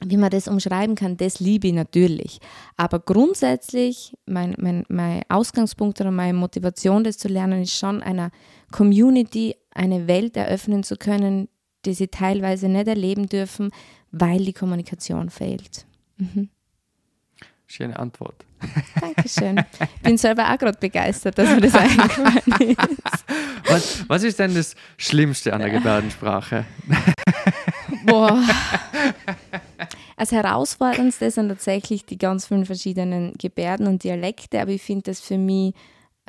wie 0.04 0.16
man 0.16 0.30
das 0.30 0.48
umschreiben 0.48 0.94
kann, 0.96 1.18
das 1.18 1.40
liebe 1.40 1.68
ich 1.68 1.74
natürlich. 1.74 2.38
Aber 2.76 2.98
grundsätzlich, 3.00 4.14
mein, 4.26 4.54
mein, 4.58 4.84
mein 4.88 5.22
Ausgangspunkt 5.28 6.00
oder 6.00 6.10
meine 6.10 6.32
Motivation, 6.34 7.04
das 7.04 7.18
zu 7.18 7.28
lernen, 7.28 7.62
ist 7.62 7.76
schon 7.76 8.02
einer 8.02 8.30
Community 8.70 9.56
eine 9.72 10.06
Welt 10.06 10.36
eröffnen 10.36 10.82
zu 10.82 10.96
können, 10.96 11.48
die 11.84 11.94
sie 11.94 12.08
teilweise 12.08 12.68
nicht 12.68 12.88
erleben 12.88 13.26
dürfen, 13.26 13.70
weil 14.10 14.44
die 14.44 14.52
Kommunikation 14.52 15.30
fehlt. 15.30 15.86
Mhm. 16.16 16.50
Schöne 17.66 17.98
Antwort. 17.98 18.44
Dankeschön. 19.00 19.64
Ich 19.96 20.02
bin 20.02 20.18
selber 20.18 20.52
auch 20.52 20.58
gerade 20.58 20.76
begeistert, 20.78 21.38
dass 21.38 21.48
mir 21.50 21.60
das 21.60 21.74
eingefallen 21.76 22.76
ist. 22.76 23.24
Was, 23.66 24.08
was 24.08 24.22
ist 24.24 24.38
denn 24.38 24.54
das 24.54 24.74
Schlimmste 24.96 25.52
an 25.52 25.60
der 25.60 25.70
Gebärdensprache? 25.70 26.64
Boah. 28.04 28.42
Das 30.16 30.32
Herausforderndste 30.32 31.30
sind 31.30 31.48
tatsächlich 31.48 32.04
die 32.04 32.18
ganz 32.18 32.46
vielen 32.48 32.66
verschiedenen 32.66 33.34
Gebärden 33.38 33.86
und 33.86 34.02
Dialekte, 34.02 34.60
aber 34.60 34.72
ich 34.72 34.82
finde 34.82 35.04
das 35.04 35.20
für 35.20 35.38
mich 35.38 35.72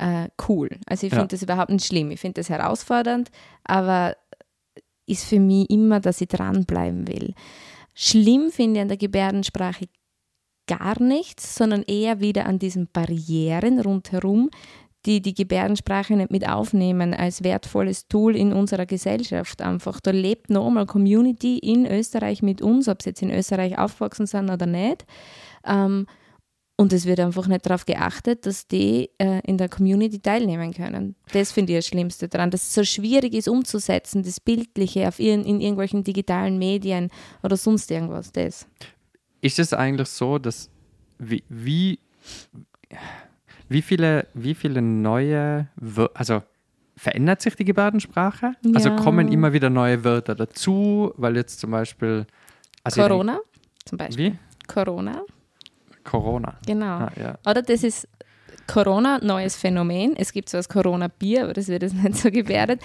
äh, 0.02 0.28
cool. 0.48 0.68
Also 0.86 1.06
ich 1.06 1.10
finde 1.12 1.24
Ja. 1.24 1.28
das 1.28 1.42
überhaupt 1.42 1.70
nicht 1.70 1.86
schlimm. 1.86 2.10
Ich 2.10 2.20
finde 2.20 2.40
das 2.40 2.48
herausfordernd, 2.50 3.30
aber 3.64 4.16
ist 5.06 5.24
für 5.24 5.38
mich 5.40 5.68
immer, 5.70 6.00
dass 6.00 6.20
ich 6.20 6.28
dranbleiben 6.28 7.06
will. 7.08 7.34
Schlimm 7.94 8.50
finde 8.50 8.78
ich 8.78 8.82
an 8.82 8.88
der 8.88 8.96
Gebärdensprache 8.96 9.86
gar 10.66 11.00
nichts, 11.02 11.54
sondern 11.54 11.82
eher 11.82 12.20
wieder 12.20 12.46
an 12.46 12.58
diesen 12.58 12.88
Barrieren 12.92 13.80
rundherum, 13.80 14.48
die 15.04 15.20
die 15.20 15.34
Gebärdensprache 15.34 16.14
nicht 16.14 16.30
mit 16.30 16.48
aufnehmen 16.48 17.12
als 17.14 17.42
wertvolles 17.42 18.06
Tool 18.06 18.36
in 18.36 18.52
unserer 18.52 18.86
Gesellschaft 18.86 19.60
einfach. 19.60 20.00
Da 20.00 20.12
lebt 20.12 20.48
nochmal 20.50 20.86
Community 20.86 21.58
in 21.58 21.86
Österreich 21.86 22.40
mit 22.42 22.62
uns, 22.62 22.88
ob 22.88 23.02
sie 23.02 23.10
jetzt 23.10 23.22
in 23.22 23.30
Österreich 23.30 23.76
aufgewachsen 23.78 24.26
sind 24.26 24.48
oder 24.50 24.66
nicht. 24.66 25.04
Ähm, 25.66 26.06
und 26.76 26.92
es 26.92 27.06
wird 27.06 27.20
einfach 27.20 27.46
nicht 27.46 27.66
darauf 27.66 27.84
geachtet, 27.86 28.46
dass 28.46 28.66
die 28.66 29.10
äh, 29.18 29.40
in 29.44 29.58
der 29.58 29.68
Community 29.68 30.18
teilnehmen 30.20 30.72
können. 30.72 31.14
Das 31.32 31.52
finde 31.52 31.72
ich 31.72 31.78
das 31.78 31.86
Schlimmste 31.86 32.28
daran, 32.28 32.50
dass 32.50 32.62
es 32.62 32.74
so 32.74 32.84
schwierig 32.84 33.34
ist 33.34 33.48
umzusetzen, 33.48 34.22
das 34.22 34.40
Bildliche 34.40 35.06
auf 35.06 35.20
ihren, 35.20 35.44
in 35.44 35.60
irgendwelchen 35.60 36.02
digitalen 36.02 36.58
Medien 36.58 37.10
oder 37.42 37.56
sonst 37.56 37.90
irgendwas. 37.90 38.32
Das. 38.32 38.66
Ist 39.40 39.58
es 39.58 39.72
eigentlich 39.72 40.08
so, 40.08 40.38
dass 40.38 40.70
wie, 41.18 41.44
wie, 41.48 41.98
wie, 43.68 43.82
viele, 43.82 44.26
wie 44.34 44.54
viele 44.54 44.82
neue, 44.82 45.68
also 46.14 46.42
verändert 46.96 47.42
sich 47.42 47.54
die 47.54 47.64
Gebärdensprache? 47.64 48.54
Also 48.74 48.90
Ja. 48.90 48.96
kommen 48.96 49.28
immer 49.28 49.52
wieder 49.52 49.70
neue 49.70 50.04
Wörter 50.04 50.34
dazu, 50.34 51.12
weil 51.16 51.36
jetzt 51.36 51.60
zum 51.60 51.70
Beispiel 51.70 52.26
also 52.84 53.02
Corona 53.02 53.40
zum 53.84 53.98
Beispiel. 53.98 54.32
Wie? 54.32 54.38
Corona, 54.66 55.22
Corona. 56.12 56.54
genau. 56.66 56.86
Ah, 57.06 57.12
ja. 57.18 57.38
Oder 57.48 57.62
das 57.62 57.82
ist 57.82 58.06
Corona, 58.66 59.18
neues 59.22 59.56
Phänomen. 59.56 60.14
Es 60.16 60.32
gibt 60.32 60.48
zwar 60.48 60.58
das 60.58 60.68
Corona-Bier, 60.68 61.44
aber 61.44 61.52
das 61.54 61.66
wird 61.68 61.82
jetzt 61.82 61.94
nicht 62.02 62.16
so 62.16 62.30
gebärdet. 62.30 62.80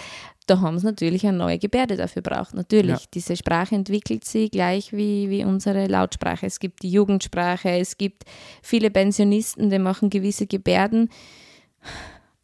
Da 0.48 0.60
haben 0.62 0.80
sie 0.80 0.86
natürlich 0.86 1.28
eine 1.28 1.38
neue 1.38 1.60
Gebärde 1.60 1.98
dafür 1.98 2.22
braucht. 2.22 2.54
Natürlich, 2.56 3.02
Ja. 3.02 3.08
diese 3.14 3.36
Sprache 3.36 3.76
entwickelt 3.76 4.24
sich 4.26 4.50
gleich 4.50 4.94
wie, 4.94 5.30
wie 5.30 5.44
unsere 5.44 5.86
Lautsprache. 5.88 6.46
Es 6.46 6.60
gibt 6.60 6.84
die 6.84 6.90
Jugendsprache, 6.90 7.70
es 7.70 7.98
gibt 7.98 8.24
viele 8.64 8.90
Pensionisten, 8.90 9.70
die 9.70 9.78
machen 9.80 10.10
gewisse 10.10 10.48
Gebärden. 10.48 11.10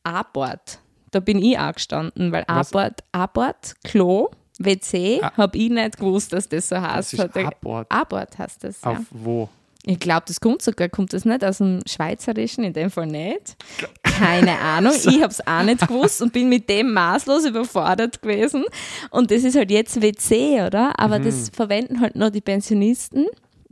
Abort, 0.03 0.79
da 1.11 1.19
bin 1.19 1.41
ich 1.41 1.57
auch 1.57 1.73
gestanden, 1.73 2.31
weil? 2.31 2.43
Abort, 2.47 3.03
Abort, 3.13 3.73
Klo, 3.83 4.29
WC, 4.59 5.19
Ah. 5.21 5.31
habe 5.37 5.57
ich 5.57 5.69
nicht 5.69 5.97
gewusst, 5.97 6.33
dass 6.33 6.47
das 6.49 6.69
so 6.69 6.75
Das 6.75 6.83
heißt. 6.83 7.13
ist 7.13 7.19
Hat 7.21 7.35
der- 7.35 7.47
Abort. 7.47 7.87
Abort 7.91 8.37
heißt 8.37 8.63
das, 8.65 8.81
ja. 8.81 8.91
Auf 8.91 8.97
wo? 9.11 9.49
Ich 9.85 9.99
glaube, 9.99 10.23
das 10.27 10.39
kommt 10.39 10.61
sogar, 10.61 10.87
kommt 10.87 11.11
das 11.11 11.25
nicht 11.25 11.43
aus 11.43 11.57
dem 11.57 11.81
Schweizerischen, 11.85 12.63
in 12.63 12.71
dem 12.71 12.89
Fall 12.89 13.07
nicht. 13.07 13.57
Keine 14.01 14.57
Ahnung, 14.59 14.93
ich 14.95 15.21
habe 15.21 15.27
es 15.27 15.45
auch 15.45 15.63
nicht 15.63 15.85
gewusst 15.85 16.21
und 16.21 16.31
bin 16.31 16.47
mit 16.47 16.69
dem 16.69 16.93
maßlos 16.93 17.45
überfordert 17.45 18.21
gewesen. 18.21 18.63
Und 19.11 19.29
das 19.29 19.43
ist 19.43 19.57
halt 19.57 19.71
jetzt 19.71 20.01
WC, 20.01 20.61
oder? 20.65 20.97
Aber 20.97 21.19
das 21.19 21.49
verwenden 21.49 21.99
halt 21.99 22.15
nur 22.15 22.31
die 22.31 22.39
Pensionisten, 22.39 23.25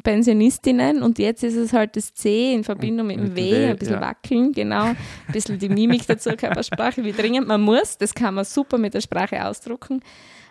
Pensionistinnen 0.04 1.02
und 1.02 1.18
jetzt 1.20 1.44
ist 1.44 1.56
es 1.56 1.72
halt 1.72 1.96
das 1.96 2.14
C 2.14 2.54
in 2.54 2.64
Verbindung 2.64 3.08
mit 3.08 3.18
dem 3.18 3.24
Mit 3.26 3.36
W, 3.36 3.66
ein 3.68 3.78
bisschen 3.78 3.96
ja. 3.96 4.02
wackeln, 4.02 4.52
genau. 4.52 4.86
Ein 4.86 4.98
bisschen 5.32 5.60
die 5.60 5.70
Mimik 5.70 6.06
dazu, 6.08 6.32
Körpersprache, 6.32 7.04
wie 7.06 7.14
dringend 7.14 7.48
man 7.48 7.62
muss. 7.62 7.98
Das 7.98 8.14
kann 8.14 8.34
man 8.34 8.44
super 8.44 8.78
mit 8.78 8.94
der 8.94 9.02
Sprache 9.02 9.46
ausdrucken. 9.46 10.02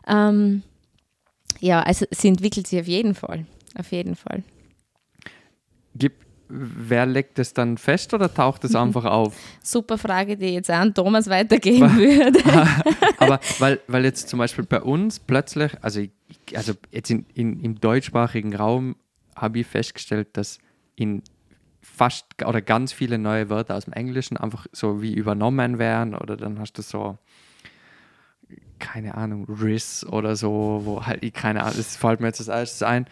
Ähm, 0.07 0.63
ja, 1.59 1.83
also 1.83 2.07
sie 2.11 2.29
entwickelt 2.29 2.67
sich 2.67 2.81
auf 2.81 2.87
jeden 2.87 3.15
Fall. 3.15 3.45
Auf 3.79 3.93
jeden 3.93 4.17
Fall. 4.17 4.43
Gib, 5.95 6.15
wer 6.49 7.07
legt 7.07 7.39
es 7.39 7.55
dann 7.55 7.79
fest 7.79 8.15
oder 8.15 8.33
taucht 8.33 8.65
es 8.65 8.75
einfach 8.77 9.05
auf? 9.05 9.37
Super 9.63 9.99
Frage, 9.99 10.37
die 10.37 10.55
jetzt 10.55 10.71
auch 10.71 10.77
an 10.77 10.95
Thomas 10.95 11.29
weitergeben 11.29 11.97
würde. 11.97 12.41
Aber 13.19 13.41
weil, 13.59 13.81
weil 13.87 14.05
jetzt 14.05 14.29
zum 14.29 14.39
Beispiel 14.39 14.65
bei 14.65 14.81
uns 14.81 15.19
plötzlich, 15.19 15.73
also, 15.83 16.01
ich, 16.01 16.11
also 16.55 16.73
jetzt 16.91 17.11
in, 17.11 17.27
in, 17.35 17.61
im 17.61 17.81
deutschsprachigen 17.81 18.55
Raum 18.55 18.97
habe 19.37 19.61
ich 19.61 19.67
festgestellt, 19.67 20.29
dass 20.35 20.59
in 20.97 21.23
fast 21.83 22.27
oder 22.45 22.61
ganz 22.61 22.93
viele 22.93 23.19
neue 23.19 23.49
Wörter 23.49 23.75
aus 23.75 23.85
dem 23.85 23.95
Englischen 23.95 24.37
einfach 24.37 24.67
so 24.73 25.01
wie 25.01 25.15
übernommen 25.15 25.79
werden 25.79 26.15
oder 26.15 26.37
dann 26.37 26.59
hast 26.59 26.75
du 26.75 26.83
so 26.83 27.19
keine 28.81 29.15
Ahnung, 29.15 29.45
Riss 29.45 30.05
oder 30.05 30.35
so, 30.35 30.81
wo 30.85 31.07
halt, 31.07 31.23
ich 31.23 31.33
keine 31.33 31.63
Ahnung, 31.63 31.75
das 31.77 31.97
fällt 31.97 32.21
mir 32.21 32.27
jetzt 32.27 32.41
als 32.41 32.49
erstes 32.49 32.83
ein. 32.83 33.07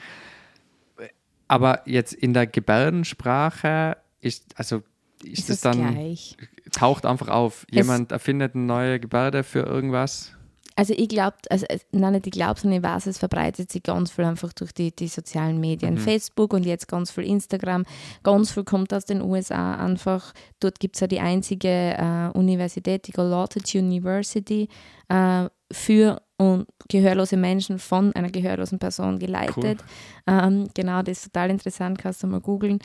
Aber 1.49 1.83
jetzt 1.87 2.12
in 2.12 2.35
der 2.35 2.47
Gebärdensprache 2.47 3.97
ist, 4.20 4.45
also 4.57 4.83
ist, 5.25 5.41
Ist 5.41 5.51
es 5.51 5.57
es 5.57 5.61
dann, 5.62 5.95
gleich? 5.95 6.37
taucht 6.73 7.05
einfach 7.07 7.29
auf. 7.29 7.66
Jemand 7.70 8.12
erfindet 8.12 8.55
eine 8.55 8.65
neue 8.65 9.01
Gebärde 9.01 9.43
für 9.43 9.61
irgendwas. 9.61 10.33
Also 10.77 10.95
ich 10.97 11.09
glaube, 11.09 11.37
also 11.51 11.66
es- 11.69 11.85
nein, 11.91 12.12
nicht 12.12 12.27
ich 12.29 12.33
glaube, 12.33 12.61
sondern 12.61 12.79
ich 12.79 12.85
weiß, 12.89 13.07
es 13.07 13.19
verbreitet 13.19 13.73
sich 13.73 13.83
ganz 13.83 14.12
viel 14.12 14.25
einfach 14.25 14.53
durch 14.53 14.70
die, 14.73 14.95
die 14.95 15.09
sozialen 15.09 15.59
Medien. 15.59 15.99
Facebook 15.99 16.53
und 16.53 16.65
jetzt 16.65 16.87
ganz 16.87 17.11
viel 17.11 17.25
Instagram. 17.25 17.85
Ganz 18.23 18.53
viel 18.53 18.62
kommt 18.62 18.95
aus 18.95 19.05
den 19.05 19.20
USA 19.20 19.75
einfach. 19.75 20.33
Dort 20.61 20.79
gibt 20.79 20.95
es 20.95 21.01
ja 21.01 21.09
die 21.09 21.19
einzige 21.19 21.69
äh, 21.69 22.29
Universität, 22.39 23.09
die 23.09 23.12
Galactic 23.12 23.75
University, 23.75 24.69
äh, 25.09 25.49
für 25.73 26.23
und 26.36 26.66
gehörlose 26.89 27.36
Menschen 27.36 27.78
von 27.78 28.12
einer 28.15 28.31
gehörlosen 28.31 28.78
Person 28.78 29.19
geleitet. 29.19 29.81
Ähm, 30.27 30.69
genau, 30.74 31.03
das 31.03 31.19
ist 31.19 31.32
total 31.32 31.51
interessant, 31.51 31.99
kannst 31.99 32.23
du 32.23 32.27
mal 32.27 32.40
googeln. 32.40 32.78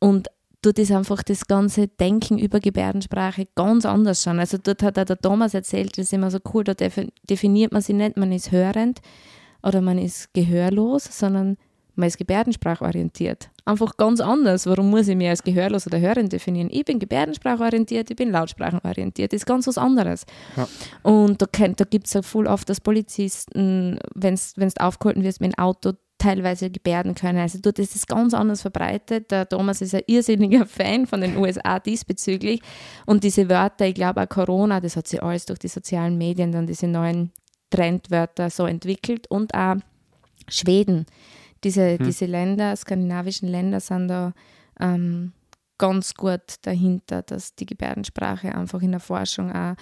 Und 0.00 0.28
dort 0.62 0.78
ist 0.78 0.90
einfach 0.90 1.22
das 1.22 1.46
ganze 1.46 1.86
Denken 1.86 2.38
über 2.38 2.60
Gebärdensprache 2.60 3.46
ganz 3.54 3.86
anders 3.86 4.22
schon. 4.22 4.40
Also 4.40 4.58
dort 4.58 4.82
hat 4.82 4.98
auch 4.98 5.04
der 5.04 5.18
Thomas 5.18 5.54
erzählt, 5.54 5.92
das 5.92 6.06
ist 6.06 6.12
immer 6.12 6.30
so 6.30 6.38
cool, 6.52 6.64
da 6.64 6.72
defi- 6.72 7.12
definiert 7.30 7.72
man 7.72 7.82
sich 7.82 7.94
nicht, 7.94 8.16
man 8.16 8.32
ist 8.32 8.50
hörend 8.50 9.00
oder 9.62 9.80
man 9.80 9.98
ist 9.98 10.34
gehörlos, 10.34 11.04
sondern 11.04 11.56
man 11.94 12.08
ist 12.08 12.18
gebärdensprachorientiert. 12.18 13.48
Einfach 13.66 13.96
ganz 13.96 14.20
anders. 14.20 14.66
Warum 14.66 14.90
muss 14.90 15.08
ich 15.08 15.16
mich 15.16 15.28
als 15.28 15.42
gehörlos 15.42 15.88
oder 15.88 15.98
hörend 15.98 16.32
definieren? 16.32 16.68
Ich 16.70 16.84
bin 16.84 17.00
gebärdensprachorientiert, 17.00 18.08
ich 18.10 18.16
bin 18.16 18.30
lautsprachenorientiert. 18.30 19.32
Das 19.32 19.38
ist 19.38 19.46
ganz 19.46 19.66
was 19.66 19.76
anderes. 19.76 20.24
Ja. 20.56 20.68
Und 21.02 21.42
da, 21.42 21.46
da 21.46 21.84
gibt 21.84 22.06
es 22.06 22.12
ja 22.12 22.22
voll 22.22 22.46
oft, 22.46 22.68
dass 22.68 22.80
Polizisten, 22.80 23.98
wenn 24.14 24.36
du 24.36 24.68
aufgehalten 24.78 25.24
wirst 25.24 25.40
mit 25.40 25.52
dem 25.52 25.58
Auto, 25.58 25.92
teilweise 26.18 26.70
gebärden 26.70 27.14
können. 27.14 27.38
Also 27.38 27.58
dort 27.60 27.78
ist 27.78 27.94
es 27.94 28.06
ganz 28.06 28.34
anders 28.34 28.62
verbreitet. 28.62 29.30
Der 29.30 29.48
Thomas 29.48 29.80
ist 29.80 29.94
ein 29.94 30.02
irrsinniger 30.06 30.64
Fan 30.66 31.06
von 31.06 31.20
den 31.20 31.36
USA 31.36 31.78
diesbezüglich. 31.78 32.62
Und 33.04 33.24
diese 33.24 33.48
Wörter, 33.50 33.86
ich 33.86 33.94
glaube 33.94 34.22
auch 34.22 34.28
Corona, 34.28 34.80
das 34.80 34.96
hat 34.96 35.08
sich 35.08 35.22
alles 35.22 35.46
durch 35.46 35.58
die 35.58 35.68
sozialen 35.68 36.16
Medien 36.16 36.52
dann 36.52 36.66
diese 36.66 36.86
neuen 36.86 37.32
Trendwörter 37.70 38.48
so 38.48 38.64
entwickelt. 38.64 39.26
Und 39.28 39.54
auch 39.54 39.76
Schweden. 40.48 41.06
Diese, 41.66 41.98
diese 41.98 42.26
Länder, 42.26 42.74
skandinavischen 42.76 43.48
Länder 43.48 43.80
sind 43.80 44.08
da 44.08 44.32
ähm, 44.80 45.32
ganz 45.78 46.14
gut 46.14 46.54
dahinter, 46.62 47.22
dass 47.22 47.54
die 47.54 47.66
Gebärdensprache 47.66 48.54
einfach 48.54 48.80
in 48.82 48.92
der 48.92 49.00
Forschung 49.00 49.52
auch 49.52 49.74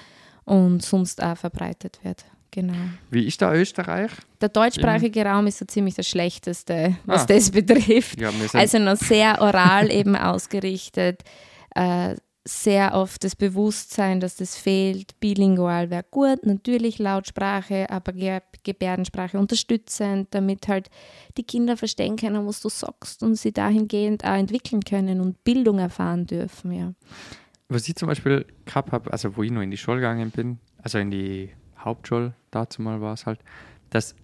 und 0.44 0.82
sonst 0.82 1.23
auch 1.23 1.36
verbreitet 1.36 1.98
wird. 2.02 2.24
Genau. 2.51 2.74
Wie 3.11 3.27
ist 3.27 3.43
da 3.43 3.52
Österreich? 3.52 4.11
Der 4.40 4.48
deutschsprachige 4.48 5.24
Raum 5.24 5.47
ist 5.48 5.59
so 5.59 5.65
ziemlich 5.65 5.94
das 5.94 6.09
Schlechteste, 6.09 6.97
was 7.05 7.23
Ah. 7.23 7.27
das 7.27 7.51
betrifft. 7.51 8.20
Ja, 8.20 8.31
Also 8.52 8.78
noch 8.78 8.97
sehr 8.97 9.40
oral 9.43 9.90
eben 9.90 10.15
ausgerichtet, 10.16 11.23
äh, 11.74 12.15
sehr 12.46 12.94
oft 12.94 13.24
das 13.24 13.36
Bewusstsein, 13.36 14.20
dass 14.20 14.36
das 14.36 14.56
fehlt. 14.56 15.18
Bilingual 15.18 15.88
wäre 15.90 16.04
gut, 16.10 16.44
natürlich 16.44 16.98
Lautsprache, 16.98 17.88
aber 17.90 18.12
Ge 18.12 18.40
Gebärdensprache 18.62 19.38
unterstützend, 19.38 20.28
damit 20.30 20.68
halt 20.68 20.88
die 21.36 21.42
Kinder 21.42 21.76
verstehen 21.76 22.16
können, 22.16 22.46
was 22.46 22.62
du 22.62 22.70
sagst 22.70 23.22
und 23.22 23.34
sie 23.36 23.52
dahingehend 23.52 24.24
auch 24.24 24.36
entwickeln 24.36 24.82
können 24.82 25.20
und 25.20 25.44
Bildung 25.44 25.78
erfahren 25.78 26.26
dürfen. 26.26 26.72
Ja. 26.72 26.94
was 27.68 27.88
ich 27.88 27.96
zum 27.96 28.08
Beispiel 28.08 28.46
gehabt 28.64 28.92
habe, 28.92 29.12
also 29.12 29.36
wo 29.36 29.42
ich 29.42 29.50
noch 29.50 29.60
in 29.60 29.70
die 29.70 29.76
Schule 29.76 29.98
gegangen 29.98 30.30
bin, 30.30 30.58
also 30.82 30.98
in 30.98 31.10
die 31.10 31.50
Hauptschule, 31.78 32.34
dazu 32.50 32.80
mal 32.80 33.00
war 33.00 33.14
es 33.14 33.26
halt, 33.26 33.40
dass 33.90 34.14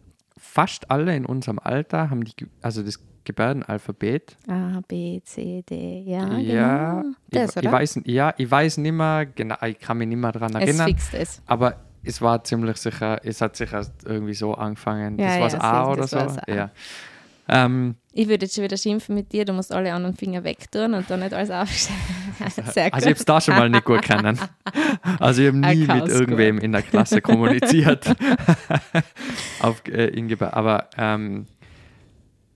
fast 0.41 0.91
alle 0.91 1.15
in 1.15 1.27
unserem 1.27 1.59
Alter 1.59 2.11
haben 2.11 2.25
die, 2.25 2.35
also 2.63 2.83
das 2.83 2.99
Gebärdenalphabet. 3.25 4.39
A, 4.49 4.81
B, 4.89 5.21
C, 5.23 5.63
D, 5.69 6.03
ja, 6.07 6.39
ja, 6.39 7.03
genau. 7.03 7.11
ich, 7.29 7.39
Das, 7.39 7.51
ich 7.57 7.63
oder? 7.63 7.73
weiß, 7.73 8.01
ja, 8.07 8.35
ich 8.39 8.51
weiß 8.51 8.79
nicht 8.79 8.93
mehr, 8.93 9.27
genau, 9.27 9.57
ich 9.63 9.79
kann 9.79 9.99
mich 9.99 10.09
nicht 10.09 10.17
mehr 10.19 10.33
daran 10.33 10.57
es 10.57 10.63
erinnern. 10.63 10.89
fixt 10.89 11.15
es. 11.15 11.43
Aber 11.47 11.77
es 12.03 12.23
war 12.23 12.43
ziemlich 12.43 12.79
sicher, 12.79 13.21
es 13.23 13.43
hat 13.43 13.55
sich 13.57 13.73
erst 13.73 13.93
irgendwie 14.07 14.33
so 14.33 14.55
angefangen. 14.55 15.19
Ja, 15.19 15.27
das 15.27 15.37
war 15.39 15.45
das 15.45 15.53
ja, 15.53 15.61
A 15.61 15.91
oder 15.93 16.01
das 16.01 16.11
so. 16.11 16.53
Ja. 16.53 16.71
Ähm, 17.51 17.97
Ich 18.13 18.29
würde 18.29 18.47
jetzt 18.47 18.55
schon 18.55 18.65
wieder 18.65 18.77
schimpfen 18.77 19.15
mit 19.15 19.33
dir, 19.33 19.45
du 19.45 19.53
musst 19.53 19.73
alle 19.73 19.93
anderen 19.93 20.17
Finger 20.17 20.45
wegtun 20.45 20.95
und 20.95 21.11
dann 21.11 21.21
nicht 21.21 21.35
alles 21.35 21.51
aufstellen. 21.51 21.99
Sehr 22.73 22.85
gut. 22.85 22.95
also 22.95 23.07
ich 23.09 23.15
habe 23.15 23.19
es 23.19 23.25
da 23.25 23.41
schon 23.41 23.55
mal 23.57 23.69
nicht 23.69 23.85
gut 23.85 24.03
kennen. 24.03 24.39
Also 25.19 25.43
ich 25.43 25.49
habe 25.49 25.59
nie 25.59 25.87
mit 25.87 26.09
irgendwem 26.09 26.59
in 26.59 26.73
der 26.73 26.83
Klasse 26.83 27.21
kommuniziert. 27.21 28.07
Auf, 29.61 29.83
äh, 29.89 30.07
in 30.09 30.41
Aber 30.41 30.89
ähm, 30.97 31.47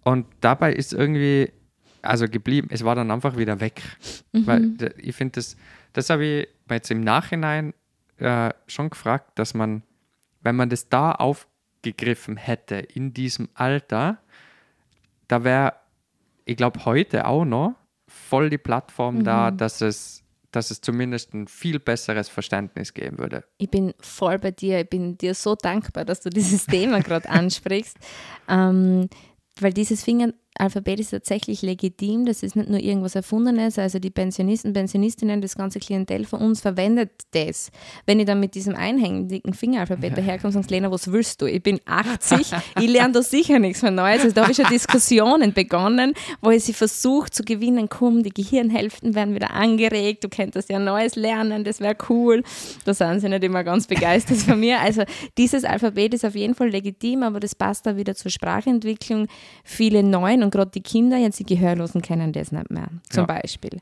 und 0.05 0.27
dabei 0.41 0.73
ist 0.73 0.93
irgendwie, 0.93 1.51
also 2.03 2.29
geblieben, 2.29 2.69
es 2.71 2.85
war 2.85 2.95
dann 2.95 3.11
einfach 3.11 3.37
wieder 3.37 3.61
weg. 3.61 3.83
Mhm. 4.33 4.47
Weil 4.47 4.95
ich 4.99 5.17
finde, 5.17 5.33
das, 5.33 5.57
das 5.93 6.11
habe 6.11 6.25
ich 6.25 6.49
jetzt 6.71 6.91
im 6.91 7.01
Nachhinein 7.01 7.75
äh, 8.19 8.51
schon 8.67 8.91
gefragt, 8.91 9.39
dass 9.39 9.55
man, 9.55 9.83
wenn 10.43 10.57
man 10.57 10.69
das 10.69 10.89
da 10.89 11.13
aufgegriffen 11.13 12.37
hätte 12.37 12.77
in 12.77 13.13
diesem 13.15 13.49
Alter, 13.55 14.19
da 15.29 15.45
wäre, 15.45 15.75
ich 16.45 16.57
glaube, 16.57 16.85
heute 16.85 17.27
auch 17.27 17.45
noch 17.45 17.75
voll 18.07 18.51
die 18.51 18.59
Plattform 18.59 19.25
da, 19.25 19.51
Mhm. 19.51 19.57
dass 19.59 19.81
es, 19.81 20.23
dass 20.51 20.71
es 20.71 20.81
zumindest 20.81 21.35
ein 21.35 21.49
viel 21.49 21.81
besseres 21.81 22.29
Verständnis 22.29 22.95
geben 22.95 23.19
würde. 23.19 23.45
Ich 23.59 23.71
bin 23.71 23.93
voll 24.01 24.39
bei 24.39 24.51
dir. 24.53 24.81
Ich 24.81 24.89
bin 24.89 25.19
dir 25.19 25.35
so 25.35 25.55
dankbar, 25.57 26.05
dass 26.05 26.21
du 26.21 26.31
dieses 26.31 26.67
Thema 26.67 27.01
gerade 27.01 27.29
ansprichst. 27.29 27.97
Ähm, 28.49 29.09
weil 29.61 29.73
dieses 29.73 30.03
Fingeralphabet 30.57 31.01
ist 31.01 31.11
tatsächlich 31.11 31.63
legitim. 31.63 32.27
Das 32.27 32.43
ist 32.43 32.55
nicht 32.55 32.69
nur 32.69 32.79
irgendwas 32.79 33.17
Erfundenes. 33.17 33.79
Also 33.79 33.99
die 33.99 34.11
Pensionisten, 34.11 34.73
Pensionistinnen, 34.73 35.41
das 35.41 35.57
ganze 35.57 35.81
Klientel 35.81 36.25
von 36.25 36.41
uns 36.41 36.61
verwendet 36.61 37.11
das. 37.33 37.71
Wenn 38.07 38.21
ich 38.21 38.27
dann 38.27 38.39
mit 38.39 38.55
diesem 38.55 38.77
einhändigen 38.77 39.53
Fingeralphabet 39.53 40.17
daherkomme 40.17 40.49
und 40.49 40.53
sagst, 40.53 40.71
Lena, 40.71 40.91
was 40.93 41.11
willst 41.11 41.43
du? 41.43 41.47
Ich 41.47 41.63
bin 41.63 41.81
80, 41.87 42.53
ich 42.81 42.89
lerne 42.89 43.15
da 43.15 43.23
sicher 43.23 43.59
nichts 43.59 43.83
mehr 43.83 43.91
Neues. 43.91 44.23
Also 44.23 44.35
da 44.35 44.43
habe 44.43 44.53
ich 44.53 44.57
schon 44.57 44.67
Diskussionen 44.67 45.53
begonnen, 45.53 46.15
wo 46.41 46.51
ich 46.51 46.65
sie 46.65 46.73
versucht 46.73 47.35
zu 47.35 47.43
gewinnen, 47.43 47.89
komm, 47.89 48.23
die 48.23 48.31
Gehirnhälften 48.31 49.15
werden 49.15 49.35
wieder 49.35 49.51
angeregt, 49.51 50.23
du 50.23 50.29
könntest 50.29 50.71
ja 50.71 50.79
Neues 50.79 51.17
lernen, 51.17 51.65
das 51.65 51.81
wäre 51.81 51.97
cool. 52.09 52.43
Da 52.85 52.95
sind 52.95 53.21
sie 53.21 53.29
nicht 53.29 53.43
immer 53.43 53.65
ganz 53.65 53.87
begeistert 53.87 54.39
von 54.39 54.61
mir. 54.61 54.81
Also 54.81 55.03
dieses 55.37 55.65
Alphabet 55.65 56.15
ist 56.15 56.25
auf 56.25 56.37
jeden 56.37 56.55
Fall 56.55 56.69
legitim, 56.69 57.25
aber 57.25 57.41
das 57.41 57.55
passt 57.55 57.87
da 57.87 57.97
wieder 57.97 58.15
zur 58.15 58.31
Sprachentwicklung. 58.31 59.27
Viele 59.65 60.03
Neuen 60.03 60.44
und 60.45 60.51
gerade 60.51 60.71
die 60.71 60.83
Kinder, 60.83 61.17
jetzt 61.17 61.39
die 61.41 61.45
Gehörlosen, 61.45 62.03
kennen 62.03 62.33
das 62.33 62.53
nicht 62.53 62.71
mehr, 62.71 62.89
zum 63.11 63.23
Ja. 63.23 63.27
Beispiel. 63.27 63.81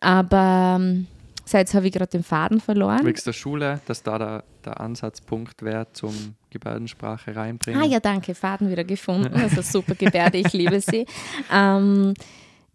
Aber 0.00 0.76
ähm, 0.80 1.06
so, 1.46 1.58
jetzt 1.58 1.74
habe 1.74 1.86
ich 1.86 1.92
gerade 1.92 2.10
den 2.10 2.22
Faden 2.22 2.60
verloren. 2.60 3.04
Wegen 3.04 3.20
der 3.24 3.32
Schule, 3.32 3.80
dass 3.86 4.02
da 4.02 4.18
der, 4.18 4.44
der 4.64 4.80
Ansatzpunkt 4.80 5.62
wäre 5.62 5.86
zum 5.92 6.14
Gebärdensprache 6.50 7.34
reinbringen. 7.36 7.82
Ah 7.82 7.86
ja, 7.86 8.00
danke, 8.00 8.34
Faden 8.34 8.70
wieder 8.70 8.84
gefunden. 8.84 9.34
Also 9.40 9.60
super 9.62 9.94
Gebärde, 9.94 10.38
ich 10.38 10.52
liebe 10.52 10.80
sie. 10.80 11.06
Ähm, 11.52 12.14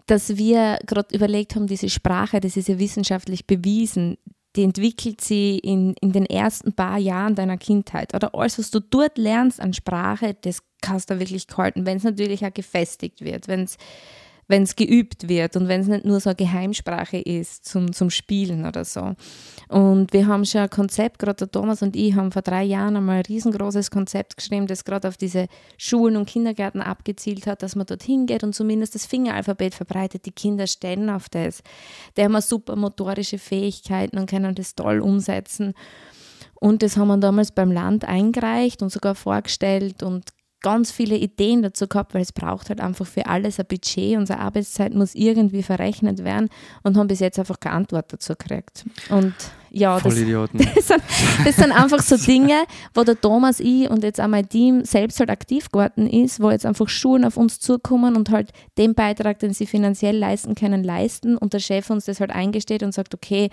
dass 0.05 0.35
wir 0.37 0.79
gerade 0.85 1.15
überlegt 1.15 1.55
haben, 1.55 1.67
diese 1.67 1.89
Sprache, 1.89 2.39
das 2.39 2.57
ist 2.57 2.67
ja 2.67 2.77
wissenschaftlich 2.79 3.45
bewiesen, 3.47 4.17
die 4.55 4.63
entwickelt 4.63 5.21
sie 5.21 5.59
in, 5.59 5.93
in 6.01 6.11
den 6.11 6.25
ersten 6.25 6.73
paar 6.73 6.97
Jahren 6.97 7.35
deiner 7.35 7.57
Kindheit. 7.57 8.15
Oder 8.15 8.33
alles, 8.33 8.57
was 8.57 8.71
du 8.71 8.79
dort 8.79 9.17
lernst 9.17 9.61
an 9.61 9.73
Sprache, 9.73 10.35
das 10.41 10.63
kannst 10.81 11.09
du 11.09 11.19
wirklich 11.19 11.45
halten, 11.55 11.85
wenn 11.85 11.97
es 11.97 12.03
natürlich 12.03 12.45
auch 12.45 12.53
gefestigt 12.53 13.21
wird, 13.21 13.47
wenn 13.47 13.63
es 13.63 13.77
wenn 14.49 14.63
es 14.63 14.75
geübt 14.75 15.29
wird 15.29 15.55
und 15.55 15.67
wenn 15.67 15.81
es 15.81 15.87
nicht 15.87 16.05
nur 16.05 16.19
so 16.19 16.31
eine 16.31 16.35
Geheimsprache 16.35 17.17
ist 17.17 17.65
zum, 17.65 17.93
zum 17.93 18.09
Spielen 18.09 18.65
oder 18.65 18.83
so. 18.83 19.13
Und 19.69 20.11
wir 20.11 20.25
haben 20.25 20.43
schon 20.43 20.61
ein 20.61 20.69
Konzept, 20.71 21.19
gerade 21.19 21.37
der 21.37 21.51
Thomas 21.51 21.83
und 21.83 21.95
ich 21.95 22.15
haben 22.15 22.31
vor 22.31 22.41
drei 22.41 22.63
Jahren 22.63 22.97
einmal 22.97 23.17
ein 23.17 23.25
riesengroßes 23.25 23.91
Konzept 23.91 24.35
geschrieben, 24.37 24.65
das 24.65 24.83
gerade 24.83 25.07
auf 25.07 25.17
diese 25.17 25.45
Schulen 25.77 26.17
und 26.17 26.27
Kindergärten 26.27 26.81
abgezielt 26.81 27.45
hat, 27.45 27.61
dass 27.61 27.75
man 27.75 27.85
dorthin 27.85 28.25
geht 28.25 28.43
und 28.43 28.55
zumindest 28.55 28.95
das 28.95 29.05
Fingeralphabet 29.05 29.75
verbreitet. 29.75 30.25
Die 30.25 30.31
Kinder 30.31 30.65
stellen 30.65 31.11
auf 31.11 31.29
das. 31.29 31.61
Die 32.17 32.23
haben 32.23 32.41
super 32.41 32.75
motorische 32.75 33.37
Fähigkeiten 33.37 34.17
und 34.17 34.27
können 34.27 34.55
das 34.55 34.73
toll 34.73 34.99
umsetzen. 34.99 35.75
Und 36.55 36.81
das 36.81 36.97
haben 36.97 37.07
wir 37.07 37.17
damals 37.17 37.51
beim 37.51 37.71
Land 37.71 38.03
eingereicht 38.03 38.81
und 38.81 38.91
sogar 38.91 39.13
vorgestellt 39.13 40.01
und 40.01 40.25
ganz 40.61 40.91
viele 40.91 41.15
Ideen 41.15 41.61
dazu 41.61 41.87
gehabt, 41.87 42.13
weil 42.13 42.21
es 42.21 42.31
braucht 42.31 42.69
halt 42.69 42.81
einfach 42.81 43.05
für 43.05 43.25
alles 43.27 43.59
ein 43.59 43.65
Budget. 43.67 44.17
Unsere 44.17 44.39
Arbeitszeit 44.39 44.93
muss 44.93 45.15
irgendwie 45.15 45.63
verrechnet 45.63 46.23
werden 46.23 46.49
und 46.83 46.97
haben 46.97 47.07
bis 47.07 47.19
jetzt 47.19 47.39
einfach 47.39 47.59
keine 47.59 47.75
Antwort 47.75 48.11
dazu 48.11 48.33
gekriegt. 48.33 48.85
Und 49.09 49.33
ja, 49.71 49.99
das, 49.99 50.15
das, 50.15 50.87
sind, 50.87 51.03
das 51.45 51.55
sind 51.55 51.71
einfach 51.71 52.01
so 52.01 52.17
Dinge, 52.17 52.63
wo 52.93 53.03
der 53.03 53.19
Thomas, 53.19 53.59
ich 53.59 53.89
und 53.89 54.03
jetzt 54.03 54.19
auch 54.19 54.27
mein 54.27 54.49
Team 54.49 54.83
selbst 54.83 55.19
halt 55.19 55.29
aktiv 55.29 55.69
geworden 55.71 56.07
ist, 56.07 56.41
wo 56.41 56.49
jetzt 56.49 56.65
einfach 56.65 56.89
Schulen 56.89 57.23
auf 57.23 57.37
uns 57.37 57.59
zukommen 57.59 58.15
und 58.15 58.31
halt 58.31 58.51
den 58.77 58.95
Beitrag, 58.95 59.39
den 59.39 59.53
sie 59.53 59.65
finanziell 59.65 60.17
leisten 60.17 60.55
können, 60.55 60.83
leisten 60.83 61.37
und 61.37 61.53
der 61.53 61.59
Chef 61.59 61.89
uns 61.89 62.05
das 62.05 62.19
halt 62.19 62.31
eingesteht 62.31 62.83
und 62.83 62.93
sagt, 62.93 63.13
okay, 63.13 63.49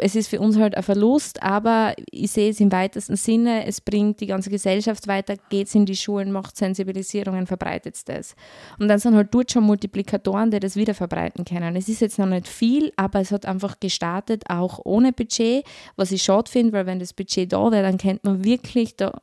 es 0.00 0.14
ist 0.14 0.28
für 0.28 0.40
uns 0.40 0.56
halt 0.56 0.76
ein 0.76 0.82
Verlust, 0.82 1.42
aber 1.42 1.94
ich 2.10 2.30
sehe 2.30 2.50
es 2.50 2.60
im 2.60 2.70
weitesten 2.70 3.16
Sinne, 3.16 3.66
es 3.66 3.80
bringt 3.80 4.20
die 4.20 4.26
ganze 4.26 4.50
Gesellschaft 4.50 5.08
weiter, 5.08 5.36
geht 5.48 5.68
es 5.68 5.74
in 5.74 5.86
die 5.86 5.96
Schulen, 5.96 6.32
macht 6.32 6.56
Sensibilisierungen, 6.56 7.46
verbreitet 7.46 7.96
es 7.96 8.04
das. 8.04 8.36
Und 8.78 8.88
dann 8.88 8.98
sind 8.98 9.14
halt 9.14 9.34
dort 9.34 9.50
schon 9.50 9.64
Multiplikatoren, 9.64 10.50
die 10.50 10.60
das 10.60 10.76
wieder 10.76 10.94
verbreiten 10.94 11.44
können. 11.44 11.76
Es 11.76 11.88
ist 11.88 12.00
jetzt 12.00 12.18
noch 12.18 12.26
nicht 12.26 12.48
viel, 12.48 12.92
aber 12.96 13.20
es 13.20 13.32
hat 13.32 13.46
einfach 13.46 13.80
gestartet, 13.80 14.44
auch 14.48 14.80
ohne 14.84 15.12
Budget, 15.12 15.64
was 15.96 16.12
ich 16.12 16.22
schade 16.22 16.50
finde, 16.50 16.72
weil 16.72 16.86
wenn 16.86 16.98
das 16.98 17.12
Budget 17.12 17.52
da 17.52 17.70
wäre, 17.70 17.82
dann 17.82 17.98
könnte 17.98 18.20
man 18.28 18.44
wirklich 18.44 18.96
da 18.96 19.20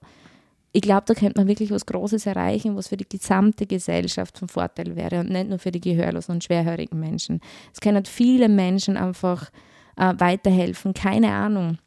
ich 0.73 0.81
glaube, 0.81 1.03
da 1.05 1.13
könnte 1.13 1.37
man 1.37 1.47
wirklich 1.47 1.71
was 1.71 1.85
Großes 1.85 2.25
erreichen, 2.25 2.77
was 2.77 2.87
für 2.87 2.97
die 2.97 3.07
gesamte 3.07 3.65
Gesellschaft 3.65 4.37
von 4.37 4.47
Vorteil 4.47 4.95
wäre 4.95 5.19
und 5.19 5.29
nicht 5.29 5.49
nur 5.49 5.59
für 5.59 5.71
die 5.71 5.81
gehörlosen 5.81 6.35
und 6.35 6.43
schwerhörigen 6.45 6.97
Menschen. 6.97 7.41
Es 7.73 7.81
können 7.81 8.05
viele 8.05 8.47
Menschen 8.47 8.95
einfach 8.95 9.51
äh, 10.01 10.13
weiterhelfen. 10.17 10.93
Keine 10.93 11.31
Ahnung. 11.31 11.77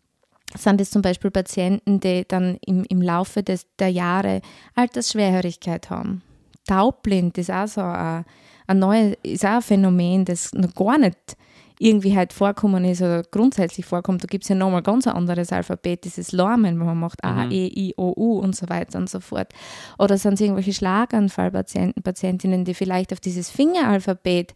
Sind 0.57 0.81
es 0.81 0.91
zum 0.91 1.03
Beispiel 1.03 1.32
Patienten, 1.32 1.99
die 1.99 2.24
dann 2.27 2.59
im, 2.65 2.85
im 2.89 3.03
Laufe 3.03 3.43
des, 3.43 3.66
der 3.78 3.89
Jahre 3.89 4.41
Altersschwerhörigkeit 4.77 5.91
haben? 5.91 6.23
Taubblind 6.66 7.36
ist 7.39 7.51
auch 7.51 7.66
so 7.66 7.81
ein, 7.81 8.24
ein 8.69 8.78
neues, 8.78 9.16
ist 9.24 9.45
auch 9.45 9.57
ein 9.57 9.62
Phänomen, 9.62 10.24
das 10.24 10.53
noch 10.53 10.73
gar 10.74 10.97
nicht 10.97 11.36
irgendwie 11.81 12.16
halt 12.16 12.32
vorkommen 12.32 12.85
ist 12.85 13.03
oder 13.03 13.24
grundsätzlich 13.24 13.85
vorkommt. 13.85 14.23
Da 14.23 14.28
gibt 14.28 14.45
es 14.45 14.49
ja 14.49 14.55
nochmal 14.55 14.82
ganz 14.82 15.09
ein 15.09 15.15
anderes 15.15 15.53
Alphabet, 15.53 16.05
dieses 16.05 16.31
Lormen, 16.31 16.78
wo 16.78 16.85
man 16.85 17.01
macht 17.01 17.24
A, 17.24 17.47
Mhm. 17.47 17.51
E, 17.51 17.66
I, 17.66 17.95
O, 17.97 18.15
U 18.16 18.39
und 18.39 18.55
so 18.55 18.69
weiter 18.69 18.97
und 18.97 19.11
so 19.11 19.19
fort. 19.19 19.53
Oder 19.99 20.16
sind 20.16 20.35
es 20.35 20.41
irgendwelche 20.41 20.73
Schlaganfallpatienten, 20.73 22.01
Patientinnen, 22.05 22.65
die 22.65 22.74
vielleicht 22.74 23.12
auf 23.12 23.19
dieses 23.19 23.51
Fingeralphabet 23.51 24.55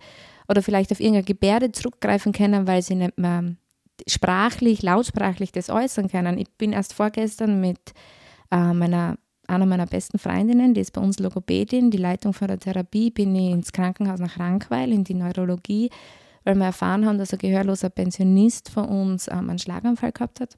oder 0.48 0.62
vielleicht 0.62 0.90
auf 0.92 1.00
irgendeine 1.00 1.24
Gebärde 1.24 1.72
zurückgreifen 1.72 2.32
können, 2.32 2.66
weil 2.66 2.82
sie 2.82 2.94
nicht 2.94 3.18
mehr 3.18 3.54
sprachlich, 4.06 4.82
lautsprachlich 4.82 5.52
das 5.52 5.70
äußern 5.70 6.08
können. 6.08 6.38
Ich 6.38 6.50
bin 6.56 6.72
erst 6.72 6.94
vorgestern 6.94 7.60
mit 7.60 7.92
äh, 8.50 8.72
meiner 8.72 9.18
einer 9.48 9.66
meiner 9.66 9.86
besten 9.86 10.18
Freundinnen, 10.18 10.74
die 10.74 10.82
ist 10.82 10.92
bei 10.92 11.00
uns 11.00 11.18
Logopädin, 11.18 11.90
die 11.90 11.96
Leitung 11.96 12.34
von 12.34 12.48
der 12.48 12.58
Therapie, 12.58 13.10
bin 13.10 13.34
ich 13.34 13.50
ins 13.50 13.72
Krankenhaus 13.72 14.20
nach 14.20 14.38
Rankweil 14.38 14.92
in 14.92 15.04
die 15.04 15.14
Neurologie, 15.14 15.90
weil 16.44 16.54
wir 16.54 16.66
erfahren 16.66 17.06
haben, 17.06 17.16
dass 17.16 17.32
ein 17.32 17.38
gehörloser 17.38 17.88
Pensionist 17.88 18.68
von 18.68 18.84
uns 18.84 19.26
ähm, 19.28 19.48
einen 19.48 19.58
Schlaganfall 19.58 20.12
gehabt 20.12 20.40
hat. 20.40 20.56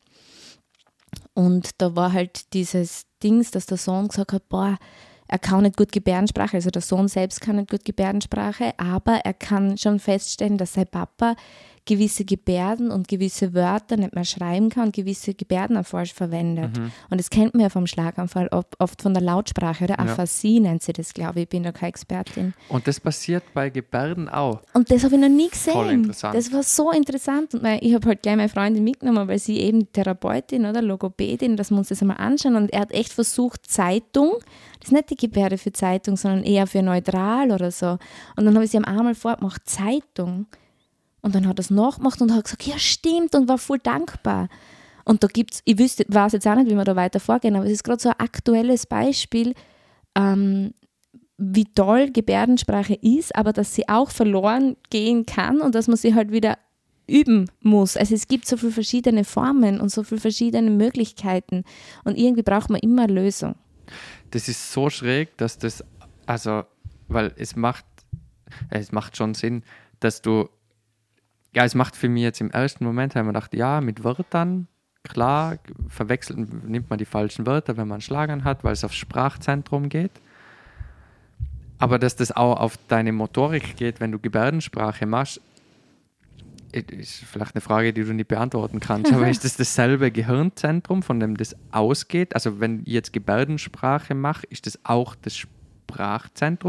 Und 1.35 1.81
da 1.81 1.95
war 1.95 2.13
halt 2.13 2.53
dieses 2.53 3.07
Dings, 3.23 3.53
dass 3.53 3.67
der 3.67 3.79
Sohn 3.79 4.09
gesagt 4.09 4.33
hat, 4.33 4.49
boah, 4.49 4.77
er 5.31 5.39
kann 5.39 5.63
nicht 5.63 5.77
gut 5.77 5.93
Gebärdensprache, 5.93 6.57
also 6.57 6.71
der 6.71 6.83
Sohn 6.83 7.07
selbst 7.07 7.41
kann 7.41 7.55
nicht 7.55 7.71
gut 7.71 7.85
Gebärdensprache, 7.85 8.75
aber 8.79 9.21
er 9.25 9.33
kann 9.33 9.79
schon 9.79 10.01
feststellen, 10.01 10.59
dass 10.59 10.73
sein 10.73 10.89
Papa 10.89 11.37
gewisse 11.91 12.25
Gebärden 12.25 12.93
und 12.93 13.09
gewisse 13.09 13.53
Wörter 13.53 13.97
nicht 13.97 14.15
mehr 14.15 14.25
schreiben 14.25 14.69
kann 14.71 14.87
und 14.87 14.95
gewisse 14.95 15.35
Gebärden 15.35 15.77
auch 15.77 15.85
falsch 15.85 16.15
verwendet. 16.15 16.79
Und 17.11 17.19
das 17.19 17.31
kennt 17.31 17.55
man 17.55 17.63
ja 17.63 17.69
vom 17.69 17.89
Schlaganfall 17.89 18.47
oft, 18.53 18.79
oft 18.79 19.03
von 19.03 19.13
der 19.13 19.25
Lautsprache 19.25 19.85
oder 19.85 19.99
Aphasie 19.99 20.61
nennt 20.61 20.85
sie 20.85 20.93
das, 20.93 21.13
glaube 21.13 21.41
ich. 21.41 21.43
Ich 21.45 21.49
bin 21.49 21.65
da 21.65 21.73
keine 21.73 21.89
Expertin. 21.89 22.55
Und 22.69 22.87
das 22.87 23.01
passiert 23.01 23.43
bei 23.55 23.71
Gebärden 23.71 24.29
auch. 24.29 24.61
Und 24.73 24.89
das 24.89 25.03
habe 25.03 25.17
ich 25.17 25.21
noch 25.21 25.29
nie 25.29 25.49
gesehen. 25.49 25.73
Voll 25.73 25.91
interessant. 25.91 26.37
Das 26.37 26.53
war 26.53 26.63
so 26.63 26.93
interessant. 26.93 27.55
Und 27.55 27.65
ich 27.81 27.93
habe 27.93 28.07
halt 28.07 28.23
gleich 28.23 28.37
meine 28.37 28.49
Freundin 28.49 28.85
mitgenommen, 28.85 29.27
weil 29.27 29.41
sie 29.41 29.59
eben 29.59 29.91
Therapeutin 29.93 30.67
oder 30.67 30.83
Logopädin, 30.83 31.57
dass 31.57 31.71
wir 31.71 31.79
uns 31.79 31.89
das 31.89 32.03
einmal 32.03 32.19
anschauen. 32.19 32.55
Und 32.55 32.73
er 32.73 32.83
hat 32.83 32.93
echt 32.93 33.13
versucht, 33.13 33.67
Zeitung, 33.69 34.35
das 34.79 34.89
ist 34.89 34.93
nicht 34.93 35.11
die 35.11 35.17
Gebärde 35.17 35.59
für 35.59 35.73
Zeitung, 35.73 36.17
sondern 36.17 36.45
eher 36.45 36.69
für 36.69 36.83
neutral 36.83 37.51
oder 37.51 37.73
so. 37.73 37.99
Und 38.37 38.45
dann 38.45 38.55
habe 38.55 38.65
ich 38.65 38.71
sie 38.71 38.79
am 38.79 38.85
einmal 38.85 39.17
vorgemacht, 39.17 39.69
Zeitung. 39.69 40.47
Und 41.23 41.35
dann 41.35 41.47
hat 41.47 41.59
er 41.59 41.61
es 41.61 41.71
nachgemacht 41.71 42.21
und 42.23 42.33
hat 42.33 42.45
gesagt, 42.45 42.67
ja 42.67 42.79
stimmt 42.79 43.35
und 43.35 43.49
war 43.49 43.59
voll 43.59 43.79
dankbar. 43.79 44.49
Und 45.05 45.23
da 45.23 45.29
gibt 45.29 45.55
es, 45.55 45.63
ich 45.65 45.79
wüsste, 45.79 46.05
weiß 46.09 46.33
jetzt 46.33 46.47
auch 46.47 46.55
nicht, 46.55 46.71
wie 46.71 46.77
wir 46.77 46.85
da 46.85 46.97
weiter 46.97 47.21
vorgehen, 47.21 47.57
aber 47.57 47.65
es 47.65 47.73
ist 47.73 47.85
gerade 47.85 48.01
so 48.01 48.11
ein 48.11 48.19
aktuelles 48.19 48.87
Beispiel, 48.87 49.55
ähm, 50.15 50.73
wie 51.37 51.65
toll 51.65 52.11
Gebärdensprache 52.11 52.95
ist, 52.95 53.35
aber 53.35 53.53
dass 53.53 53.75
sie 53.75 53.89
auch 53.89 54.11
verloren 54.11 54.77
gehen 54.91 55.25
kann 55.25 55.61
und 55.61 55.75
dass 55.75 55.89
man 55.89 55.97
sie 55.97 56.15
halt 56.15 56.33
wieder 56.33 56.59
üben 57.11 57.51
muss. 57.61 57.97
Also 57.97 58.15
es 58.15 58.29
gibt 58.29 58.47
so 58.47 58.57
viele 58.57 58.73
verschiedene 58.73 59.25
Formen 59.25 59.81
und 59.81 59.91
so 59.91 60.03
viele 60.03 60.21
verschiedene 60.21 60.71
Möglichkeiten 60.71 61.65
und 62.05 62.17
irgendwie 62.17 62.43
braucht 62.43 62.71
man 62.71 62.81
immer 62.81 63.05
eine 63.05 63.15
Lösung. 63.15 63.57
Das 64.31 64.49
ist 64.49 64.73
so 64.73 64.91
schräg, 64.91 65.37
dass 65.39 65.59
das, 65.59 65.85
also, 66.27 66.65
weil 67.09 67.33
es 67.37 67.57
macht, 67.57 67.85
es 68.71 68.93
macht 68.93 69.17
schon 69.17 69.35
Sinn, 69.35 69.65
dass 69.99 70.23
du, 70.23 70.49
ja, 71.53 71.65
es 71.65 71.75
macht 71.75 71.97
für 71.97 72.09
mich 72.09 72.23
jetzt 72.23 72.41
im 72.41 72.51
ersten 72.51 72.85
Moment, 72.85 73.15
haben 73.15 73.27
wir 73.27 73.33
gedacht, 73.33 73.55
ja, 73.55 73.81
mit 73.81 74.05
Wörtern, 74.05 74.69
klar, 75.03 75.59
verwechselt, 75.89 76.39
nimmt 76.65 76.91
man 76.91 76.99
die 76.99 77.05
falschen 77.05 77.47
Wörter, 77.47 77.77
wenn 77.77 77.89
man 77.89 78.01
Schlagern 78.01 78.45
hat, 78.45 78.65
weil 78.65 78.73
es 78.73 78.85
aufs 78.85 78.97
Sprachzentrum 78.97 79.89
geht. 79.89 80.13
Aber 81.79 81.99
dass 81.99 82.15
das 82.15 82.31
auch 82.31 82.61
auf 82.61 82.79
deine 82.89 83.13
Motorik 83.13 83.77
geht, 83.77 84.01
wenn 84.01 84.13
du 84.13 84.19
Gebärdensprache 84.19 85.07
machst, 85.07 85.41
ist 86.73 87.25
vielleicht 87.25 87.57
eine 87.57 87.63
Frage, 87.63 87.93
die 87.93 88.05
du 88.05 88.13
nicht 88.15 88.29
beantworten 88.29 88.79
kannst, 88.79 89.13
aber 89.13 89.29
ist 89.29 89.45
das 89.45 89.57
dasselbe 89.57 90.13
Gehirnzentrum, 90.13 91.03
von 91.03 91.19
dem 91.19 91.37
das 91.37 91.57
ausgeht? 91.73 92.35
Also 92.35 92.61
wenn 92.61 92.83
ich 92.83 92.93
jetzt 92.93 93.13
Gebärdensprache 93.13 94.15
mache, 94.15 94.47
ist 94.51 94.67
das 94.67 94.79
auch 94.85 95.17
das 95.17 95.37
Sprachzentrum, 95.37 95.60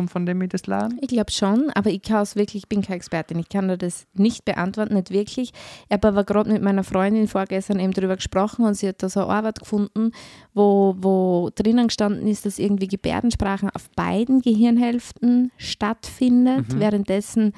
von 0.08 0.26
dem 0.26 0.42
ich 0.42 0.50
das 0.50 0.68
lerne? 0.68 0.96
Ich 1.02 1.10
glaube 1.10 1.32
schon, 1.32 1.70
aber 1.72 1.90
ich 1.90 2.02
kann 2.02 2.26
wirklich, 2.36 2.64
ich 2.64 2.70
bin 2.70 2.82
keine 2.82 2.98
Expertin, 2.98 3.40
ich 3.40 3.50
kann 3.50 3.78
das 3.78 4.06
nicht 4.14 4.46
beantworten, 4.46 4.94
nicht 4.94 5.12
wirklich. 5.12 5.54
Ich 5.88 5.94
habe 5.94 6.08
aber 6.10 6.24
gerade 6.24 6.52
mit 6.52 6.62
meiner 6.62 6.84
Freundin 6.84 7.28
vorgestern 7.28 7.80
eben 7.80 7.94
darüber 7.94 8.16
gesprochen 8.16 8.66
und 8.66 8.76
sie 8.76 8.88
hat 8.88 9.02
da 9.04 9.10
so 9.10 9.22
eine 9.22 9.30
Arbeit 9.30 9.60
gefunden, 9.60 10.12
wo, 10.54 10.96
wo 11.00 11.50
drinnen 11.56 11.88
gestanden 11.88 12.28
ist, 12.28 12.46
dass 12.46 12.60
irgendwie 12.60 12.88
Gebärdensprachen 12.88 13.70
auf 13.70 13.90
beiden 13.92 14.42
Gehirnhälften 14.42 15.52
stattfindet, 15.58 16.74
mhm. 16.74 16.80
währenddessen 16.80 17.54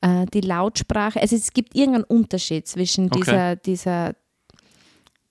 äh, 0.00 0.26
die 0.32 0.42
Lautsprache, 0.42 1.20
also 1.20 1.34
es 1.34 1.52
gibt 1.52 1.74
irgendeinen 1.74 2.04
Unterschied 2.04 2.66
zwischen 2.68 3.06
Okay. 3.06 3.20
dieser, 3.20 3.56
dieser 3.56 4.14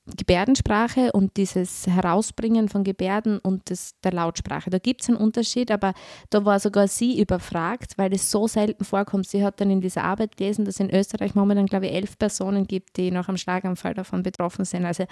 Gebärdensprache 0.06 1.14
und 1.14 1.38
dieses 1.38 1.88
Herausbringen 1.88 2.68
von 2.68 2.84
Gebärden 2.84 3.40
und 3.40 3.70
das, 3.70 3.94
der 4.04 4.12
Lautsprache. 4.12 4.70
Da 4.70 4.78
gibt 4.78 5.02
es 5.02 5.08
einen 5.08 5.18
Unterschied, 5.18 5.72
aber 5.72 5.94
da 6.30 6.44
war 6.44 6.60
sogar 6.60 6.90
sie 6.90 7.22
überfragt, 7.22 7.94
weil 7.98 8.10
das 8.10 8.30
so 8.30 8.48
selten 8.48 8.84
vorkommt. 8.84 9.28
Sie 9.28 9.46
hat 9.46 9.62
dann 9.62 9.70
in 9.70 9.80
dieser 9.80 10.04
Arbeit 10.04 10.36
gelesen, 10.36 10.66
dass 10.66 10.76
es 10.76 10.80
in 10.82 10.94
Österreich 10.94 11.36
momentan, 11.36 11.68
glaube 11.68 11.88
ich, 11.88 11.94
elf 11.94 12.18
Personen 12.18 12.68
gibt, 12.68 12.98
die 12.98 13.12
nach 13.12 13.30
einem 13.30 13.38
Schlaganfall 13.38 13.94
davon 13.94 14.24
betroffen 14.24 14.66
sind. 14.66 14.84
Also 14.84 15.06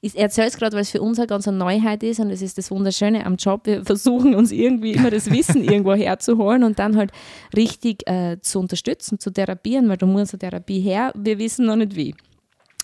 ich 0.00 0.18
erzähle 0.18 0.48
es 0.48 0.56
gerade, 0.56 0.74
weil 0.74 0.82
es 0.82 0.90
für 0.90 1.02
uns 1.02 1.18
eine 1.18 1.26
ganz 1.26 1.46
eine 1.46 1.58
Neuheit 1.58 2.02
ist 2.02 2.18
und 2.18 2.30
es 2.30 2.40
ist 2.40 2.56
das 2.56 2.70
Wunderschöne 2.70 3.26
am 3.26 3.36
Job. 3.36 3.66
Wir 3.66 3.84
versuchen 3.84 4.34
uns 4.34 4.50
irgendwie 4.50 4.92
immer 4.92 5.10
das 5.10 5.30
Wissen 5.30 5.62
irgendwo 5.68 5.92
herzuholen 5.92 6.64
und 6.64 6.78
dann 6.78 6.96
halt 6.96 7.12
richtig 7.54 8.08
äh, 8.08 8.40
zu 8.40 8.60
unterstützen, 8.60 9.18
zu 9.18 9.30
therapieren, 9.30 9.90
weil 9.90 9.98
da 9.98 10.06
muss 10.06 10.32
eine 10.32 10.38
Therapie 10.38 10.80
her. 10.80 11.12
Wir 11.14 11.38
wissen 11.38 11.66
noch 11.66 11.76
nicht 11.76 11.94
wie. 11.94 12.14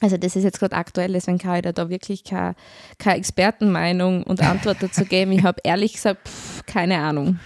Also 0.01 0.17
das 0.17 0.37
ist 0.37 0.45
jetzt 0.45 0.59
gerade 0.59 0.77
aktuell, 0.77 1.13
deswegen 1.13 1.39
kann 1.39 1.57
ich 1.57 1.63
da, 1.63 1.73
da 1.73 1.89
wirklich 1.89 2.25
keine, 2.25 2.57
keine 2.99 3.17
Expertenmeinung 3.17 4.25
und 4.25 4.43
Antwort 4.43 4.79
dazu 4.83 5.05
geben. 5.05 5.33
Ich 5.33 5.43
habe 5.45 5.61
ehrlich 5.65 5.95
gesagt 5.95 6.29
pff, 6.29 6.67
keine 6.67 6.99
Ahnung. 6.99 7.39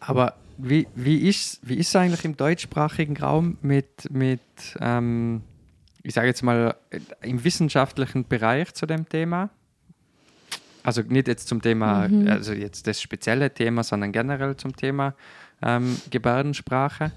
Aber 0.00 0.34
wie, 0.58 0.86
wie 0.94 1.28
ist 1.28 1.58
wie 1.62 1.74
ist 1.74 1.88
es 1.88 1.96
eigentlich 1.96 2.24
im 2.24 2.36
deutschsprachigen 2.36 3.16
Raum 3.16 3.58
mit, 3.60 4.10
mit 4.10 4.40
ähm, 4.80 5.42
ich 6.02 6.14
sage 6.14 6.28
jetzt 6.28 6.42
mal, 6.42 6.76
äh, 6.90 7.00
im 7.22 7.42
wissenschaftlichen 7.44 8.26
Bereich 8.26 8.72
zu 8.72 8.86
dem 8.86 9.08
Thema? 9.08 9.50
Also 10.84 11.02
nicht 11.02 11.26
jetzt 11.26 11.48
zum 11.48 11.60
Thema, 11.60 12.06
Mhm. 12.06 12.28
also 12.28 12.52
jetzt 12.52 12.86
das 12.86 13.02
spezielle 13.02 13.52
Thema, 13.52 13.82
sondern 13.82 14.12
generell 14.12 14.56
zum 14.56 14.74
Thema 14.76 15.14
ähm, 15.60 15.96
Gebärdensprache. 16.10 17.10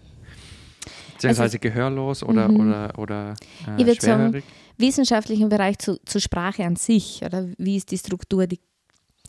Beziehungsweise 1.20 1.60
gehörlos 1.60 2.24
oder, 2.24 2.48
Mhm. 2.50 2.60
oder, 2.60 2.94
oder 3.00 3.34
äh, 3.68 3.82
Ich 3.82 3.86
würd 3.88 4.02
sagen. 4.02 4.44
Wissenschaftlichen 4.78 5.50
Bereich 5.50 5.78
zu, 5.80 6.00
zur 6.06 6.22
Sprache 6.22 6.64
an 6.64 6.76
sich, 6.78 7.22
oder 7.26 7.46
wie 7.58 7.76
ist 7.76 7.92
die 7.92 7.98
Struktur, 7.98 8.48
die 8.48 8.60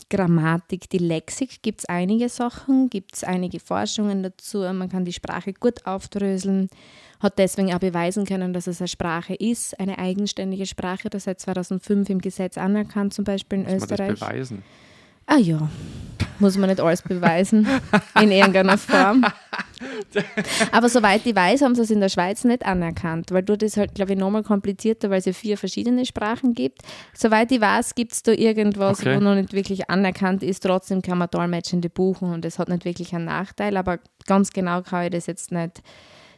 Grammatik, 0.08 0.88
die 0.90 0.98
Lexik, 0.98 1.62
gibt 1.62 1.80
es 1.80 1.84
einige 1.86 2.28
Sachen, 2.28 2.88
gibt 2.90 3.14
es 3.16 3.24
einige 3.24 3.60
Forschungen 3.60 4.22
dazu. 4.22 4.58
Man 4.58 4.88
kann 4.88 5.04
die 5.04 5.12
Sprache 5.12 5.52
gut 5.52 5.86
aufdröseln, 5.86 6.68
hat 7.20 7.38
deswegen 7.38 7.72
auch 7.74 7.78
beweisen 7.78 8.24
können, 8.24 8.52
dass 8.52 8.66
es 8.66 8.80
eine 8.80 8.88
Sprache 8.88 9.34
ist, 9.34 9.78
eine 9.78 9.98
eigenständige 9.98 10.66
Sprache, 10.66 11.10
das 11.10 11.24
seit 11.24 11.38
2005 11.40 12.08
im 12.10 12.20
Gesetz 12.20 12.56
anerkannt, 12.58 13.14
zum 13.14 13.24
Beispiel 13.24 13.58
in 13.58 13.64
Muss 13.64 13.72
man 13.72 13.82
Österreich. 13.82 14.10
das 14.10 14.20
beweisen? 14.20 14.62
Ah 15.26 15.36
ja, 15.38 15.68
muss 16.40 16.56
man 16.56 16.68
nicht 16.70 16.80
alles 16.80 17.02
beweisen 17.02 17.66
in 18.20 18.30
irgendeiner 18.32 18.78
Form. 18.78 19.24
Aber 20.72 20.88
soweit 20.88 21.24
ich 21.24 21.34
weiß, 21.34 21.62
haben 21.62 21.74
sie 21.74 21.82
es 21.82 21.90
in 21.90 22.00
der 22.00 22.08
Schweiz 22.08 22.44
nicht 22.44 22.64
anerkannt, 22.66 23.30
weil 23.32 23.42
dort 23.42 23.62
ist 23.62 23.76
halt, 23.76 23.94
glaube 23.94 24.12
ich, 24.12 24.18
nochmal 24.18 24.42
komplizierter, 24.42 25.10
weil 25.10 25.18
es 25.20 25.24
ja 25.24 25.32
vier 25.32 25.56
verschiedene 25.56 26.04
Sprachen 26.04 26.54
gibt. 26.54 26.82
Soweit 27.14 27.50
ich 27.52 27.60
weiß, 27.60 27.94
gibt 27.94 28.12
es 28.12 28.22
da 28.22 28.32
irgendwas, 28.32 29.00
Okay. 29.00 29.16
wo 29.16 29.20
noch 29.20 29.34
nicht 29.34 29.52
wirklich 29.52 29.88
anerkannt 29.88 30.42
ist. 30.42 30.60
Trotzdem 30.62 31.02
kann 31.02 31.18
man 31.18 31.28
Dolmetschende 31.30 31.88
buchen 31.88 32.32
und 32.32 32.44
es 32.44 32.58
hat 32.58 32.68
nicht 32.68 32.84
wirklich 32.84 33.14
einen 33.14 33.24
Nachteil, 33.24 33.76
aber 33.76 33.98
ganz 34.26 34.52
genau 34.52 34.82
kann 34.82 35.04
ich 35.04 35.10
das 35.10 35.26
jetzt 35.26 35.52
nicht 35.52 35.82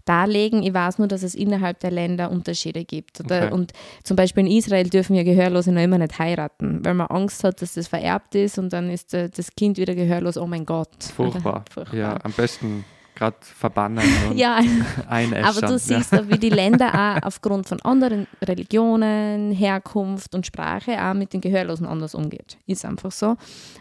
darlegen. 0.05 0.63
Ich 0.63 0.75
weiß 0.75 0.99
nur, 0.99 1.09
dass 1.09 1.23
es 1.23 1.35
innerhalb 1.35 1.81
der 1.81 1.91
Länder 1.91 2.31
Unterschiede 2.31 2.85
gibt. 2.85 3.21
Oder? 3.21 3.47
Okay. 3.47 3.55
Und 3.55 3.73
zum 4.03 4.17
Beispiel 4.17 4.47
in 4.47 4.53
Israel 4.53 4.89
dürfen 4.89 5.15
ja 5.15 5.23
Gehörlose 5.23 5.73
noch 5.73 5.83
immer 5.83 5.99
nicht 5.99 6.19
heiraten, 6.19 6.85
weil 6.85 6.95
man 6.95 7.07
Angst 7.09 7.45
hat, 7.45 7.63
dass 7.63 7.75
das 7.75 7.89
vererbt 7.89 8.35
ist 8.35 8.59
und 8.59 8.73
dann 8.73 8.91
ist 8.91 9.15
äh, 9.15 9.29
das 9.29 9.55
Kind 9.55 9.79
wieder 9.79 9.95
gehörlos. 9.95 10.37
Oh 10.37 10.47
mein 10.47 10.67
Gott. 10.67 11.05
Furchtbar. 11.15 11.65
Furchtbar. 11.71 11.99
Ja, 11.99 12.19
am 12.23 12.33
besten 12.33 12.85
gerade 13.15 13.37
verbannen 13.41 14.05
und 14.31 14.37
Ja, 14.37 14.61
aber 15.09 15.61
du 15.61 15.79
siehst 15.79 16.15
auch, 16.15 16.29
wie 16.29 16.39
die 16.39 16.49
Länder 16.49 16.93
auch 16.95 17.27
aufgrund 17.27 17.69
von 17.69 17.81
anderen 17.83 18.27
Religionen, 18.43 19.53
Herkunft 19.53 20.35
und 20.35 20.47
Sprache 20.47 21.01
auch 21.03 21.15
mit 21.15 21.33
den 21.33 21.41
Gehörlosen 21.41 21.87
anders 21.87 22.15
umgeht. 22.15 22.57
Ist 22.67 22.85
einfach 22.85 23.13
so. 23.13 23.37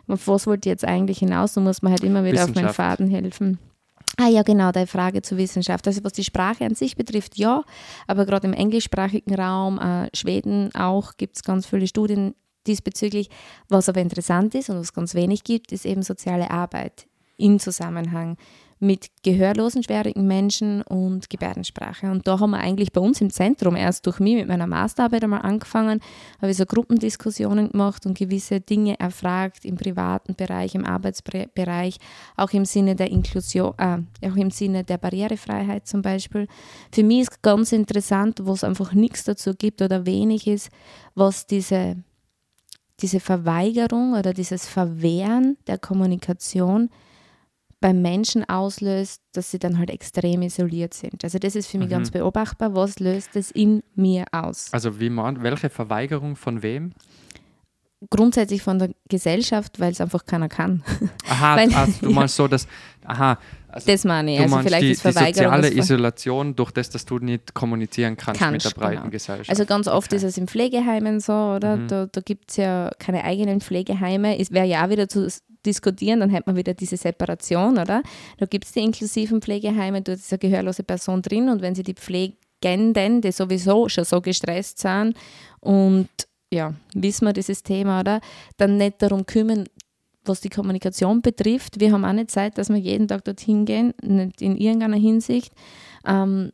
Und 0.07 0.13
auf 0.13 0.27
was 0.27 0.47
wollte 0.47 0.69
ich 0.69 0.71
jetzt 0.71 0.85
eigentlich 0.85 1.19
hinaus? 1.19 1.53
Da 1.53 1.61
muss 1.61 1.81
man 1.81 1.91
halt 1.91 2.03
immer 2.03 2.23
wieder 2.23 2.43
auf 2.43 2.53
meinen. 2.53 2.69
Faden 2.69 3.09
helfen. 3.09 3.59
Ah 4.17 4.27
ja, 4.27 4.43
genau, 4.43 4.71
deine 4.71 4.87
Frage 4.87 5.21
zur 5.21 5.37
Wissenschaft. 5.37 5.87
Also 5.87 6.03
was 6.03 6.13
die 6.13 6.23
Sprache 6.23 6.65
an 6.65 6.75
sich 6.75 6.95
betrifft, 6.95 7.37
ja, 7.37 7.63
aber 8.07 8.25
gerade 8.25 8.47
im 8.47 8.53
englischsprachigen 8.53 9.35
Raum, 9.35 9.79
äh, 9.79 10.09
Schweden 10.15 10.73
auch, 10.75 11.17
gibt 11.17 11.37
es 11.37 11.43
ganz 11.43 11.65
viele 11.65 11.87
Studien 11.87 12.35
diesbezüglich. 12.67 13.29
Was 13.69 13.89
aber 13.89 14.01
interessant 14.01 14.53
ist 14.55 14.69
und 14.69 14.77
was 14.77 14.93
ganz 14.93 15.15
wenig 15.15 15.43
gibt, 15.43 15.71
ist 15.71 15.85
eben 15.85 16.03
soziale 16.03 16.51
Arbeit 16.51 17.07
im 17.37 17.59
Zusammenhang 17.59 18.37
mit 18.81 19.09
gehörlosen, 19.21 19.83
schwierigen 19.83 20.25
Menschen 20.25 20.81
und 20.81 21.29
Gebärdensprache. 21.29 22.09
Und 22.09 22.27
da 22.27 22.39
haben 22.39 22.49
wir 22.49 22.57
eigentlich 22.57 22.91
bei 22.91 22.99
uns 22.99 23.21
im 23.21 23.29
Zentrum 23.29 23.75
erst 23.75 24.07
durch 24.07 24.19
mich 24.19 24.33
mit 24.33 24.47
meiner 24.47 24.65
Masterarbeit 24.65 25.23
einmal 25.23 25.43
angefangen, 25.43 26.01
habe 26.41 26.51
ich 26.51 26.57
so 26.57 26.65
Gruppendiskussionen 26.65 27.69
gemacht 27.69 28.07
und 28.07 28.17
gewisse 28.17 28.59
Dinge 28.59 28.99
erfragt 28.99 29.65
im 29.65 29.75
privaten 29.75 30.33
Bereich, 30.33 30.73
im 30.73 30.83
Arbeitsbereich, 30.83 31.97
auch 32.35 32.49
im 32.53 32.65
Sinne 32.65 32.95
der 32.95 33.11
Inklusion, 33.11 33.75
äh, 33.77 33.99
auch 34.27 34.35
im 34.35 34.49
Sinne 34.49 34.83
der 34.83 34.97
Barrierefreiheit 34.97 35.85
zum 35.85 36.01
Beispiel. 36.01 36.47
Für 36.91 37.03
mich 37.03 37.21
ist 37.21 37.43
ganz 37.43 37.73
interessant, 37.73 38.39
wo 38.41 38.53
es 38.53 38.63
einfach 38.63 38.93
nichts 38.93 39.25
dazu 39.25 39.53
gibt 39.53 39.83
oder 39.83 40.07
wenig 40.07 40.47
ist, 40.47 40.71
was 41.13 41.45
diese, 41.45 41.97
diese 42.99 43.19
Verweigerung 43.19 44.13
oder 44.13 44.33
dieses 44.33 44.67
Verwehren 44.67 45.57
der 45.67 45.77
Kommunikation 45.77 46.89
beim 47.81 48.01
Menschen 48.01 48.47
auslöst, 48.47 49.21
dass 49.33 49.51
sie 49.51 49.59
dann 49.59 49.77
halt 49.77 49.89
extrem 49.89 50.41
isoliert 50.43 50.93
sind. 50.93 51.23
Also 51.23 51.39
das 51.39 51.55
ist 51.55 51.67
für 51.67 51.77
mich 51.79 51.87
Mhm. 51.87 51.91
ganz 51.91 52.11
beobachtbar. 52.11 52.75
Was 52.75 52.99
löst 52.99 53.35
es 53.35 53.51
in 53.51 53.83
mir 53.95 54.25
aus? 54.31 54.67
Also 54.71 54.99
wie 54.99 55.09
man, 55.09 55.41
welche 55.43 55.69
Verweigerung 55.69 56.35
von 56.35 56.61
wem? 56.63 56.93
Grundsätzlich 58.09 58.63
von 58.63 58.79
der 58.79 58.89
Gesellschaft, 59.09 59.79
weil 59.79 59.91
es 59.91 60.01
einfach 60.01 60.25
keiner 60.25 60.49
kann. 60.49 60.83
Aha, 61.29 61.55
Weil- 61.57 61.73
also, 61.73 61.99
du 62.01 62.09
ja. 62.09 62.15
meinst 62.15 62.35
so, 62.35 62.47
dass, 62.47 62.67
aha, 63.05 63.37
also 63.71 63.91
Das 63.91 64.03
meine 64.05 64.33
ich. 64.33 64.39
Also 64.39 64.55
meinst 64.55 64.67
vielleicht 64.67 64.83
die, 64.83 64.91
ist 64.91 64.99
die 65.05 65.11
Verweigerung 65.11 65.33
soziale 65.55 65.61
das 65.61 65.71
Ver- 65.73 65.79
Isolation 65.95 66.55
durch 66.55 66.71
das, 66.71 66.89
dass 66.89 67.05
du 67.05 67.19
nicht 67.19 67.53
kommunizieren 67.53 68.17
kannst, 68.17 68.41
mit 68.41 68.49
Kannst, 68.51 68.65
der 68.65 68.71
breiten 68.71 68.97
genau. 68.97 69.09
Gesellschaft. 69.09 69.49
Also 69.49 69.65
ganz 69.65 69.87
oft 69.87 70.07
Okay. 70.11 70.17
ist 70.17 70.23
es 70.23 70.37
in 70.37 70.47
Pflegeheimen 70.47 71.19
so, 71.19 71.33
oder? 71.33 71.77
Mhm. 71.77 71.87
Da, 71.87 72.05
da 72.11 72.21
gibt 72.21 72.51
es 72.51 72.57
ja 72.57 72.91
keine 72.99 73.23
eigenen 73.23 73.61
Pflegeheime. 73.61 74.37
Es 74.39 74.51
wäre 74.51 74.65
ja 74.65 74.85
auch 74.85 74.89
wieder 74.89 75.07
zu 75.09 75.27
diskutieren, 75.65 76.19
dann 76.21 76.29
hätte 76.31 76.43
man 76.47 76.55
wieder 76.55 76.73
diese 76.73 76.97
Separation, 76.97 77.77
oder? 77.77 78.01
Da 78.37 78.45
gibt 78.47 78.65
es 78.65 78.71
die 78.71 78.79
inklusiven 78.79 79.41
Pflegeheime, 79.41 80.01
dort 80.01 80.17
ist 80.17 80.31
eine 80.33 80.39
gehörlose 80.39 80.83
Person 80.83 81.21
drin 81.21 81.49
und 81.49 81.61
wenn 81.61 81.75
sie 81.75 81.83
die 81.83 81.93
Pflegenden, 81.93 83.21
die 83.21 83.31
sowieso 83.31 83.87
schon 83.89 84.03
so 84.03 84.21
gestresst 84.21 84.79
sind 84.79 85.15
und 85.59 86.09
ja, 86.53 86.73
wissen 86.93 87.25
wir 87.25 87.33
dieses 87.33 87.63
Thema, 87.63 88.01
oder? 88.01 88.19
Dann 88.57 88.77
nicht 88.77 89.01
darum 89.01 89.25
kümmern, 89.25 89.65
was 90.25 90.41
die 90.41 90.49
Kommunikation 90.49 91.21
betrifft. 91.21 91.79
Wir 91.79 91.91
haben 91.91 92.05
auch 92.05 92.13
nicht 92.13 92.31
Zeit, 92.31 92.57
dass 92.57 92.69
wir 92.69 92.77
jeden 92.77 93.07
Tag 93.07 93.25
dorthin 93.25 93.65
gehen, 93.65 93.93
nicht 94.01 94.41
in 94.41 94.57
irgendeiner 94.57 94.97
Hinsicht. 94.97 95.53
Ähm, 96.05 96.51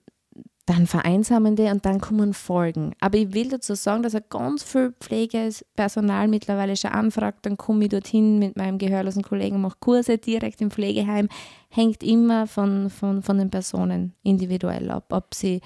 dann 0.67 0.85
vereinsamen 0.85 1.55
die 1.55 1.63
und 1.63 1.85
dann 1.85 2.01
kommen 2.01 2.33
Folgen. 2.33 2.93
Aber 2.99 3.17
ich 3.17 3.33
will 3.33 3.47
dazu 3.47 3.73
sagen, 3.73 4.03
dass 4.03 4.13
er 4.13 4.21
ganz 4.21 4.63
viel 4.63 4.93
Pflegepersonal 4.99 6.27
mittlerweile 6.27 6.75
schon 6.75 6.91
anfragt, 6.91 7.45
dann 7.45 7.55
komme 7.55 7.85
ich 7.85 7.89
dorthin 7.89 8.37
mit 8.37 8.57
meinem 8.57 8.77
gehörlosen 8.77 9.23
Kollegen, 9.23 9.61
mache 9.61 9.77
Kurse 9.79 10.17
direkt 10.17 10.59
im 10.59 10.69
Pflegeheim. 10.69 11.29
Hängt 11.69 12.03
immer 12.03 12.47
von, 12.47 12.89
von, 12.89 13.23
von 13.23 13.37
den 13.37 13.49
Personen 13.49 14.13
individuell 14.23 14.91
ab, 14.91 15.05
ob 15.13 15.33
sie 15.33 15.61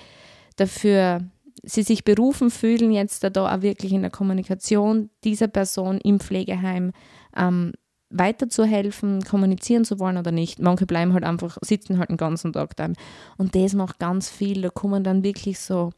dafür 0.55 1.21
sie 1.63 1.83
sich 1.83 2.03
berufen 2.03 2.49
fühlen, 2.49 2.91
jetzt 2.91 3.23
da 3.23 3.55
auch 3.55 3.61
wirklich 3.61 3.93
in 3.93 4.01
der 4.01 4.11
Kommunikation 4.11 5.09
dieser 5.23 5.47
Person 5.47 5.99
im 5.99 6.19
Pflegeheim 6.19 6.91
ähm, 7.35 7.73
weiterzuhelfen, 8.11 9.23
kommunizieren 9.23 9.85
zu 9.85 9.99
wollen 9.99 10.17
oder 10.17 10.31
nicht. 10.31 10.59
Manche 10.59 10.85
bleiben 10.85 11.13
halt 11.13 11.23
einfach, 11.23 11.57
sitzen 11.61 11.97
halt 11.97 12.09
den 12.09 12.17
ganzen 12.17 12.53
Tag 12.53 12.75
dann. 12.75 12.95
Und 13.37 13.55
das 13.55 13.73
macht 13.73 13.99
ganz 13.99 14.29
viel. 14.29 14.61
Da 14.61 14.69
kommen 14.69 15.03
dann 15.03 15.23
wirklich 15.23 15.59
so, 15.59 15.91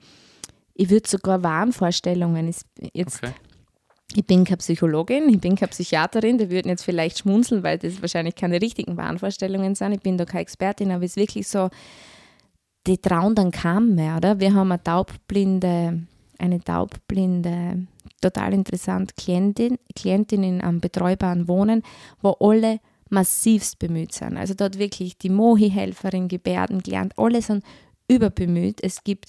ich 0.73 0.89
würde 0.89 1.07
sogar 1.07 1.43
Wahnvorstellungen. 1.43 2.53
Jetzt, 2.93 3.23
okay. 3.23 3.33
Ich 4.15 4.25
bin 4.25 4.43
keine 4.43 4.57
Psychologin, 4.57 5.29
ich 5.29 5.39
bin 5.39 5.55
keine 5.55 5.69
Psychiaterin, 5.69 6.37
die 6.37 6.51
würden 6.51 6.69
jetzt 6.69 6.83
vielleicht 6.83 7.19
schmunzeln, 7.19 7.63
weil 7.63 7.79
das 7.79 8.01
wahrscheinlich 8.01 8.35
keine 8.35 8.61
richtigen 8.61 8.95
Wahnvorstellungen 8.95 9.73
sind. 9.73 9.93
Ich 9.93 10.01
bin 10.01 10.17
da 10.17 10.25
keine 10.25 10.41
Expertin, 10.41 10.91
aber 10.91 11.03
es 11.03 11.11
ist 11.11 11.17
wirklich 11.17 11.47
so, 11.47 11.69
die 12.85 12.97
trauen 12.97 13.33
dann 13.33 13.51
kaum 13.51 13.95
mehr, 13.95 14.17
oder? 14.17 14.39
Wir 14.39 14.53
haben 14.53 14.71
eine 14.71 14.83
taubblinde, 14.83 16.03
eine 16.37 16.59
taubblinde 16.59 17.87
total 18.23 18.53
interessant, 18.53 19.15
Klientin, 19.17 19.77
Klientin 19.95 20.43
in 20.43 20.61
einem 20.61 20.79
betreubaren 20.79 21.47
Wohnen, 21.47 21.83
wo 22.21 22.31
alle 22.39 22.79
massivst 23.09 23.79
bemüht 23.79 24.13
sind. 24.13 24.37
Also 24.37 24.53
dort 24.53 24.79
wirklich 24.79 25.17
die 25.17 25.29
Mohi-Helferin, 25.29 26.27
Gebärden 26.27 26.81
gelernt, 26.81 27.13
alle 27.17 27.41
sind 27.41 27.63
überbemüht. 28.07 28.79
Es 28.81 29.03
gibt 29.03 29.27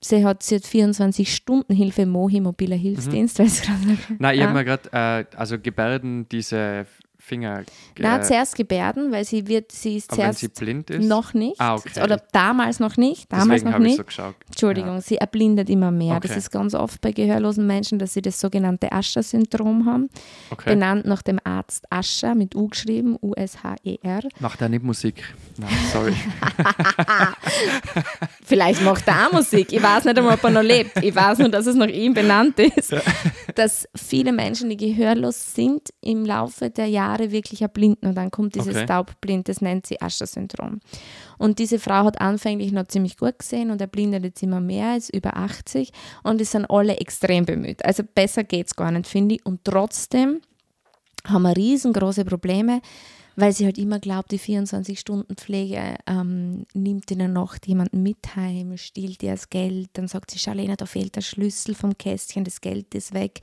sie 0.00 0.24
hat, 0.24 0.42
sie 0.42 0.56
hat 0.56 0.66
24 0.66 1.34
Stunden 1.34 1.74
Hilfe 1.74 2.06
Mohi, 2.06 2.40
mobiler 2.40 2.76
Hilfsdienst. 2.76 3.38
Mhm. 3.38 3.98
Nein, 4.18 4.36
ich 4.36 4.42
habe 4.42 4.54
mir 4.54 4.64
gerade, 4.64 4.88
äh, 4.92 5.36
also 5.36 5.58
Gebärden, 5.58 6.28
diese 6.28 6.86
Finger. 7.30 7.64
Na, 7.96 8.20
zuerst 8.20 8.56
Gebärden, 8.56 9.12
weil 9.12 9.24
sie 9.24 9.46
wird, 9.46 9.70
sie 9.70 9.98
ist 9.98 10.12
zuerst. 10.12 10.42
Wenn 10.42 10.50
sie 10.50 10.64
blind 10.64 10.90
ist? 10.90 11.06
Noch 11.06 11.32
nicht. 11.32 11.60
Ah, 11.60 11.76
okay. 11.76 12.02
Oder 12.02 12.20
damals 12.32 12.80
noch 12.80 12.96
nicht. 12.96 13.32
Damals 13.32 13.62
Deswegen 13.62 13.70
noch 13.70 13.78
nicht. 13.78 13.96
So 13.98 14.04
geschaut. 14.04 14.34
Entschuldigung, 14.48 14.94
ja. 14.94 15.00
sie 15.00 15.16
erblindet 15.18 15.70
immer 15.70 15.92
mehr. 15.92 16.16
Okay. 16.16 16.26
Das 16.26 16.36
ist 16.36 16.50
ganz 16.50 16.74
oft 16.74 17.00
bei 17.00 17.12
gehörlosen 17.12 17.68
Menschen, 17.68 18.00
dass 18.00 18.14
sie 18.14 18.22
das 18.22 18.40
sogenannte 18.40 18.90
Ascher-Syndrom 18.90 19.86
haben. 19.86 20.10
Okay. 20.50 20.70
Benannt 20.70 21.06
nach 21.06 21.22
dem 21.22 21.38
Arzt 21.44 21.84
Ascher 21.90 22.34
mit 22.34 22.56
U 22.56 22.66
geschrieben, 22.66 23.16
U-S-H-E-R. 23.22 24.22
Macht 24.40 24.60
er 24.60 24.68
nicht 24.68 24.82
Musik? 24.82 25.22
Nein, 25.60 25.70
sorry. 25.92 26.14
Vielleicht 28.42 28.82
macht 28.82 29.06
er 29.06 29.26
auch 29.26 29.32
Musik. 29.32 29.72
Ich 29.72 29.82
weiß 29.82 30.06
nicht 30.06 30.16
einmal, 30.16 30.34
ob 30.34 30.44
er 30.44 30.50
noch 30.50 30.62
lebt. 30.62 31.02
Ich 31.02 31.14
weiß 31.14 31.38
nur, 31.38 31.50
dass 31.50 31.66
es 31.66 31.76
nach 31.76 31.88
ihm 31.88 32.14
benannt 32.14 32.58
ist. 32.58 32.94
Dass 33.54 33.86
viele 33.94 34.32
Menschen, 34.32 34.70
die 34.70 34.76
gehörlos 34.76 35.54
sind, 35.54 35.90
im 36.00 36.24
Laufe 36.24 36.70
der 36.70 36.86
Jahre 36.86 37.32
wirklich 37.32 37.62
erblinden 37.62 38.08
und 38.08 38.14
dann 38.14 38.30
kommt 38.30 38.54
dieses 38.54 38.76
okay. 38.76 38.86
Taubblind, 38.86 39.48
das 39.48 39.60
nennt 39.60 39.86
sie 39.86 40.00
Ascher-Syndrom. 40.00 40.80
Und 41.36 41.58
diese 41.58 41.78
Frau 41.78 42.04
hat 42.04 42.20
anfänglich 42.20 42.72
noch 42.72 42.86
ziemlich 42.86 43.16
gut 43.16 43.40
gesehen 43.40 43.70
und 43.70 43.80
erblindet 43.80 44.24
jetzt 44.24 44.42
immer 44.42 44.60
mehr 44.60 44.90
als 44.90 45.10
über 45.10 45.36
80 45.36 45.90
und 46.22 46.40
es 46.40 46.52
sind 46.52 46.70
alle 46.70 46.96
extrem 46.98 47.44
bemüht. 47.44 47.84
Also 47.84 48.02
besser 48.02 48.44
geht 48.44 48.68
es 48.68 48.76
gar 48.76 48.92
nicht, 48.92 49.06
finde 49.06 49.34
ich. 49.34 49.44
Und 49.44 49.64
trotzdem 49.64 50.40
haben 51.26 51.42
wir 51.42 51.56
riesengroße 51.56 52.24
Probleme, 52.24 52.80
weil 53.36 53.52
sie 53.52 53.64
halt 53.64 53.78
immer 53.78 53.98
glaubt, 53.98 54.32
die 54.32 54.38
24-Stunden-Pflege 54.38 55.96
ähm, 56.06 56.66
nimmt 56.74 57.10
in 57.10 57.18
der 57.18 57.28
Nacht 57.28 57.66
jemanden 57.66 58.02
mit 58.02 58.36
heim, 58.36 58.76
stiehlt 58.76 59.22
ihr 59.22 59.32
das 59.32 59.50
Geld, 59.50 59.90
dann 59.94 60.08
sagt 60.08 60.30
sie, 60.30 60.38
Charlene, 60.38 60.76
da 60.76 60.86
fehlt 60.86 61.16
der 61.16 61.20
Schlüssel 61.20 61.74
vom 61.74 61.96
Kästchen, 61.96 62.44
das 62.44 62.60
Geld 62.60 62.94
ist 62.94 63.14
weg. 63.14 63.40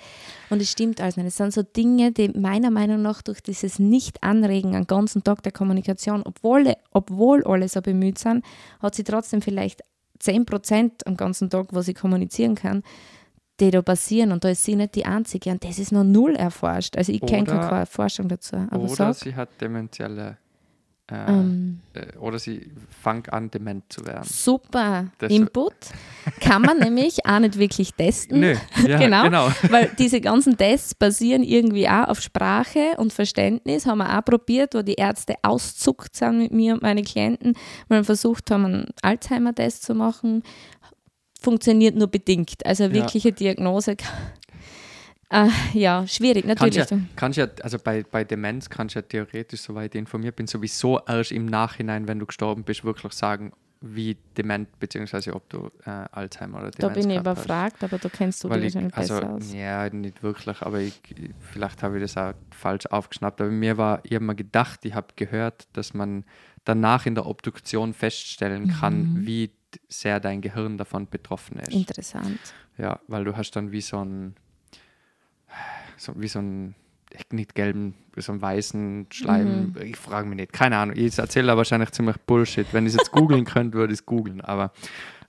Und 0.50 0.62
es 0.62 0.72
stimmt 0.72 1.02
alles 1.02 1.18
nicht. 1.18 1.28
Es 1.28 1.38
sind 1.38 1.54
so 1.54 1.64
Dinge, 1.64 2.12
die 2.12 2.30
meiner 2.30 2.72
Meinung 2.72 3.02
nach 3.02 3.22
durch 3.22 3.42
dieses 3.42 3.80
Nicht-Anregen 3.80 4.76
am 4.76 4.88
ganzen 4.88 5.24
Tag 5.24 5.44
der 5.44 5.52
Kommunikation, 5.52 6.24
obwohl, 6.24 6.74
obwohl 6.92 7.44
alle 7.46 7.70
so 7.70 7.82
bemüht 7.82 8.18
sind, 8.18 8.44
hat 8.80 8.96
sie 8.96 9.04
trotzdem 9.04 9.42
vielleicht 9.42 9.82
10 10.20 10.46
Prozent 10.46 11.06
am 11.06 11.18
ganzen 11.18 11.50
Tag, 11.50 11.68
wo 11.72 11.82
sie 11.82 11.94
kommunizieren 11.94 12.56
kann, 12.56 12.84
die 13.60 13.72
da 13.72 13.82
passieren 13.82 14.32
und 14.32 14.44
da 14.44 14.50
ist 14.50 14.64
sie 14.64 14.76
nicht 14.76 14.96
die 14.96 15.06
Einzige 15.06 15.52
und 15.52 15.64
das 15.64 15.80
ist 15.80 15.92
noch 15.92 16.04
null 16.04 16.36
erforscht. 16.36 16.96
Also 16.98 17.12
ich 17.12 17.22
kenne 17.22 17.46
keine 17.46 17.86
Forschung 17.86 18.28
dazu. 18.28 18.56
Aber 18.56 18.84
oder 18.84 18.96
sag, 18.96 19.16
sie 19.16 19.36
hat 19.36 19.50
dementielle 19.60 20.38
äh, 21.10 21.16
ähm, 21.30 21.80
äh, 21.94 22.18
oder 22.18 22.38
sie 22.38 22.70
fängt 23.02 23.32
an, 23.32 23.50
dement 23.50 23.86
zu 23.88 24.06
werden. 24.06 24.26
Super 24.26 25.08
das 25.20 25.32
Input. 25.32 25.74
Kann 26.42 26.62
man 26.64 26.80
nämlich 26.80 27.26
auch 27.26 27.40
nicht 27.40 27.58
wirklich 27.58 27.94
testen. 27.94 28.42
Nö, 28.42 28.56
ja, 28.86 28.98
genau, 28.98 29.24
genau. 29.24 29.52
Weil 29.70 29.90
diese 29.98 30.20
ganzen 30.20 30.58
Tests 30.58 30.94
basieren 30.94 31.44
irgendwie 31.44 31.88
auch 31.88 32.10
auf 32.10 32.20
Sprache 32.20 32.96
und 32.98 33.14
Verständnis. 33.14 33.86
Haben 33.86 34.00
wir 34.00 34.18
auch 34.18 34.26
probiert, 34.26 34.76
wo 34.76 34.82
die 34.82 34.96
Ärzte 34.96 35.36
auszuckt 35.44 36.14
sind 36.14 36.40
mit 36.40 36.52
mir 36.52 36.74
und 36.74 36.82
meinen 36.82 37.06
Klienten, 37.06 37.54
wir 37.88 38.04
versucht 38.04 38.52
haben, 38.52 38.66
einen 38.66 38.86
Alzheimer-Test 39.02 39.84
zu 39.84 39.96
machen 39.96 40.44
funktioniert 41.42 41.96
nur 41.96 42.08
bedingt. 42.08 42.66
Also 42.66 42.92
wirkliche 42.94 43.30
ja. 43.30 43.36
Diagnose. 43.36 43.98
Äh, 45.30 45.50
ja, 45.74 46.08
schwierig, 46.08 46.46
natürlich. 46.46 46.78
Kannst 46.78 46.92
ja, 46.92 47.00
kannst 47.16 47.38
ja, 47.38 47.48
also 47.62 47.78
bei, 47.84 48.04
bei 48.10 48.24
Demenz 48.24 48.70
kannst 48.70 48.96
du 48.96 49.00
ja 49.00 49.04
theoretisch, 49.04 49.62
soweit 49.62 49.94
ich 49.94 50.00
informiert 50.00 50.38
bin, 50.38 50.48
sowieso 50.48 51.02
erst 51.06 51.34
im 51.34 51.46
Nachhinein, 51.46 52.08
wenn 52.08 52.20
du 52.20 52.26
gestorben 52.26 52.64
bist, 52.64 52.86
wirklich 52.86 53.12
sagen, 53.14 53.52
wie 53.82 54.18
dement, 54.38 54.80
beziehungsweise 54.80 55.36
ob 55.36 55.50
du 55.50 55.70
äh, 55.86 55.90
Alzheimer 56.12 56.60
oder 56.60 56.72
Demenz 56.72 56.78
Da 56.78 56.88
bin 57.02 57.10
ich 57.10 57.18
überfragt, 57.18 57.76
hast. 57.76 57.84
aber 57.84 57.98
du 57.98 58.10
kennst 58.10 58.44
du 58.44 58.50
dich 58.50 58.64
wahrscheinlich 58.64 58.96
also, 58.96 59.16
besser 59.16 59.34
aus. 59.34 59.54
Ja, 59.54 59.90
nicht 59.90 60.24
wirklich, 60.24 60.62
aber 60.62 60.80
ich, 60.80 61.00
vielleicht 61.52 61.84
habe 61.84 61.98
ich 61.98 62.04
das 62.04 62.18
auch 62.18 62.34
falsch 62.52 62.86
aufgeschnappt. 62.88 63.42
Aber 63.42 63.52
mir 63.52 63.78
war, 63.78 64.00
ich 64.04 64.14
habe 64.14 64.26
mir 64.26 64.36
gedacht, 64.36 64.80
ich 64.84 64.94
habe 64.94 65.08
gehört, 65.16 65.68
dass 65.74 65.94
man 65.94 66.24
danach 66.64 67.06
in 67.06 67.16
der 67.16 67.26
Obduktion 67.26 67.94
feststellen 67.94 68.70
kann, 68.70 69.14
mhm. 69.14 69.28
wie 69.28 69.52
sehr 69.88 70.20
dein 70.20 70.42
Gehirn 70.42 70.78
davon 70.78 71.08
betroffen 71.08 71.60
ist. 71.60 71.72
Interessant. 71.72 72.40
Ja, 72.78 73.00
weil 73.08 73.24
du 73.24 73.36
hast 73.36 73.52
dann 73.52 73.72
wie 73.72 73.82
so 73.82 74.04
ein, 74.04 74.36
so, 75.98 76.14
wie 76.20 76.28
so 76.28 76.40
ein, 76.40 76.76
nicht 77.32 77.56
gelben, 77.56 77.96
so 78.16 78.32
einen 78.32 78.42
weißen 78.42 79.08
Schleim. 79.12 79.74
Mhm. 79.74 79.82
Ich 79.82 79.98
frage 79.98 80.28
mich 80.28 80.38
nicht, 80.38 80.54
keine 80.54 80.78
Ahnung. 80.78 80.96
Ich 80.96 81.18
erzähle 81.18 81.48
da 81.48 81.58
wahrscheinlich 81.58 81.92
ziemlich 81.92 82.18
Bullshit. 82.18 82.68
Wenn 82.72 82.86
ich 82.86 82.94
es 82.94 82.98
jetzt 82.98 83.12
googeln 83.12 83.46
könnte, 83.46 83.78
würde 83.78 83.94
ich 83.94 84.00
es 84.00 84.06
googeln. 84.06 84.42
Aber 84.42 84.72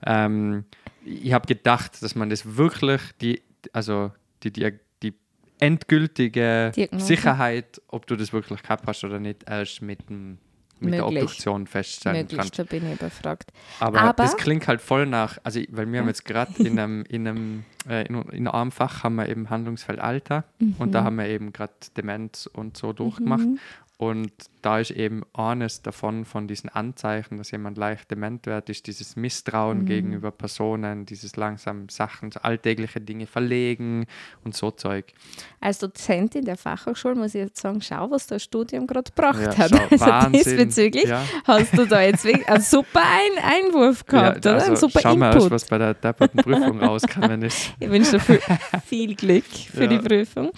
ähm, 0.05 0.65
ich 1.05 1.33
habe 1.33 1.47
gedacht, 1.47 2.01
dass 2.03 2.15
man 2.15 2.29
das 2.29 2.57
wirklich, 2.57 3.01
die, 3.21 3.41
also 3.73 4.11
die, 4.43 4.51
die, 4.51 4.73
die 5.01 5.13
endgültige 5.59 6.71
Diagnose. 6.75 7.05
Sicherheit, 7.05 7.81
ob 7.87 8.05
du 8.07 8.15
das 8.15 8.33
wirklich 8.33 8.61
gehabt 8.61 8.85
hast 8.85 9.03
oder 9.03 9.19
nicht, 9.19 9.49
erst 9.49 9.81
mit 9.81 10.09
dem 10.09 10.37
mit 10.81 10.91
Möglich. 10.91 11.13
der 11.13 11.23
Obduktion 11.23 11.67
feststellen 11.67 12.21
Möglich, 12.21 12.39
kann. 12.39 12.49
da 12.55 12.63
bin 12.63 12.87
ich 12.87 12.93
überfragt. 12.93 13.51
Aber, 13.79 14.01
Aber, 14.01 14.23
das 14.23 14.37
klingt 14.37 14.67
halt 14.67 14.81
voll 14.81 15.05
nach, 15.05 15.37
also 15.43 15.59
weil 15.69 15.91
wir 15.91 15.99
haben 15.99 16.07
jetzt 16.07 16.25
gerade 16.25 16.51
in 16.63 16.79
einem, 16.79 17.03
in 17.09 17.27
einem, 17.27 17.63
äh, 17.87 18.07
in, 18.07 18.21
in 18.29 18.47
einem 18.47 18.71
Fach 18.71 19.03
haben 19.03 19.15
wir 19.15 19.29
eben 19.29 19.49
Handlungsfeld 19.49 19.99
Alter 19.99 20.45
mhm. 20.59 20.75
und 20.79 20.91
da 20.93 21.03
haben 21.03 21.17
wir 21.17 21.27
eben 21.27 21.53
gerade 21.53 21.73
Demenz 21.97 22.47
und 22.47 22.77
so 22.77 22.93
durchgemacht. 22.93 23.45
Mhm. 23.45 23.59
Und 24.01 24.31
da 24.61 24.79
ist 24.79 24.91
eben 24.91 25.23
eines 25.33 25.81
davon, 25.81 26.23
von 26.23 26.47
diesen 26.47 26.69
Anzeichen, 26.69 27.37
dass 27.37 27.51
jemand 27.51 27.77
leicht 27.77 28.09
dement 28.09 28.45
wird, 28.45 28.69
ist 28.69 28.87
dieses 28.87 29.17
Misstrauen 29.17 29.79
mhm. 29.79 29.85
gegenüber 29.87 30.31
Personen, 30.31 31.05
dieses 31.05 31.35
langsam 31.35 31.89
Sachen, 31.89 32.29
alltägliche 32.41 33.01
Dinge 33.01 33.27
verlegen 33.27 34.05
und 34.45 34.55
so 34.55 34.71
Zeug. 34.71 35.11
Als 35.59 35.79
Dozentin 35.79 36.45
der 36.45 36.55
Fachhochschule 36.55 37.15
muss 37.15 37.35
ich 37.35 37.41
jetzt 37.41 37.59
sagen, 37.59 37.81
schau, 37.81 38.09
was 38.09 38.25
das 38.27 38.41
Studium 38.41 38.87
gerade 38.87 39.11
gebracht 39.11 39.41
ja, 39.41 39.57
hat. 39.57 39.71
Schau, 39.71 39.83
also 39.91 40.05
Wahnsinn. 40.05 40.31
diesbezüglich 40.31 41.09
ja. 41.09 41.21
hast 41.43 41.77
du 41.77 41.85
da 41.85 42.01
jetzt 42.01 42.23
wirklich 42.23 42.47
einen 42.47 42.63
super 42.63 43.01
ein 43.03 43.43
Einwurf 43.43 44.05
gehabt, 44.05 44.45
ja, 44.45 44.53
also 44.53 44.65
oder? 44.65 44.71
Ein 44.71 44.77
super 44.77 44.99
schau 45.01 45.13
Input. 45.13 45.41
mal, 45.41 45.51
was 45.51 45.65
bei 45.65 45.77
der 45.77 45.93
depperten 45.93 46.37
Prüfung 46.41 46.79
rausgekommen 46.85 47.41
ist. 47.41 47.73
ich 47.77 47.89
wünsche 47.89 48.11
dir 48.11 48.19
viel, 48.21 48.39
viel 48.85 49.15
Glück 49.15 49.43
für 49.45 49.89
die 49.89 49.97
Prüfung. 49.97 50.51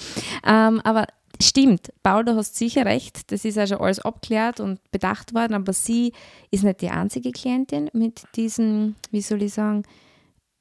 Ähm, 0.45 0.79
aber 0.83 1.07
Stimmt, 1.41 1.91
Paul, 2.03 2.25
du 2.25 2.35
hast 2.35 2.55
sicher 2.55 2.85
recht. 2.85 3.31
Das 3.31 3.45
ist 3.45 3.55
ja 3.55 3.65
schon 3.67 3.79
alles 3.79 3.99
abklärt 3.99 4.59
und 4.59 4.79
bedacht 4.91 5.33
worden, 5.33 5.55
aber 5.55 5.73
sie 5.73 6.13
ist 6.51 6.63
nicht 6.63 6.81
die 6.81 6.89
einzige 6.89 7.31
Klientin 7.31 7.89
mit 7.93 8.23
diesen, 8.35 8.95
wie 9.11 9.21
soll 9.21 9.41
ich 9.43 9.53
sagen, 9.53 9.83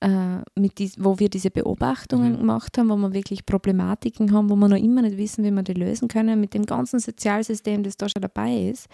äh, 0.00 0.38
mit 0.58 0.78
dies, 0.78 0.94
wo 0.98 1.18
wir 1.18 1.28
diese 1.28 1.50
Beobachtungen 1.50 2.32
mhm. 2.32 2.38
gemacht 2.38 2.78
haben, 2.78 2.88
wo 2.88 2.96
wir 2.96 3.12
wirklich 3.12 3.44
Problematiken 3.44 4.32
haben, 4.32 4.48
wo 4.48 4.56
wir 4.56 4.68
noch 4.68 4.78
immer 4.78 5.02
nicht 5.02 5.18
wissen, 5.18 5.44
wie 5.44 5.50
wir 5.50 5.62
die 5.62 5.74
lösen 5.74 6.08
können, 6.08 6.40
mit 6.40 6.54
dem 6.54 6.64
ganzen 6.64 7.00
Sozialsystem, 7.00 7.82
das 7.82 7.96
da 7.96 8.08
schon 8.08 8.22
dabei 8.22 8.56
ist. 8.56 8.88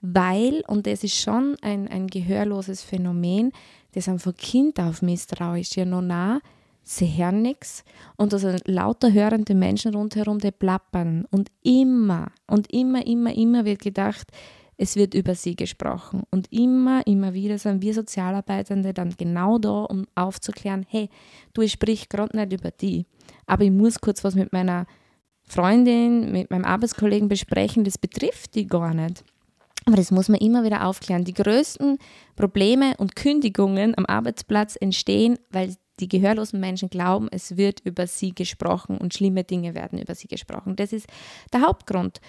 Weil, 0.00 0.62
und 0.68 0.86
das 0.86 1.04
ist 1.04 1.20
schon 1.20 1.56
ein, 1.60 1.88
ein 1.88 2.06
gehörloses 2.06 2.82
Phänomen, 2.82 3.52
das 3.92 4.08
einfach 4.08 4.34
Kind 4.34 4.80
auf 4.80 5.02
misstrauisch 5.02 5.76
ja 5.76 5.84
noch 5.84 6.02
nah 6.02 6.40
sie 6.88 7.06
hören 7.18 7.42
nichts 7.42 7.84
und 8.16 8.32
da 8.32 8.38
sind 8.38 8.66
lauter 8.66 9.12
hörende 9.12 9.54
Menschen 9.54 9.94
rundherum, 9.94 10.38
die 10.38 10.50
plappern 10.50 11.26
und 11.30 11.50
immer 11.62 12.32
und 12.46 12.72
immer, 12.72 13.06
immer, 13.06 13.34
immer 13.36 13.64
wird 13.64 13.80
gedacht, 13.80 14.28
es 14.78 14.96
wird 14.96 15.12
über 15.12 15.34
sie 15.34 15.56
gesprochen. 15.56 16.22
Und 16.30 16.50
immer, 16.52 17.04
immer 17.06 17.34
wieder 17.34 17.58
sind 17.58 17.82
wir 17.82 17.92
Sozialarbeitende 17.92 18.94
dann 18.94 19.14
genau 19.18 19.58
da, 19.58 19.82
um 19.82 20.06
aufzuklären, 20.14 20.86
hey, 20.88 21.10
du, 21.52 21.62
ich 21.62 21.72
sprich 21.72 22.08
gerade 22.08 22.36
nicht 22.36 22.52
über 22.52 22.70
die, 22.70 23.06
aber 23.46 23.64
ich 23.64 23.72
muss 23.72 24.00
kurz 24.00 24.24
was 24.24 24.34
mit 24.34 24.52
meiner 24.52 24.86
Freundin, 25.42 26.30
mit 26.30 26.50
meinem 26.50 26.64
Arbeitskollegen 26.64 27.28
besprechen, 27.28 27.84
das 27.84 27.98
betrifft 27.98 28.54
die 28.54 28.66
gar 28.66 28.94
nicht. 28.94 29.24
Aber 29.84 29.96
das 29.96 30.10
muss 30.10 30.28
man 30.28 30.40
immer 30.40 30.64
wieder 30.64 30.86
aufklären. 30.86 31.24
Die 31.24 31.34
größten 31.34 31.98
Probleme 32.36 32.94
und 32.98 33.16
Kündigungen 33.16 33.96
am 33.96 34.04
Arbeitsplatz 34.06 34.76
entstehen, 34.78 35.38
weil 35.50 35.74
die 36.00 36.08
gehörlosen 36.08 36.60
Menschen 36.60 36.90
glauben, 36.90 37.28
es 37.30 37.56
wird 37.56 37.80
über 37.84 38.06
sie 38.06 38.34
gesprochen 38.34 38.98
und 38.98 39.14
schlimme 39.14 39.44
Dinge 39.44 39.74
werden 39.74 39.98
über 39.98 40.14
sie 40.14 40.28
gesprochen. 40.28 40.76
Das 40.76 40.92
ist 40.92 41.06
der 41.52 41.62
Hauptgrund. 41.62 42.20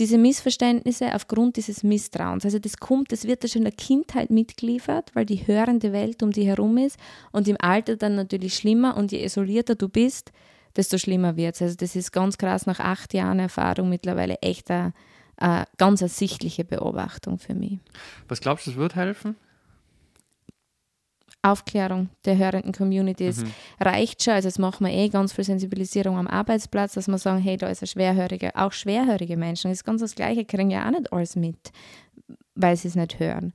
Diese 0.00 0.18
Missverständnisse 0.18 1.14
aufgrund 1.14 1.56
dieses 1.56 1.84
Misstrauens. 1.84 2.44
Also 2.44 2.58
das 2.58 2.78
kommt, 2.78 3.12
das 3.12 3.28
wird 3.28 3.44
da 3.44 3.48
schon 3.48 3.60
in 3.60 3.66
der 3.66 3.72
Kindheit 3.74 4.28
mitgeliefert, 4.30 5.12
weil 5.14 5.24
die 5.24 5.46
hörende 5.46 5.92
Welt 5.92 6.22
um 6.24 6.32
die 6.32 6.46
herum 6.46 6.78
ist 6.78 6.98
und 7.30 7.46
im 7.46 7.56
Alter 7.60 7.96
dann 7.96 8.16
natürlich 8.16 8.56
schlimmer 8.56 8.96
und 8.96 9.12
je 9.12 9.24
isolierter 9.24 9.76
du 9.76 9.88
bist, 9.88 10.32
desto 10.74 10.98
schlimmer 10.98 11.36
wird 11.36 11.54
es. 11.54 11.62
Also 11.62 11.76
das 11.76 11.94
ist 11.94 12.10
ganz 12.10 12.38
krass 12.38 12.66
nach 12.66 12.80
acht 12.80 13.14
Jahren 13.14 13.38
Erfahrung 13.38 13.88
mittlerweile 13.88 14.36
echt 14.42 14.68
eine, 14.68 14.92
eine 15.36 15.66
ganz 15.78 16.02
ersichtliche 16.02 16.64
Beobachtung 16.64 17.38
für 17.38 17.54
mich. 17.54 17.78
Was 18.26 18.40
glaubst 18.40 18.66
du, 18.66 18.72
das 18.72 18.78
wird 18.78 18.96
helfen? 18.96 19.36
Aufklärung 21.44 22.08
der 22.24 22.38
hörenden 22.38 22.72
Communities 22.72 23.42
Mhm. 23.44 23.50
reicht 23.80 24.22
schon. 24.22 24.34
Also, 24.34 24.48
das 24.48 24.58
machen 24.58 24.86
wir 24.86 24.92
eh 24.92 25.08
ganz 25.08 25.32
viel 25.32 25.44
Sensibilisierung 25.44 26.16
am 26.16 26.26
Arbeitsplatz, 26.26 26.94
dass 26.94 27.06
wir 27.08 27.18
sagen, 27.18 27.40
hey, 27.40 27.56
da 27.56 27.68
ist 27.68 27.82
ein 27.82 27.86
Schwerhöriger. 27.86 28.52
Auch 28.54 28.72
schwerhörige 28.72 29.36
Menschen, 29.36 29.70
das 29.70 29.78
ist 29.78 29.84
ganz 29.84 30.00
das 30.00 30.14
Gleiche, 30.14 30.44
kriegen 30.44 30.70
ja 30.70 30.86
auch 30.86 30.90
nicht 30.90 31.12
alles 31.12 31.36
mit, 31.36 31.70
weil 32.54 32.76
sie 32.76 32.88
es 32.88 32.94
nicht 32.96 33.18
hören. 33.20 33.52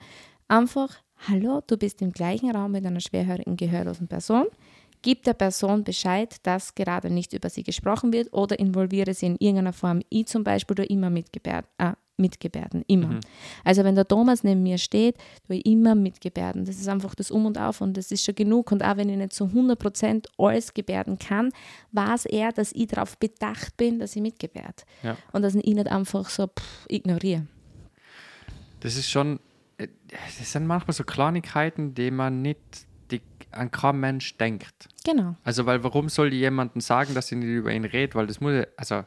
Einfach, 0.48 0.90
hallo, 1.28 1.62
du 1.66 1.78
bist 1.78 2.02
im 2.02 2.12
gleichen 2.12 2.52
Raum 2.56 2.72
mit 2.72 2.86
einer 2.86 3.00
schwerhörigen, 3.00 3.58
gehörlosen 3.58 4.08
Person. 4.08 4.46
Gib 5.02 5.24
der 5.24 5.34
Person 5.34 5.84
Bescheid, 5.86 6.36
dass 6.44 6.76
gerade 6.76 7.10
nicht 7.10 7.34
über 7.34 7.50
sie 7.50 7.64
gesprochen 7.64 8.12
wird 8.12 8.34
oder 8.34 8.60
involviere 8.60 9.14
sie 9.14 9.28
in 9.28 9.38
irgendeiner 9.40 9.72
Form. 9.74 10.02
Ich 10.10 10.28
zum 10.28 10.44
Beispiel 10.44 10.76
tue 10.76 10.86
immer 10.86 11.10
mitgebärden, 11.10 11.70
äh, 11.78 11.94
mitgebärden, 12.20 12.84
immer. 12.88 13.08
Mhm. 13.08 13.20
Also 13.64 13.84
wenn 13.84 13.96
der 13.96 14.08
Thomas 14.08 14.44
neben 14.44 14.62
mir 14.62 14.78
steht, 14.78 15.18
tue 15.48 15.58
ich 15.58 15.66
immer 15.66 15.96
mitgebärden. 15.96 16.66
Das 16.66 16.78
ist 16.78 16.88
einfach 16.88 17.16
das 17.16 17.32
Um 17.32 17.46
und 17.46 17.58
Auf 17.58 17.82
und 17.82 17.98
das 17.98 18.12
ist 18.12 18.24
schon 18.24 18.36
genug. 18.36 18.72
Und 18.72 18.84
auch 18.84 18.98
wenn 18.98 19.10
ich 19.10 19.18
nicht 19.18 19.34
zu 19.34 19.46
100% 19.46 20.28
alles 20.38 20.74
gebärden 20.74 21.18
kann, 21.18 21.52
weiß 21.92 22.26
er, 22.26 22.52
dass 22.52 22.72
ich 22.74 22.88
darauf 22.88 23.18
bedacht 23.18 23.78
bin, 23.78 24.00
dass 24.00 24.16
ich 24.16 24.22
mitgebärd. 24.22 24.86
Ja. 25.04 25.18
Und 25.32 25.42
dass 25.42 25.56
ich 25.56 25.66
ihn 25.66 25.76
nicht 25.76 25.88
einfach 25.88 26.30
so 26.30 26.48
pff, 26.48 26.86
ignoriere. 26.88 27.48
Das 28.82 28.96
ist 28.96 29.10
schon, 29.10 29.40
äh, 29.78 29.88
das 30.08 30.52
sind 30.52 30.68
manchmal 30.68 30.94
so 30.94 31.04
Kleinigkeiten, 31.04 31.94
die 31.94 32.12
man 32.12 32.42
nicht, 32.42 32.60
die 33.12 33.22
an 33.52 33.72
kein 33.72 34.00
Mensch 34.00 34.38
denkt. 34.38 34.88
Genau. 35.04 35.36
Also, 35.44 35.66
weil 35.66 35.84
warum 35.84 36.10
soll 36.10 36.34
jemandem 36.34 36.82
sagen, 36.82 37.14
dass 37.14 37.28
sie 37.28 37.36
nicht 37.36 37.50
über 37.50 37.72
ihn 37.72 37.86
redet? 37.86 38.16
Weil 38.16 38.28
das 38.28 38.40
muss, 38.40 38.64
also, 38.78 39.04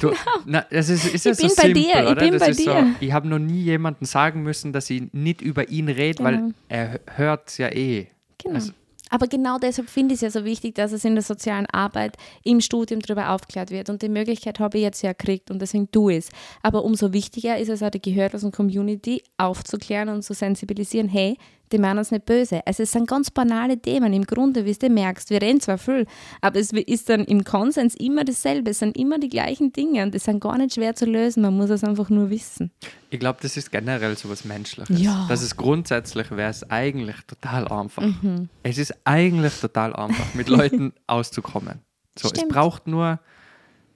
du, 0.00 0.12
na, 0.44 0.64
das 0.70 0.88
ist, 0.88 1.04
ist 1.06 1.24
Genau. 1.24 1.32
Ich 1.34 1.38
so 1.38 1.46
bin 1.46 1.56
bei 1.56 1.62
simpel, 1.62 1.82
dir, 1.82 2.04
ich 2.04 2.10
oder? 2.10 2.20
bin 2.20 2.32
das 2.32 2.40
bei 2.42 2.48
ist 2.50 2.64
So, 2.64 2.74
ich 3.00 3.12
habe 3.12 3.28
noch 3.28 3.38
nie 3.38 3.62
jemandem 3.62 4.06
sagen 4.06 4.42
müssen, 4.42 4.72
dass 4.72 4.90
ich 4.90 5.04
nicht 5.12 5.40
über 5.42 5.68
ihn 5.68 5.88
rede, 5.88 6.22
Genau. 6.22 6.28
weil 6.30 6.54
er 6.68 7.00
hört 7.16 7.48
es 7.48 7.58
ja 7.58 7.68
eh. 7.68 8.06
Genau. 8.42 8.54
Also- 8.56 8.72
Aber 9.08 9.28
genau 9.28 9.58
deshalb 9.58 9.88
finde 9.88 10.14
ich 10.14 10.18
es 10.18 10.22
ja 10.22 10.30
so 10.40 10.44
wichtig, 10.44 10.74
dass 10.74 10.90
es 10.90 11.04
in 11.04 11.14
der 11.14 11.22
sozialen 11.22 11.66
Arbeit 11.66 12.16
im 12.42 12.60
Studium 12.60 13.00
darüber 13.00 13.30
aufgeklärt 13.30 13.70
wird. 13.70 13.88
Und 13.88 14.02
die 14.02 14.08
Möglichkeit 14.08 14.58
habe 14.58 14.78
ich 14.78 14.82
jetzt 14.82 15.00
ja 15.02 15.12
gekriegt 15.12 15.50
und 15.50 15.62
deswegen 15.62 15.88
tue 15.92 16.14
ich 16.14 16.18
es. 16.18 16.28
Aber 16.62 16.84
umso 16.84 17.12
wichtiger 17.12 17.56
ist 17.56 17.68
es 17.68 17.82
auch, 17.84 17.90
die 17.90 18.02
gehörlosen 18.02 18.50
Community 18.50 19.22
aufzuklären 19.38 20.08
und 20.08 20.22
zu 20.22 20.34
sensibilisieren, 20.34 21.08
hey, 21.08 21.38
die 21.72 21.78
meinen 21.78 21.98
es 21.98 22.10
nicht 22.10 22.26
böse. 22.26 22.66
Also 22.66 22.82
es 22.82 22.92
sind 22.92 23.08
ganz 23.08 23.30
banale 23.30 23.78
Themen. 23.78 24.12
Im 24.12 24.24
Grunde, 24.24 24.64
wie 24.64 24.72
du 24.72 24.88
merkst, 24.88 25.30
wir 25.30 25.42
reden 25.42 25.60
zwar 25.60 25.78
viel, 25.78 26.06
aber 26.40 26.58
es 26.58 26.72
ist 26.72 27.08
dann 27.08 27.24
im 27.24 27.44
Konsens 27.44 27.94
immer 27.96 28.24
dasselbe. 28.24 28.70
Es 28.70 28.78
sind 28.78 28.96
immer 28.96 29.18
die 29.18 29.28
gleichen 29.28 29.72
Dinge 29.72 30.02
und 30.02 30.14
die 30.14 30.18
sind 30.18 30.40
gar 30.40 30.58
nicht 30.58 30.74
schwer 30.74 30.94
zu 30.94 31.06
lösen. 31.06 31.42
Man 31.42 31.56
muss 31.56 31.70
es 31.70 31.84
einfach 31.84 32.10
nur 32.10 32.30
wissen. 32.30 32.70
Ich 33.10 33.20
glaube, 33.20 33.38
das 33.42 33.56
ist 33.56 33.70
generell 33.70 34.16
so 34.16 34.28
was 34.28 34.44
Menschliches. 34.44 35.00
Ja. 35.00 35.26
Das 35.28 35.42
ist 35.42 35.56
grundsätzlich, 35.56 36.30
wäre 36.30 36.50
es 36.50 36.68
eigentlich 36.70 37.16
total 37.26 37.68
einfach. 37.68 38.02
Mhm. 38.02 38.48
Es 38.62 38.78
ist 38.78 38.94
eigentlich 39.04 39.60
total 39.60 39.94
einfach, 39.94 40.34
mit 40.34 40.48
Leuten 40.50 40.92
auszukommen. 41.06 41.80
So, 42.18 42.28
es 42.32 42.48
braucht 42.48 42.86
nur. 42.86 43.20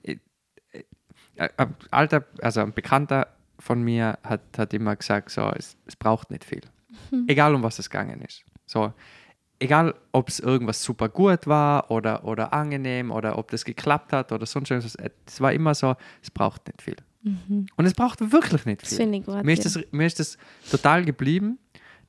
Äh, 0.02 0.16
äh, 0.72 1.48
ein 1.56 1.74
alter, 1.90 2.24
also 2.42 2.60
ein 2.60 2.72
Bekannter 2.72 3.28
von 3.58 3.82
mir 3.82 4.18
hat, 4.22 4.40
hat 4.56 4.74
immer 4.74 4.96
gesagt, 4.96 5.30
so, 5.30 5.50
es, 5.56 5.76
es 5.86 5.96
braucht 5.96 6.30
nicht 6.30 6.44
viel. 6.44 6.62
Mhm. 7.10 7.24
Egal 7.28 7.54
um 7.54 7.62
was 7.62 7.78
es 7.78 7.88
gegangen 7.90 8.20
ist. 8.22 8.44
So, 8.66 8.92
egal 9.58 9.94
ob 10.12 10.28
es 10.28 10.40
irgendwas 10.40 10.82
super 10.82 11.08
gut 11.08 11.46
war 11.46 11.90
oder, 11.90 12.24
oder 12.24 12.52
angenehm 12.52 13.10
oder 13.10 13.36
ob 13.38 13.50
das 13.50 13.64
geklappt 13.64 14.12
hat 14.12 14.32
oder 14.32 14.46
sonst 14.46 14.70
irgendwas. 14.70 14.94
äh, 14.96 15.10
Es 15.26 15.40
war 15.40 15.52
immer 15.52 15.74
so, 15.74 15.94
es 16.22 16.30
braucht 16.30 16.66
nicht 16.66 16.82
viel. 16.82 16.96
Und 17.22 17.84
es 17.84 17.92
braucht 17.92 18.20
wirklich 18.32 18.64
nicht 18.64 18.78
Mhm. 18.80 18.82
Das 18.82 18.88
viel. 18.88 18.96
finde 18.98 19.18
ich 19.18 19.26
gut. 19.26 19.44
Mir 19.44 19.52
ist, 19.52 19.64
das, 19.66 19.78
mir 19.90 20.06
ist 20.06 20.18
das 20.20 20.38
total 20.70 21.04
geblieben, 21.04 21.58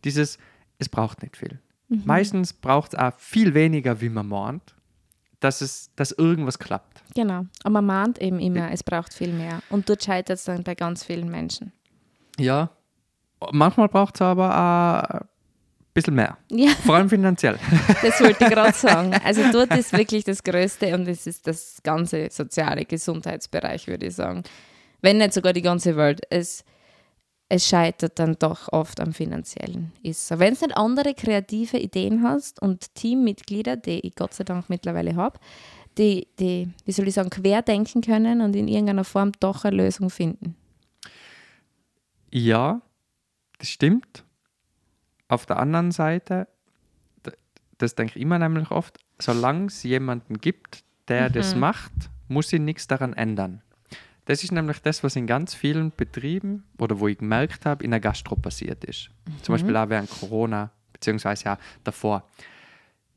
dieses, 0.06 0.38
es 0.80 0.88
braucht 0.88 1.22
nicht 1.22 1.36
viel. 1.36 1.60
Mhm. 1.90 2.04
Meistens 2.06 2.54
braucht 2.54 2.94
es 2.94 3.00
auch 3.00 3.12
viel 3.18 3.54
weniger, 3.54 4.00
wie 4.00 4.08
man 4.08 4.30
meint, 4.30 4.74
dass, 5.42 5.60
es, 5.60 5.90
dass 5.98 6.12
irgendwas 6.14 6.58
klappt. 6.60 7.04
Genau. 7.14 7.46
Aber 7.64 7.74
man 7.82 7.86
mahnt 7.88 8.20
eben 8.22 8.40
immer, 8.40 8.72
es 8.72 8.84
braucht 8.84 9.14
viel 9.14 9.34
mehr. 9.34 9.62
Und 9.70 9.90
dort 9.90 10.02
scheitert 10.02 10.38
es 10.38 10.46
dann 10.46 10.64
bei 10.64 10.76
ganz 10.76 11.04
vielen 11.04 11.30
Menschen. 11.30 11.74
Ja. 12.40 12.70
Manchmal 13.52 13.90
braucht 13.90 14.16
es 14.16 14.22
aber 14.22 14.56
ein 15.14 15.28
bisschen 15.94 16.16
mehr. 16.16 16.38
Ja, 16.52 16.72
Vor 16.86 16.96
allem 16.96 17.10
finanziell. 17.10 17.58
das 18.02 18.20
wollte 18.22 18.44
ich 18.44 18.50
gerade 18.50 18.74
sagen. 18.74 19.14
Also 19.24 19.42
dort 19.52 19.76
ist 19.76 19.94
wirklich 19.94 20.24
das 20.24 20.44
Größte 20.44 20.94
und 20.94 21.08
es 21.08 21.28
ist 21.28 21.48
das 21.48 21.82
ganze 21.84 22.30
soziale 22.30 22.86
Gesundheitsbereich, 22.86 23.88
würde 23.88 24.08
ich 24.08 24.16
sagen. 24.16 24.44
Wenn 25.02 25.18
nicht 25.18 25.34
sogar 25.34 25.54
die 25.54 25.62
ganze 25.62 25.98
Welt. 25.98 26.22
Es, 26.30 26.64
es 27.50 27.68
scheitert 27.68 28.20
dann 28.20 28.38
doch 28.40 28.72
oft 28.72 29.00
am 29.02 29.14
Finanziellen. 29.14 29.92
Ist 30.04 30.28
so. 30.28 30.40
Wenn 30.40 30.54
du 30.54 30.66
nicht 30.66 30.78
andere 30.78 31.14
kreative 31.14 31.78
Ideen 31.78 32.24
hast 32.24 32.62
und 32.62 32.96
Teammitglieder, 32.96 33.76
die 33.76 34.00
ich 34.08 34.16
Gott 34.16 34.34
sei 34.34 34.44
Dank 34.44 34.70
mittlerweile 34.70 35.16
habe, 35.16 35.40
die, 35.98 36.28
die, 36.40 36.70
wie 36.86 36.92
soll 36.92 37.08
ich 37.08 37.16
sagen, 37.16 37.30
querdenken 37.30 38.02
können 38.02 38.42
und 38.42 38.56
in 38.56 38.68
irgendeiner 38.68 39.04
Form 39.04 39.32
doch 39.40 39.66
eine 39.66 39.76
Lösung 39.76 40.10
finden. 40.10 40.56
Ja, 42.32 42.82
das 43.62 43.70
stimmt. 43.70 44.26
Auf 45.28 45.46
der 45.46 45.60
anderen 45.60 45.92
Seite, 45.92 46.48
das 47.78 47.96
denke 47.96 48.18
ich 48.18 48.22
immer 48.22 48.40
nämlich 48.40 48.72
oft, 48.72 49.00
solange 49.20 49.68
es 49.68 49.84
jemanden 49.84 50.40
gibt, 50.40 50.84
der 51.08 51.30
das 51.30 51.56
macht, 51.56 51.92
muss 52.28 52.50
sich 52.50 52.60
nichts 52.60 52.88
daran 52.88 53.14
ändern. 53.14 53.62
Das 54.26 54.44
ist 54.44 54.52
nämlich 54.52 54.80
das, 54.82 55.04
was 55.04 55.16
in 55.16 55.28
ganz 55.28 55.54
vielen 55.54 55.92
Betrieben 55.92 56.64
oder 56.78 57.00
wo 57.00 57.08
ich 57.08 57.20
gemerkt 57.20 57.66
habe, 57.66 57.84
in 57.84 57.92
der 57.92 58.00
Gastro 58.00 58.36
passiert 58.36 58.84
ist. 58.84 59.10
Zum 59.42 59.54
Beispiel 59.54 59.76
auch 59.76 59.90
während 59.90 60.10
Corona, 60.10 60.72
beziehungsweise 60.94 61.46
ja 61.46 61.58
davor. 61.84 62.24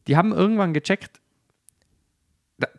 Die 0.07 0.17
haben 0.17 0.33
irgendwann 0.33 0.75
gecheckt, 0.75 1.21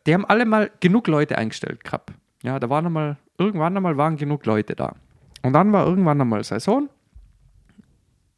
die 0.05 0.13
haben 0.13 0.25
alle 0.25 0.45
mal 0.45 0.71
genug 0.79 1.07
Leute 1.07 1.37
eingestellt 1.37 1.83
gehabt. 1.83 2.13
Ja, 2.43 2.59
da 2.59 2.69
waren 2.69 2.85
einmal, 2.85 3.17
irgendwann 3.37 3.75
einmal 3.75 3.97
waren 3.97 4.17
genug 4.17 4.45
Leute 4.45 4.75
da. 4.75 4.95
Und 5.41 5.53
dann 5.53 5.71
war 5.71 5.85
irgendwann 5.85 6.21
einmal 6.21 6.43
Saison. 6.43 6.89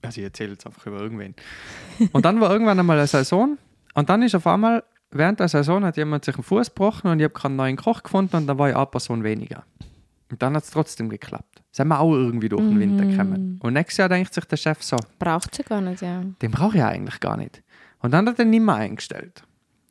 Also 0.07 0.21
ich 0.21 0.25
erzähle 0.25 0.51
jetzt 0.51 0.65
einfach 0.65 0.85
über 0.85 0.99
irgendwen. 0.99 1.35
Und 2.13 2.23
dann 2.23 2.39
war 2.39 2.49
irgendwann 2.49 2.79
einmal 2.79 2.97
eine 2.97 3.07
Saison. 3.07 3.57
Und 3.93 4.09
dann 4.09 4.21
ist 4.21 4.35
auf 4.35 4.47
einmal, 4.47 4.85
während 5.11 5.41
der 5.41 5.49
Saison 5.49 5.83
hat 5.83 5.97
jemand 5.97 6.23
sich 6.23 6.35
einen 6.35 6.45
Fuß 6.45 6.69
gebrochen 6.69 7.11
und 7.11 7.19
ich 7.19 7.25
habe 7.25 7.33
keinen 7.33 7.57
neuen 7.57 7.75
Koch 7.75 8.03
gefunden 8.03 8.37
und 8.37 8.47
dann 8.47 8.57
war 8.57 8.69
ich 8.69 8.75
eine 8.75 8.85
Person 8.85 9.25
weniger. 9.25 9.65
Und 10.31 10.41
dann 10.41 10.55
hat 10.55 10.63
es 10.63 10.69
trotzdem 10.69 11.09
geklappt. 11.09 11.61
Sind 11.71 11.89
wir 11.89 11.99
auch 11.99 12.13
irgendwie 12.13 12.47
durch 12.47 12.61
den 12.61 12.79
Winter 12.79 13.05
gekommen. 13.05 13.59
Und 13.61 13.73
nächstes 13.73 13.97
Jahr 13.97 14.07
denkt 14.07 14.33
sich 14.33 14.45
der 14.45 14.55
Chef 14.55 14.81
so, 14.81 14.95
Braucht 15.19 15.53
sie 15.53 15.63
gar 15.63 15.81
nicht, 15.81 16.01
ja. 16.01 16.23
den 16.41 16.51
brauche 16.51 16.75
ich 16.75 16.79
ja 16.79 16.87
eigentlich 16.87 17.19
gar 17.19 17.35
nicht. 17.35 17.61
Und 17.99 18.11
dann 18.11 18.27
hat 18.29 18.39
er 18.39 18.45
nicht 18.45 18.61
mehr 18.61 18.75
eingestellt. 18.75 19.43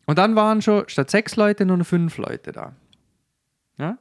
Und 0.07 0.17
dann 0.17 0.35
waren 0.35 0.63
schon 0.63 0.85
statt 0.89 1.11
sechs 1.11 1.37
Leute 1.37 1.67
nur 1.67 1.77
noch 1.77 1.87
fünf 1.87 2.17
Leute 2.17 2.53
da. 2.53 2.75
Ja? 3.77 3.99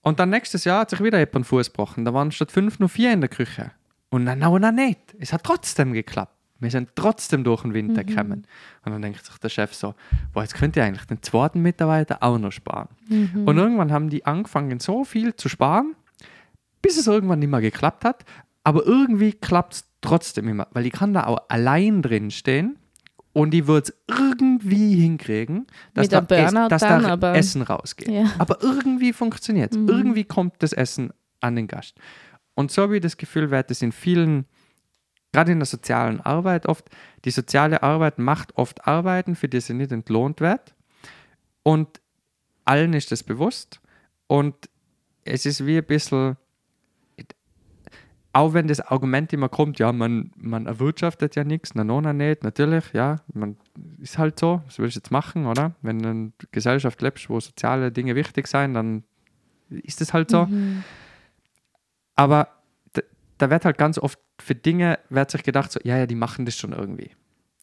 Und 0.00 0.20
dann 0.20 0.30
nächstes 0.30 0.64
Jahr 0.64 0.80
hat 0.80 0.90
sich 0.90 1.02
wieder 1.02 1.18
jemand 1.18 1.36
einen 1.36 1.44
Fuß 1.44 1.66
gebrochen. 1.66 2.06
Da 2.06 2.14
waren 2.14 2.32
statt 2.32 2.50
fünf 2.50 2.78
nur 2.78 2.88
vier 2.88 3.12
in 3.12 3.20
der 3.20 3.28
Küche. 3.28 3.72
Und 4.10 4.26
dann 4.26 4.42
auch 4.42 4.58
noch 4.58 4.72
nicht. 4.72 5.00
Es 5.18 5.32
hat 5.32 5.44
trotzdem 5.44 5.92
geklappt. 5.92 6.34
Wir 6.58 6.70
sind 6.70 6.90
trotzdem 6.94 7.42
durch 7.42 7.62
den 7.62 7.72
Winter 7.72 8.04
gekommen. 8.04 8.46
Und 8.84 8.92
dann 8.92 9.00
denkt 9.00 9.24
sich 9.24 9.38
der 9.38 9.48
Chef 9.48 9.72
so, 9.72 9.94
boah, 10.34 10.42
jetzt 10.42 10.54
könnt 10.54 10.76
ihr 10.76 10.84
eigentlich 10.84 11.06
den 11.06 11.22
zweiten 11.22 11.62
Mitarbeiter 11.62 12.18
auch 12.22 12.38
noch 12.38 12.52
sparen. 12.52 12.88
Und 13.08 13.56
irgendwann 13.56 13.90
haben 13.92 14.10
die 14.10 14.26
angefangen, 14.26 14.78
so 14.78 15.04
viel 15.04 15.34
zu 15.36 15.48
sparen, 15.48 15.94
bis 16.82 16.98
es 16.98 17.06
irgendwann 17.06 17.38
nicht 17.38 17.48
mehr 17.48 17.62
geklappt 17.62 18.04
hat. 18.04 18.24
Aber 18.62 18.84
irgendwie 18.84 19.32
klappt 19.32 19.72
es 19.74 19.84
trotzdem 20.02 20.48
immer, 20.48 20.66
weil 20.72 20.84
ich 20.84 20.92
kann 20.92 21.14
da 21.14 21.24
auch 21.26 21.38
allein 21.48 22.02
drin 22.02 22.30
stehen 22.30 22.76
und 23.32 23.54
ich 23.54 23.66
würde 23.66 23.92
es 23.92 24.18
irgendwie 24.18 24.96
hinkriegen, 24.96 25.66
dass 25.94 26.08
da, 26.10 26.18
Ess- 26.18 26.52
dass 26.68 26.82
dann, 26.82 27.02
da 27.04 27.08
aber- 27.10 27.34
Essen 27.36 27.62
rausgeht. 27.62 28.08
Ja. 28.08 28.30
Aber 28.38 28.58
irgendwie 28.62 29.14
funktioniert 29.14 29.72
es. 29.72 29.78
Irgendwie 29.78 30.24
kommt 30.24 30.54
das 30.58 30.74
Essen 30.74 31.10
an 31.40 31.56
den 31.56 31.68
Gast. 31.68 31.96
Und 32.54 32.70
so 32.70 32.82
habe 32.82 32.96
ich 32.96 33.02
das 33.02 33.16
Gefühl, 33.16 33.50
wird 33.50 33.70
es 33.70 33.82
in 33.82 33.92
vielen, 33.92 34.46
gerade 35.32 35.52
in 35.52 35.58
der 35.58 35.66
sozialen 35.66 36.20
Arbeit 36.20 36.66
oft, 36.66 36.88
die 37.24 37.30
soziale 37.30 37.82
Arbeit 37.82 38.18
macht 38.18 38.56
oft 38.56 38.86
Arbeiten, 38.86 39.34
für 39.36 39.48
die 39.48 39.60
sie 39.60 39.74
nicht 39.74 39.92
entlohnt 39.92 40.40
wird. 40.40 40.74
Und 41.62 42.00
allen 42.64 42.92
ist 42.92 43.12
das 43.12 43.22
bewusst. 43.22 43.80
Und 44.26 44.68
es 45.24 45.46
ist 45.46 45.66
wie 45.66 45.78
ein 45.78 45.84
bisschen, 45.84 46.36
auch 48.32 48.54
wenn 48.54 48.68
das 48.68 48.80
Argument 48.80 49.32
immer 49.32 49.48
kommt, 49.48 49.78
ja, 49.78 49.92
man, 49.92 50.30
man 50.36 50.66
erwirtschaftet 50.66 51.34
ja 51.34 51.44
nichts, 51.44 51.74
na, 51.74 51.82
na, 51.82 52.12
nicht, 52.12 52.44
natürlich, 52.44 52.92
ja, 52.92 53.16
man 53.34 53.56
ist 54.00 54.18
halt 54.18 54.38
so, 54.38 54.62
was 54.66 54.78
willst 54.78 54.96
du 54.96 55.00
jetzt 55.00 55.10
machen, 55.10 55.46
oder? 55.46 55.74
Wenn 55.82 55.98
du 55.98 56.08
in 56.08 56.16
einer 56.16 56.30
Gesellschaft 56.52 57.02
lebst, 57.02 57.28
wo 57.28 57.40
soziale 57.40 57.90
Dinge 57.90 58.14
wichtig 58.14 58.46
sind, 58.46 58.74
dann 58.74 59.04
ist 59.68 60.00
es 60.00 60.12
halt 60.12 60.30
so. 60.30 60.46
Mhm. 60.46 60.84
Aber 62.16 62.48
da, 62.92 63.02
da 63.38 63.50
wird 63.50 63.64
halt 63.64 63.78
ganz 63.78 63.98
oft 63.98 64.18
für 64.40 64.54
Dinge, 64.54 64.98
wird 65.08 65.30
sich 65.30 65.42
gedacht, 65.42 65.72
so, 65.72 65.80
ja, 65.84 65.96
ja, 65.96 66.06
die 66.06 66.14
machen 66.14 66.44
das 66.44 66.56
schon 66.56 66.72
irgendwie. 66.72 67.10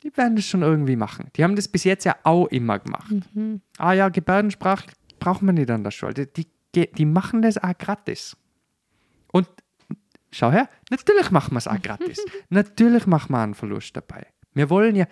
Die 0.04 0.16
werden 0.16 0.36
das 0.36 0.46
schon 0.46 0.62
irgendwie 0.62 0.96
machen. 0.96 1.30
Die 1.36 1.44
haben 1.44 1.56
das 1.56 1.68
bis 1.68 1.84
jetzt 1.84 2.06
ja 2.06 2.16
auch 2.24 2.48
immer 2.48 2.80
gemacht. 2.80 3.12
Mhm. 3.34 3.62
Ah 3.78 3.94
ja, 3.94 4.10
Gebärdensprache 4.10 4.86
braucht 5.20 5.42
man 5.42 5.56
nicht 5.56 5.72
an 5.72 5.84
der 5.84 5.92
Schule. 5.92 6.14
Die, 6.14 6.48
die, 6.76 6.92
die 6.92 7.06
machen 7.06 7.42
das 7.42 7.58
auch 7.58 7.78
gratis. 7.78 8.38
Und 9.32 9.48
schau 10.32 10.52
her, 10.52 10.70
natürlich 10.92 11.32
machen 11.32 11.54
wir 11.54 11.58
es 11.58 11.68
auch 11.68 11.82
gratis. 11.82 12.24
natürlich 12.50 13.08
machen 13.08 13.32
wir 13.32 13.40
einen 13.40 13.56
Verlust 13.56 13.96
dabei. 13.96 14.28
Wir 14.54 14.70
wollen 14.70 14.96
ja, 14.96 15.08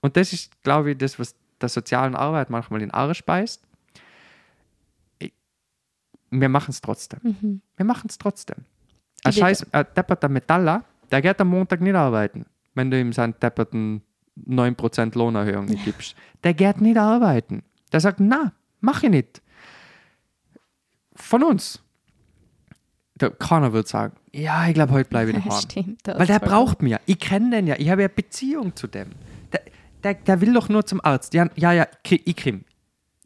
und 0.00 0.16
das 0.16 0.32
ist, 0.32 0.62
glaube 0.62 0.92
ich, 0.92 0.98
das, 0.98 1.18
was 1.18 1.34
der 1.60 1.68
sozialen 1.68 2.14
Arbeit 2.14 2.50
manchmal 2.50 2.82
in 2.82 2.90
Arsch 2.90 3.24
beißt. 3.24 3.62
Wir 6.30 6.48
machen 6.48 6.70
es 6.70 6.80
trotzdem. 6.80 7.20
Mhm. 7.22 7.60
Wir 7.76 7.84
machen 7.84 8.06
es 8.08 8.18
trotzdem. 8.18 8.56
Ein 9.24 9.32
scheiß 9.32 9.66
ein 9.72 9.86
depperter 9.96 10.28
Metaller, 10.28 10.84
der 11.10 11.20
geht 11.22 11.40
am 11.40 11.48
Montag 11.48 11.80
nicht 11.80 11.94
arbeiten, 11.94 12.46
wenn 12.74 12.90
du 12.90 12.98
ihm 13.00 13.12
seinen 13.12 13.34
depperten 13.40 14.02
9% 14.48 15.16
Lohnerhöhung 15.18 15.66
nicht 15.66 15.84
gibst. 15.84 16.14
Der 16.44 16.54
geht 16.54 16.80
nicht 16.80 16.96
arbeiten. 16.96 17.62
Der 17.92 18.00
sagt, 18.00 18.20
na, 18.20 18.52
mach 18.80 19.02
ich 19.02 19.10
nicht. 19.10 19.42
Von 21.14 21.42
uns. 21.42 21.82
Der, 23.20 23.30
keiner 23.30 23.72
wird 23.72 23.86
sagen, 23.88 24.16
ja, 24.32 24.66
ich 24.68 24.74
glaube, 24.74 24.92
heute 24.92 25.10
bleibe 25.10 25.32
ich 25.32 25.36
daheim. 25.36 25.50
Stimmt. 25.60 26.00
Weil 26.06 26.26
der 26.26 26.38
braucht 26.38 26.80
mich. 26.80 26.96
Ich 27.06 27.18
kenne 27.18 27.50
den 27.50 27.66
ja. 27.66 27.74
Ich 27.78 27.90
habe 27.90 28.02
ja 28.02 28.08
Beziehung 28.08 28.74
zu 28.76 28.86
dem. 28.86 29.10
Der, 29.52 29.60
der, 30.04 30.14
der 30.14 30.40
will 30.40 30.54
doch 30.54 30.68
nur 30.70 30.86
zum 30.86 31.00
Arzt. 31.04 31.34
Ja, 31.34 31.48
ja, 31.56 31.72
ja 31.72 31.84
Ki- 32.04 32.22
ich 32.24 32.36
krieg. 32.36 32.64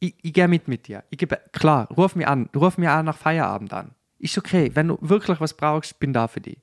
Ich, 0.01 0.15
ich 0.23 0.33
gehe 0.33 0.49
mit 0.49 0.69
mit 0.69 0.89
dir. 0.89 1.05
Ich 1.11 1.19
gebe, 1.19 1.39
klar, 1.53 1.89
ruf 1.97 2.17
mich 2.17 2.27
an. 2.27 2.49
Ruf 2.55 2.79
mich 2.79 2.89
auch 2.89 3.03
nach 3.03 3.17
Feierabend 3.17 3.73
an. 3.73 3.91
Ist 4.19 4.39
okay. 4.39 4.71
Wenn 4.75 4.89
du 4.89 4.99
wirklich 5.01 5.41
was 5.41 5.55
brauchst, 5.55 5.99
bin 6.01 6.13
da 6.13 6.29
für 6.29 6.41
dich. 6.41 6.59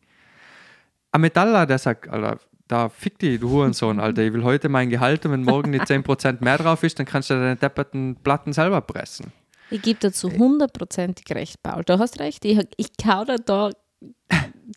Ein 1.11 1.21
Metaller, 1.21 1.65
der 1.65 1.77
sagt, 1.77 2.07
Alter, 2.07 2.39
da 2.67 2.87
fick 2.87 3.19
dich, 3.19 3.39
du 3.39 3.49
Hurensohn, 3.49 3.99
Alter. 3.99 4.23
Ich 4.23 4.33
will 4.33 4.43
heute 4.43 4.69
mein 4.69 4.89
Gehalt 4.89 5.25
und 5.25 5.33
wenn 5.33 5.43
morgen 5.43 5.71
nicht 5.71 5.85
10% 5.85 6.43
mehr 6.43 6.57
drauf 6.57 6.83
ist, 6.83 6.97
dann 6.99 7.05
kannst 7.05 7.29
du 7.29 7.33
deine 7.33 7.57
depperten 7.57 8.15
Platten 8.23 8.53
selber 8.53 8.81
pressen. 8.81 9.33
Ich 9.69 9.81
gebe 9.81 9.99
dazu 9.99 10.31
hundertprozentig 10.31 11.25
recht, 11.35 11.61
Paul. 11.63 11.83
Du 11.83 11.99
hast 11.99 12.19
recht. 12.19 12.43
Ich, 12.45 12.59
ich 12.77 12.93
dir 12.93 13.35
da 13.45 13.69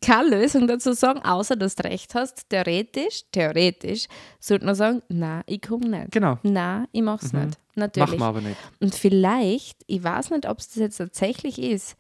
keine 0.01 0.29
Lösung 0.29 0.67
dazu 0.67 0.93
sagen, 0.93 1.21
außer 1.21 1.57
dass 1.57 1.77
du 1.77 1.85
recht 1.85 2.15
hast. 2.15 2.49
Theoretisch, 2.49 3.25
theoretisch, 3.33 4.07
sollte 4.41 4.67
man 4.67 4.75
sagen, 4.75 5.03
nein, 5.09 5.43
ich 5.47 5.63
komme 5.63 5.89
nicht. 5.89 6.13
Genau. 6.13 6.39
Nein, 6.43 6.87
ich 6.93 7.03
mache 7.03 7.25
es 7.25 7.33
nicht. 7.33 7.59
Natürlich. 7.75 8.11
Machen 8.11 8.21
wir 8.21 8.27
aber 8.27 8.41
nicht. 8.41 8.57
Und 8.81 8.95
vielleicht, 8.95 9.83
ich 9.87 10.03
weiß 10.03 10.31
nicht, 10.31 10.49
ob 10.49 10.59
es 10.59 10.69
das 10.69 10.77
jetzt 10.77 10.97
tatsächlich 10.99 11.61
ist, 11.61 11.97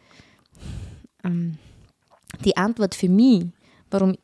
ähm, 1.24 1.58
die 2.44 2.56
Antwort 2.56 2.94
für 2.94 3.08
mich, 3.08 3.46
warum 3.90 4.16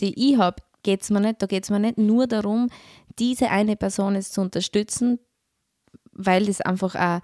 die 0.00 0.32
ich 0.32 0.38
habe, 0.38 0.62
geht 0.82 1.02
es 1.02 1.10
mir 1.10 1.20
nicht, 1.20 1.40
da 1.40 1.46
geht 1.46 1.64
es 1.64 1.70
mir 1.70 1.80
nicht 1.80 1.98
nur 1.98 2.26
darum, 2.26 2.68
diese 3.18 3.50
eine 3.50 3.76
Person 3.76 4.16
jetzt 4.16 4.34
zu 4.34 4.40
unterstützen, 4.40 5.18
weil 6.12 6.46
das 6.46 6.60
einfach 6.60 6.94
auch, 6.94 7.20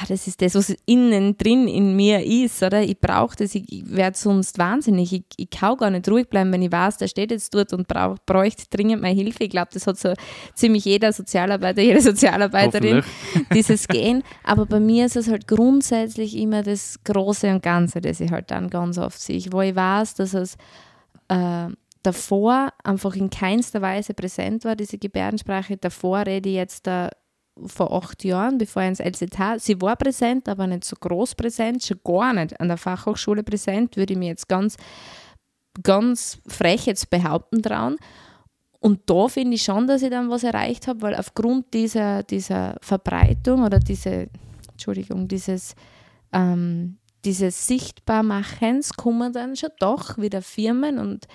ah, 0.00 0.04
das 0.08 0.26
ist 0.26 0.42
das, 0.42 0.54
was 0.54 0.74
innen 0.86 1.36
drin 1.38 1.68
in 1.68 1.94
mir 1.94 2.24
ist, 2.24 2.62
oder? 2.62 2.82
Ich 2.82 2.98
brauche 2.98 3.36
das, 3.36 3.54
ich, 3.54 3.64
ich 3.72 3.90
werde 3.90 4.16
sonst 4.16 4.58
wahnsinnig. 4.58 5.12
Ich, 5.12 5.24
ich 5.36 5.50
kann 5.50 5.76
gar 5.76 5.90
nicht 5.90 6.08
ruhig 6.08 6.28
bleiben, 6.28 6.52
wenn 6.52 6.62
ich 6.62 6.72
weiß, 6.72 6.98
der 6.98 7.08
steht 7.08 7.30
jetzt 7.30 7.54
dort 7.54 7.72
und 7.72 7.86
brauch, 7.86 8.16
bräuchte 8.26 8.64
dringend 8.70 9.02
meine 9.02 9.14
Hilfe. 9.14 9.44
Ich 9.44 9.50
glaube, 9.50 9.68
das 9.72 9.86
hat 9.86 9.98
so 9.98 10.14
ziemlich 10.54 10.84
jeder 10.84 11.12
Sozialarbeiter, 11.12 11.82
jede 11.82 12.00
Sozialarbeiterin, 12.00 13.02
dieses 13.52 13.86
Gehen. 13.94 14.22
Aber 14.42 14.66
bei 14.66 14.80
mir 14.80 15.06
ist 15.06 15.16
es 15.16 15.28
halt 15.28 15.46
grundsätzlich 15.46 16.36
immer 16.36 16.62
das 16.62 16.98
Große 17.04 17.48
und 17.50 17.62
Ganze, 17.62 18.00
das 18.00 18.20
ich 18.20 18.30
halt 18.30 18.50
dann 18.50 18.70
ganz 18.70 18.98
oft 18.98 19.20
sehe, 19.20 19.44
wo 19.50 19.60
ich 19.60 19.76
weiß, 19.76 20.14
dass 20.14 20.34
es 20.34 20.56
äh, 21.28 21.68
davor 22.02 22.72
einfach 22.82 23.14
in 23.14 23.30
keinster 23.30 23.80
Weise 23.80 24.14
präsent 24.14 24.64
war, 24.64 24.76
diese 24.76 24.98
Gebärdensprache. 24.98 25.76
Davor 25.76 26.26
rede 26.26 26.48
ich 26.48 26.56
jetzt 26.56 26.86
da 26.86 27.10
vor 27.66 27.92
acht 27.92 28.24
Jahren, 28.24 28.58
bevor 28.58 28.82
ich 28.82 28.88
ins 28.88 29.00
LZH, 29.00 29.58
sie 29.58 29.80
war 29.80 29.96
präsent, 29.96 30.48
aber 30.48 30.66
nicht 30.66 30.84
so 30.84 30.96
groß 30.98 31.34
präsent, 31.34 31.82
schon 31.82 32.00
gar 32.04 32.32
nicht 32.32 32.58
an 32.60 32.68
der 32.68 32.76
Fachhochschule 32.76 33.42
präsent, 33.42 33.96
würde 33.96 34.14
ich 34.14 34.18
mir 34.18 34.28
jetzt 34.28 34.48
ganz, 34.48 34.76
ganz 35.82 36.38
frech 36.46 36.86
jetzt 36.86 37.10
behaupten 37.10 37.62
trauen. 37.62 37.96
Und 38.80 39.00
da 39.06 39.28
finde 39.28 39.54
ich 39.54 39.62
schon, 39.62 39.86
dass 39.86 40.02
ich 40.02 40.10
dann 40.10 40.28
was 40.30 40.44
erreicht 40.44 40.88
habe, 40.88 41.02
weil 41.02 41.14
aufgrund 41.14 41.72
dieser, 41.72 42.22
dieser 42.22 42.76
Verbreitung 42.82 43.64
oder 43.64 43.78
diese, 43.78 44.28
Entschuldigung, 44.72 45.26
dieses, 45.28 45.74
ähm, 46.32 46.98
dieses 47.24 47.66
Sichtbarmachens 47.66 48.92
kommen 48.92 49.32
dann 49.32 49.56
schon 49.56 49.70
doch 49.78 50.18
wieder 50.18 50.42
Firmen 50.42 50.98
und, 50.98 51.26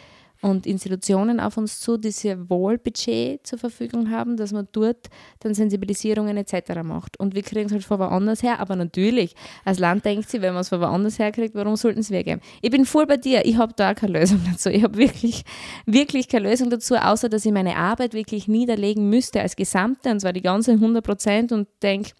und 0.41 0.66
Institutionen 0.66 1.40
auf 1.40 1.57
uns 1.57 1.80
zu, 1.80 1.98
die 1.98 2.11
sehr 2.11 2.49
wohl 2.49 2.78
Budget 2.78 3.45
zur 3.45 3.60
Verfügung 3.60 4.10
haben, 4.10 4.38
dass 4.38 4.52
man 4.52 4.68
dort 4.72 5.10
dann 5.40 5.53
Sensibilisierungen 5.53 6.38
etc. 6.38 6.82
macht. 6.84 7.20
Und 7.20 7.36
wir 7.36 7.44
kriegen 7.44 7.66
es 7.66 7.72
halt 7.72 7.84
von 7.84 7.99
woanders 7.99 8.41
her, 8.41 8.60
aber 8.60 8.76
natürlich, 8.76 9.36
als 9.66 9.80
Land 9.80 10.06
denkt 10.06 10.30
sie, 10.30 10.41
wenn 10.41 10.53
man 10.53 10.61
es 10.61 10.70
von 10.70 10.80
woanders 10.80 11.20
her 11.20 11.32
kriegt, 11.32 11.56
warum 11.56 11.76
sollten 11.76 12.02
sie 12.02 12.14
weggeben? 12.14 12.41
Ich 12.61 12.72
bin 12.72 12.86
voll 12.86 13.06
bei 13.06 13.18
dir, 13.18 13.45
ich 13.45 13.57
habe 13.57 13.74
da 13.76 13.94
keine 13.94 14.20
Lösung 14.20 14.41
dazu. 14.49 14.70
Ich 14.70 14.84
habe 14.84 14.98
wirklich, 14.98 15.44
wirklich 15.86 16.28
keine 16.28 16.49
Lösung 16.49 16.70
dazu, 16.70 16.95
außer 16.95 17.28
dass 17.28 17.45
ich 17.45 17.52
meine 17.52 17.76
Arbeit 17.76 18.14
wirklich 18.14 18.48
niederlegen 18.48 19.10
müsste 19.10 19.41
als 19.41 19.56
Gesamte, 19.56 20.10
und 20.10 20.22
zwar 20.22 20.34
die 20.34 20.41
ganze 20.41 20.72
100 20.72 21.03
Prozent 21.03 21.52
und 21.52 21.68
denke, 21.82 22.11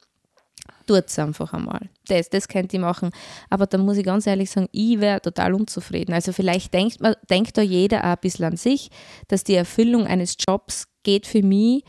tut 0.88 1.06
es 1.08 1.20
einfach 1.20 1.54
einmal. 1.54 1.90
Das, 2.08 2.30
das 2.30 2.48
könnte 2.48 2.78
ich 2.78 2.82
machen. 2.82 3.12
Aber 3.50 3.68
da 3.68 3.78
muss 3.78 3.98
ich 3.98 4.06
ganz 4.06 4.28
ehrlich 4.28 4.50
sagen, 4.50 4.68
ich 4.72 5.00
wäre 5.00 5.22
total 5.22 5.54
unzufrieden. 5.54 6.14
Also 6.14 6.34
vielleicht 6.34 6.74
denkt, 6.74 7.02
man, 7.02 7.16
denkt 7.30 7.58
da 7.58 7.62
jeder 7.62 8.00
auch 8.00 8.16
ein 8.16 8.18
bisschen 8.22 8.46
an 8.46 8.58
sich, 8.58 8.90
dass 9.28 9.44
die 9.44 9.56
Erfüllung 9.56 10.08
eines 10.08 10.36
Jobs 10.48 10.88
geht 11.04 11.28
für 11.28 11.44
mich 11.44 11.84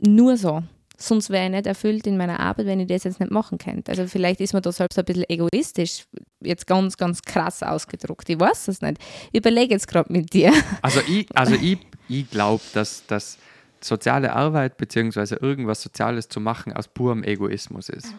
nur 0.00 0.36
so. 0.36 0.62
Sonst 0.96 1.30
wäre 1.30 1.46
ich 1.46 1.50
nicht 1.50 1.66
erfüllt 1.66 2.06
in 2.06 2.16
meiner 2.16 2.38
Arbeit, 2.38 2.66
wenn 2.66 2.78
ich 2.78 2.86
das 2.86 3.02
jetzt 3.02 3.18
nicht 3.18 3.32
machen 3.32 3.58
könnte. 3.58 3.90
Also 3.90 4.06
vielleicht 4.06 4.40
ist 4.40 4.52
man 4.52 4.62
da 4.62 4.70
selbst 4.70 4.96
ein 4.98 5.04
bisschen 5.04 5.28
egoistisch, 5.28 6.04
jetzt 6.40 6.66
ganz, 6.66 6.96
ganz 6.96 7.20
krass 7.20 7.64
ausgedruckt. 7.64 8.28
Ich 8.28 8.38
weiß 8.38 8.68
es 8.68 8.80
nicht. 8.80 8.98
Ich 9.32 9.40
überlege 9.40 9.74
jetzt 9.74 9.88
gerade 9.88 10.12
mit 10.12 10.32
dir. 10.32 10.52
Also 10.82 11.00
ich, 11.08 11.26
also 11.34 11.56
ich, 11.56 11.78
ich 12.08 12.30
glaube, 12.30 12.62
dass, 12.74 13.04
dass 13.06 13.38
soziale 13.86 14.32
Arbeit 14.32 14.76
bzw. 14.76 15.36
irgendwas 15.40 15.82
Soziales 15.82 16.28
zu 16.28 16.40
machen 16.40 16.72
aus 16.72 16.88
purem 16.88 17.22
Egoismus 17.22 17.88
ist. 17.88 18.14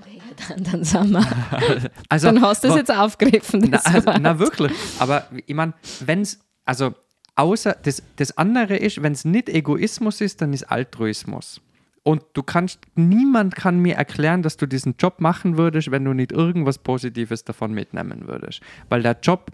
Dann, 0.48 0.64
dann, 0.64 0.84
sind 0.84 1.12
wir, 1.12 1.92
Also, 2.10 2.28
dann 2.28 2.42
hast 2.42 2.64
du 2.64 2.70
es 2.70 2.76
jetzt 2.76 2.92
aufgegriffen. 2.92 3.68
na, 3.70 3.78
also, 3.80 4.12
na 4.20 4.40
wirklich, 4.40 4.72
aber 5.00 5.28
ich 5.46 5.56
meine, 5.56 5.74
wenn 6.06 6.22
es, 6.22 6.40
also 6.66 6.94
außer, 7.36 7.78
das, 7.84 8.04
das 8.16 8.38
andere 8.38 8.78
ist, 8.78 9.02
wenn 9.02 9.14
es 9.14 9.26
nicht 9.26 9.50
Egoismus 9.50 10.22
ist, 10.22 10.42
dann 10.42 10.54
ist 10.54 10.64
Altruismus. 10.64 11.62
Und 12.04 12.24
du 12.34 12.44
kannst, 12.44 12.80
niemand 12.94 13.56
kann 13.56 13.80
mir 13.80 13.96
erklären, 13.96 14.44
dass 14.44 14.58
du 14.58 14.68
diesen 14.68 14.96
Job 15.00 15.20
machen 15.20 15.58
würdest, 15.58 15.90
wenn 15.90 16.06
du 16.06 16.14
nicht 16.14 16.32
irgendwas 16.32 16.78
Positives 16.78 17.44
davon 17.44 17.74
mitnehmen 17.74 18.28
würdest. 18.28 18.62
Weil 18.90 19.02
der 19.02 19.18
Job 19.24 19.52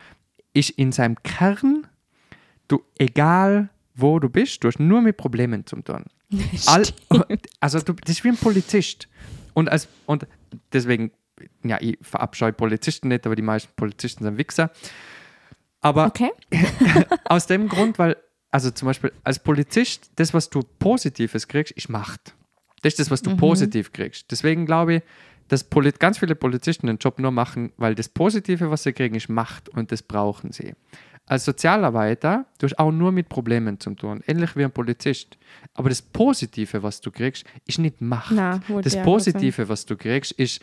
ist 0.53 0.71
in 0.71 0.91
seinem 0.91 1.15
Kern, 1.23 1.87
du, 2.67 2.81
egal 2.97 3.69
wo 4.01 4.19
du 4.19 4.29
bist, 4.29 4.63
du 4.63 4.67
hast 4.67 4.79
nur 4.79 5.01
mit 5.01 5.17
Problemen 5.17 5.65
zu 5.65 5.77
tun. 5.81 6.05
All, 6.65 6.83
also 7.59 7.79
du, 7.79 7.93
das 7.93 8.17
ist 8.17 8.23
wie 8.23 8.29
ein 8.29 8.37
Polizist. 8.37 9.07
Und, 9.53 9.69
als, 9.69 9.87
und 10.05 10.27
deswegen, 10.73 11.11
ja, 11.63 11.77
ich 11.81 11.97
verabscheue 12.01 12.53
Polizisten 12.53 13.09
nicht, 13.09 13.25
aber 13.25 13.35
die 13.35 13.41
meisten 13.41 13.71
Polizisten 13.75 14.23
sind 14.23 14.37
Wichser. 14.37 14.71
Aber 15.81 16.07
Okay. 16.07 16.31
aus 17.25 17.47
dem 17.47 17.67
Grund, 17.67 17.99
weil, 17.99 18.15
also 18.51 18.71
zum 18.71 18.87
Beispiel 18.87 19.11
als 19.23 19.39
Polizist, 19.39 20.11
das, 20.15 20.33
was 20.33 20.49
du 20.49 20.61
Positives 20.79 21.47
kriegst, 21.47 21.71
ist 21.73 21.89
Macht. 21.89 22.35
Das 22.81 22.93
ist 22.93 22.99
das, 22.99 23.11
was 23.11 23.21
du 23.21 23.35
positiv 23.37 23.93
kriegst. 23.93 24.31
Deswegen 24.31 24.65
glaube 24.65 24.95
ich, 24.95 25.01
dass 25.49 25.63
Poli 25.63 25.91
ganz 25.91 26.17
viele 26.17 26.33
Polizisten 26.33 26.87
den 26.87 26.97
Job 26.97 27.19
nur 27.19 27.31
machen, 27.31 27.73
weil 27.77 27.93
das 27.93 28.07
Positive, 28.09 28.71
was 28.71 28.83
sie 28.83 28.93
kriegen, 28.93 29.15
ist 29.15 29.29
Macht 29.29 29.69
und 29.69 29.91
das 29.91 30.01
brauchen 30.01 30.51
sie. 30.51 30.73
Als 31.31 31.45
Sozialarbeiter, 31.45 32.45
du 32.57 32.65
hast 32.65 32.77
auch 32.77 32.91
nur 32.91 33.13
mit 33.13 33.29
Problemen 33.29 33.79
zu 33.79 33.91
tun, 33.91 34.21
ähnlich 34.27 34.57
wie 34.57 34.65
ein 34.65 34.71
Polizist. 34.71 35.37
Aber 35.75 35.87
das 35.87 36.01
Positive, 36.01 36.83
was 36.83 36.99
du 36.99 37.09
kriegst, 37.09 37.45
ist 37.65 37.79
nicht 37.79 38.01
Macht. 38.01 38.35
Wollte 38.67 38.89
das 38.89 39.01
Positive, 39.01 39.69
was 39.69 39.85
du 39.85 39.95
kriegst, 39.95 40.33
ist 40.33 40.61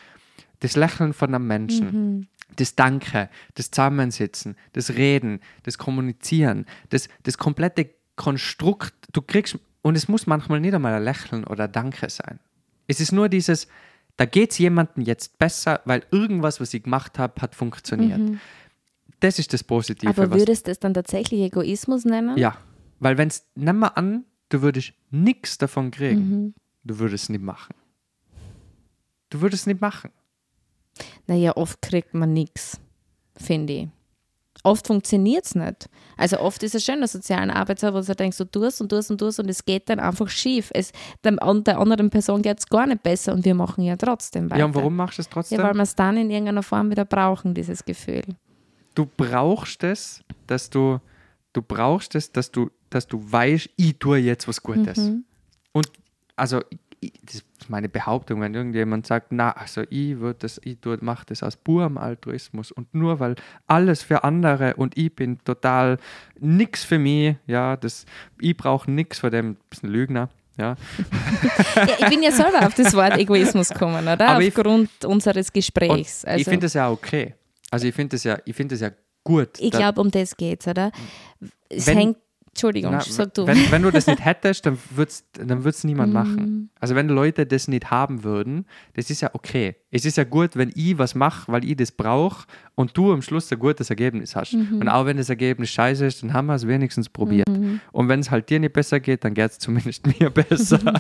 das 0.61 0.77
Lächeln 0.77 1.15
von 1.15 1.35
einem 1.35 1.47
Menschen. 1.47 2.28
das 2.57 2.74
Danke, 2.74 3.31
das 3.55 3.70
Zusammensitzen, 3.70 4.57
das 4.74 4.90
Reden, 4.90 5.40
das 5.62 5.78
Kommunizieren, 5.78 6.66
das, 6.90 7.09
das 7.23 7.39
komplette 7.39 7.89
Konstrukt, 8.16 8.95
du 9.15 9.23
kriegst, 9.23 9.59
und 9.81 9.97
es 9.97 10.07
muss 10.07 10.27
manchmal 10.27 10.61
nicht 10.61 10.74
einmal 10.74 10.93
ein 10.93 11.03
Lächeln 11.03 11.45
oder 11.45 11.66
Danke 11.66 12.11
sein. 12.11 12.40
Es 12.86 13.01
ist 13.01 13.12
nur 13.12 13.31
dieses, 13.31 13.69
da 14.19 14.27
geht 14.27 14.51
es 14.51 14.59
jemandem 14.59 15.03
jetzt 15.05 15.39
besser, 15.39 15.81
weil 15.86 16.03
irgendwas, 16.11 16.61
was 16.61 16.74
ich 16.74 16.82
gemacht 16.82 17.19
habe, 17.19 17.40
hat 17.40 17.55
funktioniert. 17.55 18.20
Das 19.20 19.39
ist 19.39 19.53
das 19.53 19.65
Positive. 19.65 20.11
Aber 20.11 20.32
würdest 20.32 20.66
du 20.66 20.70
das 20.70 20.78
dann 20.78 20.95
tatsächlich 20.95 21.40
Egoismus 21.40 22.05
nennen? 22.05 22.36
ja, 22.39 22.57
weil 23.01 23.16
wenn 23.19 23.28
es, 23.28 23.45
nimm 23.55 23.78
mal 23.78 23.89
an, 23.89 24.24
du 24.49 24.62
würdest 24.62 24.93
nichts 25.11 25.59
davon 25.59 25.90
kriegen, 25.90 26.55
du 26.85 26.99
würdest 26.99 27.24
es 27.24 27.28
nicht 27.28 27.43
machen. 27.43 27.74
Du 29.31 29.40
würdest 29.40 29.62
es 29.62 29.66
nicht 29.66 29.81
machen. 29.81 30.11
Naja, 31.27 31.57
oft 31.57 31.81
kriegt 31.82 32.15
man 32.15 32.32
nichts, 32.32 32.81
finde 33.36 33.73
ich. 33.73 33.89
Oft 34.65 34.89
funktioniert 34.89 35.45
es 35.45 35.55
nicht. 35.55 35.89
Also 36.16 36.40
oft 36.40 36.62
ist 36.65 36.74
es 36.74 36.85
schön, 36.85 36.99
der 36.99 37.07
sozialen 37.07 37.51
Arbeit, 37.51 37.81
wo 37.82 38.01
du 38.01 38.15
denkst, 38.15 38.39
du 38.39 38.45
tust 38.45 38.81
und 38.81 38.89
tust 38.89 39.11
und 39.11 39.19
tust 39.19 39.39
und 39.39 39.49
es 39.49 39.65
geht 39.65 39.89
dann 39.89 40.01
einfach 40.01 40.28
schief. 40.28 40.70
Es, 40.74 40.90
dem, 41.24 41.39
der 41.65 41.78
anderen 41.78 42.11
Person 42.11 42.43
geht 42.43 42.59
es 42.59 42.66
gar 42.66 42.86
nicht 42.86 43.05
besser 43.05 43.35
und 43.35 43.45
wir 43.45 43.55
machen 43.55 43.85
ja 43.85 43.95
trotzdem 43.97 44.51
weiter. 44.51 44.59
Ja, 44.59 44.65
und 44.65 44.74
warum 44.74 44.97
machst 44.97 45.19
du 45.19 45.23
es 45.23 45.28
trotzdem? 45.28 45.61
Ja, 45.61 45.65
weil 45.65 45.74
wir 45.74 45.82
es 45.82 45.95
dann 45.95 46.16
in 46.16 46.31
irgendeiner 46.31 46.65
Form 46.65 46.90
wieder 46.90 47.05
brauchen, 47.05 47.55
dieses 47.55 47.85
Gefühl. 47.85 48.24
Du 48.99 49.07
brauchst 49.07 49.85
es, 49.85 50.23
dass 50.49 50.70
du, 50.70 50.99
du 51.53 51.62
brauchst 51.62 52.15
es, 52.16 52.33
dass 52.33 52.51
du, 52.51 52.70
dass 52.91 53.07
du 53.07 53.20
weißt, 53.31 53.70
ich 53.77 53.97
tue 53.99 54.19
jetzt 54.19 54.49
was 54.49 54.61
Gutes. 54.62 54.99
Mhm. 54.99 55.25
Und 55.73 55.89
also, 56.35 56.61
ich, 57.01 57.12
das 57.25 57.37
ist 57.37 57.45
meine 57.69 57.89
Behauptung, 57.89 58.41
wenn 58.41 58.55
irgendjemand 58.55 59.07
sagt, 59.07 59.29
na, 59.31 59.53
also 59.53 59.83
ich 59.89 60.19
würde 60.19 60.41
das, 60.41 60.61
ich 60.65 60.79
tue, 60.81 60.99
mache 61.01 61.27
das 61.27 61.45
aus 61.45 61.57
purem 61.57 61.97
Altruismus 61.97 62.73
und 62.73 62.93
nur 62.93 63.20
weil 63.20 63.37
alles 63.69 64.03
für 64.03 64.25
andere 64.25 64.75
und 64.75 64.99
ich 64.99 65.15
bin 65.15 65.39
total 65.45 65.99
nix 66.41 66.83
für 66.85 66.99
mich, 66.99 67.37
ja, 67.47 67.77
das, 67.77 68.05
ich 68.41 68.57
brauche 68.57 68.91
nix 68.91 69.20
von 69.20 69.31
dem, 69.31 69.57
das 69.70 69.79
ist 69.79 69.85
ein 69.85 69.91
Lügner, 69.91 70.29
ja. 70.57 70.75
Ja, 71.77 71.87
ich 72.01 72.09
bin 72.09 72.23
ja 72.25 72.33
selber 72.33 72.66
auf 72.66 72.75
das 72.75 72.93
Wort 72.95 73.16
Egoismus 73.16 73.69
gekommen, 73.69 74.03
oder? 74.09 74.27
Aber 74.29 74.43
ich- 74.43 74.49
Aufgrund 74.57 75.05
unseres 75.05 75.49
Und 75.49 75.55
Gesprächs. 75.55 76.25
Also, 76.25 76.41
ich 76.41 76.45
finde 76.49 76.66
das 76.66 76.75
ja 76.75 76.91
okay. 76.91 77.35
Also 77.70 77.86
ich 77.86 77.95
finde 77.95 78.15
das 78.16 78.24
ja, 78.24 78.39
ich 78.45 78.57
finde 78.57 78.74
das 78.74 78.81
ja 78.81 78.90
gut. 79.24 79.59
ich 79.59 79.70
glaube, 79.70 80.01
um 80.01 80.11
das 80.11 80.36
geht 80.36 80.61
es, 80.62 80.66
oder? 80.69 80.90
Es 81.69 81.86
Wenn- 81.86 81.97
hängt, 81.99 82.16
Entschuldigung, 82.59 82.93
Na, 82.93 83.01
sag 83.01 83.33
du. 83.35 83.47
Wenn, 83.47 83.71
wenn 83.71 83.83
du 83.83 83.91
das 83.93 84.07
nicht 84.09 84.25
hättest, 84.25 84.67
dann 84.67 84.77
würde 84.95 85.11
es 85.11 85.25
dann 85.33 85.63
wird's 85.65 85.85
Mhm. 85.85 85.91
niemand 85.91 86.13
machen. 86.13 86.71
Also 86.81 86.95
wenn 86.97 87.09
Leute 87.09 87.47
das 87.47 87.69
nicht 87.69 87.91
haben 87.91 88.25
würden, 88.25 88.67
das 88.95 89.11
ist 89.11 89.21
ja 89.21 89.31
okay. 89.33 89.77
Es 89.91 90.05
ist 90.05 90.17
ja 90.19 90.25
gut, 90.25 90.55
wenn 90.57 90.71
ich 90.75 90.99
was 90.99 91.15
mache, 91.15 91.51
weil 91.51 91.65
ich 91.65 91.77
das 91.77 91.93
brauche 91.93 92.47
und 92.75 92.95
du 92.97 93.13
am 93.13 93.23
Schluss 93.23 93.51
ein 93.51 93.59
gutes 93.59 93.89
Ergebnis 93.91 94.37
hast. 94.37 94.53
Mhm. 94.55 94.81
Und 94.81 94.89
auch 94.89 95.07
wenn 95.07 95.17
das 95.17 95.29
Ergebnis 95.31 95.71
scheiße 95.71 96.05
ist, 96.05 96.23
dann 96.23 96.33
haben 96.35 96.47
wir 96.47 96.55
es 96.57 96.67
wenigstens 96.67 97.09
probiert. 97.09 97.49
Mhm. 97.49 97.81
Und 97.93 98.09
wenn 98.09 98.21
es 98.21 98.31
halt 98.31 98.51
dir 98.51 98.61
nicht 98.61 98.73
besser 98.75 99.01
geht, 99.01 99.25
dann 99.25 99.33
geht 99.35 99.51
es 99.53 99.59
zumindest 99.59 100.07
mir 100.21 100.31
besser. 100.31 100.79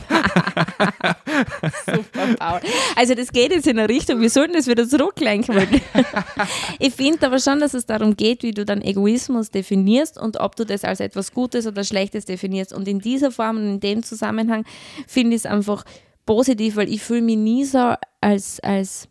Super, 1.86 2.26
Paul. 2.38 2.60
Also 2.96 3.14
das 3.14 3.30
geht 3.32 3.52
jetzt 3.52 3.66
in 3.66 3.78
eine 3.78 3.88
Richtung, 3.88 4.20
wir 4.20 4.30
sollten 4.30 4.54
das 4.54 4.66
wieder 4.66 4.88
zurücklenken. 4.88 5.56
Ich 6.78 6.94
finde 6.94 7.26
aber 7.26 7.38
schon, 7.38 7.60
dass 7.60 7.74
es 7.74 7.86
darum 7.86 8.16
geht, 8.16 8.42
wie 8.42 8.52
du 8.52 8.64
dann 8.64 8.80
Egoismus 8.82 9.50
definierst 9.50 10.18
und 10.18 10.38
ob 10.40 10.56
du 10.56 10.64
das 10.64 10.84
als 10.84 11.00
etwas 11.00 11.32
Gutes 11.32 11.47
oder 11.54 11.84
Schlechtes 11.84 12.24
definierst. 12.24 12.72
Und 12.72 12.88
in 12.88 13.00
dieser 13.00 13.30
Form 13.30 13.56
und 13.56 13.66
in 13.66 13.80
dem 13.80 14.02
Zusammenhang 14.02 14.64
finde 15.06 15.36
ich 15.36 15.42
es 15.42 15.46
einfach 15.46 15.84
positiv, 16.26 16.76
weil 16.76 16.92
ich 16.92 17.02
fühle 17.02 17.22
mich 17.22 17.38
nie 17.38 17.64
so 17.64 17.94
als, 18.20 18.60
als 18.60 19.08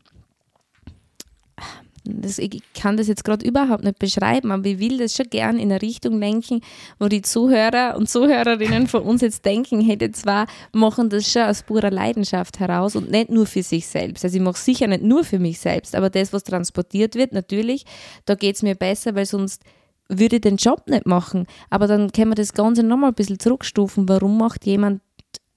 das, 2.09 2.37
ich 2.37 2.61
kann 2.73 2.97
das 2.97 3.07
jetzt 3.07 3.23
gerade 3.23 3.45
überhaupt 3.45 3.83
nicht 3.83 3.99
beschreiben, 3.99 4.51
aber 4.51 4.65
ich 4.65 4.79
will 4.79 4.97
das 4.97 5.15
schon 5.15 5.29
gern 5.29 5.57
in 5.57 5.71
eine 5.71 5.81
Richtung 5.81 6.19
lenken, 6.19 6.61
wo 6.99 7.07
die 7.07 7.21
Zuhörer 7.21 7.95
und 7.97 8.09
Zuhörerinnen 8.09 8.87
von 8.87 9.03
uns 9.03 9.21
jetzt 9.21 9.45
denken, 9.45 9.79
die 9.79 10.11
zwei 10.11 10.45
machen 10.71 11.09
das 11.09 11.29
schon 11.29 11.43
aus 11.43 11.63
purer 11.63 11.91
Leidenschaft 11.91 12.59
heraus 12.59 12.95
und 12.95 13.11
nicht 13.11 13.29
nur 13.29 13.45
für 13.45 13.63
sich 13.63 13.87
selbst. 13.87 14.23
Also 14.23 14.37
ich 14.37 14.43
mache 14.43 14.59
sicher 14.59 14.87
nicht 14.87 15.03
nur 15.03 15.23
für 15.23 15.39
mich 15.39 15.59
selbst, 15.59 15.95
aber 15.95 16.09
das, 16.09 16.33
was 16.33 16.43
transportiert 16.43 17.15
wird, 17.15 17.33
natürlich, 17.33 17.85
da 18.25 18.35
geht 18.35 18.55
es 18.55 18.63
mir 18.63 18.75
besser, 18.75 19.15
weil 19.15 19.25
sonst 19.25 19.63
würde 20.09 20.39
den 20.39 20.57
Job 20.57 20.87
nicht 20.87 21.05
machen. 21.05 21.47
Aber 21.69 21.87
dann 21.87 22.11
können 22.11 22.31
wir 22.31 22.35
das 22.35 22.53
Ganze 22.53 22.83
nochmal 22.83 23.11
ein 23.11 23.15
bisschen 23.15 23.39
zurückstufen. 23.39 24.07
Warum 24.07 24.37
macht 24.37 24.65
jemand 24.65 25.01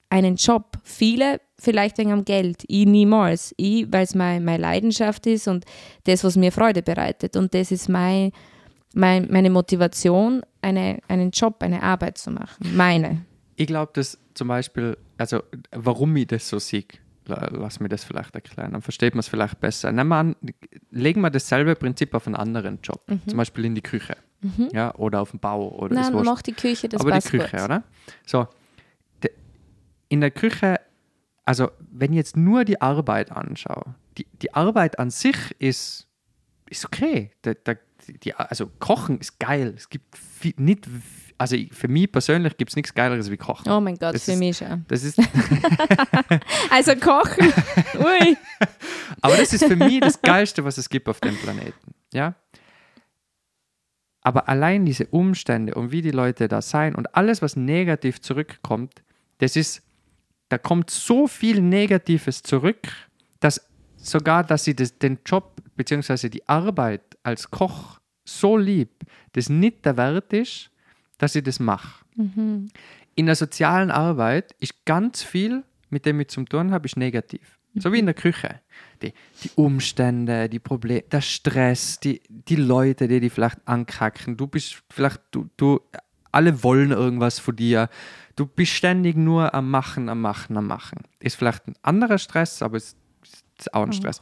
einen 0.09 0.35
Job? 0.35 0.77
Viele 0.83 1.39
vielleicht 1.59 1.97
wegen 1.97 2.11
am 2.11 2.25
Geld. 2.25 2.63
Ich 2.67 2.85
niemals. 2.85 3.53
Ich, 3.57 3.91
weil 3.91 4.03
es 4.03 4.15
mein, 4.15 4.43
meine 4.43 4.61
Leidenschaft 4.61 5.25
ist 5.27 5.47
und 5.47 5.65
das, 6.05 6.23
was 6.23 6.35
mir 6.35 6.51
Freude 6.51 6.81
bereitet. 6.81 7.35
Und 7.35 7.53
das 7.53 7.71
ist 7.71 7.87
mein, 7.87 8.31
mein, 8.93 9.27
meine 9.31 9.49
Motivation, 9.49 10.41
eine, 10.61 10.99
einen 11.07 11.31
Job, 11.31 11.57
eine 11.59 11.83
Arbeit 11.83 12.17
zu 12.17 12.31
machen. 12.31 12.75
Meine. 12.75 13.25
ich 13.55 13.67
glaube, 13.67 13.91
dass 13.93 14.17
zum 14.33 14.47
Beispiel, 14.47 14.97
also 15.17 15.43
warum 15.71 16.15
ich 16.15 16.27
das 16.27 16.47
so 16.49 16.57
sehe, 16.57 16.85
lass 17.25 17.79
mir 17.79 17.89
das 17.89 18.03
vielleicht 18.03 18.35
erklären, 18.35 18.73
dann 18.73 18.81
versteht 18.81 19.13
man 19.13 19.19
es 19.19 19.27
vielleicht 19.27 19.59
besser. 19.59 19.91
Nehmen 19.91 20.09
wir 20.09 20.17
an, 20.17 20.35
legen 20.89 21.21
wir 21.21 21.29
dasselbe 21.29 21.75
Prinzip 21.75 22.13
auf 22.13 22.27
einen 22.27 22.35
anderen 22.35 22.79
Job, 22.81 23.05
zum 23.27 23.37
Beispiel 23.37 23.65
in 23.65 23.75
die 23.75 23.81
Küche 23.81 24.17
ja, 24.71 24.93
oder 24.95 25.21
auf 25.21 25.31
dem 25.31 25.39
Bau 25.39 25.69
oder 25.69 25.99
ist 25.99 26.05
Nein, 26.07 26.13
wurscht. 26.13 26.25
mach 26.25 26.41
die 26.41 26.53
Küche, 26.53 26.89
das 26.89 27.01
aber 27.01 27.11
die 27.11 27.27
Küche, 27.27 27.57
gut. 27.57 27.65
oder? 27.65 27.83
So, 28.25 28.47
de, 29.23 29.31
in 30.09 30.21
der 30.21 30.31
Küche, 30.31 30.79
also 31.45 31.69
wenn 31.91 32.11
ich 32.11 32.17
jetzt 32.17 32.37
nur 32.37 32.65
die 32.65 32.81
Arbeit 32.81 33.31
anschaue, 33.31 33.95
die, 34.17 34.25
die 34.41 34.53
Arbeit 34.53 34.99
an 34.99 35.09
sich 35.09 35.37
ist, 35.59 36.07
ist 36.69 36.85
okay. 36.85 37.31
Da, 37.43 37.53
da, 37.53 37.75
die, 38.23 38.33
also 38.33 38.69
Kochen 38.79 39.19
ist 39.19 39.39
geil. 39.39 39.73
Es 39.75 39.89
gibt 39.89 40.17
viel, 40.17 40.53
nicht, 40.57 40.87
also 41.41 41.57
für 41.71 41.87
mich 41.87 42.11
persönlich 42.11 42.55
gibt 42.55 42.69
es 42.71 42.75
nichts 42.75 42.93
Geileres 42.93 43.31
wie 43.31 43.37
Kochen. 43.37 43.69
Oh 43.71 43.81
mein 43.81 43.95
Gott, 43.97 44.13
Das 44.13 44.25
für 44.25 44.33
ist- 44.33 44.39
mich 44.39 44.57
schon. 44.57 44.85
Das 44.87 45.03
ist, 45.03 45.17
Also 46.69 46.95
kochen. 46.95 47.51
Ui. 47.99 48.37
aber 49.21 49.37
das 49.37 49.51
ist 49.53 49.65
für 49.65 49.75
mich 49.75 49.99
das 50.01 50.21
Geilste, 50.21 50.63
was 50.63 50.77
es 50.77 50.87
gibt 50.89 51.09
auf 51.09 51.19
dem 51.19 51.35
Planeten. 51.37 51.93
Ja? 52.13 52.35
Aber 54.21 54.47
allein 54.47 54.85
diese 54.85 55.07
Umstände 55.07 55.73
und 55.75 55.91
wie 55.91 56.01
die 56.01 56.11
Leute 56.11 56.47
da 56.47 56.61
sein 56.61 56.95
und 56.95 57.15
alles, 57.15 57.41
was 57.41 57.55
negativ 57.55 58.21
zurückkommt, 58.21 59.01
das 59.39 59.55
ist, 59.55 59.81
da 60.49 60.57
kommt 60.57 60.89
so 60.91 61.27
viel 61.27 61.59
Negatives 61.61 62.43
zurück, 62.43 62.87
dass 63.39 63.67
sogar, 63.97 64.43
dass 64.43 64.63
sie 64.63 64.75
das, 64.75 64.97
den 64.99 65.19
Job 65.25 65.55
bzw. 65.75 66.29
die 66.29 66.47
Arbeit 66.47 67.01
als 67.23 67.49
Koch 67.49 67.99
so 68.23 68.57
lieb, 68.57 68.91
das 69.33 69.49
nicht 69.49 69.85
der 69.85 69.97
Wert 69.97 70.31
ist, 70.33 70.69
dass 71.21 71.35
ich 71.35 71.43
das 71.43 71.59
mache. 71.59 72.03
In 73.13 73.27
der 73.27 73.35
sozialen 73.35 73.91
Arbeit 73.91 74.55
ist 74.59 74.85
ganz 74.85 75.21
viel, 75.21 75.63
mit 75.91 76.07
dem 76.07 76.19
ich 76.19 76.29
zum 76.29 76.49
tun 76.49 76.71
habe, 76.71 76.87
ist 76.87 76.97
negativ. 76.97 77.59
So 77.75 77.93
wie 77.93 77.99
in 77.99 78.07
der 78.07 78.15
Küche. 78.15 78.59
Die, 79.03 79.13
die 79.43 79.51
Umstände, 79.55 80.49
die 80.49 80.57
Probleme, 80.59 81.03
der 81.03 81.21
Stress, 81.21 81.99
die, 81.99 82.21
die 82.27 82.55
Leute, 82.55 83.07
die 83.07 83.19
dich 83.19 83.31
vielleicht 83.31 83.59
ankacken. 83.65 84.35
Du 84.35 84.47
bist 84.47 84.81
vielleicht, 84.89 85.21
du, 85.29 85.47
du, 85.57 85.79
alle 86.31 86.63
wollen 86.63 86.89
irgendwas 86.89 87.37
von 87.37 87.55
dir. 87.55 87.89
Du 88.35 88.47
bist 88.47 88.71
ständig 88.71 89.15
nur 89.15 89.53
am 89.53 89.69
Machen, 89.69 90.09
am 90.09 90.21
Machen, 90.21 90.57
am 90.57 90.65
Machen. 90.65 91.03
Ist 91.19 91.35
vielleicht 91.35 91.67
ein 91.67 91.75
anderer 91.83 92.17
Stress, 92.17 92.63
aber 92.63 92.77
es 92.77 92.95
ist 93.59 93.73
auch 93.75 93.85
ein 93.85 93.93
Stress. 93.93 94.19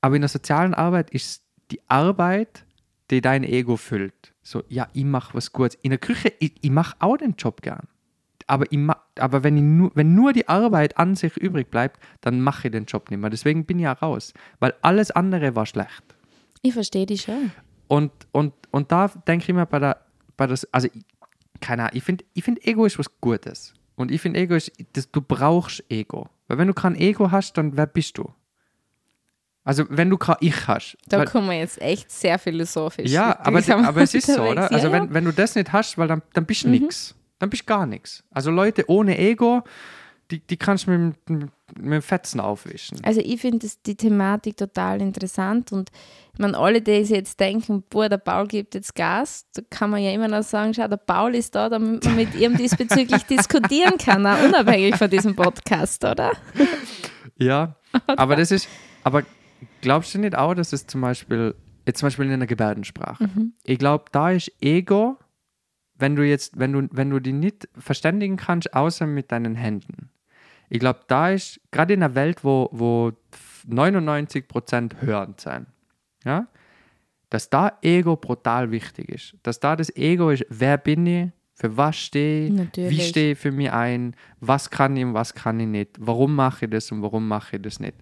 Aber 0.00 0.14
in 0.14 0.22
der 0.22 0.28
sozialen 0.28 0.72
Arbeit 0.72 1.10
ist 1.10 1.42
die 1.72 1.80
Arbeit, 1.88 2.64
die 3.10 3.20
dein 3.20 3.42
Ego 3.42 3.76
füllt. 3.76 4.29
So, 4.42 4.62
ja, 4.68 4.88
ich 4.92 5.04
mache 5.04 5.34
was 5.34 5.52
Gutes. 5.52 5.78
In 5.82 5.90
der 5.90 5.98
Küche, 5.98 6.32
ich, 6.38 6.54
ich 6.60 6.70
mache 6.70 6.96
auch 6.98 7.16
den 7.16 7.34
Job 7.36 7.62
gern. 7.62 7.86
Aber, 8.46 8.64
ich 8.70 8.78
ma, 8.78 8.96
aber 9.16 9.44
wenn, 9.44 9.56
ich 9.56 9.62
nur, 9.62 9.92
wenn 9.94 10.14
nur 10.14 10.32
die 10.32 10.48
Arbeit 10.48 10.96
an 10.96 11.14
sich 11.14 11.36
übrig 11.36 11.70
bleibt, 11.70 12.00
dann 12.20 12.40
mache 12.40 12.68
ich 12.68 12.72
den 12.72 12.86
Job 12.86 13.10
nicht 13.10 13.20
mehr. 13.20 13.30
Deswegen 13.30 13.64
bin 13.64 13.78
ich 13.78 13.84
ja 13.84 13.92
raus. 13.92 14.32
Weil 14.58 14.74
alles 14.82 15.10
andere 15.10 15.54
war 15.54 15.66
schlecht. 15.66 16.02
Ich 16.62 16.72
verstehe 16.72 17.06
dich 17.06 17.22
schon. 17.22 17.52
Und, 17.86 18.12
und, 18.32 18.52
und 18.70 18.92
da 18.92 19.08
denke 19.08 19.46
ich 19.48 19.54
mir 19.54 19.66
bei 19.66 19.78
der, 19.78 20.00
bei 20.36 20.46
das, 20.46 20.64
also 20.72 20.88
ich, 20.92 21.04
keine 21.60 21.82
Ahnung, 21.82 21.96
ich 21.96 22.02
finde 22.02 22.24
ich 22.34 22.44
find 22.44 22.66
Ego 22.66 22.86
ist 22.86 22.98
was 22.98 23.20
Gutes. 23.20 23.74
Und 23.94 24.10
ich 24.10 24.20
finde 24.20 24.40
Ego 24.40 24.54
ist, 24.54 24.72
das, 24.94 25.10
du 25.10 25.20
brauchst 25.20 25.84
Ego. 25.90 26.28
Weil 26.48 26.58
wenn 26.58 26.68
du 26.68 26.74
kein 26.74 26.96
Ego 26.96 27.30
hast, 27.30 27.56
dann 27.58 27.76
wer 27.76 27.86
bist 27.86 28.18
du? 28.18 28.32
Also 29.70 29.84
wenn 29.88 30.10
du 30.10 30.18
kein 30.18 30.34
Ich 30.40 30.66
hast. 30.66 30.96
Da 31.06 31.18
weil, 31.18 31.26
kommen 31.26 31.48
wir 31.48 31.56
jetzt 31.56 31.80
echt 31.80 32.10
sehr 32.10 32.40
philosophisch. 32.40 33.08
ja, 33.08 33.38
aber, 33.38 33.62
aber 33.86 34.00
es 34.02 34.14
ist 34.14 34.26
so, 34.26 34.32
oder? 34.42 34.50
unterwegs. 34.50 34.72
Also 34.72 34.86
ja, 34.88 34.92
wenn, 34.94 35.02
ja. 35.04 35.08
Mhm. 35.10 35.14
wenn 35.14 35.24
du 35.26 35.32
das 35.32 35.54
nicht 35.54 35.72
hast, 35.72 35.96
weil 35.96 36.08
dann, 36.08 36.22
dann 36.32 36.44
bist 36.44 36.64
du 36.64 36.70
nix. 36.70 37.14
Dann 37.38 37.50
bist 37.50 37.62
du 37.62 37.66
gar 37.66 37.86
nichts. 37.86 38.24
Also 38.32 38.50
Leute 38.50 38.90
ohne 38.90 39.16
Ego, 39.16 39.62
die, 40.32 40.40
die 40.44 40.56
kannst 40.56 40.88
du 40.88 40.90
mit, 40.90 41.14
dem- 41.28 41.50
mit 41.76 41.92
dem 41.92 42.02
Fetzen 42.02 42.40
aufwischen. 42.40 42.98
Also 43.04 43.20
ich 43.20 43.40
finde 43.40 43.64
die 43.86 43.94
Thematik 43.94 44.56
total 44.56 45.00
interessant 45.00 45.70
und 45.70 45.90
meine, 46.36 46.58
alle, 46.58 46.82
die 46.82 47.04
sich 47.04 47.16
jetzt 47.16 47.38
denken, 47.38 47.84
boah, 47.88 48.08
der 48.08 48.18
Paul 48.18 48.48
gibt 48.48 48.74
jetzt 48.74 48.96
Gas, 48.96 49.46
da 49.54 49.62
kann 49.70 49.90
man 49.90 50.02
ja 50.02 50.10
immer 50.10 50.26
noch 50.26 50.42
sagen, 50.42 50.74
schau, 50.74 50.88
der 50.88 50.96
Paul 50.96 51.36
ist 51.36 51.54
da, 51.54 51.68
damit 51.68 52.04
man 52.04 52.16
mit 52.16 52.34
ihm 52.34 52.56
diesbezüglich 52.56 53.22
diskutieren 53.30 53.98
kann, 53.98 54.26
auch 54.26 54.42
unabhängig 54.42 54.96
von 54.96 55.08
diesem 55.08 55.36
Podcast, 55.36 56.04
oder? 56.04 56.32
Ja, 57.36 57.76
aber 58.08 58.34
das 58.34 58.50
ist, 58.50 58.68
aber 59.04 59.22
glaubst 59.80 60.14
du 60.14 60.18
nicht 60.18 60.36
auch, 60.36 60.54
dass 60.54 60.72
es 60.72 60.86
zum 60.86 61.00
Beispiel, 61.00 61.54
jetzt 61.86 61.98
zum 62.00 62.06
Beispiel 62.06 62.30
in 62.30 62.38
der 62.38 62.46
Gebärdensprache, 62.46 63.24
ich 63.64 63.78
glaube, 63.78 64.04
da 64.12 64.30
ist 64.30 64.50
Ego, 64.60 65.18
wenn 65.96 66.16
du 66.16 66.26
jetzt, 66.26 66.58
wenn 66.58 66.72
du, 66.72 66.88
wenn 66.92 67.10
du 67.10 67.20
die 67.20 67.32
nicht 67.32 67.68
verständigen 67.76 68.36
kannst, 68.36 68.74
außer 68.74 69.06
mit 69.06 69.32
deinen 69.32 69.54
Händen. 69.54 70.10
Ich 70.68 70.78
glaube, 70.78 71.00
da 71.08 71.30
ist, 71.30 71.60
gerade 71.72 71.94
in 71.94 72.02
einer 72.02 72.14
Welt, 72.14 72.44
wo, 72.44 72.68
wo 72.72 73.12
99% 73.68 75.00
hörend 75.02 75.40
sein, 75.40 75.66
ja, 76.24 76.46
dass 77.28 77.48
da 77.48 77.78
Ego 77.82 78.16
brutal 78.16 78.70
wichtig 78.70 79.08
ist. 79.08 79.36
Dass 79.42 79.60
da 79.60 79.76
das 79.76 79.94
Ego 79.96 80.30
ist, 80.30 80.44
wer 80.48 80.78
bin 80.78 81.06
ich, 81.06 81.28
für 81.54 81.76
was 81.76 81.96
stehe 81.96 82.46
ich, 82.46 82.76
wie 82.76 83.00
stehe 83.00 83.32
ich 83.32 83.38
für 83.38 83.52
mich 83.52 83.70
ein, 83.70 84.16
was 84.40 84.70
kann 84.70 84.96
ich 84.96 85.04
und 85.04 85.14
was 85.14 85.34
kann 85.34 85.60
ich 85.60 85.66
nicht, 85.66 85.90
warum 85.98 86.34
mache 86.34 86.64
ich 86.64 86.70
das 86.70 86.90
und 86.90 87.02
warum 87.02 87.28
mache 87.28 87.56
ich 87.56 87.62
das 87.62 87.78
nicht. 87.80 87.94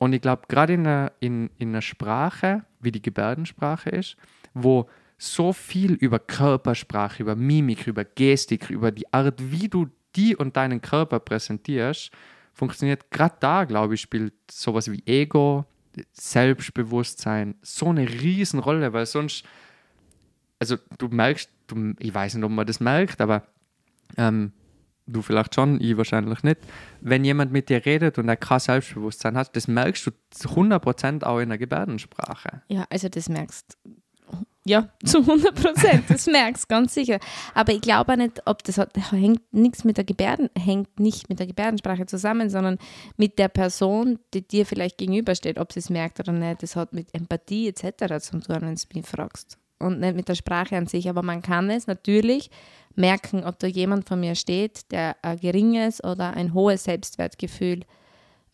Und 0.00 0.14
ich 0.14 0.22
glaube, 0.22 0.44
gerade 0.48 0.72
in 0.72 0.86
einer, 0.86 1.12
in, 1.20 1.50
in 1.58 1.68
einer 1.68 1.82
Sprache, 1.82 2.64
wie 2.80 2.90
die 2.90 3.02
Gebärdensprache 3.02 3.90
ist, 3.90 4.16
wo 4.54 4.88
so 5.18 5.52
viel 5.52 5.92
über 5.92 6.18
Körpersprache, 6.18 7.22
über 7.22 7.36
Mimik, 7.36 7.86
über 7.86 8.06
Gestik, 8.06 8.70
über 8.70 8.92
die 8.92 9.12
Art, 9.12 9.34
wie 9.52 9.68
du 9.68 9.90
die 10.16 10.34
und 10.34 10.56
deinen 10.56 10.80
Körper 10.80 11.20
präsentierst, 11.20 12.10
funktioniert 12.54 13.10
gerade 13.10 13.36
da, 13.40 13.64
glaube 13.64 13.94
ich, 13.94 14.00
spielt 14.00 14.32
sowas 14.50 14.90
wie 14.90 15.02
Ego, 15.04 15.66
Selbstbewusstsein 16.12 17.56
so 17.60 17.90
eine 17.90 18.08
Riesenrolle, 18.08 18.94
weil 18.94 19.04
sonst, 19.04 19.44
also 20.58 20.78
du 20.96 21.08
merkst, 21.08 21.50
du, 21.66 21.92
ich 21.98 22.14
weiß 22.14 22.36
nicht, 22.36 22.44
ob 22.44 22.52
man 22.52 22.66
das 22.66 22.80
merkt, 22.80 23.20
aber 23.20 23.42
ähm, 24.16 24.52
du 25.12 25.22
vielleicht 25.22 25.54
schon, 25.54 25.80
ich 25.80 25.96
wahrscheinlich 25.96 26.42
nicht, 26.42 26.58
wenn 27.00 27.24
jemand 27.24 27.52
mit 27.52 27.68
dir 27.68 27.84
redet 27.84 28.18
und 28.18 28.28
er 28.28 28.36
kein 28.36 28.60
Selbstbewusstsein 28.60 29.36
hat, 29.36 29.54
das 29.56 29.68
merkst 29.68 30.06
du 30.06 30.10
zu 30.30 30.48
100% 30.48 31.24
auch 31.24 31.38
in 31.38 31.48
der 31.48 31.58
Gebärdensprache. 31.58 32.62
Ja, 32.68 32.84
also 32.90 33.08
das 33.08 33.28
merkst 33.28 33.76
ja, 34.66 34.88
zu 35.04 35.18
100 35.18 35.54
Prozent, 35.54 36.04
das 36.08 36.26
merkst 36.26 36.68
ganz 36.68 36.94
sicher. 36.94 37.18
Aber 37.54 37.72
ich 37.72 37.80
glaube 37.80 38.12
auch 38.12 38.16
nicht, 38.16 38.42
ob 38.46 38.62
das 38.64 38.78
hat, 38.78 38.90
hängt 39.10 39.40
nichts 39.52 39.84
mit 39.84 39.96
der 39.96 40.04
Gebärden, 40.04 40.50
hängt 40.56 41.00
nicht 41.00 41.28
mit 41.28 41.38
der 41.38 41.46
Gebärdensprache 41.46 42.06
zusammen, 42.06 42.50
sondern 42.50 42.78
mit 43.16 43.38
der 43.38 43.48
Person, 43.48 44.18
die 44.34 44.46
dir 44.46 44.66
vielleicht 44.66 44.98
gegenübersteht, 44.98 45.58
ob 45.58 45.72
sie 45.72 45.80
es 45.80 45.90
merkt 45.90 46.20
oder 46.20 46.32
nicht. 46.32 46.62
Das 46.62 46.76
hat 46.76 46.92
mit 46.92 47.12
Empathie 47.14 47.68
etc. 47.68 48.22
zu 48.22 48.38
tun, 48.38 48.56
wenn 48.60 48.74
du 48.74 48.82
mich 48.94 49.06
fragst. 49.06 49.58
Und 49.80 49.98
nicht 50.00 50.14
mit 50.14 50.28
der 50.28 50.34
Sprache 50.36 50.76
an 50.76 50.86
sich. 50.86 51.08
Aber 51.08 51.22
man 51.22 51.42
kann 51.42 51.70
es 51.70 51.86
natürlich 51.86 52.50
merken, 52.94 53.44
ob 53.44 53.58
da 53.58 53.66
jemand 53.66 54.06
vor 54.06 54.16
mir 54.16 54.34
steht, 54.34 54.90
der 54.92 55.16
ein 55.22 55.38
geringes 55.40 56.04
oder 56.04 56.34
ein 56.34 56.54
hohes 56.54 56.84
Selbstwertgefühl 56.84 57.80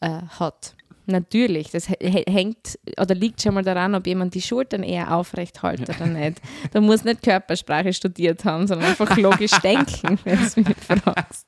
äh, 0.01 0.09
hat. 0.39 0.77
Natürlich, 1.09 1.71
das 1.71 1.89
hä- 1.89 2.25
hängt 2.29 2.79
oder 3.01 3.15
liegt 3.15 3.41
schon 3.41 3.55
mal 3.55 3.63
daran, 3.63 3.95
ob 3.95 4.07
jemand 4.07 4.35
die 4.35 4.43
Schultern 4.43 4.83
eher 4.83 5.15
aufrecht 5.15 5.63
hält 5.63 5.89
oder 5.89 6.07
nicht. 6.07 6.41
Da 6.73 6.81
muss 6.81 7.05
nicht 7.05 7.23
Körpersprache 7.23 7.93
studiert 7.93 8.45
haben, 8.45 8.67
sondern 8.67 8.89
einfach 8.89 9.17
logisch 9.17 9.53
denken, 9.63 10.19
wenn 10.25 10.39
du 10.39 10.45
es 10.45 10.57
mich 10.57 10.67
fragst. 10.77 11.47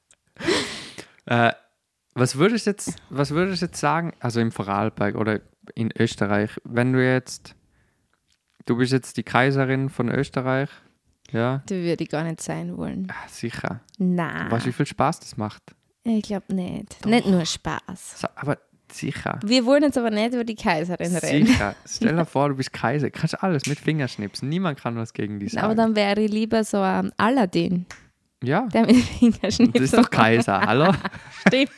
Äh, 1.26 1.52
was 2.14 2.36
würdest 2.36 2.66
du 2.66 2.70
jetzt, 2.70 2.94
was 3.10 3.30
würdest 3.30 3.62
du 3.62 3.66
jetzt 3.66 3.80
sagen, 3.80 4.12
also 4.20 4.40
im 4.40 4.50
Vorarlberg 4.52 5.14
oder 5.16 5.40
in 5.74 5.90
Österreich, 5.96 6.50
wenn 6.64 6.92
du 6.92 7.04
jetzt, 7.04 7.54
du 8.68 8.76
bist 8.76 8.92
jetzt 8.92 9.16
die 9.16 9.22
Kaiserin 9.22 9.88
von 9.88 10.08
Österreich, 10.08 10.68
ja, 11.30 11.62
Da 11.66 11.74
würde 11.74 12.02
ich 12.04 12.08
gar 12.10 12.24
nicht 12.24 12.40
sein 12.40 12.76
wollen. 12.76 13.08
ah, 13.10 13.28
sicher. 13.28 13.80
Nein, 13.98 14.50
Weißt 14.50 14.64
du, 14.66 14.68
wie 14.70 14.72
viel 14.72 14.86
Spaß 14.86 15.20
das 15.20 15.36
macht? 15.36 15.62
ich 16.04 16.22
glaube 16.22 16.54
nicht. 16.54 17.04
Nicht 17.04 17.26
nur 17.26 17.44
Spaß. 17.44 18.20
So, 18.20 18.28
aber 18.34 18.56
sicher. 18.90 19.38
Wir 19.44 19.66
wollen 19.66 19.82
jetzt 19.82 19.98
aber 19.98 20.10
nicht 20.10 20.32
über 20.32 20.44
die 20.44 20.54
Kaiserin 20.54 21.14
reden. 21.16 21.46
Sicher. 21.46 21.74
Stell 21.86 22.16
dir 22.16 22.24
vor, 22.26 22.48
du 22.48 22.54
bist 22.54 22.72
Kaiser. 22.72 23.10
Kannst 23.10 23.42
alles 23.42 23.66
mit 23.66 23.78
Fingerschnipsen. 23.78 24.48
Niemand 24.48 24.80
kann 24.80 24.96
was 24.96 25.12
gegen 25.12 25.38
die 25.38 25.48
sagen. 25.48 25.64
Aber 25.66 25.74
dann 25.74 25.94
wäre 25.94 26.18
ich 26.22 26.30
lieber 26.30 26.64
so 26.64 26.80
ein 26.80 27.12
Aladdin, 27.18 27.84
ja, 28.42 28.62
der 28.72 28.86
mit 28.86 28.96
Fingerschnipsen. 28.96 29.72
das 29.74 29.82
ist 29.82 29.94
doch 29.98 30.08
Kaiser. 30.08 30.62
Hallo? 30.62 30.94
Stimmt. 31.46 31.70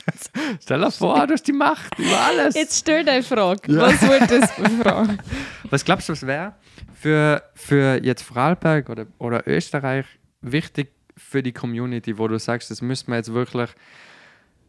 Stell 0.63 0.81
dir 0.81 0.91
vor, 0.93 1.27
du 1.27 1.33
hast 1.33 1.49
die 1.49 1.53
Macht 1.53 1.99
über 1.99 2.21
alles. 2.29 2.55
Jetzt 2.55 2.79
stell 2.79 3.05
deine 3.05 3.25
Frage. 3.25 3.63
Was 3.77 4.01
wolltest 4.07 4.53
du 4.59 4.65
fragen? 4.83 5.19
Was 5.71 5.85
glaubst 5.85 6.09
du, 6.09 6.13
was 6.13 6.25
wäre 6.27 6.55
für, 6.93 7.43
für 7.55 8.03
jetzt 8.03 8.23
Vorarlberg 8.23 8.89
oder, 8.89 9.07
oder 9.19 9.47
Österreich 9.47 10.07
wichtig 10.41 10.93
für 11.17 11.43
die 11.43 11.53
Community, 11.53 12.19
wo 12.19 12.29
du 12.29 12.39
sagst, 12.39 12.71
das 12.71 12.83
müssen 12.83 13.09
wir 13.09 13.17
jetzt 13.17 13.33
wirklich, 13.33 13.71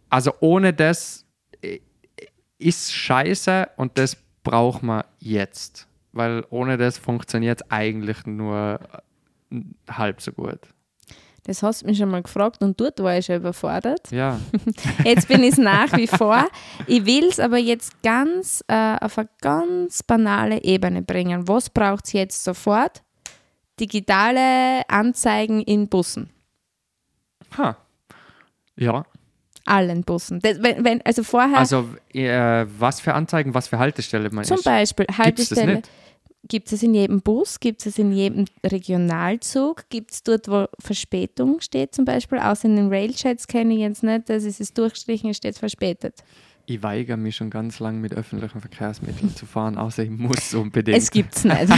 also 0.10 0.34
ohne 0.40 0.74
das 0.74 1.26
äh, 1.62 1.80
ist 2.58 2.94
scheiße 2.94 3.70
und 3.78 3.98
das 3.98 4.18
braucht 4.44 4.84
man 4.84 5.04
jetzt, 5.20 5.88
weil 6.12 6.46
ohne 6.50 6.78
das 6.78 6.98
funktioniert 6.98 7.62
es 7.62 7.72
eigentlich 7.72 8.26
nur 8.26 8.80
äh, 9.52 9.62
halb 9.90 10.22
so 10.22 10.32
gut. 10.32 10.60
Das 11.44 11.64
hast 11.64 11.82
du 11.82 11.88
mich 11.88 11.98
schon 11.98 12.10
mal 12.10 12.22
gefragt 12.22 12.62
und 12.62 12.80
dort 12.80 13.00
war 13.00 13.18
ich 13.18 13.26
schon 13.26 13.38
überfordert. 13.38 14.12
Ja, 14.12 14.40
Jetzt 15.04 15.28
bin 15.28 15.42
ich 15.44 15.54
es 15.54 15.58
nach 15.58 15.92
wie 15.98 16.06
vor. 16.08 16.48
Ich 16.86 17.06
will 17.06 17.26
es 17.30 17.40
aber 17.40 17.58
jetzt 17.58 18.04
ganz 18.04 18.64
äh, 18.68 18.98
auf 19.02 19.18
eine 19.18 19.28
ganz 19.42 20.04
banale 20.04 20.64
Ebene 20.64 21.02
bringen. 21.02 21.48
Was 21.48 21.70
braucht 21.72 22.06
es 22.06 22.14
jetzt 22.14 22.44
sofort? 22.44 23.02
Digitale 23.80 24.84
Anzeigen 24.88 25.62
in 25.62 25.88
Bussen. 25.90 26.30
ha. 27.58 27.76
ja. 28.76 29.04
Allen 29.66 30.04
Bussen. 30.04 30.40
Das, 30.42 30.62
wenn, 30.62 30.84
wenn, 30.84 31.02
also 31.04 31.24
vorher 31.24 31.58
Also 31.58 31.88
äh, 32.14 32.66
was 32.80 33.00
für 33.00 33.14
Anzeigen, 33.14 33.54
was 33.54 33.68
für 33.68 33.78
Haltestelle 33.80 34.30
man 34.32 34.44
zum 34.44 34.58
ist. 34.58 34.64
Beispiel 34.64 35.06
Gibt's 35.06 35.18
das 35.18 35.26
Haltestelle. 35.26 35.76
nicht? 35.76 35.90
Gibt 36.48 36.72
es 36.72 36.82
in 36.82 36.94
jedem 36.96 37.22
Bus, 37.22 37.60
gibt 37.60 37.86
es 37.86 38.00
in 38.00 38.12
jedem 38.12 38.46
Regionalzug, 38.66 39.88
gibt 39.90 40.12
es 40.12 40.24
dort, 40.24 40.48
wo 40.48 40.66
Verspätung 40.80 41.62
steht 41.62 41.94
zum 41.94 42.04
Beispiel, 42.04 42.40
außer 42.40 42.66
in 42.66 42.76
den 42.76 42.90
Railchats 42.90 43.48
kenne 43.48 43.76
ich 43.76 43.82
jetzt 43.82 44.04
nicht, 44.04 44.28
das 44.28 44.44
ist 44.44 44.60
es 44.60 44.74
durchgestrichen, 44.74 45.30
es 45.30 45.38
steht 45.38 45.58
verspätet. 45.58 46.24
Ich 46.66 46.82
weigere 46.84 47.18
mich 47.18 47.36
schon 47.36 47.50
ganz 47.50 47.80
lange 47.80 48.00
mit 48.00 48.14
öffentlichen 48.14 48.60
Verkehrsmitteln 48.60 49.36
zu 49.36 49.46
fahren, 49.46 49.78
außer 49.78 50.04
ich 50.04 50.10
muss 50.10 50.54
unbedingt. 50.54 50.98
Es 50.98 51.12
gibt 51.12 51.36
es 51.36 51.44
nicht. 51.44 51.72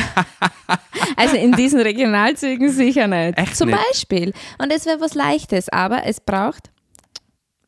also 1.16 1.36
in 1.36 1.54
diesen 1.54 1.80
Regionalzügen 1.80 2.70
sicher 2.72 3.08
nicht. 3.08 3.38
Echt 3.38 3.56
Zum 3.56 3.70
nicht? 3.70 3.80
Beispiel. 3.88 4.34
Und 4.60 4.72
es 4.72 4.86
wäre 4.86 5.02
was 5.02 5.14
Leichtes, 5.14 5.70
aber 5.70 6.06
es 6.06 6.20
braucht 6.20 6.72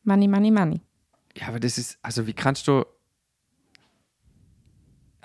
Money, 0.04 0.28
Money, 0.28 0.50
Money. 0.50 0.80
Ja, 1.36 1.48
aber 1.48 1.60
das 1.60 1.78
ist, 1.78 1.98
also 2.02 2.26
wie 2.26 2.32
kannst 2.32 2.68
du. 2.68 2.84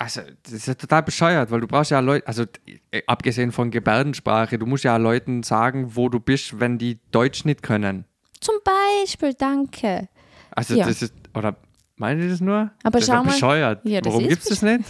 Also, 0.01 0.21
das 0.41 0.53
ist 0.53 0.67
ja 0.67 0.73
total 0.73 1.03
bescheuert, 1.03 1.51
weil 1.51 1.61
du 1.61 1.67
brauchst 1.67 1.91
ja 1.91 1.99
Leute, 1.99 2.25
also 2.25 2.45
äh, 2.89 3.03
abgesehen 3.05 3.51
von 3.51 3.69
Gebärdensprache, 3.69 4.57
du 4.57 4.65
musst 4.65 4.83
ja 4.83 4.97
Leuten 4.97 5.43
sagen, 5.43 5.95
wo 5.95 6.09
du 6.09 6.19
bist, 6.19 6.59
wenn 6.59 6.79
die 6.79 6.97
Deutsch 7.11 7.45
nicht 7.45 7.61
können. 7.61 8.05
Zum 8.39 8.55
Beispiel, 8.63 9.35
danke. 9.35 10.09
Also, 10.49 10.73
Ja. 10.73 10.87
das 10.87 11.03
ist, 11.03 11.13
oder 11.35 11.55
meinen 12.01 12.19
die 12.21 12.27
das 12.27 12.41
nur? 12.41 12.69
Aber 12.83 12.99
das 12.99 13.07
schau 13.07 13.23
mal- 13.23 13.31
bescheuert. 13.31 13.79
Ja, 13.85 14.01
Warum 14.03 14.27
gibt 14.27 14.43
es 14.43 14.49
das 14.49 14.61
nicht? 14.61 14.83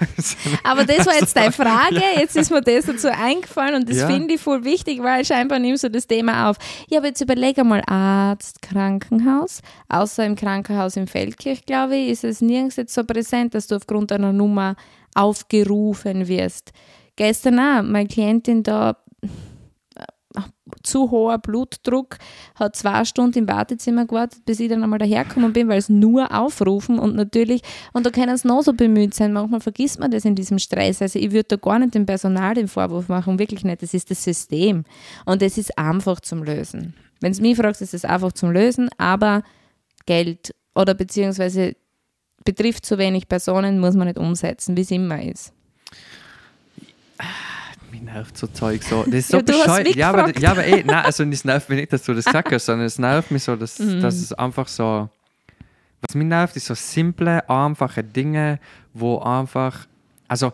Aber 0.64 0.84
das 0.84 1.04
war 1.06 1.14
jetzt 1.14 1.36
deine 1.36 1.52
Frage. 1.52 2.00
Jetzt 2.16 2.36
ist 2.36 2.50
mir 2.50 2.62
das 2.62 2.86
dazu 2.86 3.08
eingefallen 3.12 3.74
und 3.74 3.88
das 3.90 3.98
Ja. 3.98 4.06
finde 4.06 4.34
ich 4.34 4.40
voll 4.40 4.64
wichtig, 4.64 5.02
weil 5.02 5.24
scheinbar 5.24 5.58
nimmst 5.58 5.84
du 5.84 5.90
das 5.90 6.06
Thema 6.06 6.48
auf. 6.50 6.56
Ja, 6.88 6.98
aber 6.98 7.08
jetzt 7.08 7.20
überlege 7.20 7.64
mal, 7.64 7.82
Arzt, 7.86 8.62
Krankenhaus. 8.62 9.60
Außer 9.88 10.24
im 10.24 10.36
Krankenhaus 10.36 10.96
in 10.96 11.06
Feldkirch, 11.06 11.66
glaube 11.66 11.96
ich, 11.96 12.08
ist 12.10 12.24
es 12.24 12.40
nirgends 12.40 12.76
jetzt 12.76 12.94
so 12.94 13.04
präsent, 13.04 13.54
dass 13.54 13.66
du 13.66 13.76
aufgrund 13.76 14.10
einer 14.12 14.32
Nummer 14.32 14.76
aufgerufen 15.14 16.28
wirst. 16.28 16.72
Gestern 17.16 17.58
auch, 17.58 17.82
meine 17.82 18.08
Klientin 18.08 18.62
da 18.62 18.96
zu 20.82 21.10
hoher 21.10 21.38
Blutdruck, 21.38 22.18
hat 22.54 22.76
zwei 22.76 23.04
Stunden 23.04 23.38
im 23.40 23.48
Wartezimmer 23.48 24.06
gewartet, 24.06 24.44
bis 24.44 24.60
ich 24.60 24.68
dann 24.68 24.82
einmal 24.82 24.98
dahergekommen 24.98 25.52
bin, 25.52 25.68
weil 25.68 25.78
es 25.78 25.88
nur 25.88 26.32
aufrufen 26.34 26.98
und 26.98 27.16
natürlich, 27.16 27.62
und 27.92 28.06
da 28.06 28.10
können 28.10 28.36
sie 28.36 28.48
noch 28.48 28.62
so 28.62 28.72
bemüht 28.72 29.14
sein, 29.14 29.32
manchmal 29.32 29.60
vergisst 29.60 29.98
man 29.98 30.10
das 30.10 30.24
in 30.24 30.34
diesem 30.34 30.58
Stress. 30.58 31.02
Also 31.02 31.18
ich 31.18 31.32
würde 31.32 31.48
da 31.48 31.56
gar 31.56 31.78
nicht 31.78 31.94
dem 31.94 32.06
Personal 32.06 32.54
den 32.54 32.68
Vorwurf 32.68 33.08
machen, 33.08 33.38
wirklich 33.38 33.64
nicht, 33.64 33.82
das 33.82 33.94
ist 33.94 34.10
das 34.10 34.22
System 34.22 34.84
und 35.24 35.42
es 35.42 35.58
ist 35.58 35.76
einfach 35.78 36.20
zum 36.20 36.42
Lösen. 36.42 36.94
Wenn 37.20 37.32
es 37.32 37.40
mich 37.40 37.56
fragt, 37.56 37.80
ist 37.80 37.94
es 37.94 38.04
einfach 38.04 38.32
zum 38.32 38.50
Lösen, 38.50 38.88
aber 38.98 39.42
Geld 40.04 40.54
oder 40.74 40.94
beziehungsweise 40.94 41.74
betrifft 42.44 42.86
zu 42.86 42.98
wenig 42.98 43.28
Personen, 43.28 43.80
muss 43.80 43.94
man 43.94 44.06
nicht 44.06 44.18
umsetzen, 44.18 44.76
wie 44.76 44.82
es 44.82 44.90
immer 44.90 45.22
ist. 45.22 45.52
Mich 47.96 48.02
nervt 48.02 48.36
so 48.36 48.46
Zeug 48.48 48.82
so. 48.82 49.04
Das 49.04 49.14
ist 49.14 49.28
so 49.30 49.38
Ja, 49.38 49.42
bescheuert. 49.42 49.94
Ja, 49.96 50.10
aber, 50.10 50.38
ja, 50.38 50.50
aber 50.50 50.66
eh, 50.66 50.82
nein, 50.84 51.04
also 51.04 51.24
es 51.24 51.44
nervt 51.44 51.68
mich 51.70 51.78
nicht, 51.80 51.92
dass 51.92 52.02
du 52.02 52.12
das 52.12 52.26
gesagt 52.26 52.52
hast, 52.52 52.66
sondern 52.66 52.86
es 52.86 52.98
nervt 52.98 53.30
mich 53.30 53.42
so, 53.42 53.56
dass, 53.56 53.78
Mhm. 53.78 54.00
dass 54.00 54.16
es 54.16 54.32
einfach 54.34 54.68
so. 54.68 55.08
Was 56.02 56.14
mich 56.14 56.26
nervt, 56.26 56.56
ist 56.56 56.66
so 56.66 56.74
simple, 56.74 57.48
einfache 57.48 58.04
Dinge, 58.04 58.60
wo 58.92 59.18
einfach. 59.20 59.86
Also, 60.28 60.52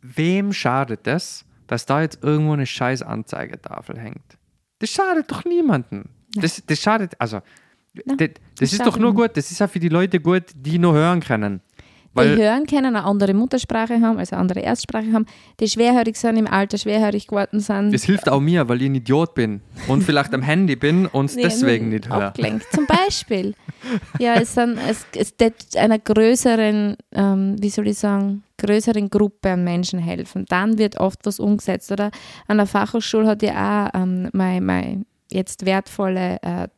wem 0.00 0.52
schadet 0.54 1.00
das, 1.06 1.44
dass 1.66 1.84
da 1.84 2.00
jetzt 2.00 2.22
irgendwo 2.22 2.54
eine 2.54 2.64
scheiß 2.66 3.02
Anzeigetafel 3.02 3.98
hängt? 3.98 4.38
Das 4.78 4.90
schadet 4.90 5.30
doch 5.30 5.44
niemandem. 5.44 6.04
Das, 6.34 6.62
das 6.66 6.80
schadet, 6.80 7.12
also. 7.18 7.40
Das, 8.16 8.30
das 8.58 8.72
ist 8.72 8.86
doch 8.86 8.96
nur 8.96 9.12
gut, 9.12 9.36
das 9.36 9.50
ist 9.50 9.58
ja 9.58 9.66
für 9.66 9.80
die 9.80 9.88
Leute 9.88 10.20
gut, 10.20 10.44
die 10.54 10.78
nur 10.78 10.94
hören 10.94 11.20
können. 11.20 11.60
Weil- 12.14 12.36
die 12.36 12.42
hören 12.42 12.66
können, 12.66 12.96
eine 12.96 13.04
andere 13.04 13.34
Muttersprache 13.34 14.00
haben, 14.00 14.18
also 14.18 14.34
eine 14.34 14.40
andere 14.40 14.60
Erstsprache 14.60 15.12
haben, 15.12 15.26
die 15.60 15.68
schwerhörig 15.68 16.16
sind, 16.16 16.36
im 16.36 16.46
Alter 16.46 16.78
schwerhörig 16.78 17.26
geworden 17.26 17.60
sind. 17.60 17.92
Das 17.92 18.04
hilft 18.04 18.28
auch 18.28 18.40
mir, 18.40 18.68
weil 18.68 18.82
ich 18.82 18.88
ein 18.88 18.94
Idiot 18.94 19.34
bin 19.34 19.60
und 19.86 20.02
vielleicht 20.02 20.32
am 20.34 20.42
Handy 20.42 20.76
bin 20.76 21.06
und 21.06 21.32
Nee, 21.36 21.42
deswegen 21.42 21.90
nicht 21.90 22.08
höre. 22.08 22.28
Abgelenkt. 22.28 22.66
Zum 22.72 22.86
Beispiel. 22.86 23.54
ja, 24.18 24.34
es, 24.34 24.54
sind, 24.54 24.78
es, 24.88 25.06
es 25.14 25.76
einer 25.76 25.98
größeren, 25.98 26.96
ähm, 27.12 27.56
wie 27.60 27.70
soll 27.70 27.88
ich 27.88 27.98
sagen, 27.98 28.42
größeren 28.58 29.08
Gruppe 29.10 29.50
an 29.50 29.64
Menschen 29.64 29.98
helfen. 29.98 30.44
Dann 30.48 30.78
wird 30.78 30.98
oft 30.98 31.20
was 31.24 31.38
umgesetzt. 31.38 31.92
Oder 31.92 32.10
an 32.48 32.56
der 32.56 32.66
Fachhochschule 32.66 33.26
hat 33.26 33.42
ja 33.42 33.86
auch 33.86 34.00
ähm, 34.00 34.28
mein, 34.32 34.64
mein 34.64 35.06
jetzt 35.30 35.64
wertvolle 35.66 36.38
äh, 36.42 36.68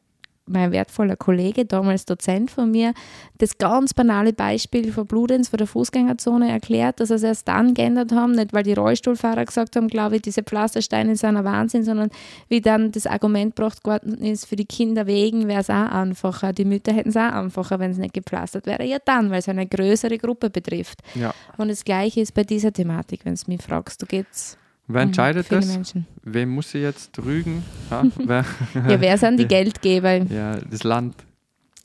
mein 0.51 0.73
wertvoller 0.73 1.17
Kollege, 1.17 1.65
damals 1.65 2.05
Dozent 2.05 2.51
von 2.51 2.71
mir, 2.71 2.93
das 3.39 3.59
ganz 3.59 3.95
banale 3.95 4.33
Beispiel 4.33 4.93
von 4.93 5.07
Bludenz 5.07 5.49
vor 5.49 5.57
der 5.57 5.67
Fußgängerzone 5.67 6.51
erklärt, 6.51 7.01
dass 7.01 7.09
sie 7.09 7.15
es 7.15 7.23
erst 7.23 7.49
dann 7.49 7.75
geändert 7.75 8.13
haben, 8.13 8.33
nicht 8.33 8.53
weil 8.53 8.63
die 8.63 8.75
Rollstuhlfahrer 8.75 9.45
gesagt 9.45 9.77
haben, 9.77 9.89
glaube 9.89 10.17
ich, 10.17 10.23
diese 10.23 10.43
Pflastersteine 10.43 11.17
sind 11.17 11.37
ein 11.37 11.45
Wahnsinn, 11.45 11.85
sondern 11.85 12.11
wie 12.49 12.61
dann 12.61 12.93
das 12.93 13.07
Argument 13.07 13.57
gebracht 13.57 13.85
worden 13.85 14.19
ist, 14.19 14.47
für 14.47 14.57
die 14.57 14.65
Kinder 14.65 15.07
wegen 15.07 15.49
wäre 15.49 15.61
es 15.61 15.71
auch 15.71 15.91
einfacher. 15.91 16.53
Die 16.53 16.65
Mütter 16.65 16.93
hätten 16.93 17.11
es 17.11 17.17
auch 17.17 17.33
einfacher, 17.33 17.79
wenn 17.79 17.93
es 17.93 17.99
nicht 17.99 18.15
gepflastert 18.15 18.67
wäre. 18.67 18.85
Ja 18.85 18.99
dann, 19.05 19.31
weil 19.31 19.39
es 19.39 19.49
eine 19.49 19.67
größere 19.67 20.19
Gruppe 20.19 20.51
betrifft. 20.51 21.01
Ja. 21.15 21.33
Und 21.57 21.69
das 21.69 21.85
Gleiche 21.85 22.21
ist 22.21 22.35
bei 22.35 22.45
dieser 22.45 22.73
Thematik, 22.73 23.25
wenn 23.25 23.35
du 23.35 23.43
mich 23.47 23.63
fragst. 23.63 24.03
Du 24.03 24.07
geht's 24.07 24.59
Wer 24.93 25.03
entscheidet 25.03 25.47
viele 25.47 25.61
das? 25.61 25.69
Menschen. 25.73 26.07
Wem 26.23 26.51
muss 26.51 26.75
ich 26.75 26.83
jetzt 26.83 27.19
rügen? 27.25 27.63
Ja, 27.91 28.05
wer, 28.17 28.45
Ja, 28.75 29.01
wer 29.01 29.19
sind 29.19 29.39
die. 29.39 29.47
Geldgeber? 29.49 30.15
ja, 30.17 30.57
das 30.57 30.83
Land. 30.85 31.15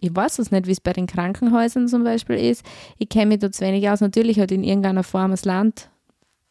Ich 0.01 0.13
weiß 0.15 0.39
es 0.39 0.51
nicht, 0.51 0.67
wie 0.67 0.71
es 0.71 0.81
bei 0.81 0.93
den 0.93 1.07
Krankenhäusern 1.07 1.87
zum 1.87 2.03
Beispiel 2.03 2.35
ist. 2.35 2.63
Ich 2.97 3.09
kenne 3.09 3.27
mich 3.27 3.39
da 3.39 3.51
zu 3.51 3.63
wenig 3.63 3.89
aus. 3.89 4.01
Natürlich 4.01 4.39
hat 4.39 4.51
in 4.51 4.63
irgendeiner 4.63 5.03
Form 5.03 5.31
das 5.31 5.45
Land 5.45 5.89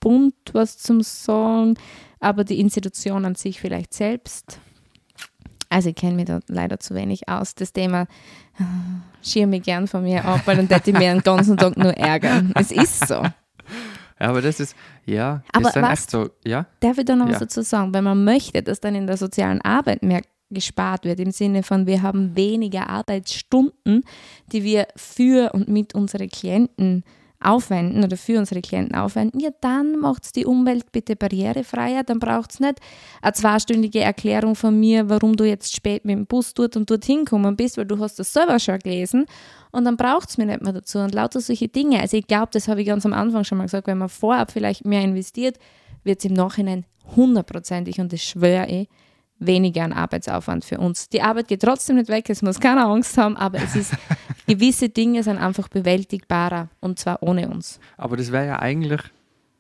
bunt 0.01 0.35
was 0.53 0.79
zum 0.79 1.03
Sagen, 1.03 1.75
aber 2.21 2.45
die 2.45 2.61
Institution 2.61 3.25
an 3.25 3.35
sich 3.35 3.61
vielleicht 3.61 3.95
selbst. 3.95 4.59
Also 5.71 5.89
ich 5.91 5.95
kenne 5.97 6.15
mich 6.17 6.27
da 6.27 6.41
leider 6.49 6.79
zu 6.79 6.95
wenig 6.95 7.29
aus. 7.29 7.55
Das 7.55 7.73
Thema 7.73 8.03
äh, 8.59 8.65
schier 9.23 9.47
mich 9.47 9.63
gern 9.63 9.89
von 9.89 10.03
mir 10.05 10.25
ab, 10.25 10.43
weil 10.45 10.57
dann 10.57 10.69
hätte 10.71 10.91
ich 10.91 10.97
mir 10.99 11.13
den 11.13 11.23
ganzen 11.23 11.57
Tag 11.57 11.77
nur 11.77 11.93
ärgern. 11.97 12.53
Es 12.55 12.71
ist 12.71 13.09
so. 13.09 13.23
Aber 14.29 14.43
das 14.43 14.61
ist, 14.61 14.75
ja, 15.07 15.43
Aber 15.53 15.63
das 15.65 15.69
ist 15.69 15.77
dann 15.77 15.83
was- 15.85 16.01
echt 16.01 16.11
so, 16.11 16.31
ja. 16.45 16.67
Darf 16.81 16.99
ich 16.99 17.05
da 17.05 17.15
noch 17.17 17.27
was 17.27 17.35
Ja. 17.35 17.39
dazu 17.41 17.63
sagen? 17.63 17.93
Wenn 17.95 18.05
man 18.05 18.25
möchte, 18.25 18.63
dass 18.63 18.81
dann 18.81 18.95
in 18.95 19.07
der 19.07 19.17
sozialen 19.17 19.61
Arbeit 19.63 20.03
mehr 20.03 20.23
gespart 20.51 21.05
wird, 21.05 21.21
im 21.21 21.31
Sinne 21.33 21.63
von, 21.63 21.87
wir 21.87 22.03
haben 22.03 22.37
weniger 22.37 22.89
Arbeitsstunden, 22.89 24.05
die 24.53 24.63
wir 24.63 24.87
für 24.97 25.53
und 25.53 25.69
mit 25.69 25.95
unseren 25.95 26.29
Klienten 26.29 27.03
aufwenden 27.45 28.03
oder 28.03 28.17
für 28.17 28.39
unsere 28.39 28.61
Klienten 28.61 28.97
aufwenden, 28.97 29.41
ja, 29.41 29.51
dann 29.61 29.99
macht 29.99 30.35
die 30.37 30.47
Umwelt 30.47 30.91
bitte 30.93 31.17
barrierefreier. 31.17 32.03
Dann 32.03 32.19
braucht 32.19 32.53
es 32.53 32.61
nicht 32.61 32.81
eine 33.23 33.33
zweistündige 33.33 34.01
Erklärung 34.01 34.55
von 34.55 34.79
mir, 34.79 35.09
warum 35.09 35.37
du 35.37 35.45
jetzt 35.45 35.75
spät 35.75 36.05
mit 36.05 36.17
dem 36.17 36.27
Bus 36.27 36.55
dort 36.55 36.77
und 36.77 36.91
dort 36.91 37.05
hinkommen 37.05 37.57
bist, 37.57 37.77
weil 37.77 37.87
du 37.87 37.99
hast 37.99 38.19
das 38.19 38.33
selber 38.33 38.59
schon 38.59 38.79
gelesen. 38.79 39.27
Und 39.73 39.85
dann 39.85 39.97
braucht 39.97 40.31
es 40.31 40.39
mir 40.39 40.47
nicht 40.47 40.63
mehr 40.63 40.73
dazu. 40.73 40.99
Und 40.99 41.15
lauter 41.15 41.41
solche 41.41 41.69
Dinge. 41.69 42.01
Also 42.01 42.17
ich 42.17 42.27
glaube, 42.27 42.49
das 42.53 42.69
habe 42.69 42.81
ich 42.81 42.87
ganz 42.87 43.05
am 43.05 43.13
Anfang 43.13 43.45
schon 43.45 43.59
mal 43.59 43.65
gesagt, 43.65 43.87
wenn 43.87 43.99
man 43.99 44.09
vorab 44.09 44.51
vielleicht 44.51 44.85
mehr 44.85 45.03
investiert, 45.03 45.59
wird 46.03 46.21
es 46.21 46.25
im 46.25 46.35
Nachhinein 46.35 46.85
hundertprozentig, 47.17 48.01
und 48.01 48.13
das 48.13 48.23
schwöre 48.23 48.67
ich, 48.69 48.89
weniger 49.47 49.83
an 49.85 49.93
Arbeitsaufwand 49.93 50.65
für 50.65 50.79
uns. 50.79 51.09
Die 51.09 51.23
Arbeit 51.23 51.49
geht 51.49 51.63
trotzdem 51.63 51.97
nicht 51.97 52.09
weg, 52.09 52.29
es 52.29 52.43
muss 52.43 52.61
keine 52.61 52.85
Angst 52.85 53.17
haben, 53.19 53.37
aber 53.37 53.59
es 53.59 53.75
ist, 53.77 53.93
gewisse 54.47 54.89
Dinge 54.89 55.23
sind 55.23 55.39
einfach 55.39 55.69
bewältigbarer 55.69 56.69
und 56.81 56.99
zwar 56.99 57.23
ohne 57.23 57.49
uns. 57.49 57.81
Aber 57.97 58.17
das 58.17 58.33
wäre 58.33 58.47
ja 58.47 58.59
eigentlich, 58.59 59.01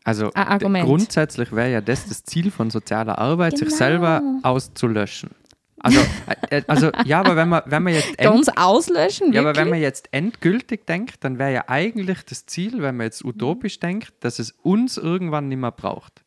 also 0.05 0.31
grundsätzlich 0.31 1.53
wäre 1.53 1.73
ja 1.73 1.81
das 1.81 2.07
das 2.09 2.25
Ziel 2.25 2.51
von 2.51 2.71
sozialer 2.71 3.19
Arbeit, 3.19 3.59
sich 3.59 3.69
Genau. 3.69 3.77
selber 3.79 4.23
auszulöschen. 4.43 5.31
Also, 5.79 6.01
äh, 6.49 6.63
also 6.67 6.91
ja, 7.05 7.21
aber 7.21 7.37
wenn 7.37 7.51
man, 7.51 7.63
wenn 7.67 7.83
man 7.83 7.93
jetzt 7.93 8.17
Ganz 8.19 8.49
auslöschen, 8.57 9.35
ja, 9.35 9.43
aber 9.43 9.55
wenn 9.55 9.69
man 9.69 9.81
jetzt 9.81 10.09
endgültig 10.13 10.87
denkt, 10.87 11.23
dann 11.25 11.39
wäre 11.39 11.53
ja 11.53 11.65
eigentlich 11.67 12.23
das 12.25 12.47
Ziel, 12.47 12.81
wenn 12.81 12.97
man 12.97 13.05
jetzt 13.05 13.23
utopisch 13.23 13.81
denkt, 13.81 14.15
dass 14.21 14.39
es 14.39 14.53
uns 14.63 14.97
irgendwann 14.97 15.49
nicht 15.49 15.59
mehr 15.59 15.73
braucht. 15.73 16.23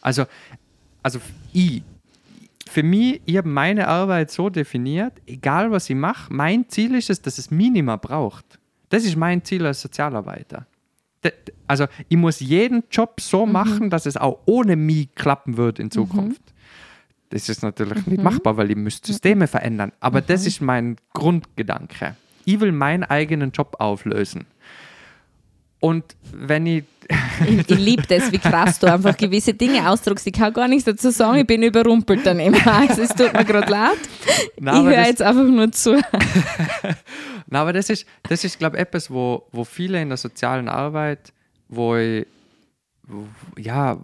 Also, 0.00 0.26
also 1.02 1.18
ich, 1.52 1.82
für 2.68 2.82
mich, 2.82 3.20
ich 3.26 3.36
habe 3.36 3.48
meine 3.48 3.88
Arbeit 3.88 4.30
so 4.30 4.48
definiert, 4.48 5.12
egal 5.26 5.70
was 5.70 5.88
ich 5.90 5.96
mache, 5.96 6.32
mein 6.32 6.68
Ziel 6.68 6.94
ist 6.94 7.10
es, 7.10 7.22
dass 7.22 7.38
es 7.38 7.50
mehr 7.50 7.96
braucht. 7.98 8.58
Das 8.88 9.04
ist 9.04 9.16
mein 9.16 9.44
Ziel 9.44 9.66
als 9.66 9.80
Sozialarbeiter. 9.80 10.66
Also 11.66 11.86
ich 12.08 12.16
muss 12.16 12.40
jeden 12.40 12.82
Job 12.90 13.20
so 13.20 13.46
machen, 13.46 13.90
dass 13.90 14.06
es 14.06 14.16
auch 14.16 14.40
ohne 14.44 14.76
mich 14.76 15.14
klappen 15.14 15.56
wird 15.56 15.78
in 15.78 15.90
Zukunft. 15.90 16.42
Das 17.30 17.48
ist 17.48 17.62
natürlich 17.62 18.06
nicht 18.06 18.22
machbar, 18.22 18.56
weil 18.58 18.70
ich 18.70 18.76
müsste 18.76 19.12
Systeme 19.12 19.46
verändern. 19.46 19.92
Aber 20.00 20.20
das 20.20 20.46
ist 20.46 20.60
mein 20.60 20.96
Grundgedanke. 21.14 22.16
Ich 22.44 22.60
will 22.60 22.72
meinen 22.72 23.04
eigenen 23.04 23.52
Job 23.52 23.76
auflösen. 23.78 24.46
Und 25.82 26.04
wenn 26.32 26.66
ich 26.66 26.84
Ich, 27.46 27.68
ich 27.68 27.78
liebe 27.78 28.04
das, 28.06 28.30
wie 28.30 28.38
krass 28.38 28.78
du 28.78 28.86
einfach 28.90 29.16
gewisse 29.16 29.52
Dinge 29.52 29.90
ausdruckst. 29.90 30.26
Ich 30.28 30.32
kann 30.32 30.52
gar 30.52 30.68
nichts 30.68 30.84
dazu 30.84 31.10
sagen, 31.10 31.38
ich 31.38 31.46
bin 31.46 31.62
überrumpelt 31.62 32.20
daneben. 32.24 32.56
Also 32.64 33.02
es 33.02 33.10
tut 33.10 33.32
mir 33.34 33.44
gerade 33.44 33.70
leid. 33.70 33.98
Nein, 34.60 34.76
ich 34.76 34.96
höre 34.96 35.06
jetzt 35.06 35.20
einfach 35.20 35.44
nur 35.44 35.72
zu. 35.72 36.00
Na, 37.48 37.62
aber 37.62 37.72
das 37.72 37.90
ist, 37.90 38.06
das 38.22 38.44
ist 38.44 38.58
glaube 38.58 38.76
ich, 38.76 38.82
etwas, 38.82 39.10
wo, 39.10 39.46
wo 39.50 39.64
viele 39.64 40.00
in 40.00 40.08
der 40.08 40.16
sozialen 40.16 40.68
Arbeit, 40.68 41.32
wo 41.68 41.96
ich, 41.96 42.26
wo, 43.02 43.26
ja, 43.58 43.98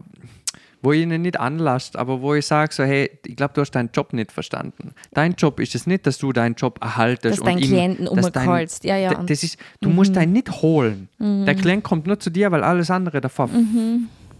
wo 0.83 0.93
ich 0.93 1.03
ihnen 1.03 1.23
nicht 1.23 1.39
anlasst, 1.41 1.97
aber 1.97 2.21
wo 2.21 2.35
ich 2.35 2.47
sage 2.47 2.73
so, 2.73 2.85
hey, 2.85 3.11
ich 3.27 3.37
glaube, 3.37 3.55
du 3.55 3.61
hast 3.61 3.73
deinen 3.73 3.91
Job 3.93 4.13
nicht 4.13 4.31
verstanden. 4.33 4.93
Dein 5.13 5.33
Job 5.35 5.59
ist 5.61 5.75
es 5.75 5.87
nicht, 5.87 6.07
dass 6.07 6.19
du 6.19 6.33
deinen 6.33 6.55
Job 6.55 6.79
erhaltest 6.81 7.39
Dass 7.39 7.45
deinen 7.45 7.57
und 7.57 7.63
ihm, 7.65 7.69
Klienten 7.71 8.09
umholst. 8.09 8.85
Ja, 8.85 8.97
ja. 8.97 9.15
Das 9.15 9.43
ist, 9.43 9.59
du 9.81 9.89
musst 9.89 10.15
deinen 10.15 10.33
nicht 10.33 10.51
holen. 10.63 11.09
Mhm. 11.19 11.45
Der 11.47 11.55
Klient 11.55 11.83
kommt 11.85 12.07
nur 12.07 12.21
zu 12.21 12.31
dir, 12.31 12.51
weil 12.53 12.63
alles 12.63 12.91
andere 12.91 13.21
davor 13.21 13.49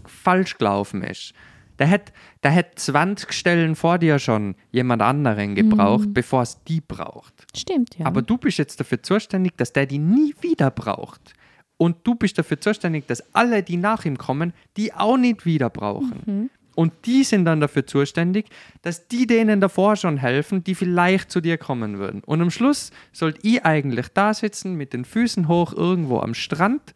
falsch 0.05 0.57
gelaufen 0.57 1.03
ist. 1.03 1.33
Der 1.77 1.87
hätte 1.87 2.11
der 2.43 2.51
hätt 2.51 2.77
20 2.79 3.31
Stellen 3.33 3.75
vor 3.75 3.97
dir 3.97 4.19
schon 4.19 4.55
jemand 4.71 5.01
anderen 5.01 5.55
gebraucht, 5.55 6.07
Mhm. 6.07 6.13
bevor 6.13 6.41
es 6.43 6.61
die 6.65 6.81
braucht. 6.81 7.33
Stimmt, 7.55 7.97
ja. 7.97 8.05
Aber 8.05 8.21
du 8.21 8.37
bist 8.37 8.57
jetzt 8.57 8.79
dafür 8.79 9.01
zuständig, 9.03 9.57
dass 9.57 9.73
der 9.73 9.85
die 9.85 9.97
nie 9.99 10.33
wieder 10.41 10.71
braucht. 10.71 11.33
Und 11.81 11.95
du 12.03 12.15
bist 12.15 12.37
dafür 12.37 12.59
zuständig, 12.59 13.07
dass 13.07 13.33
alle, 13.33 13.63
die 13.63 13.77
nach 13.77 14.03
ihm 14.03 14.17
kommen, 14.17 14.53
die 14.75 14.93
auch 14.93 15.15
nicht 15.15 15.45
wieder 15.45 15.69
brauchen. 15.69 16.49
Und 16.75 16.93
die 17.05 17.23
sind 17.23 17.45
dann 17.45 17.61
dafür 17.61 17.87
zuständig, 17.87 18.47
dass 18.81 19.07
die 19.07 19.25
denen 19.27 19.61
davor 19.61 19.95
schon 19.95 20.17
helfen, 20.17 20.63
die 20.63 20.75
vielleicht 20.75 21.31
zu 21.31 21.41
dir 21.41 21.57
kommen 21.57 21.97
würden. 21.97 22.21
Und 22.25 22.41
am 22.41 22.51
Schluss 22.51 22.91
sollt 23.13 23.43
ihr 23.43 23.65
eigentlich 23.65 24.09
da 24.13 24.33
sitzen, 24.33 24.75
mit 24.75 24.93
den 24.93 25.05
Füßen 25.05 25.47
hoch 25.47 25.73
irgendwo 25.73 26.19
am 26.19 26.33
Strand 26.33 26.93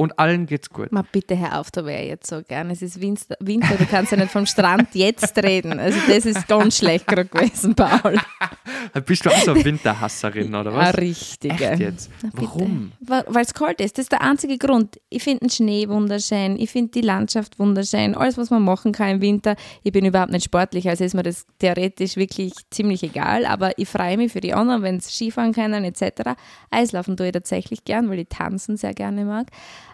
und 0.00 0.18
allen 0.18 0.46
geht's 0.46 0.70
gut. 0.70 0.92
Mal 0.92 1.04
bitte 1.12 1.38
hör 1.38 1.60
auf, 1.60 1.70
da 1.70 1.84
wäre 1.84 2.02
jetzt 2.04 2.26
so 2.26 2.40
gern. 2.42 2.70
Es 2.70 2.80
ist 2.80 3.02
Winter, 3.02 3.36
Winter, 3.38 3.74
du 3.76 3.84
kannst 3.84 4.12
ja 4.12 4.16
nicht 4.16 4.30
vom 4.30 4.46
Strand 4.46 4.94
jetzt 4.94 5.36
reden. 5.36 5.78
Also 5.78 5.98
das 6.08 6.24
ist 6.24 6.48
ganz 6.48 6.78
schlecht 6.78 7.06
gerade 7.06 7.26
gewesen, 7.28 7.74
Paul. 7.74 8.16
Bist 9.04 9.26
du 9.26 9.30
auch 9.30 9.36
so 9.44 9.54
Winterhasserin, 9.54 10.54
oder 10.54 10.72
was? 10.72 10.94
Eine 10.94 10.98
richtige. 11.02 11.52
Echt 11.52 11.80
jetzt? 11.80 12.10
Na. 12.22 12.30
Warum? 12.32 12.92
Weil 13.00 13.42
es 13.42 13.52
kalt 13.52 13.78
ist. 13.82 13.98
Das 13.98 14.04
ist 14.04 14.12
der 14.12 14.22
einzige 14.22 14.56
Grund. 14.56 14.98
Ich 15.10 15.22
finde 15.22 15.40
den 15.40 15.50
Schnee 15.50 15.86
wunderschön. 15.86 16.58
Ich 16.58 16.70
finde 16.70 16.92
die 16.92 17.02
Landschaft 17.02 17.58
wunderschön. 17.58 18.14
Alles, 18.14 18.38
was 18.38 18.48
man 18.48 18.64
machen 18.64 18.92
kann 18.92 19.10
im 19.10 19.20
Winter. 19.20 19.54
Ich 19.82 19.92
bin 19.92 20.06
überhaupt 20.06 20.32
nicht 20.32 20.44
sportlich, 20.44 20.88
also 20.88 21.04
ist 21.04 21.14
mir 21.14 21.24
das 21.24 21.44
theoretisch 21.58 22.16
wirklich 22.16 22.54
ziemlich 22.70 23.02
egal. 23.02 23.44
Aber 23.44 23.78
ich 23.78 23.88
freue 23.88 24.16
mich 24.16 24.32
für 24.32 24.40
die 24.40 24.54
anderen, 24.54 24.82
wenn 24.82 24.98
sie 24.98 25.10
Skifahren 25.10 25.52
können 25.52 25.84
etc. 25.84 26.30
Eislaufen 26.70 27.18
tue 27.18 27.26
ich 27.26 27.32
tatsächlich 27.32 27.84
gern, 27.84 28.08
weil 28.08 28.20
ich 28.20 28.28
tanzen 28.30 28.78
sehr 28.78 28.94
gerne 28.94 29.26
mag. 29.26 29.48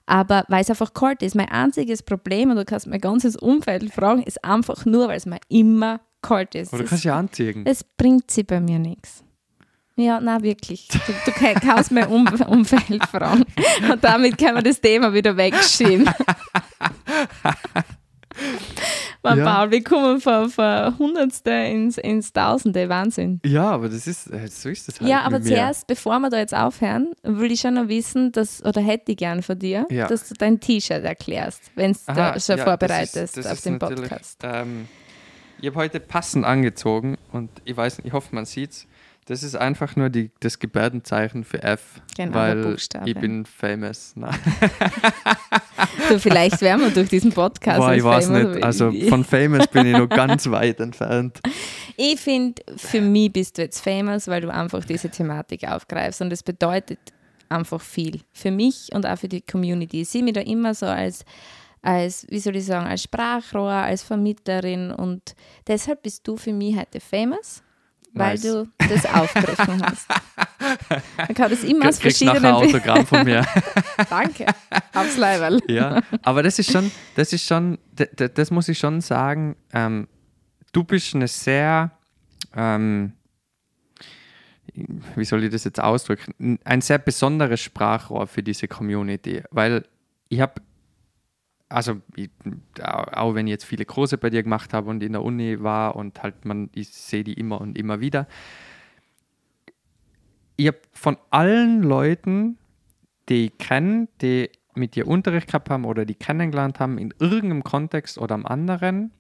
Aber 0.07 0.45
weil 0.49 0.63
es 0.63 0.71
einfach 0.71 0.95
kalt 0.95 1.23
ist. 1.23 1.35
Mein 1.35 1.49
einziges 1.49 2.03
Problem, 2.03 2.51
und 2.51 2.57
du 2.57 2.65
kannst 2.65 2.87
mein 2.87 3.01
ganzes 3.01 3.37
Umfeld 3.37 3.93
fragen, 3.93 4.23
ist 4.23 4.45
einfach 4.45 4.85
nur, 4.87 5.09
weil 5.09 5.17
es 5.17 5.27
mir 5.27 5.41
immer 5.49 6.01
kalt 6.23 6.55
ist. 6.55 6.73
Oder 6.73 6.85
du 6.85 6.89
kannst 6.89 7.05
ja 7.05 7.19
anziehen. 7.19 7.65
das 7.65 7.83
bringt 7.85 8.31
sie 8.31 8.45
bei 8.45 8.61
mir 8.61 8.79
nichts. 8.79 9.23
Ja, 9.99 10.21
na 10.21 10.43
wirklich. 10.43 10.89
Du, 10.89 10.99
du 11.25 11.33
kann- 11.33 11.55
kannst 11.55 11.91
mein 11.91 12.07
um 12.09 12.27
Umfeld 12.49 13.05
fragen. 13.07 13.45
Und 13.91 14.05
damit 14.05 14.37
können 14.39 14.57
wir 14.57 14.63
das 14.63 14.81
Thema 14.81 15.13
wieder 15.15 15.37
wegschieben. 15.37 16.09
Man, 19.31 19.39
Ja. 19.39 19.55
Paul, 19.57 19.71
wir 19.71 19.83
kommen 19.85 20.21
von, 20.21 20.49
von 20.49 20.99
Hundertste 20.99 21.51
ins, 21.51 21.99
ins 21.99 22.33
Tausende. 22.33 22.89
Wahnsinn. 22.89 23.41
Ja, 23.45 23.71
aber 23.71 23.89
das 23.89 24.07
ist, 24.07 24.29
äh, 24.33 24.47
so 24.49 24.69
ist 24.69 24.89
das 24.89 25.01
halt. 25.01 25.11
Ja, 25.11 25.23
aber 25.23 25.43
zuerst, 25.43 25.87
bevor 25.87 26.19
wir 26.21 26.31
da 26.31 26.39
jetzt 26.39 26.55
aufhören, 26.55 27.13
will 27.23 27.51
ich 27.53 27.61
schon 27.61 27.75
noch 27.75 27.89
wissen, 27.89 28.33
dass, 28.33 28.65
oder 28.65 28.81
hätte 28.81 29.13
ich 29.13 29.19
gern 29.19 29.43
von 29.43 29.59
dir, 29.59 29.87
Ja. 29.91 30.07
dass 30.07 30.29
du 30.29 30.35
dein 30.35 30.61
T-Shirt 30.61 31.05
erklärst, 31.05 31.61
wenn 31.75 31.93
du 31.93 31.99
da 32.15 32.39
schon 32.41 32.59
ja, 32.59 32.65
vorbereitest 32.65 33.17
das 33.17 33.37
ist, 33.37 33.37
das 33.39 33.47
auf 33.53 33.61
den 33.63 33.79
Podcast. 33.79 34.39
Ähm, 34.45 34.89
Ich 35.61 35.67
habe 35.69 35.77
heute 35.77 36.01
passend 36.01 36.45
angezogen 36.45 37.17
und 37.33 37.51
ich 37.65 37.77
weiß 37.77 37.99
nicht, 37.99 38.07
ich 38.09 38.13
hoffe, 38.13 38.35
man 38.35 38.45
sieht's. 38.45 38.87
Das 39.27 39.43
ist 39.43 39.57
einfach 39.57 39.97
nur 39.97 40.09
die, 40.09 40.31
das 40.41 40.61
Gebärdenzeichen 40.61 41.43
für 41.45 41.63
F, 41.63 42.01
Genau, 42.17 42.35
weil 42.35 42.63
Buchstabe. 42.63 43.11
ich 43.11 43.17
bin 43.17 43.45
famous. 43.45 44.13
Nein. 44.17 44.35
So, 46.09 46.19
vielleicht 46.21 46.61
wären 46.61 46.81
wir 46.81 46.91
durch 46.91 47.09
diesen 47.09 47.33
Podcast. 47.33 47.79
Boah, 47.79 47.93
ich 47.93 48.05
weiß 48.05 48.27
famous, 48.27 48.55
nicht. 48.55 48.65
Also 48.65 48.93
von 49.09 49.25
famous 49.25 49.67
bin 49.67 49.87
ich 49.87 49.97
noch 49.97 50.09
ganz 50.09 50.49
weit 50.49 50.79
entfernt. 50.79 51.41
Ich 51.97 52.21
finde, 52.21 52.63
für 52.77 53.01
mich 53.01 53.33
bist 53.33 53.59
du 53.59 53.63
jetzt 53.63 53.81
famous, 53.81 54.29
weil 54.29 54.41
du 54.41 54.53
einfach 54.53 54.85
diese 54.85 55.09
Thematik 55.09 55.67
aufgreifst 55.69 56.21
und 56.23 56.33
es 56.33 56.43
bedeutet 56.45 56.99
einfach 57.49 57.81
viel. 57.81 58.21
Für 58.33 58.51
mich 58.53 58.91
und 58.93 59.05
auch 59.05 59.19
für 59.19 59.29
die 59.29 59.41
Community. 59.41 60.03
Ich 60.03 60.09
sehe 60.11 60.23
mich 60.23 60.35
da 60.35 60.43
immer 60.43 60.75
so 60.75 60.87
als, 60.87 61.25
als, 61.83 62.27
wie 62.31 62.39
soll 62.39 62.55
ich 62.57 62.67
sagen, 62.67 62.87
als 62.87 63.03
Sprachrohr, 63.03 63.71
als 63.73 64.03
Vermittlerin 64.03 64.93
und 64.93 65.35
deshalb 65.67 66.03
bist 66.03 66.27
du 66.29 66.37
für 66.37 66.53
mich 66.53 66.77
heute 66.77 67.01
famous, 67.01 67.63
weil 68.19 68.39
du 68.39 68.69
das 68.79 69.07
aufgegriffen 69.07 69.83
hast. 69.87 70.07
Man 71.19 71.35
kann 71.35 71.51
das 71.51 71.63
immer 71.65 71.89
aus 71.89 71.99
Kriegst 71.99 72.23
nachher 72.23 72.41
verschiedenen 72.41 72.45
ein 72.45 72.55
Autogramm 72.55 73.07
von 73.07 73.25
mir. 73.25 73.47
Danke, 74.11 74.47
aufs 74.95 75.17
Leiberl. 75.17 75.61
ja, 75.69 76.03
aber 76.23 76.43
das 76.43 76.59
ist 76.59 76.71
schon, 76.73 76.91
das 77.15 77.33
ist 77.33 77.45
schon, 77.47 77.79
d- 77.93 78.09
d- 78.13 78.29
das 78.29 78.51
muss 78.51 78.69
ich 78.69 78.79
schon 78.79 79.01
sagen. 79.01 79.57
Ähm, 79.73 80.09
du 80.73 80.85
bist 80.85 81.15
eine 81.15 81.29
sehr, 81.29 81.91
ähm, 82.55 83.13
wie 85.15 85.25
soll 85.25 85.45
ich 85.45 85.51
das 85.51 85.65
jetzt 85.65 85.81
ausdrücken, 85.81 86.59
ein 86.65 86.81
sehr 86.81 86.99
besonderes 86.99 87.61
Sprachrohr 87.61 88.27
für 88.27 88.43
diese 88.43 88.69
Community, 88.69 89.43
weil 89.51 89.85
ich 90.29 90.41
habe, 90.41 90.61
also 91.69 92.01
ich, 92.15 92.31
auch 92.83 93.35
wenn 93.35 93.47
ich 93.47 93.51
jetzt 93.53 93.65
viele 93.65 93.85
Kurse 93.85 94.19
bei 94.19 94.31
dir 94.31 94.43
gemacht 94.43 94.73
habe 94.73 94.89
und 94.91 95.03
in 95.03 95.13
der 95.13 95.23
Uni 95.23 95.63
war 95.63 95.97
und 95.97 96.23
halt 96.23 96.45
man, 96.45 96.71
ich 96.75 96.89
sehe 96.91 97.25
die 97.25 97.35
immer 97.35 97.61
und 97.61 97.77
immer 97.77 98.01
wieder. 98.01 98.27
Ich 100.57 100.69
habe 100.69 100.79
von 100.93 101.17
allen 101.31 101.83
Leuten, 101.83 102.59
die 103.29 103.47
ich 103.47 103.59
kenne, 103.59 104.09
die 104.23 104.51
mit 104.75 104.95
dir 104.95 105.07
Unterricht 105.07 105.49
gehabt 105.49 105.71
haben 105.71 105.85
oder 105.85 106.05
die 106.05 106.15
kennengelernt 106.15 106.81
haben, 106.81 106.99
in 106.99 107.13
irgendeinem 107.19 107.65
Kontext 107.65 108.19
oder 108.19 108.35
am 108.35 108.47
anderen, 108.47 109.11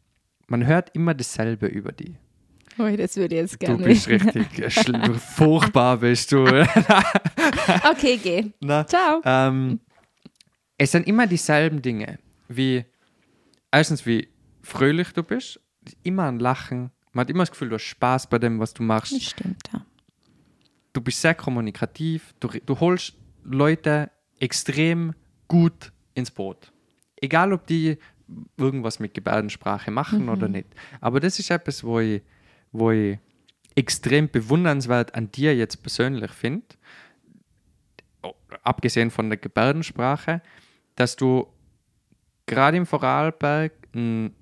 man 0.48 0.66
hört 0.66 0.90
immer 0.94 1.14
dasselbe 1.14 1.66
über 1.66 1.93
die. 1.93 2.16
Oh, 2.78 2.89
das 2.94 3.16
würde 3.16 3.35
ich 3.36 3.40
jetzt 3.40 3.55
Du 3.55 3.59
gerne. 3.66 3.85
bist 3.85 4.06
richtig 4.06 4.47
furchtbar, 5.20 5.97
bist 5.98 6.31
du. 6.32 6.44
Okay, 7.90 8.18
geh. 8.23 8.52
Na, 8.60 8.86
Ciao. 8.86 9.20
ähm, 9.24 9.81
es 10.77 10.93
sind 10.93 11.06
immer 11.06 11.27
dieselben 11.27 11.81
Dinge, 11.81 12.18
wie 12.48 12.85
erstens, 13.70 14.06
wie 14.06 14.28
fröhlich 14.62 15.12
du 15.12 15.23
bist, 15.23 15.60
immer 16.02 16.24
ein 16.24 16.39
Lachen, 16.39 16.90
man 17.12 17.23
hat 17.23 17.31
immer 17.31 17.43
das 17.43 17.51
Gefühl, 17.51 17.70
du 17.70 17.77
hast 17.77 17.85
Spaß 17.85 18.28
bei 18.28 18.39
dem, 18.39 18.59
was 18.59 18.74
du 18.74 18.82
machst. 18.82 19.12
Das 19.12 19.23
stimmt, 19.23 19.62
ja. 19.73 19.85
du 20.93 21.01
bist 21.01 21.20
sehr 21.20 21.35
kommunikativ, 21.35 22.35
du, 22.40 22.48
du 22.48 22.81
holst 22.81 23.14
Leute 23.43 24.10
extrem 24.39 25.14
gut 25.48 25.93
ins 26.14 26.31
Boot. 26.31 26.73
Egal, 27.20 27.52
ob 27.52 27.66
die 27.66 27.98
irgendwas 28.56 28.98
mit 28.98 29.14
Gebärdensprache 29.14 29.90
machen 29.90 30.28
oder 30.28 30.48
nicht. 30.48 30.68
Aber 31.01 31.20
das 31.20 31.39
ist 31.39 31.51
etwas, 31.51 31.85
wo 31.85 32.01
ich, 32.01 32.23
wo 32.73 32.90
ich 32.90 33.18
extrem 33.74 34.28
bewundernswert 34.28 35.14
an 35.14 35.31
dir 35.31 35.55
jetzt 35.55 35.82
persönlich 35.82 36.32
finde, 36.32 36.66
abgesehen 38.62 39.10
von 39.10 39.28
der 39.28 39.36
Gebärdensprache, 39.36 40.43
dass 40.97 41.16
du 41.16 41.47
gerade 42.47 42.77
im 42.77 42.86
Vorarlberg 42.86 43.73
ein, 43.94 44.35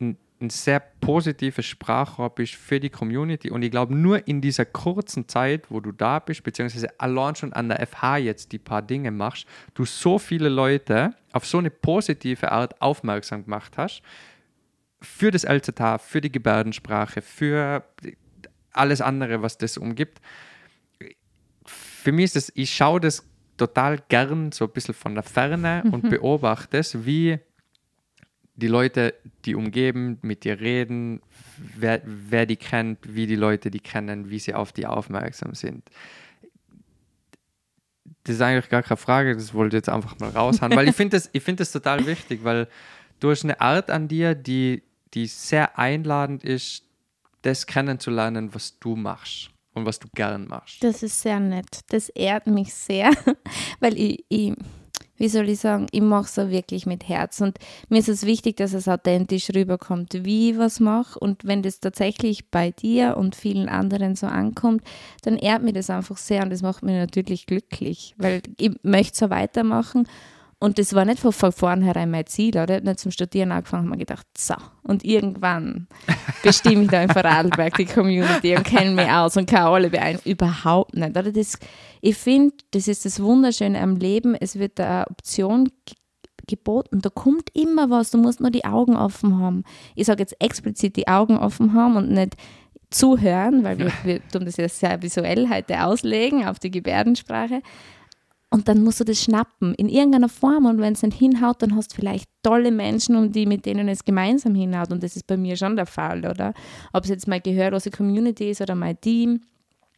ein, 0.00 0.16
ein 0.40 0.50
sehr 0.50 0.80
positives 0.80 1.66
Sprachrohr 1.66 2.30
bist 2.30 2.54
für 2.54 2.80
die 2.80 2.90
Community. 2.90 3.50
Und 3.50 3.62
ich 3.62 3.70
glaube, 3.70 3.94
nur 3.94 4.26
in 4.26 4.40
dieser 4.40 4.64
kurzen 4.64 5.28
Zeit, 5.28 5.70
wo 5.70 5.80
du 5.80 5.92
da 5.92 6.20
bist, 6.20 6.44
beziehungsweise 6.44 6.88
allein 6.98 7.34
schon 7.34 7.52
an 7.52 7.68
der 7.68 7.84
FH 7.86 8.18
jetzt 8.18 8.52
die 8.52 8.58
paar 8.58 8.82
Dinge 8.82 9.10
machst, 9.10 9.46
du 9.74 9.84
so 9.84 10.18
viele 10.18 10.48
Leute 10.48 11.14
auf 11.32 11.46
so 11.46 11.58
eine 11.58 11.70
positive 11.70 12.52
Art 12.52 12.80
aufmerksam 12.80 13.44
gemacht 13.44 13.76
hast, 13.76 14.02
für 15.00 15.30
das 15.30 15.44
LZH, 15.44 15.98
für 15.98 16.20
die 16.20 16.32
Gebärdensprache, 16.32 17.20
für 17.20 17.84
alles 18.72 19.00
andere, 19.00 19.42
was 19.42 19.58
das 19.58 19.76
umgibt. 19.76 20.20
Für 21.66 22.12
mich 22.12 22.24
ist 22.26 22.36
das, 22.36 22.52
ich 22.54 22.74
schaue 22.74 23.00
das 23.00 23.24
total 23.56 23.98
gern 24.08 24.52
so 24.52 24.64
ein 24.66 24.72
bisschen 24.72 24.94
von 24.94 25.14
der 25.14 25.22
Ferne 25.22 25.84
und 25.90 26.08
beobachte 26.10 26.78
es, 26.78 27.04
wie 27.04 27.38
die 28.56 28.68
Leute, 28.68 29.14
die 29.44 29.54
umgeben, 29.54 30.18
mit 30.22 30.44
dir 30.44 30.60
reden, 30.60 31.20
wer, 31.76 32.00
wer 32.04 32.46
die 32.46 32.56
kennt, 32.56 32.98
wie 33.14 33.26
die 33.26 33.36
Leute 33.36 33.70
die 33.70 33.80
kennen, 33.80 34.30
wie 34.30 34.38
sie 34.38 34.54
auf 34.54 34.72
die 34.72 34.86
aufmerksam 34.86 35.54
sind. 35.54 35.88
Das 38.24 38.36
ist 38.36 38.40
eigentlich 38.40 38.68
gar 38.68 38.82
keine 38.82 38.96
Frage, 38.96 39.34
das 39.34 39.54
wollte 39.54 39.76
ich 39.76 39.80
jetzt 39.80 39.88
einfach 39.88 40.18
mal 40.18 40.30
raushauen, 40.30 40.74
weil 40.76 40.88
ich 40.88 40.96
finde 40.96 41.16
das, 41.16 41.28
ich 41.32 41.42
find 41.42 41.60
das 41.60 41.72
total 41.72 42.06
wichtig, 42.06 42.44
weil 42.44 42.68
du 43.20 43.30
hast 43.30 43.44
eine 43.44 43.60
Art 43.60 43.90
an 43.90 44.08
dir, 44.08 44.34
die, 44.34 44.82
die 45.14 45.26
sehr 45.26 45.78
einladend 45.78 46.44
ist, 46.44 46.84
das 47.42 47.66
kennenzulernen, 47.66 48.54
was 48.54 48.78
du 48.78 48.96
machst 48.96 49.53
und 49.74 49.86
was 49.86 49.98
du 49.98 50.08
gern 50.14 50.46
machst. 50.46 50.82
Das 50.82 51.02
ist 51.02 51.20
sehr 51.20 51.40
nett. 51.40 51.80
Das 51.88 52.08
ehrt 52.08 52.46
mich 52.46 52.72
sehr, 52.74 53.10
weil 53.80 53.98
ich, 53.98 54.24
ich 54.28 54.54
wie 55.16 55.28
soll 55.28 55.48
ich 55.48 55.60
sagen, 55.60 55.86
ich 55.92 56.00
mache 56.00 56.24
es 56.24 56.50
wirklich 56.50 56.86
mit 56.86 57.08
Herz. 57.08 57.40
Und 57.40 57.58
mir 57.88 57.98
ist 57.98 58.08
es 58.08 58.26
wichtig, 58.26 58.56
dass 58.56 58.74
es 58.74 58.88
authentisch 58.88 59.50
rüberkommt, 59.54 60.24
wie 60.24 60.50
ich 60.50 60.58
was 60.58 60.80
mache. 60.80 61.18
Und 61.18 61.44
wenn 61.44 61.62
das 61.62 61.80
tatsächlich 61.80 62.50
bei 62.50 62.72
dir 62.72 63.16
und 63.16 63.36
vielen 63.36 63.68
anderen 63.68 64.16
so 64.16 64.26
ankommt, 64.26 64.82
dann 65.22 65.36
ehrt 65.36 65.62
mir 65.62 65.72
das 65.72 65.90
einfach 65.90 66.16
sehr 66.16 66.42
und 66.42 66.50
das 66.50 66.62
macht 66.62 66.82
mich 66.82 66.96
natürlich 66.96 67.46
glücklich, 67.46 68.14
weil 68.18 68.42
ich 68.58 68.72
möchte 68.82 69.16
so 69.16 69.30
weitermachen. 69.30 70.08
Und 70.64 70.78
das 70.78 70.94
war 70.94 71.04
nicht 71.04 71.20
von, 71.20 71.32
vornherein 71.32 72.10
mein 72.10 72.26
Ziel, 72.26 72.56
oder? 72.56 72.70
Ich 72.70 72.76
habe 72.76 72.86
nicht 72.86 73.00
zum 73.00 73.10
Studieren 73.10 73.52
angefangen 73.52 73.84
und 73.84 73.90
mir 73.90 73.98
gedacht, 73.98 74.26
so, 74.36 74.54
und 74.82 75.04
irgendwann 75.04 75.86
bestimme 76.42 76.84
ich 76.84 76.90
da 76.90 77.02
in 77.02 77.10
Vorarlberg 77.10 77.76
die 77.76 77.84
Community 77.84 78.56
und 78.56 78.64
kenne 78.64 78.92
mich 78.92 79.08
aus 79.10 79.36
und 79.36 79.48
kann 79.48 79.64
alle 79.64 79.90
beeinflussen. 79.90 80.28
Überhaupt 80.30 80.94
nicht. 80.94 81.10
Oder? 81.10 81.32
Das, 81.32 81.58
ich 82.00 82.16
finde, 82.16 82.54
das 82.70 82.88
ist 82.88 83.04
das 83.04 83.20
Wunderschöne 83.20 83.80
am 83.80 83.96
Leben. 83.96 84.34
Es 84.34 84.58
wird 84.58 84.78
da 84.78 85.02
eine 85.02 85.10
Option 85.10 85.64
ge- 85.86 85.96
geboten. 86.46 87.00
Da 87.00 87.10
kommt 87.10 87.50
immer 87.54 87.90
was. 87.90 88.10
Du 88.10 88.18
musst 88.18 88.40
nur 88.40 88.50
die 88.50 88.64
Augen 88.64 88.96
offen 88.96 89.38
haben. 89.40 89.64
Ich 89.94 90.06
sage 90.06 90.22
jetzt 90.22 90.36
explizit 90.40 90.96
die 90.96 91.08
Augen 91.08 91.36
offen 91.36 91.74
haben 91.74 91.96
und 91.96 92.10
nicht 92.10 92.34
zuhören, 92.90 93.64
weil 93.64 93.78
wir, 93.78 93.92
wir 94.04 94.20
tun 94.28 94.44
das 94.44 94.56
ja 94.56 94.68
sehr 94.68 95.02
visuell 95.02 95.48
heute 95.50 95.84
auslegen 95.84 96.46
auf 96.46 96.58
die 96.58 96.70
Gebärdensprache. 96.70 97.60
Und 98.54 98.68
dann 98.68 98.84
musst 98.84 99.00
du 99.00 99.04
das 99.04 99.20
schnappen 99.20 99.74
in 99.74 99.88
irgendeiner 99.88 100.28
Form. 100.28 100.66
Und 100.66 100.78
wenn 100.78 100.92
es 100.92 101.02
nicht 101.02 101.18
hinhaut, 101.18 101.60
dann 101.60 101.74
hast 101.74 101.90
du 101.90 101.96
vielleicht 101.96 102.30
tolle 102.44 102.70
Menschen, 102.70 103.16
um 103.16 103.32
die, 103.32 103.46
mit 103.46 103.66
denen 103.66 103.88
es 103.88 104.04
gemeinsam 104.04 104.54
hinhaut. 104.54 104.92
Und 104.92 105.02
das 105.02 105.16
ist 105.16 105.26
bei 105.26 105.36
mir 105.36 105.56
schon 105.56 105.74
der 105.74 105.86
Fall, 105.86 106.24
oder? 106.24 106.54
Ob 106.92 107.02
es 107.02 107.10
jetzt 107.10 107.26
meine 107.26 107.40
gehörlose 107.40 107.90
Community 107.90 108.50
ist 108.50 108.60
oder 108.60 108.76
mein 108.76 109.00
Team, 109.00 109.40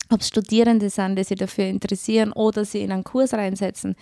ob 0.09 0.23
es 0.23 0.29
Studierende 0.29 0.89
sind, 0.89 1.17
die 1.17 1.25
sich 1.25 1.37
dafür 1.37 1.67
interessieren 1.67 2.33
oder 2.33 2.65
sie 2.65 2.81
in 2.81 2.93
einen 2.93 3.05
Kurs 3.05 3.35
reinsetzen. 3.35 3.95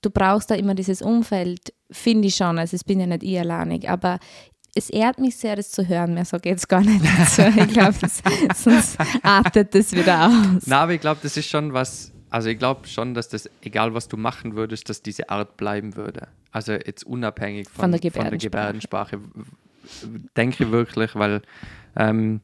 Du 0.00 0.10
brauchst 0.10 0.50
da 0.50 0.56
immer 0.56 0.74
dieses 0.74 1.00
Umfeld, 1.00 1.72
finde 1.92 2.26
ich 2.26 2.34
schon. 2.34 2.58
Also, 2.58 2.74
es 2.74 2.82
bin 2.82 2.98
ja 2.98 3.06
nicht 3.06 3.22
ich 3.22 3.38
alleinig, 3.38 3.88
aber 3.88 4.18
es 4.74 4.90
ehrt 4.90 5.20
mich 5.20 5.36
sehr, 5.36 5.54
das 5.54 5.70
zu 5.70 5.86
hören. 5.86 6.14
Mehr 6.14 6.24
sage 6.24 6.48
ich 6.48 6.54
jetzt 6.54 6.68
gar 6.68 6.80
nicht 6.80 7.04
dazu. 7.04 7.42
Ich 7.56 7.68
glaube, 7.68 7.94
sonst 8.56 8.98
artet 9.22 9.72
das 9.76 9.92
wieder 9.92 10.26
aus. 10.26 10.64
Na, 10.66 10.80
aber 10.82 10.94
ich 10.94 11.00
glaube, 11.00 11.20
das 11.22 11.36
ist 11.36 11.48
schon 11.48 11.72
was, 11.72 12.10
also 12.32 12.48
ich 12.48 12.58
glaube 12.58 12.88
schon, 12.88 13.12
dass 13.12 13.28
das, 13.28 13.48
egal 13.60 13.92
was 13.92 14.08
du 14.08 14.16
machen 14.16 14.56
würdest, 14.56 14.88
dass 14.88 15.02
diese 15.02 15.28
Art 15.28 15.58
bleiben 15.58 15.96
würde. 15.96 16.28
Also 16.50 16.72
jetzt 16.72 17.04
unabhängig 17.04 17.68
von, 17.68 17.92
Von 17.92 17.92
der 17.92 18.10
von 18.10 18.30
der 18.30 18.38
Gebärdensprache. 18.38 19.18
Gebärdensprache. 19.18 20.30
Denke 20.34 20.64
ich 20.64 20.70
wirklich, 20.70 21.14
weil, 21.14 21.42
ähm, 21.94 22.40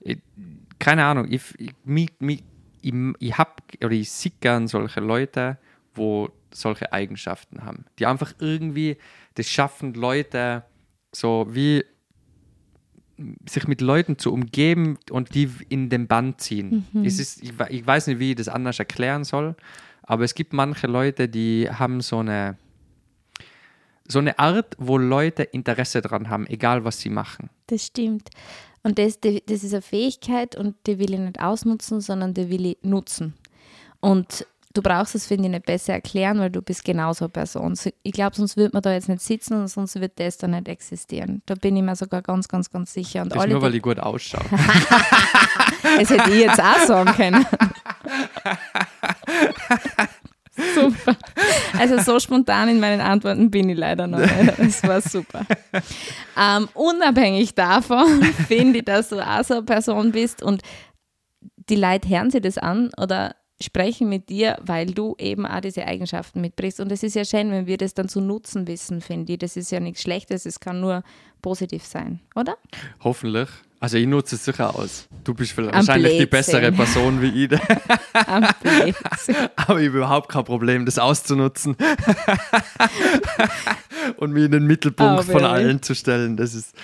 ich, 0.00 0.18
keine 0.78 1.06
Ahnung, 1.06 1.28
ich, 1.30 1.42
ich, 1.58 1.72
mich, 1.84 2.10
mich, 2.18 2.44
ich, 2.82 2.92
ich 3.18 3.38
habe 3.38 3.52
oder 3.82 3.92
ich 3.92 4.10
sehe 4.10 4.32
gern 4.40 4.68
solche 4.68 5.00
Leute, 5.00 5.56
wo 5.94 6.28
solche 6.52 6.92
Eigenschaften 6.92 7.64
haben. 7.64 7.86
Die 7.98 8.04
einfach 8.04 8.34
irgendwie 8.38 8.98
das 9.34 9.48
schaffen, 9.48 9.94
Leute 9.94 10.62
so 11.10 11.46
wie 11.48 11.86
sich 13.48 13.66
mit 13.66 13.80
Leuten 13.80 14.18
zu 14.18 14.32
umgeben 14.32 14.98
und 15.10 15.34
die 15.34 15.50
in 15.68 15.88
den 15.88 16.06
Band 16.06 16.40
ziehen. 16.40 16.86
Es 17.04 17.18
ist, 17.18 17.42
ich, 17.42 17.52
ich 17.70 17.86
weiß 17.86 18.08
nicht, 18.08 18.18
wie 18.18 18.30
ich 18.30 18.36
das 18.36 18.48
anders 18.48 18.78
erklären 18.78 19.24
soll, 19.24 19.56
aber 20.02 20.24
es 20.24 20.34
gibt 20.34 20.52
manche 20.52 20.86
Leute, 20.86 21.28
die 21.28 21.68
haben 21.70 22.00
so 22.00 22.18
eine, 22.18 22.56
so 24.06 24.18
eine 24.18 24.38
Art, 24.38 24.76
wo 24.78 24.98
Leute 24.98 25.42
Interesse 25.42 26.00
dran 26.00 26.28
haben, 26.28 26.46
egal 26.46 26.84
was 26.84 27.00
sie 27.00 27.10
machen. 27.10 27.50
Das 27.66 27.86
stimmt. 27.86 28.30
Und 28.82 28.98
das, 28.98 29.18
das 29.20 29.64
ist 29.64 29.72
eine 29.72 29.82
Fähigkeit 29.82 30.54
und 30.54 30.76
die 30.86 30.98
will 31.00 31.12
ich 31.12 31.18
nicht 31.18 31.40
ausnutzen, 31.40 32.00
sondern 32.00 32.34
die 32.34 32.50
will 32.50 32.66
ich 32.66 32.78
nutzen. 32.82 33.34
Und 34.00 34.46
du 34.76 34.82
brauchst 34.82 35.14
es, 35.14 35.26
finde 35.26 35.44
ich, 35.44 35.50
nicht 35.50 35.66
besser 35.66 35.94
erklären, 35.94 36.38
weil 36.38 36.50
du 36.50 36.60
bist 36.62 36.84
genauso 36.84 37.24
eine 37.26 37.30
Person. 37.30 37.74
So- 37.76 37.90
Ich 38.02 38.12
glaube, 38.12 38.36
sonst 38.36 38.56
würde 38.56 38.70
man 38.74 38.82
da 38.82 38.92
jetzt 38.92 39.08
nicht 39.08 39.22
sitzen 39.22 39.54
und 39.60 39.68
sonst 39.68 39.94
würde 39.96 40.12
das 40.16 40.38
da 40.38 40.46
nicht 40.48 40.68
existieren. 40.68 41.42
Da 41.46 41.54
bin 41.54 41.76
ich 41.76 41.82
mir 41.82 41.96
sogar 41.96 42.22
ganz, 42.22 42.46
ganz, 42.48 42.70
ganz 42.70 42.92
sicher. 42.92 43.22
Und 43.22 43.34
Das 43.34 43.42
alle, 43.42 43.52
nur, 43.52 43.62
weil 43.62 43.74
ich 43.74 43.82
gut 43.82 43.98
ausschaue. 43.98 44.42
Das 45.98 46.10
hätte 46.10 46.30
ich 46.30 46.40
jetzt 46.40 46.60
auch 46.60 46.78
sagen 46.86 47.12
können. 47.12 47.46
super. 50.74 51.16
Also 51.78 51.98
so 52.00 52.18
spontan 52.18 52.68
in 52.70 52.80
meinen 52.80 53.00
Antworten 53.00 53.50
bin 53.50 53.68
ich 53.68 53.76
leider 53.78 54.06
noch 54.06 54.18
nicht. 54.18 54.58
Das 54.58 54.82
war 54.84 55.00
super. 55.00 55.42
Ähm, 56.36 56.68
unabhängig 56.74 57.54
davon 57.54 58.22
finde 58.48 58.78
ich, 58.80 58.84
dass 58.84 59.10
du 59.10 59.20
auch 59.20 59.44
so 59.44 59.54
eine 59.54 59.62
Person 59.64 60.12
bist 60.12 60.42
und 60.42 60.62
die 61.68 61.76
Leute 61.76 62.08
hören 62.08 62.30
sich 62.30 62.42
das 62.42 62.58
an 62.58 62.90
oder 63.00 63.34
sprechen 63.62 64.08
mit 64.08 64.28
dir, 64.28 64.58
weil 64.62 64.86
du 64.86 65.14
eben 65.18 65.46
auch 65.46 65.60
diese 65.60 65.86
Eigenschaften 65.86 66.40
mitbringst. 66.42 66.78
Und 66.80 66.92
es 66.92 67.02
ist 67.02 67.14
ja 67.16 67.24
schön, 67.24 67.50
wenn 67.50 67.66
wir 67.66 67.78
das 67.78 67.94
dann 67.94 68.08
zu 68.08 68.20
nutzen 68.20 68.66
wissen, 68.66 69.00
finde 69.00 69.32
ich. 69.34 69.38
Das 69.38 69.56
ist 69.56 69.70
ja 69.70 69.80
nichts 69.80 70.02
Schlechtes, 70.02 70.44
es 70.46 70.60
kann 70.60 70.80
nur 70.80 71.02
positiv 71.42 71.84
sein, 71.84 72.20
oder? 72.34 72.56
Hoffentlich. 73.02 73.48
Also 73.78 73.98
ich 73.98 74.06
nutze 74.06 74.36
es 74.36 74.44
sicher 74.46 74.74
aus. 74.74 75.06
Du 75.22 75.34
bist 75.34 75.56
wahrscheinlich 75.58 76.18
die 76.18 76.24
bessere 76.26 76.72
Person 76.72 77.20
wie 77.20 77.44
ich. 77.44 77.52
Am. 78.26 78.44
Aber 78.44 78.86
ich 78.86 78.96
habe 79.68 79.80
überhaupt 79.84 80.30
kein 80.30 80.44
Problem, 80.44 80.86
das 80.86 80.98
auszunutzen. 80.98 81.76
Und 84.16 84.32
mich 84.32 84.44
in 84.44 84.52
den 84.52 84.66
Mittelpunkt 84.66 85.20
Oh, 85.28 85.32
von 85.32 85.44
allen 85.44 85.82
zu 85.82 85.94
stellen. 85.94 86.36
Das 86.38 86.54
ist, 86.54 86.74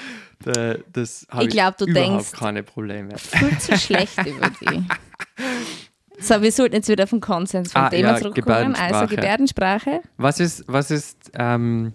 das 0.93 1.27
habe 1.31 1.45
Ich 1.45 1.51
glaub, 1.51 1.77
du 1.79 1.87
überhaupt 1.87 2.11
denkst- 2.27 2.33
keine 2.33 2.63
Probleme. 2.63 3.17
viel 3.19 3.59
zu 3.59 3.77
schlecht 3.79 4.19
über 4.27 4.51
die. 4.61 4.85
So, 6.23 6.41
wir 6.41 6.53
sollten 6.53 6.75
jetzt 6.77 6.89
wieder 6.89 7.07
vom 7.07 7.21
Konsens 7.21 7.73
vom 7.73 7.83
Ah, 7.83 7.91
Thema 7.91 8.11
ja, 8.11 8.17
zurückkommen. 8.17 8.75
Also 8.77 9.07
Gebärdensprache. 9.07 10.01
Was 10.17 10.41
ist, 10.41 10.65
was 10.69 10.91
ist, 10.91 11.31
ähm, 11.35 11.93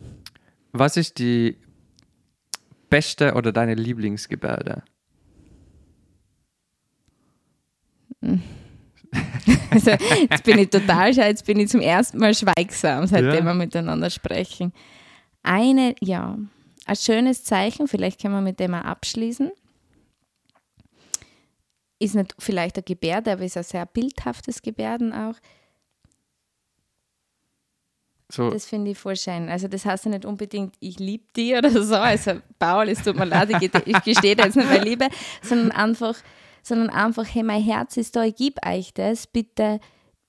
was 0.74 0.98
ist 0.98 1.18
die 1.20 1.58
beste 2.90 3.34
oder 3.34 3.52
deine 3.52 3.74
Lieblingsgebärde? 3.76 4.84
Also, 9.72 9.91
jetzt 9.91 10.44
bin 10.44 10.60
ich 10.60 10.70
total 10.70 11.14
scheu, 11.14 11.22
jetzt 11.22 11.45
bin 11.45 11.60
ich 11.60 11.70
zum 11.70 11.80
ersten 11.82 12.18
Mal 12.18 12.34
schweigsam, 12.34 13.08
seitdem 13.08 13.34
Ja. 13.34 13.44
wir 13.45 13.54
miteinander 13.54 14.10
sprechen. 14.10 14.74
Eine, 15.44 15.95
ja, 16.02 16.38
ein 16.86 16.95
schönes 16.95 17.44
Zeichen, 17.45 17.88
vielleicht 17.88 18.22
können 18.22 18.34
wir 18.34 18.41
mit 18.41 18.60
dem 18.60 18.74
auch 18.74 18.84
abschließen. 18.84 19.52
Ist 21.99 22.15
nicht 22.15 22.36
vielleicht 22.38 22.78
eine 22.78 22.84
Gebärde, 22.84 23.32
aber 23.32 23.44
ist 23.44 23.57
ein 23.57 23.64
sehr 23.64 23.86
bildhaftes 23.86 24.61
Gebärden 24.61 25.14
auch. 25.14 25.36
So, 28.30 28.49
Das 28.49 28.65
finde 28.65 28.91
ich 28.91 28.98
voll 28.98 29.15
schön. 29.15 29.49
Also 29.49 29.68
das 29.68 29.86
heißt 29.86 30.06
ja 30.06 30.11
nicht 30.11 30.26
unbedingt, 30.26 30.76
ich 30.80 30.99
liebe 30.99 31.24
die 31.36 31.56
oder 31.56 31.72
so. 31.84 31.95
Also 31.95 32.34
Paul, 32.60 32.90
es 32.90 33.02
tut 33.02 33.15
mir 33.15 33.26
leid, 33.26 33.49
ich, 33.61 34.03
gestehe 34.03 34.36
da 34.36 34.45
jetzt 34.45 34.57
nicht 34.57 34.69
meine 34.69 34.84
Liebe, 34.84 35.07
sondern 35.41 35.72
einfach, 35.72 36.15
sondern 36.61 36.90
einfach, 36.90 37.26
hey, 37.26 37.44
mein 37.44 37.64
Herz 37.64 37.95
ist 37.95 38.15
da, 38.15 38.24
ich 38.24 38.36
gebe 38.36 38.61
euch 38.65 38.94
das, 38.94 39.28
bitte, 39.28 39.80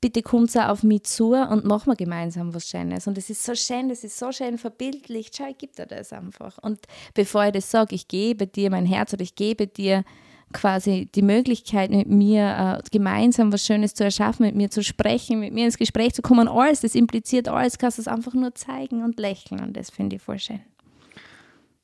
bitte 0.01 0.23
kommt 0.23 0.57
auch 0.57 0.69
auf 0.69 0.85
mich 0.85 1.05
zu 1.05 1.32
und 1.32 1.65
machen 1.65 1.90
wir 1.90 1.97
gemeinsam 1.97 2.55
was 2.55 2.69
Schönes. 2.69 3.09
Und 3.09 3.16
das 3.16 3.31
ist 3.31 3.43
so 3.43 3.57
schön, 3.57 3.89
das 3.89 4.05
ist 4.05 4.16
so 4.16 4.31
schön 4.31 4.59
verbildlicht. 4.59 5.36
Schau, 5.36 5.49
ich 5.51 5.59
gebe 5.59 5.74
dir 5.74 5.86
das 5.86 6.12
einfach. 6.12 6.59
Und 6.59 6.78
bevor 7.15 7.47
ich 7.47 7.53
das 7.53 7.69
sage, 7.69 7.97
ich 7.97 8.07
gebe 8.07 8.47
dir 8.47 8.70
mein 8.70 8.86
Herz 8.86 9.12
oder 9.12 9.23
ich 9.23 9.35
gebe 9.35 9.66
dir 9.66 10.05
quasi 10.53 11.09
die 11.15 11.23
Möglichkeit, 11.23 11.91
mit 11.91 12.09
mir 12.09 12.79
äh, 12.79 12.89
gemeinsam 12.91 13.53
was 13.53 13.65
Schönes 13.65 13.95
zu 13.95 14.05
erschaffen, 14.05 14.47
mit 14.47 14.55
mir 14.55 14.70
zu 14.70 14.83
sprechen, 14.83 15.41
mit 15.41 15.53
mir 15.53 15.66
ins 15.66 15.79
Gespräch 15.79 16.15
zu 16.15 16.23
kommen, 16.23 16.49
alles, 16.49 16.81
das 16.81 16.95
impliziert 16.95 17.49
alles, 17.49 17.79
kannst 17.79 17.99
du 17.99 18.03
es 18.03 18.09
einfach 18.09 18.35
nur 18.35 18.55
zeigen 18.55 19.03
und 19.03 19.19
lächeln 19.19 19.61
und 19.61 19.77
das 19.77 19.91
finde 19.91 20.16
ich 20.16 20.23
voll 20.23 20.39
schön. 20.39 20.61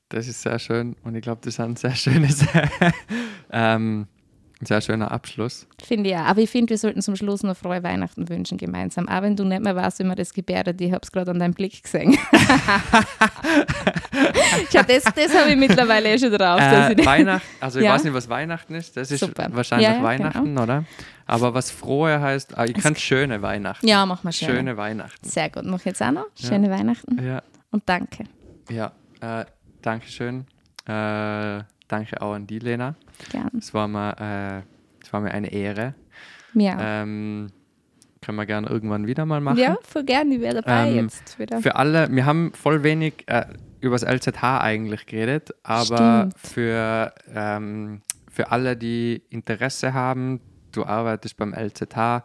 das 0.09 0.29
ist 0.29 0.43
sehr 0.43 0.59
schön 0.59 0.97
und 1.05 1.15
ich 1.15 1.23
glaube, 1.23 1.41
das 1.43 1.55
ist 1.55 1.61
ein 1.61 1.77
sehr 1.77 1.95
schönes, 1.95 2.45
ähm, 3.51 4.07
ein 4.65 4.67
sehr 4.67 4.81
schöner 4.81 5.11
Abschluss. 5.11 5.67
Finde 5.85 6.11
ich 6.11 6.17
auch. 6.17 6.21
Aber 6.25 6.41
ich 6.41 6.51
finde, 6.51 6.71
wir 6.71 6.79
sollten 6.79 7.01
zum 7.03 7.15
Schluss 7.17 7.43
noch 7.43 7.57
frohe 7.57 7.83
Weihnachten 7.83 8.29
wünschen 8.29 8.59
gemeinsam. 8.59 9.09
Auch 9.09 9.23
wenn 9.23 9.37
du 9.37 9.45
nicht 9.45 9.63
mehr 9.63 9.77
weißt, 9.77 9.99
wie 10.01 10.05
man 10.05 10.17
das 10.17 10.33
gebärdet, 10.33 10.81
ich 10.81 10.91
habe 10.93 11.01
es 11.03 11.13
gerade 11.13 11.31
an 11.31 11.39
deinem 11.39 11.55
Blick 11.55 11.83
gesehen. 11.83 12.17
Schau, 14.73 14.83
das, 14.83 15.05
das 15.05 15.35
habe 15.39 15.51
ich 15.51 15.57
mittlerweile 15.57 16.13
eh 16.15 16.19
schon 16.19 16.33
drauf. 16.33 16.61
Äh, 16.61 17.05
Weihnachten, 17.05 17.47
also 17.61 17.79
ich 17.79 17.85
Ja. 17.85 17.93
weiß 17.95 18.05
nicht, 18.05 18.15
was 18.15 18.29
Weihnachten 18.29 18.75
ist. 18.75 18.97
Das 18.97 19.11
ist 19.11 19.21
Super. 19.21 19.49
wahrscheinlich 19.53 19.89
Ja, 19.89 19.97
ja, 19.97 20.03
Weihnachten, 20.03 20.57
oder? 20.59 20.85
Aber 21.27 21.55
was 21.55 21.71
frohe 21.71 22.21
heißt, 22.21 22.57
ah, 22.59 22.65
ich 22.65 22.75
kann 22.75 22.97
schöne 22.97 23.43
Weihnachten. 23.43 23.87
ja, 23.87 24.05
mach 24.07 24.25
mal 24.25 24.33
schön. 24.33 24.49
Schöne 24.49 24.77
Weihnachten. 24.77 25.29
Sehr 25.29 25.51
gut. 25.51 25.65
Mach 25.65 25.81
jetzt 25.85 26.03
auch 26.03 26.11
noch. 26.13 26.27
Schöne 26.41 26.71
Weihnachten 26.71 27.23
Ja, 27.25 27.43
und 27.71 27.83
danke. 27.87 28.25
ja. 28.71 28.93
Äh, 29.21 29.45
Dankeschön. 29.83 30.47
Äh, 30.87 31.63
danke 31.89 32.21
auch 32.23 32.33
an 32.35 32.47
die 32.47 32.59
Lena. 32.59 32.95
Gern. 33.31 33.51
Es 33.59 33.73
war 33.75 33.89
mir, 33.89 34.17
äh, 34.19 35.03
es 35.03 35.13
war 35.13 35.21
mir 35.21 35.31
eine 35.33 35.53
Ehre. 35.53 35.95
Ja. 36.55 37.03
Ähm, 37.03 37.49
können 38.23 38.39
wir 38.39 38.47
gerne 38.47 38.69
irgendwann 38.69 39.07
wieder 39.07 39.27
mal 39.27 39.41
machen. 39.41 39.59
ja, 39.59 39.77
voll 39.83 40.05
gern. 40.05 40.31
Ich 40.33 40.41
wäre 40.41 40.63
dabei 40.63 40.91
Ähm, 40.91 41.05
jetzt 41.05 41.39
wieder. 41.39 41.61
Für 41.61 41.77
alle, 41.77 42.09
wir 42.11 42.25
haben 42.25 42.53
voll 42.55 42.83
wenig 42.83 43.25
äh, 43.27 43.45
über 43.81 43.97
das 43.99 44.03
LZH 44.03 44.61
eigentlich 44.61 45.05
geredet, 45.07 45.51
aber 45.63 46.29
Stimmt. 46.31 46.39
für, 46.39 47.15
ähm, 47.35 48.01
für 48.31 48.51
alle, 48.51 48.77
die 48.77 49.23
Interesse 49.29 49.93
haben, 49.93 50.41
du 50.73 50.85
arbeitest 50.87 51.37
beim 51.37 51.53
LZH, 51.53 52.25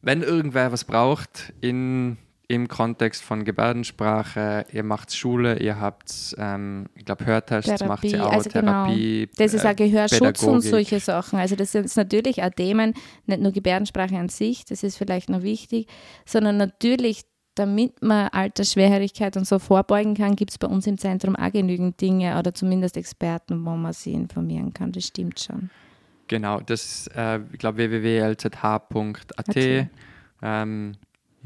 wenn 0.00 0.22
irgendwer 0.22 0.72
was 0.72 0.84
braucht 0.84 1.52
in, 1.60 2.16
im 2.48 2.68
Kontext 2.68 3.22
von 3.22 3.44
Gebärdensprache, 3.44 4.66
ihr 4.72 4.82
macht 4.84 5.14
Schule, 5.14 5.58
ihr 5.58 5.80
habt, 5.80 6.34
ähm, 6.38 6.86
ich 6.94 7.04
glaube, 7.04 7.26
Hörtests 7.26 7.84
macht 7.84 8.08
sie 8.08 8.20
auch, 8.20 8.32
also 8.32 8.50
genau. 8.50 8.84
Therapie. 8.86 9.28
Das 9.36 9.52
ist 9.52 9.64
äh, 9.64 9.68
auch 9.68 9.76
Gehörschutz 9.76 10.42
und 10.42 10.60
Pädagogik. 10.60 10.70
solche 10.70 11.00
Sachen. 11.00 11.38
Also 11.38 11.56
das 11.56 11.72
sind 11.72 11.94
natürlich 11.96 12.42
auch 12.42 12.50
Themen, 12.50 12.94
nicht 13.26 13.40
nur 13.40 13.52
Gebärdensprache 13.52 14.16
an 14.16 14.28
sich, 14.28 14.64
das 14.64 14.82
ist 14.82 14.96
vielleicht 14.96 15.28
noch 15.28 15.42
wichtig, 15.42 15.88
sondern 16.24 16.56
natürlich, 16.56 17.22
damit 17.56 18.00
man 18.02 18.28
Altersschwerhörigkeit 18.28 19.36
und 19.36 19.46
so 19.46 19.58
vorbeugen 19.58 20.14
kann, 20.14 20.36
gibt 20.36 20.52
es 20.52 20.58
bei 20.58 20.68
uns 20.68 20.86
im 20.86 20.98
Zentrum 20.98 21.34
auch 21.34 21.50
genügend 21.50 22.00
Dinge 22.00 22.38
oder 22.38 22.54
zumindest 22.54 22.96
Experten, 22.96 23.64
wo 23.64 23.70
man 23.70 23.92
sich 23.92 24.14
informieren 24.14 24.72
kann. 24.72 24.92
Das 24.92 25.06
stimmt 25.06 25.40
schon. 25.40 25.70
Genau, 26.28 26.60
das 26.60 26.84
ist, 26.84 27.16
äh, 27.16 27.40
ich 27.52 27.58
glaube, 27.58 27.78
www.lzh.at. 27.78 29.48
Okay. 29.48 29.88
Ähm, 30.42 30.92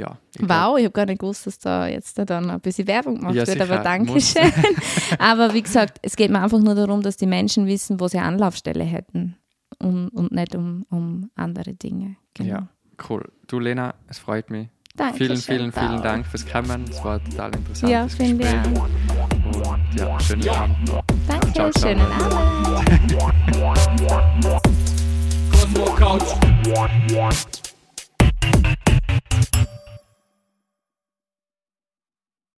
ja, 0.01 0.19
ich 0.35 0.39
glaub, 0.47 0.51
Wow, 0.73 0.79
ich 0.79 0.85
habe 0.85 0.93
gar 0.93 1.07
nicht 1.07 1.21
gewusst, 1.21 1.47
dass 1.47 1.59
da 1.59 1.87
jetzt 1.87 2.19
da 2.19 2.25
dann 2.25 2.51
ein 2.51 2.61
bisschen 2.61 2.87
Werbung 2.89 3.17
gemacht 3.17 3.35
Ja, 3.35 3.47
wird, 3.47 3.61
aber 3.61 3.67
sicher, 3.67 3.83
danke 3.83 4.13
muss. 4.13 4.33
schön. 4.33 4.53
aber 5.19 5.55
wie 5.55 5.63
gesagt, 5.63 5.99
es 6.03 6.17
geht 6.17 6.31
mir 6.31 6.41
einfach 6.43 6.59
nur 6.59 6.75
darum, 6.75 7.03
dass 7.03 7.17
die 7.17 7.27
Menschen 7.27 7.67
wissen, 7.67 8.01
wo 8.01 8.09
sie 8.09 8.19
Anlaufstelle 8.19 8.85
hätten 8.85 9.37
und, 9.79 10.09
und 10.09 10.33
nicht 10.33 10.55
um, 10.55 10.85
um 10.91 11.31
andere 11.35 11.75
Dinge. 11.75 12.17
Genau. 12.35 12.49
Ja, 12.51 12.69
cool. 13.09 13.31
Du, 13.47 13.59
Lena, 13.59 13.95
es 14.09 14.19
freut 14.19 14.51
mich. 14.51 14.69
Danke 14.97 15.19
vielen, 15.19 15.37
vielen, 15.37 15.73
vielen 15.73 15.89
Paul. 15.93 16.03
Dank 16.03 16.27
fürs 16.27 16.47
Kommen. 16.47 16.85
Es 16.91 17.03
war 17.05 17.23
total 17.23 17.55
interessant. 17.55 17.93
Ja, 17.93 18.07
ich 18.07 18.21
auch. 18.21 19.71
Und 19.71 19.99
ja, 19.99 20.21
schönen 20.21 20.49
Abend 20.49 20.89
noch. 20.89 21.03
Danke, 21.29 21.53
Ciao, 21.53 21.71
ciao. 21.71 21.89
schönen 21.89 22.07
Abend. 22.13 23.17
Cosmo 25.53 25.85
Couch. 25.95 27.70